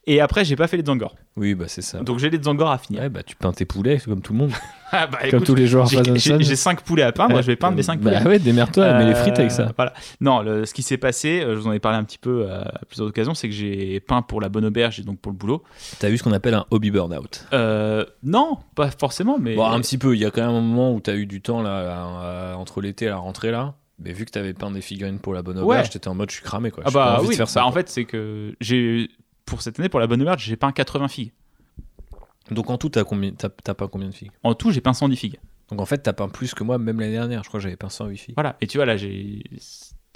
[0.06, 1.14] Et après, j'ai pas fait les Zangor.
[1.36, 2.00] Oui, bah c'est ça.
[2.00, 3.02] Donc, j'ai les Zangor à finir.
[3.02, 4.52] Ouais, bah tu peins tes poulets, comme tout le monde.
[4.94, 6.42] Ah, bah, comme écoute, tous les joueurs j'ai- Phase j'ai Sun.
[6.42, 8.20] j'ai 5 poulets à peindre, je vais peindre mes 5 poulets.
[8.22, 9.72] Bah ouais, démerde-toi, mets les frites avec Euh, ça.
[9.74, 9.94] Voilà.
[10.20, 12.44] Non, le- ce qui s'est passé, euh, je vous en ai parlé un petit peu
[12.46, 15.32] euh, à plusieurs occasions, c'est que j'ai peint pour la bonne auberge et donc pour
[15.32, 15.62] le boulot.
[15.98, 17.46] T'as vu ce qu'on appelle un hobby burnout?
[17.54, 19.54] Euh, non, pas forcément, mais.
[19.54, 21.40] Bon, un petit peu, il y a quand même un moment où t'as eu du
[21.40, 23.76] temps là, entre l'été et la rentrée là.
[23.98, 25.64] Mais vu que t'avais peint des figurines pour la bonne Ouais.
[25.64, 26.82] auberge, t'étais en mode je suis cramé quoi.
[26.86, 27.60] ah pas bah envie oui, de faire ça.
[27.60, 29.08] Bah, en fait, c'est que j'ai.
[29.46, 31.32] Pour cette année, pour la bonne auberge, j'ai peint 80 figues.
[32.50, 34.30] Donc en tout, t'as combien T'as t'as peint combien de figues?
[34.42, 35.38] En tout, j'ai peint 110 figues.
[35.70, 37.42] Donc en fait, t'as peint plus que moi, même l'année dernière.
[37.44, 38.34] Je crois que j'avais peint 108 figues.
[38.36, 38.56] Voilà.
[38.60, 39.42] Et tu vois, là, j'ai.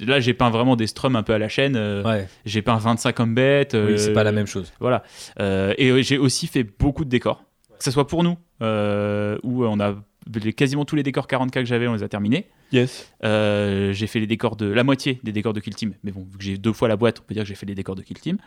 [0.00, 1.74] Là, j'ai peint vraiment des strums un peu à la chaîne.
[1.76, 3.74] euh, Ouais, J'ai peint 25 hommes bêtes.
[3.74, 4.70] oui, c'est euh, pas la même chose.
[4.80, 5.02] Voilà.
[5.40, 7.42] Euh, et euh, j'ai aussi fait beaucoup de décors.
[7.78, 9.94] Que ce soit pour nous, euh, où on a
[10.34, 12.46] les- quasiment tous les décors 40K que j'avais, on les a terminés.
[12.72, 13.10] Yes.
[13.24, 15.92] Euh, j'ai fait les décors de la moitié des décors de Kill Team.
[16.02, 17.66] Mais bon, vu que j'ai deux fois la boîte, on peut dire que j'ai fait
[17.66, 18.38] les décors de Kill Team.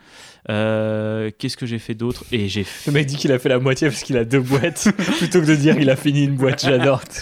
[0.50, 2.24] Euh, Qu'est-ce que j'ai fait d'autre?
[2.32, 2.90] Et j'ai fait.
[2.90, 5.46] Le mec dit qu'il a fait la moitié parce qu'il a deux boîtes, plutôt que
[5.46, 6.62] de dire il a fini une boîte.
[6.64, 7.02] J'adore.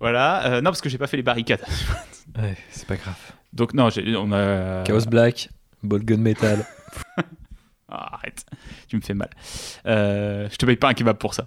[0.00, 0.46] Voilà.
[0.46, 1.62] Euh, non, parce que j'ai pas fait les barricades.
[2.38, 3.16] ouais, c'est pas grave.
[3.52, 4.82] Donc, non, on a.
[4.84, 5.48] Chaos Black,
[5.82, 6.66] Ball Gun Metal.
[7.88, 8.44] Ah, arrête,
[8.88, 9.30] tu me fais mal.
[9.86, 11.44] Je te paye pas un kebab pour ça.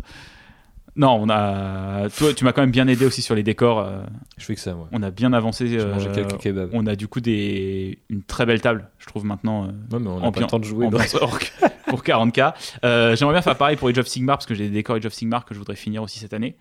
[0.95, 2.09] Non, on a.
[2.17, 3.79] Toi, tu m'as quand même bien aidé aussi sur les décors.
[3.79, 4.01] euh,
[4.37, 4.87] Je fais que ça, moi.
[4.91, 5.67] on a bien avancé.
[5.67, 6.69] J'ai euh, mangé quelques kebabs.
[6.73, 7.99] On a du coup des...
[8.09, 9.65] une très belle table, je trouve maintenant.
[9.65, 10.85] euh, Ouais, mais on a pas ambiance- le temps de jouer.
[10.85, 10.95] donc.
[10.95, 11.51] ambiance orc
[11.87, 12.53] pour 40k.
[12.83, 15.05] Euh, J'aimerais bien faire pareil pour Age of Sigmar parce que j'ai des décors Age
[15.05, 16.55] of Sigmar que je voudrais finir aussi cette année.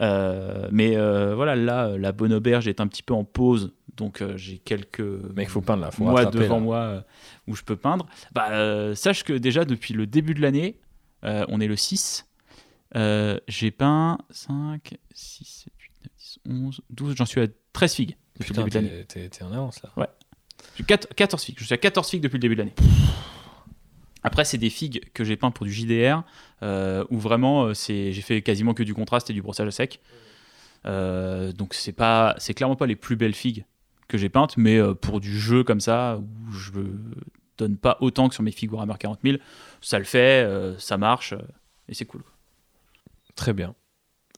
[0.00, 3.72] Euh, mais euh, voilà, là, euh, la bonne auberge est un petit peu en pause,
[3.96, 5.00] donc euh, j'ai quelques
[5.34, 5.90] Mec, faut peindre là.
[5.90, 6.60] Faut mois rattraper, devant là.
[6.62, 7.00] moi euh,
[7.48, 8.04] où je peux peindre.
[8.32, 10.76] Bah, euh, sache que déjà depuis le début de l'année,
[11.24, 12.26] euh, on est le 6,
[12.96, 17.94] euh, j'ai peint 5, 6, 7, 8, 9, 10, 11, 12, j'en suis à 13
[17.94, 19.04] figues depuis Putain, le début de l'année.
[19.06, 20.08] t'es- t'es t'es en avance là.
[20.76, 21.56] J'ai 4 14 figues.
[21.58, 22.74] Je suis à 14 figues depuis le début de l'année.
[24.22, 26.22] Après, c'est des figues que j'ai peint pour du JDR,
[26.62, 29.70] euh, où vraiment, euh, c'est, j'ai fait quasiment que du contraste et du brossage à
[29.70, 30.00] sec.
[30.86, 33.64] Euh, donc, c'est pas, c'est clairement pas les plus belles figues
[34.08, 36.70] que j'ai peintes, mais pour du jeu comme ça, où je
[37.58, 39.36] donne pas autant que sur mes figues Warhammer 40 000,
[39.80, 41.34] ça le fait, ça marche,
[41.88, 42.22] et c'est cool.
[43.36, 43.74] Très bien.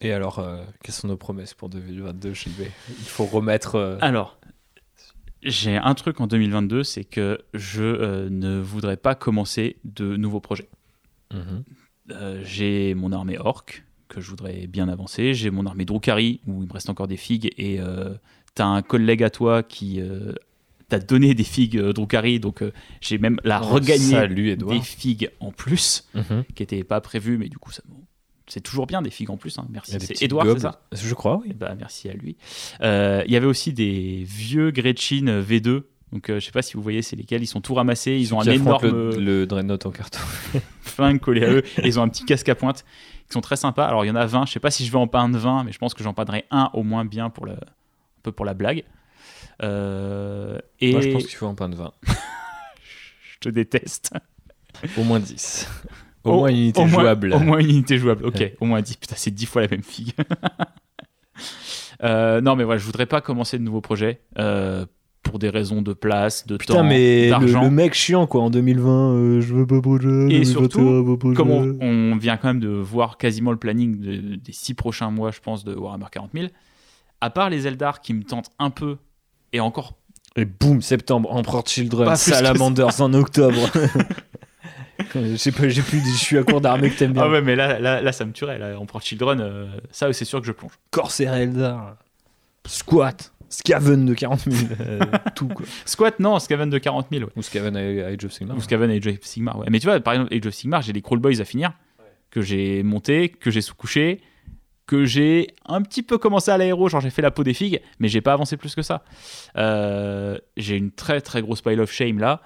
[0.01, 3.75] Et alors, euh, quelles sont nos promesses pour 2022 chez B Il faut remettre.
[3.77, 4.39] euh, Alors,
[5.43, 10.41] j'ai un truc en 2022, c'est que je euh, ne voudrais pas commencer de nouveaux
[10.41, 10.69] projets.
[11.33, 11.65] mhm.
[12.43, 13.67] J'ai mon armée orc
[14.09, 15.35] que je voudrais bien avancer.
[15.35, 17.79] J'ai mon armée Drukari où il me reste encore des figues et
[18.55, 20.01] t'as un collègue à toi qui
[20.89, 24.75] t'a donné des figues euh, Drukari donc euh, j'ai même la Oh, regagné Salut Edouard.
[24.75, 26.45] des figues en plus Mhm.
[26.55, 27.83] qui n'étaient pas prévues mais du coup ça
[28.49, 29.59] c'est toujours bien des figues en plus.
[29.59, 29.67] hein.
[29.71, 29.97] Merci.
[30.01, 30.83] C'est Edouard, c'est ça?
[30.93, 31.53] Je crois, oui.
[31.55, 32.37] Ben, merci à lui.
[32.81, 35.83] Euh, Il y avait aussi des vieux Gretchen V2.
[36.11, 37.43] Donc, euh, je sais pas si vous voyez, c'est lesquels.
[37.43, 38.13] Ils sont tout ramassés.
[38.17, 40.21] Ils ont un énorme Le, le Dreadnought en carton.
[40.81, 41.63] flingue collé à eux.
[41.77, 42.85] et ils ont un petit casque à pointe
[43.27, 43.85] qui sont très sympas.
[43.87, 44.47] Alors, il y en a 20.
[44.47, 46.47] Je sais pas si je vais en peindre 20, mais je pense que j'en peindrai
[46.51, 48.85] un au moins bien pour le, un peu pour la blague.
[49.63, 51.93] Euh, et Moi, je pense qu'il faut en peindre 20.
[52.07, 54.13] je te déteste.
[54.97, 55.69] Au moins 10.
[56.25, 57.33] Au moins une unité moins- jouable.
[57.35, 58.35] Au moins une unité jouable, ok.
[58.37, 58.57] Ouais.
[58.61, 58.97] Au moins 10.
[58.97, 60.13] Putain, c'est 10 fois la même figue.
[62.05, 64.87] Euh, non, mais voilà, je voudrais pas commencer de nouveaux projets euh,
[65.25, 67.63] pour des raisons de place, de Putain, temps, mais le, d'argent.
[67.65, 70.07] le mec chiant quoi en 2020, euh, je veux pas projet.
[70.09, 71.19] Et 2021, surtout.
[71.35, 75.11] Comme on, on vient quand même de voir quasiment le planning de- des 6 prochains
[75.11, 76.47] mois, je pense, de Warhammer 40 000,
[77.21, 78.99] à part les Eldar qui me tentent un peu,
[79.53, 79.95] et encore
[80.37, 83.59] Et boum, septembre, Emperor Children, Salamanders en octobre.
[85.15, 87.23] Je sais pas, j'ai plus, je suis à court d'armée que t'aimes bien.
[87.23, 88.59] Ah ouais, mais là, là, là ça me tuerait.
[88.59, 90.73] Là, on prend Children, euh, ça, c'est sûr que je plonge.
[90.91, 91.97] Corsair Eldar,
[92.67, 95.01] Squat, Skaven de 40 000, euh,
[95.35, 95.67] tout quoi.
[95.85, 97.31] Squat, non, Skaven de 40 000, ouais.
[97.37, 98.57] Ou Skaven à Age of Sigmar.
[98.57, 99.67] Ou Skaven et Age of Sigmar, ouais.
[99.71, 101.73] Mais tu vois, par exemple, Age of Sigmar, j'ai les Crawl Boys à finir,
[102.31, 104.21] que j'ai monté, que j'ai sous-couché,
[104.89, 107.81] que j'ai un petit peu commencé à l'aéro, genre j'ai fait la peau des figues,
[108.01, 109.05] mais j'ai pas avancé plus que ça.
[109.57, 112.41] Euh, j'ai une très très grosse pile of shame là,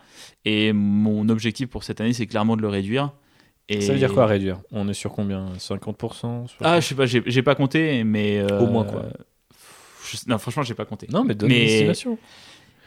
[0.44, 3.12] et mon objectif pour cette année, c'est clairement de le réduire.
[3.68, 3.80] Et...
[3.80, 4.58] Ça veut dire quoi réduire?
[4.72, 5.46] On est sur combien?
[5.56, 8.38] 50% Ah, je sais pas, j'ai j'ai pas compté, mais.
[8.40, 9.04] euh, Au moins, quoi.
[10.10, 11.06] je- non, franchement, j'ai pas compté.
[11.10, 12.18] Non, mais donne Mais- une estimation.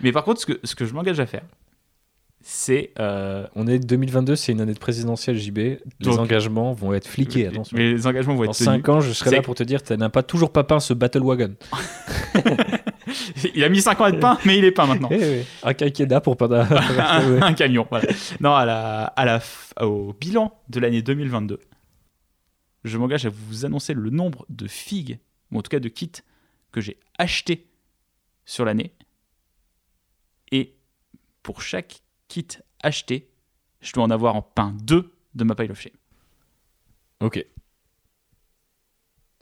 [0.01, 1.43] Mais par contre, ce que, ce que je m'engage à faire,
[2.47, 2.91] c'est.
[2.99, 5.57] euh, On est 2022, c'est une année de présidentielle JB.
[5.57, 7.75] Les Donc- engagements vont être fliqués, attention.
[7.75, 8.65] mais les engagements vont Dans être tenus.
[8.83, 10.93] 5 ans, je serai là pour te dire, tu n'as pas toujours pas peint ce
[10.93, 11.55] Battle Wagon.
[13.55, 15.09] Il a mis 5 ans à être peint, mais il est peint maintenant.
[15.11, 16.55] Eh oui, Un quinquennat pour peindre.
[16.71, 17.87] un, un camion.
[17.89, 18.07] Voilà.
[18.39, 19.41] Non, à la, à la,
[19.81, 21.59] au bilan de l'année 2022,
[22.83, 25.19] je m'engage à vous annoncer le nombre de figues,
[25.51, 26.11] ou en tout cas de kits,
[26.71, 27.67] que j'ai acheté
[28.45, 28.91] sur l'année.
[30.51, 30.75] Et
[31.41, 32.01] pour chaque
[32.43, 32.47] kit
[32.83, 33.29] acheté,
[33.81, 35.93] je dois en avoir en peint 2 de ma pile of shame.
[37.21, 37.45] Ok.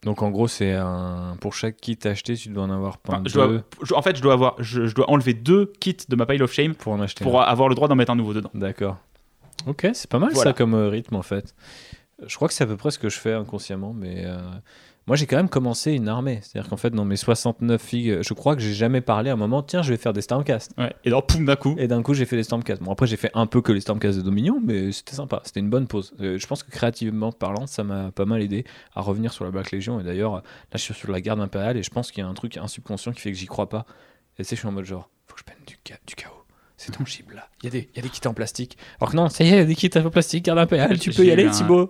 [0.03, 1.38] Donc en gros, c'est un.
[1.39, 4.01] Pour chaque kit acheté, tu dois en avoir peint Enfin, je deux dois, je- en
[4.01, 6.75] fait, je dois, avoir, je, je dois enlever deux kits de ma pile of shame
[6.75, 7.45] pour en acheter pour un.
[7.45, 8.51] avoir le droit d'en mettre un nouveau dedans.
[8.53, 8.97] D'accord.
[9.65, 10.49] Ok, c'est pas mal Voilà.
[10.51, 11.55] ça comme euh, rythme en fait.
[12.25, 14.39] Je crois que c'est à peu près ce que je fais inconsciemment, mais euh,
[15.07, 16.40] moi j'ai quand même commencé une armée.
[16.41, 19.35] C'est-à-dire qu'en fait, dans mes 69 figues, je crois que j'ai jamais parlé à un
[19.35, 20.72] moment, tiens, je vais faire des Stormcast.
[20.77, 20.93] Ouais.
[21.03, 22.82] Et alors, poum, d'un coup, Et d'un coup, j'ai fait des Stormcast.
[22.82, 25.41] Bon, après, j'ai fait un peu que les Stormcast de Dominion, mais c'était sympa.
[25.43, 26.14] C'était une bonne pause.
[26.22, 28.64] Euh, je pense que créativement parlant, ça m'a pas mal aidé
[28.95, 29.99] à revenir sur la Black Legion.
[29.99, 30.41] Et d'ailleurs, là,
[30.73, 32.67] je suis sur la garde impériale et je pense qu'il y a un truc, un
[32.67, 33.85] subconscient qui fait que j'y crois pas.
[34.40, 36.15] Et tu sais, je suis en mode genre, faut que je prenne du, ca- du
[36.15, 36.32] chaos.
[36.77, 37.48] C'est tangible là.
[37.61, 38.77] Il y, a des, il y a des kits en plastique.
[38.99, 40.98] Alors que non, ça y est, il y a des kits en plastique, garde impériale,
[40.99, 41.90] tu peux y aller, un- Thibaut.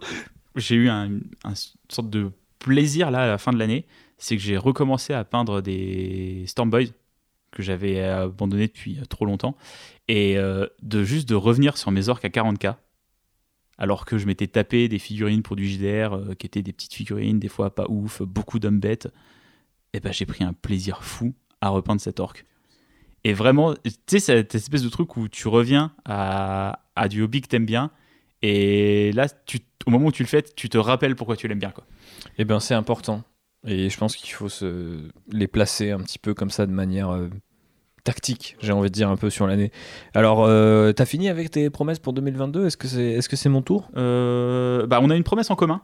[0.55, 1.09] j'ai eu un,
[1.45, 1.53] un
[1.89, 2.31] sorte de
[2.63, 3.85] plaisir là à la fin de l'année,
[4.17, 6.85] c'est que j'ai recommencé à peindre des Storm Boys
[7.51, 9.55] que j'avais abandonné depuis euh, trop longtemps.
[10.07, 12.75] Et euh, de juste de revenir sur mes orques à 40k
[13.77, 16.93] alors que je m'étais tapé des figurines pour du JDR euh, qui étaient des petites
[16.93, 19.07] figurines des fois pas ouf beaucoup d'hommes bêtes
[19.93, 22.45] et ben j'ai pris un plaisir fou à repeindre cet orque.
[23.23, 27.41] Et vraiment tu sais cette espèce de truc où tu reviens à, à du hobby
[27.41, 27.91] que t'aimes bien
[28.43, 31.59] et là, tu, au moment où tu le fais, tu te rappelles pourquoi tu l'aimes
[31.59, 31.71] bien.
[31.71, 31.85] Quoi.
[32.37, 33.23] Eh bien, c'est important.
[33.65, 34.99] Et je pense qu'il faut se
[35.31, 37.29] les placer un petit peu comme ça de manière euh,
[38.03, 39.71] tactique, j'ai envie de dire un peu sur l'année.
[40.13, 43.47] Alors, euh, t'as fini avec tes promesses pour 2022 Est-ce que c'est est -ce c'est
[43.47, 43.89] mon tour?
[43.95, 45.81] Euh, bah, on a une promesse en commun,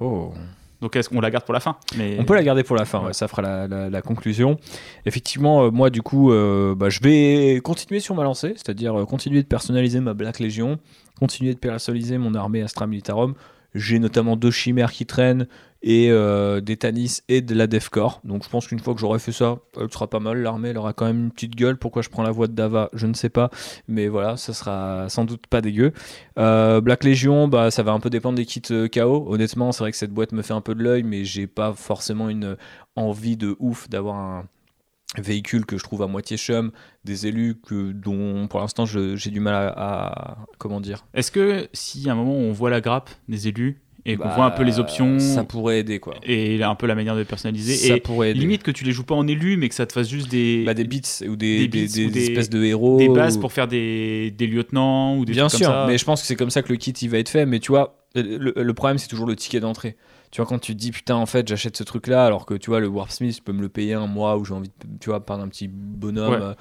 [0.00, 0.32] Oh.
[0.80, 1.76] Donc est-ce qu'on la garde pour la fin?
[1.96, 2.16] Mais...
[2.18, 3.12] On peut la garder pour la fin, ouais, Ouais.
[3.12, 4.58] ça fera la, la- la conclusion.
[5.06, 9.04] Effectivement, euh, moi, du coup, euh, bah, je vais continuer sur ma lancée, c'est-à-dire euh,
[9.04, 10.78] continuer de personnaliser ma Black Legion,
[11.18, 13.34] continuer de personnaliser mon armée Astra Militarum.
[13.74, 15.46] J'ai notamment deux chimères qui traînent
[15.82, 18.20] et euh, des Tanis et de la Defcore.
[18.24, 20.42] Donc je pense qu'une fois que j'aurai fait ça, elle sera pas mal.
[20.42, 21.76] L'armée, elle aura quand même une petite gueule.
[21.76, 23.50] Pourquoi je prends la voix de Dava, je ne sais pas.
[23.88, 25.92] Mais voilà, ça sera sans doute pas dégueu.
[26.38, 29.26] Euh, Black Legion, bah, ça va un peu dépendre des kits euh, KO.
[29.28, 31.72] Honnêtement, c'est vrai que cette boîte me fait un peu de l'œil, mais j'ai pas
[31.72, 32.56] forcément une
[32.96, 34.44] envie de ouf d'avoir un
[35.18, 36.70] véhicule que je trouve à moitié chum,
[37.04, 41.04] des élus que, dont pour l'instant j'ai du mal à, à- comment dire.
[41.14, 44.32] Est-ce que si à un moment on voit la grappe des élus et qu'on Bah,
[44.34, 46.14] voit un peu les options Ça pourrait aider quoi.
[46.22, 48.40] et un peu la manière de personnaliser, Ça et pourrait aider.
[48.40, 50.62] limite que tu les joues pas en élus, mais que ça te fasse juste des,
[50.64, 52.96] Bah, des bits ou des, des des- bits des ou des- espèces de héros.
[52.98, 55.86] des bases ou- pour faire des, des lieutenants ou des Bien trucs sûr, comme ça.
[55.88, 57.44] mais je pense que c'est comme ça que le kit il va être fait.
[57.46, 59.96] Mais tu vois, le, le problème c'est toujours le ticket d'entrée.
[60.30, 62.54] Tu vois, quand tu te dis putain, en fait, j'achète ce truc là, alors que
[62.54, 64.98] tu vois, le Warpsmith, je peux me le payer un mois où j'ai envie de,
[65.00, 66.40] tu vois, par un petit bonhomme.
[66.40, 66.54] Ouais.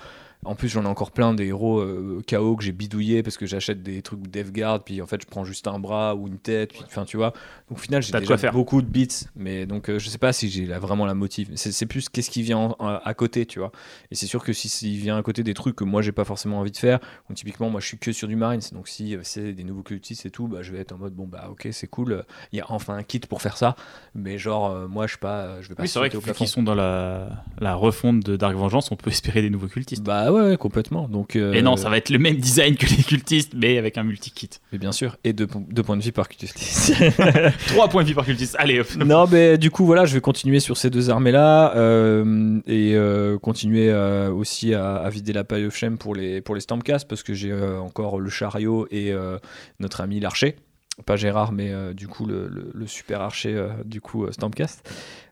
[0.45, 3.37] Euh, En plus, j'en ai encore plein des héros euh, KO que j'ai bidouillé parce
[3.37, 4.19] que j'achète des trucs
[4.51, 7.17] Guard puis en fait, je prends juste un bras ou une tête, puis enfin, tu
[7.17, 7.33] vois.
[7.69, 8.53] Donc au final, j'ai déjà faire.
[8.53, 11.51] beaucoup de bits, mais donc euh, je sais pas si j'ai vraiment la motive.
[11.55, 13.71] C'est plus qu'est-ce qui vient en- en- à côté, tu vois.
[14.11, 16.25] Et c'est sûr que si s'il vient à côté des trucs que moi j'ai pas
[16.25, 19.15] forcément envie de faire, ou typiquement moi je suis que sur du Marines, donc si
[19.15, 21.47] euh, c'est des nouveaux cultistes et tout, bah je vais être en mode bon bah
[21.51, 23.75] ok c'est cool, euh, il y a enfin un kit pour faire ça,
[24.15, 26.63] mais genre euh, moi je suis pas, je vais pas Oui, c'est vrai qu'ils sont
[26.63, 30.03] dans la, la refonte de Dark Vengeance, on peut espérer des nouveaux cultistes.
[30.03, 31.07] Bah Bah ouais, ouais, complètement.
[31.07, 33.97] Donc, euh, Et non, ça va être le même design que les cultistes, mais avec
[33.97, 34.49] un multi-kit.
[34.71, 36.93] Mais bien sûr, et deux, po- deux points de vie par cultiste.
[37.67, 38.55] 3 points de vie par cultiste.
[38.59, 38.87] Allez, hop.
[39.05, 43.37] non, mais du coup, voilà, je vais continuer sur ces deux armées-là euh, et euh,
[43.39, 43.91] continuer
[44.29, 47.33] aussi à, à vider la paille of shame pour les, pour les Stormcast parce que
[47.33, 49.11] j'ai encore le chariot et
[49.79, 50.55] notre ami l'archer.
[51.05, 54.31] Pas Gérard, mais euh, du coup, le, le- le super archer, euh, du coup, euh,
[54.31, 54.87] Stormcast.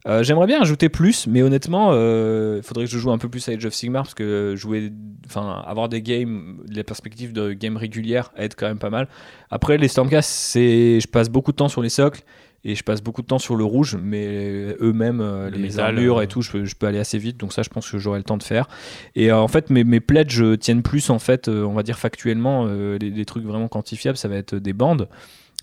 [0.08, 3.48] Euh, J'aimerais bien ajouter plus, mais honnêtement, il faudrait que je joue un peu plus
[3.50, 4.92] à Age of Sigmar parce que jouer,
[5.26, 9.08] enfin, avoir des games, les perspectives de games régulières aide quand même pas mal.
[9.52, 12.22] Après, les Stormcast, c'est, je passe beaucoup de temps sur les socles
[12.64, 15.96] et je passe beaucoup de temps sur le rouge, mais eux-mêmes, euh, Le les métal,
[16.00, 16.22] euh.
[16.22, 18.18] et tout, je peux, je peux aller assez vite, donc ça, je pense que j'aurai
[18.20, 18.68] le temps de faire.
[19.16, 22.00] Et euh, en fait, mes, mes pledges tiennent plus, en fait, euh, on va dire
[22.00, 25.08] factuellement, euh, les, les trucs vraiment quantifiables, ça va être des bandes.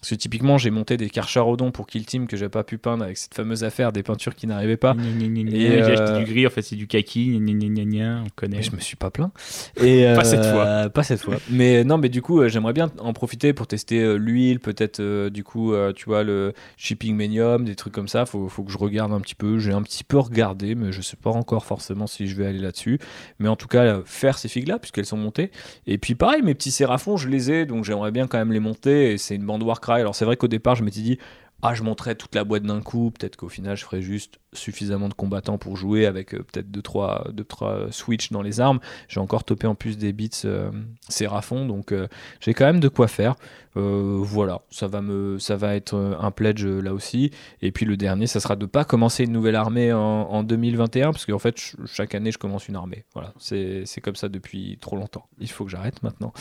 [0.04, 3.04] Parce que typiquement, j'ai monté des Karcharodon pour Kill Team que j'ai pas pu peindre
[3.04, 4.92] avec cette fameuse affaire des peintures qui n'arrivaient pas.
[4.92, 5.56] Gna, gna, gna.
[5.56, 7.40] Et, J'ai euh, acheté du gris, en fait, c'est du kaki.
[7.40, 8.58] On connaît.
[8.58, 9.32] Mais je me suis pas plaint.
[9.82, 10.90] Et, Pas cette fois.
[10.90, 11.36] Pas cette fois.
[11.48, 15.00] Mais non, mais du coup, euh, j'aimerais bien en profiter pour tester euh, l'huile, peut-être
[15.00, 18.26] euh, du coup, euh, tu vois, le shipping medium, des trucs comme ça.
[18.26, 19.58] Faut, faut que je regarde un petit peu.
[19.58, 22.58] J'ai un petit peu regardé, mais je sais pas encore forcément si je vais aller
[22.58, 22.98] là-dessus.
[23.38, 25.50] Mais en tout cas, euh, faire ces figues-là, puisqu'elles sont montées.
[25.86, 28.60] Et puis pareil, mes petits séraphons, je les ai, donc j'aimerais bien quand même les
[28.60, 29.12] monter.
[29.12, 29.62] Et c'est une bande
[30.00, 31.18] Alors c'est vrai qu'au départ, je m'étais dit.
[31.66, 33.10] Ah, je monterais toute la boîte d'un coup.
[33.10, 37.32] Peut-être qu'au final, je ferais juste suffisamment de combattants pour jouer avec euh, peut-être 2-3
[37.32, 38.80] deux, trois switch dans les armes.
[39.08, 40.70] J'ai encore topé en plus des bits euh,
[41.08, 42.06] Séraphon, donc euh,
[42.40, 43.36] j'ai quand même de quoi faire.
[43.78, 47.30] Euh, voilà, ça va, me, ça va être un pledge là aussi.
[47.62, 51.12] Et puis le dernier, ça sera de pas commencer une nouvelle armée en, en 2021,
[51.12, 53.06] parce qu'en fait, ch- chaque année, je commence une armée.
[53.14, 55.28] Voilà, c'est comme ça depuis trop longtemps.
[55.38, 56.34] Il faut que j'arrête maintenant.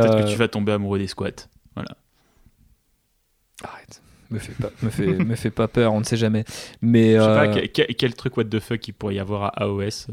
[0.00, 1.48] Peut-être que tu vas tomber amoureux des squats.
[3.64, 4.02] Arrête.
[4.30, 6.44] Me fais pas, me fais, me fais pas peur, on ne sait jamais.
[6.82, 9.62] Mais Je sais pas, euh, quel, truc what the fuck il pourrait y avoir à
[9.64, 9.80] AOS.
[10.10, 10.12] euh,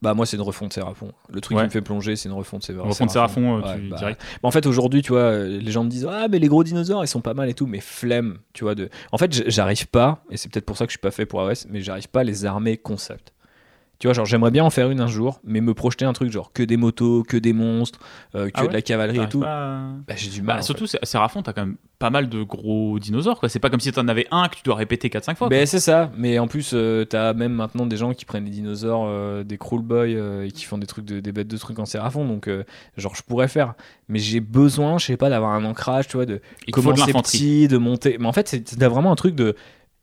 [0.00, 1.12] bah moi c'est une refonte Séraphon.
[1.28, 1.62] Le truc Ouais.
[1.62, 2.88] qui me fait plonger, c'est une refonte Séraphon.
[2.88, 4.20] Refonte Séraphon, euh, Ouais, tu bah, direct.
[4.42, 7.04] Bah, en fait, aujourd'hui, tu vois, les gens me disent Ah, mais les gros dinosaures,
[7.04, 8.74] ils sont pas mal et tout, mais flemme, tu vois.
[8.74, 8.88] De...
[9.12, 11.40] En fait, j'arrive pas, et c'est peut-être pour ça que je suis pas fait pour
[11.42, 13.32] AOS, mais j'arrive pas à les armer concept.
[14.02, 16.28] Tu vois, genre, j'aimerais bien en faire une un jour, mais me projeter un truc
[16.32, 18.00] genre que des motos, que des monstres,
[18.34, 19.44] euh, que Ah de la cavalerie et tout.
[19.46, 20.58] à- Bah, j'ai du Bah, mal.
[20.58, 23.38] en surtout, c'est- Séraphon, t'as quand même pas mal de gros dinosaures.
[23.38, 23.48] quoi.
[23.48, 25.48] C'est pas comme si t'en avais un que tu dois répéter 4-5 fois.
[25.48, 28.50] Ben, c'est ça, mais en plus, euh, t'as même maintenant des gens qui prennent les
[28.50, 31.78] dinosaures, euh, des crawl boys, et qui font des trucs, de- des bêtes de trucs
[31.78, 32.50] en séraphon, donc,
[32.96, 33.74] genre, je pourrais faire.
[34.08, 37.68] Mais j'ai besoin, je sais pas, d'avoir un ancrage, tu vois, de, de commencer petit,
[37.68, 38.16] de monter.
[38.18, 39.54] Mais en fait, c'est vraiment un truc de.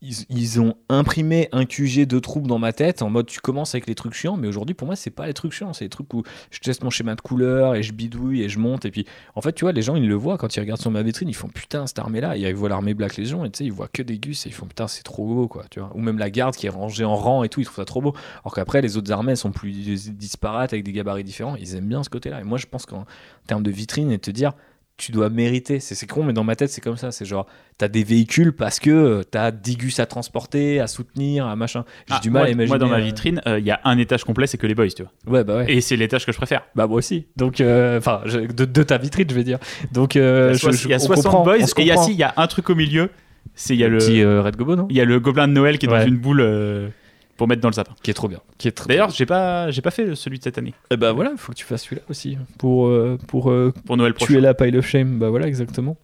[0.01, 3.85] Ils, ont imprimé un QG de troupes dans ma tête en mode tu commences avec
[3.85, 6.13] les trucs chiants, mais aujourd'hui pour moi c'est pas les trucs chiants, c'est les trucs
[6.13, 8.85] où je teste mon schéma de couleur et je bidouille et je monte.
[8.85, 9.05] Et puis
[9.35, 11.27] en fait, tu vois, les gens ils le voient quand ils regardent sur ma vitrine,
[11.27, 13.65] ils font putain cette armée là, et ils voient l'armée Black Legion et tu sais,
[13.65, 15.91] ils voient que des gus et ils font putain c'est trop beau quoi, tu vois.
[15.93, 17.99] Ou même la garde qui est rangée en rang et tout, ils trouvent ça trop
[18.01, 18.13] beau.
[18.45, 19.73] Alors qu'après les autres armées sont plus
[20.13, 22.39] disparates avec des gabarits différents, ils aiment bien ce côté là.
[22.39, 23.05] Et moi je pense qu'en
[23.47, 24.53] termes de vitrine et de te dire
[24.99, 25.79] tu dois mériter.
[25.79, 27.11] C'est con, mais dans ma tête, c'est comme ça.
[27.11, 27.45] C'est genre,
[27.77, 31.85] t'as des véhicules parce que euh, t'as 10 gus à transporter, à soutenir, à machin.
[32.07, 32.67] J'ai Ah, du mal moi, à imaginer.
[32.67, 34.87] Moi, dans ma euh, vitrine, il y a un étage complet, c'est que les boys,
[34.87, 35.11] tu vois.
[35.39, 35.71] Ouais, bah ouais.
[35.73, 36.63] Et c'est l'étage que je préfère.
[36.75, 37.25] Bah moi aussi.
[37.35, 39.59] Donc, euh, enfin, de, de ta vitrine, je vais dire.
[39.91, 41.57] Donc, euh, Il y a, je- soix- je- il y a on 60 comprend, boys,
[41.59, 43.09] et il y a, si, il y a un truc au milieu.
[43.55, 44.87] C'est il y a le, petit euh, Red Gobo, non?
[44.89, 46.87] Il y a le gobelin de Noël qui est dans une boule euh,
[47.39, 47.95] pour mettre dans le sapin.
[48.03, 48.41] Qui est trop bien.
[48.57, 51.31] Qui est D'ailleurs, j'ai pas, j'ai pas fait celui de cette année Eh bah voilà,
[51.31, 54.33] il faut que tu fasses celui-là aussi pour euh, pour euh, pour Noël prochain.
[54.33, 55.19] tuer la pile of shame.
[55.19, 55.95] Bah voilà, exactement.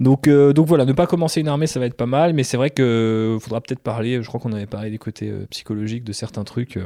[0.00, 2.42] Donc euh, donc voilà, ne pas commencer une armée, ça va être pas mal, mais
[2.42, 4.22] c'est vrai que faudra peut-être parler.
[4.22, 6.78] Je crois qu'on avait parlé des côtés psychologiques de certains trucs.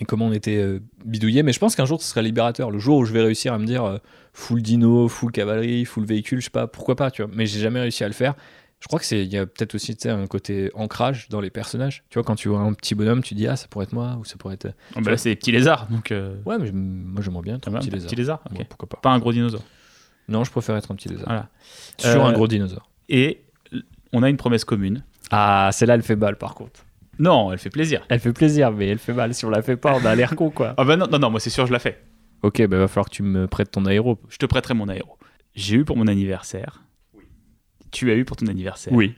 [0.00, 2.70] et comment on était euh, bidouillé, mais je pense qu'un jour ce sera libérateur.
[2.70, 3.98] Le jour où je vais réussir à me dire euh,
[4.32, 7.30] full dino, full cavalerie, full véhicule, je sais pas, pourquoi pas, tu vois.
[7.34, 8.34] Mais j'ai jamais réussi à le faire.
[8.80, 12.02] Je crois que c'est, il y a peut-être aussi un côté ancrage dans les personnages.
[12.08, 14.16] Tu vois, quand tu vois un petit bonhomme, tu dis ah ça pourrait être moi
[14.18, 14.68] ou ça pourrait être.
[14.96, 16.10] Oh, bah là, c'est des petits lézards, donc.
[16.12, 18.08] euh, Ouais, mais moi j'aimerais bien être ah un bah, petit lézard.
[18.08, 18.96] petit lézard, pourquoi pas.
[19.02, 19.62] Pas un gros dinosaure.
[20.28, 21.26] Non, je préfère être un petit lézard.
[21.26, 21.48] Voilà.
[21.98, 22.88] Sur Euh, un gros dinosaure.
[23.08, 23.42] Et
[24.12, 25.04] on a une promesse commune.
[25.30, 26.80] Ah, celle-là, elle fait mal par contre.
[27.18, 28.02] Non, elle fait plaisir.
[28.08, 29.34] Elle fait plaisir, mais elle fait mal.
[29.34, 30.72] Si on la fait pas, on a l'air con quoi.
[30.78, 32.00] Ah bah non, non, non, moi c'est sûr, je la fais.
[32.42, 34.18] ok, bah va falloir que tu me prêtes ton aéro.
[34.30, 35.18] Je te prêterai mon aéro.
[35.54, 36.82] J'ai eu pour mon anniversaire.
[37.90, 38.92] Tu as eu pour ton anniversaire.
[38.92, 39.14] Oui.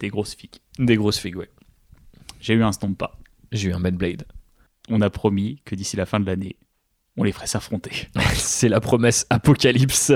[0.00, 0.56] Des grosses figues.
[0.78, 1.50] Des grosses figues, ouais.
[2.40, 3.12] J'ai eu un Stompa.
[3.52, 4.24] J'ai eu un Bad Blade.
[4.88, 6.56] On a promis que d'ici la fin de l'année,
[7.16, 8.08] on les ferait s'affronter.
[8.34, 10.10] C'est la promesse Apocalypse.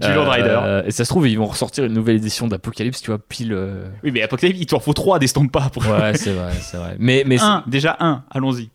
[0.00, 0.58] Du Lord Rider.
[0.62, 3.52] Euh, et ça se trouve, ils vont ressortir une nouvelle édition d'Apocalypse, tu vois, pile.
[3.52, 5.86] euh, Oui, mais Apocalypse, il t'en faut trois des Stompa pour.
[5.86, 6.96] Ouais, c'est vrai, c'est vrai.
[6.98, 8.70] Mais, mais, un, déjà un, allons-y.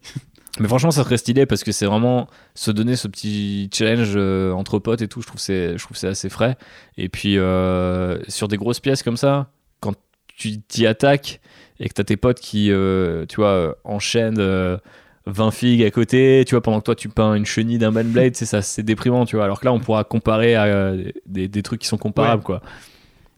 [0.59, 4.51] Mais franchement, ça serait stylé parce que c'est vraiment se donner ce petit challenge euh,
[4.51, 5.22] entre potes et tout.
[5.22, 6.57] Je trouve c'est, je trouve c'est assez frais.
[6.98, 9.49] Et puis, euh, sur des grosses pièces comme ça,
[9.80, 9.95] quand
[10.27, 11.41] tu t'y attaques
[11.80, 14.40] et que t'as tes potes qui, euh, tu vois, enchaînent.
[14.40, 14.77] euh,
[15.25, 18.35] 20 figues à côté, tu vois, pendant que toi tu peins une chenille d'un Blade,
[18.35, 19.45] c'est ça, c'est déprimant, tu vois.
[19.45, 20.93] Alors que là, on pourra comparer à
[21.25, 22.61] des, des trucs qui sont comparables, quoi.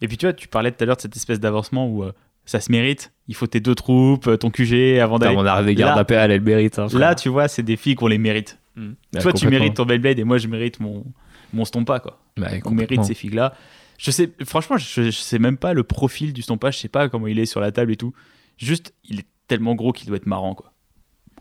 [0.01, 2.03] Et puis tu vois, tu parlais tout à l'heure de cette espèce d'avancement où
[2.45, 3.11] ça se mérite.
[3.27, 5.35] Il faut tes deux troupes, ton QG avant d'aller.
[5.37, 6.77] On a des gardes Là- APL, elle mérite.
[6.79, 6.87] hein.
[6.93, 8.59] Là, tu vois, c'est des filles qu'on les mérite.
[8.77, 11.05] Ouais, Toi, tu mérites ton Beyblade et moi, je mérite mon,
[11.53, 12.19] mon Stompa, quoi.
[12.37, 13.53] Ouais, On mérite ces figues-là.
[13.97, 17.07] Je sais, franchement, je, je sais même pas le profil du Stompa, je sais pas
[17.07, 18.13] comment il est sur la table et tout.
[18.57, 20.73] Juste, il est tellement gros qu'il doit être marrant, quoi.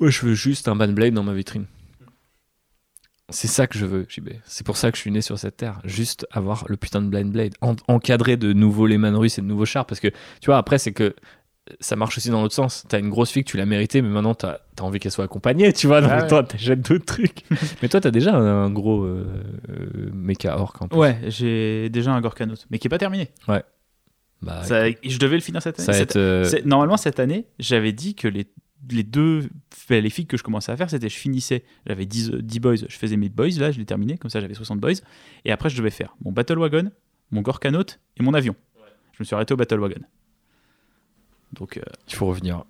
[0.01, 1.67] Moi, je veux juste un Blade dans ma vitrine.
[3.31, 4.31] C'est ça que je veux, JB.
[4.45, 5.81] C'est pour ça que je suis né sur cette terre.
[5.85, 7.55] Juste avoir le putain de Blind Blade.
[7.63, 9.87] En- encadré de nouveaux Lehman Russe et de nouveaux chars.
[9.87, 11.15] Parce que, tu vois, après, c'est que
[11.81, 12.85] ça marche aussi dans l'autre sens.
[12.87, 15.73] T'as une grosse fille, tu l'as méritée, mais maintenant, t'as as envie qu'elle soit accompagnée,
[15.73, 16.03] tu vois.
[16.03, 16.27] Donc, Ah ouais.
[16.29, 17.45] toi, t'achètes d'autres trucs.
[17.83, 19.27] mais toi, t'as déjà un, un gros euh,
[19.71, 20.99] euh, mecha orc en plus.
[20.99, 23.31] Ouais, j'ai déjà un Gorkanote, mais qui est pas terminé.
[24.43, 25.93] Bah, Ça- je devais le finir cette année.
[25.97, 28.47] Cette- euh, Normalement, cette année, j'avais dit que les,
[28.91, 29.49] les deux
[29.91, 32.77] les figues que je commençais à faire, c'était je finissais, j'avais 10, euh, 10 boys,
[32.77, 34.93] je faisais mes boys, là, je l'ai terminé, comme ça j'avais 60 boys.
[35.45, 36.91] Et après, je devais faire mon Battle Wagon,
[37.31, 38.55] mon Gorkanote et mon avion.
[39.13, 40.01] Je me suis arrêté au Battle Wagon.
[41.53, 42.65] Donc, euh, il faut revenir.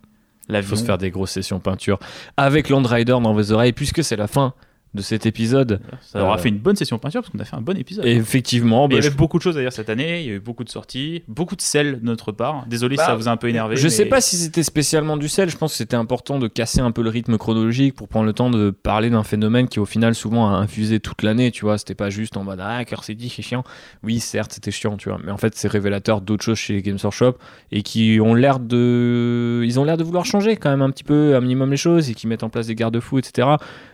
[0.51, 1.99] Il faut se faire des grosses sessions peinture
[2.37, 4.53] avec Land Rider dans vos oreilles, puisque c'est la fin
[4.95, 5.81] de cet épisode.
[6.03, 8.05] Ça aura Euh, fait une bonne session peinture parce qu'on a fait un bon épisode.
[8.07, 10.31] Et effectivement, bah, il y je- avait beaucoup de choses d'ailleurs cette année, il y
[10.31, 12.65] a eu beaucoup de sorties, beaucoup de sel de notre part.
[12.69, 13.77] Désolé Bah, si ça vous a un peu énervé.
[13.77, 16.47] Je sais mais- pas si c'était spécialement du sel, je pense que c'était important de
[16.49, 19.81] casser un peu le rythme chronologique pour prendre le temps de parler d'un phénomène qui
[19.81, 22.85] au final souvent a infusé toute l'année, tu vois, c'était pas juste en mode ah
[22.85, 23.65] cœur c'est dit c'est chiant.
[24.03, 26.99] Oui, certes, c'était chiant, tu vois, mais en fait c'est révélateur d'autres choses chez Games
[27.03, 27.35] Workshop
[27.73, 31.05] et qui ont l'air de ils ont l'air de vouloir changer quand même un petit
[31.05, 33.49] peu un minimum les choses et qui mettent en place des garde-fous etc.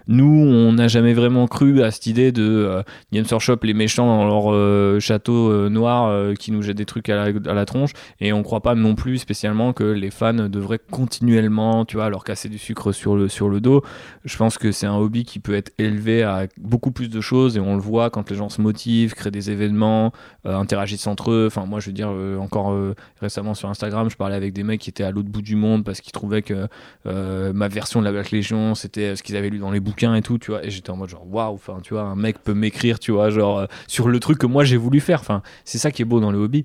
[0.09, 4.07] Nous, on n'a jamais vraiment cru à cette idée de euh, Games Workshop les méchants
[4.07, 7.93] dans leur euh, château euh, noir euh, qui nous jettent des trucs à la, tronche
[8.21, 12.25] et on croit pas non plus spécialement que les fans devraient continuellement, tu vois, leur
[12.25, 13.83] casser du sucre sur le, sur le dos.
[14.25, 17.57] Je pense que c'est un hobby qui peut être élevé à beaucoup plus de choses
[17.57, 20.13] et on le voit quand les gens se motivent, créent des événements,
[20.45, 21.47] interagissent entre eux.
[21.47, 22.11] Enfin, moi, je veux dire,
[22.41, 22.77] encore
[23.21, 25.85] récemment sur Instagram, je parlais avec des mecs qui étaient à l'autre bout du monde
[25.85, 26.67] parce qu'ils trouvaient que
[27.05, 30.23] ma version de la Black Légion, c'était ce qu'ils avaient lu dans les bouquins et
[30.23, 30.63] tout, tu vois.
[30.81, 33.59] J'étais en mode genre, waouh, enfin, tu vois, un mec peut m'écrire, tu vois, genre,
[33.59, 35.21] euh, sur le truc que moi j'ai voulu faire.
[35.21, 36.65] Enfin, c'est ça qui est beau dans le hobby.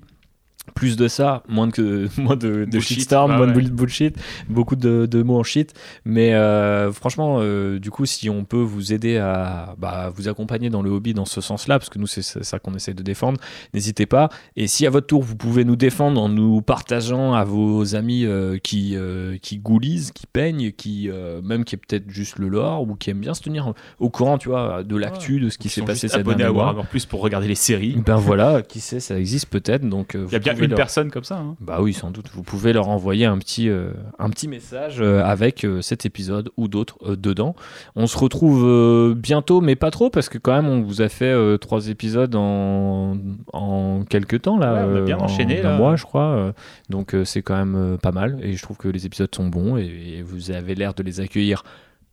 [0.74, 3.70] Plus de ça, moins de, moins de, de Bullshit, shitstorm, bah moins de ouais.
[3.70, 4.16] bullshit,
[4.48, 5.72] beaucoup de, de mots en shit.
[6.04, 10.68] Mais euh, franchement, euh, du coup, si on peut vous aider à bah, vous accompagner
[10.70, 13.40] dans le hobby dans ce sens-là, parce que nous, c'est ça qu'on essaie de défendre,
[13.74, 14.28] n'hésitez pas.
[14.56, 18.24] Et si à votre tour, vous pouvez nous défendre en nous partageant à vos amis
[18.24, 18.96] euh, qui,
[19.40, 21.08] qui goulisent, qui peignent, qui,
[21.42, 24.38] même qui est peut-être juste le lore ou qui aiment bien se tenir au courant,
[24.38, 26.52] tu vois, de l'actu, de ce qui s'est passé cette abonnés à.
[26.52, 27.96] Warhammer Plus pour regarder les séries.
[28.04, 29.88] Ben voilà, qui sait, ça existe peut-être.
[29.88, 30.16] Donc,
[30.64, 31.36] une leur- personne comme ça.
[31.38, 31.56] hein.
[31.60, 32.26] Bah oui, sans doute.
[32.32, 36.50] Vous pouvez leur envoyer un petit, euh, un petit message euh, avec euh, cet épisode
[36.56, 37.54] ou d'autres dedans.
[37.94, 41.34] On se retrouve bientôt, mais pas trop, parce que quand même, on vous a fait
[41.58, 43.16] trois épisodes en,
[43.52, 44.86] en quelques temps, là.
[44.86, 46.52] Ouais, on a bien en enchaîné, Un mois, je crois.
[46.90, 48.38] donc c'est quand même pas mal.
[48.42, 49.84] Et je trouve que les épisodes sont bons et,
[50.18, 51.62] et vous avez l'air de les accueillir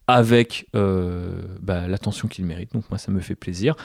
[0.07, 2.73] avec euh, bah, l'attention qu'ils méritent.
[2.73, 3.75] Donc moi, ça me fait plaisir.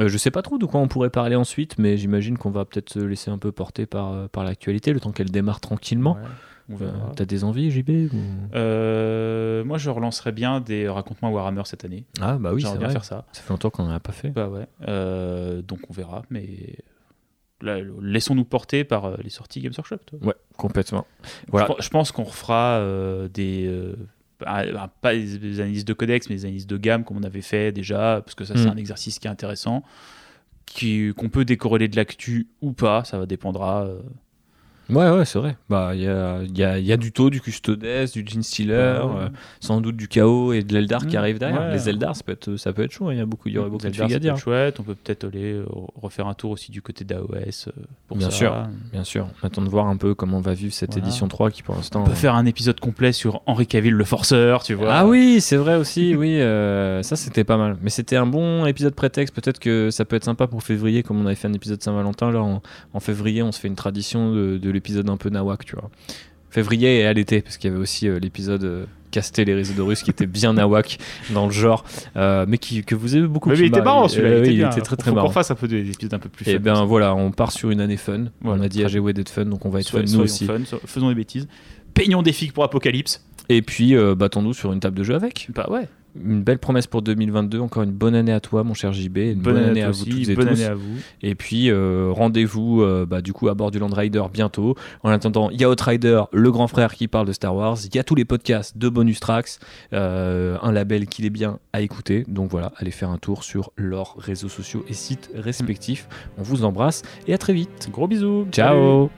[0.00, 2.64] Euh, je sais pas trop de quoi on pourrait parler ensuite, mais j'imagine qu'on va
[2.64, 6.14] peut-être se laisser un peu porter par, euh, par l'actualité, le temps qu'elle démarre tranquillement.
[6.14, 6.90] Ouais, Euh.
[7.16, 8.16] T'as des envies, JB ou-
[8.54, 12.04] Euh, moi, je relancerais bien des racontements Warhammer cette année.
[12.20, 13.24] Ah bah oui, c'est bien faire ça.
[13.32, 14.28] Ça fait longtemps qu'on n'en a pas fait.
[14.28, 14.66] Bah ouais.
[15.62, 16.76] Donc on verra, mais
[17.62, 19.96] laissons-nous porter par les sorties Games Workshop.
[20.06, 20.18] toi.
[20.22, 21.06] Ouais, complètement.
[21.48, 21.66] Voilà.
[21.68, 23.96] Je, pe- je pense qu'on refera euh, des euh,
[24.38, 28.22] pas des, analyses de codex, mais des analyses de gamme comme on avait fait déjà,
[28.24, 28.72] parce que ça c'est Mm.
[28.72, 29.82] un exercice qui est intéressant,
[30.66, 33.88] qui qu'on peut décorréler de l'actu ou pas, ça va dépendra.
[34.90, 35.56] Euh, Ouais, ouais, c'est vrai.
[35.68, 37.78] Bah, il y a, y, a, y a du taux, du Custodes,
[38.12, 39.22] du Gene Stealer, Ouais.
[39.24, 39.28] euh,
[39.60, 41.18] sans doute du chaos et de l'Eldar qui Mm.
[41.18, 41.60] arrive derrière.
[41.60, 41.72] Ouais.
[41.72, 43.08] Les Eldar, ça peut être, ça peut être chaud.
[43.08, 43.12] hein.
[43.12, 44.36] Il y a beaucoup, il y aurait beaucoup de trucs à dire.
[44.36, 45.66] chouette, on peut peut-être aller euh,
[46.00, 47.72] refaire un tour aussi du côté d'AOS euh,
[48.06, 48.36] pour Bien ça.
[48.36, 48.66] sûr.
[48.92, 49.28] Bien sûr.
[49.42, 51.06] On attend de voir un peu comment on va vivre cette Voilà.
[51.06, 52.02] édition 3 qui pour l'instant.
[52.02, 54.92] On peut faire un épisode complet sur Henri Cavill le forceur, tu vois.
[54.92, 57.76] Ah oui, c'est vrai aussi, oui, euh, ça c'était pas mal.
[57.82, 61.20] Mais c'était un bon épisode prétexte, peut-être que ça peut être sympa pour février, comme
[61.20, 62.62] on avait fait un épisode Saint-Valentin, là en,
[62.94, 65.90] en février on se fait une tradition de, de l'épisode un peu nawak, tu vois.
[66.50, 69.74] Février et à l'été, parce qu'il y avait aussi euh, l'épisode euh, Caster les réseaux
[69.74, 70.98] de Russes qui était bien nawak
[71.30, 71.84] dans le genre,
[72.16, 73.50] euh, mais qui, que vous aimez beaucoup.
[73.50, 74.68] Mais il était m'a- marrant celui-là, euh, il était bien.
[74.70, 75.26] très très Faut marrant.
[75.28, 76.84] qu'on fasse un peu des épisodes un peu plus Et ben comme ça.
[76.86, 78.26] voilà, on part sur une année fun.
[78.40, 80.46] Voilà, on a dit à GW d'être fun, donc on va être fun nous aussi.
[80.46, 81.48] fun, so- faisons des bêtises.
[81.94, 83.24] Peignons des figues pour Apocalypse.
[83.50, 85.48] Et puis euh, battons-nous sur une table de jeu avec.
[85.54, 85.88] Bah ouais.
[86.16, 87.60] Une belle promesse pour 2022.
[87.60, 89.18] Encore une bonne année à toi, mon cher JB.
[89.18, 90.52] Une bonne, année, à, vous tous et bonne tous.
[90.54, 90.96] année à vous.
[91.22, 94.74] Et puis euh, rendez-vous euh, bah, du coup à bord du Land Rider bientôt.
[95.02, 97.78] En attendant, il y a Outrider, le grand frère qui parle de Star Wars.
[97.84, 99.58] Il y a tous les podcasts de Bonus Tracks,
[99.92, 102.24] euh, un label qu'il est bien à écouter.
[102.28, 106.08] Donc voilà, allez faire un tour sur leurs réseaux sociaux et sites respectifs.
[106.38, 107.88] On vous embrasse et à très vite.
[107.92, 108.46] Gros bisous.
[108.50, 109.10] Ciao.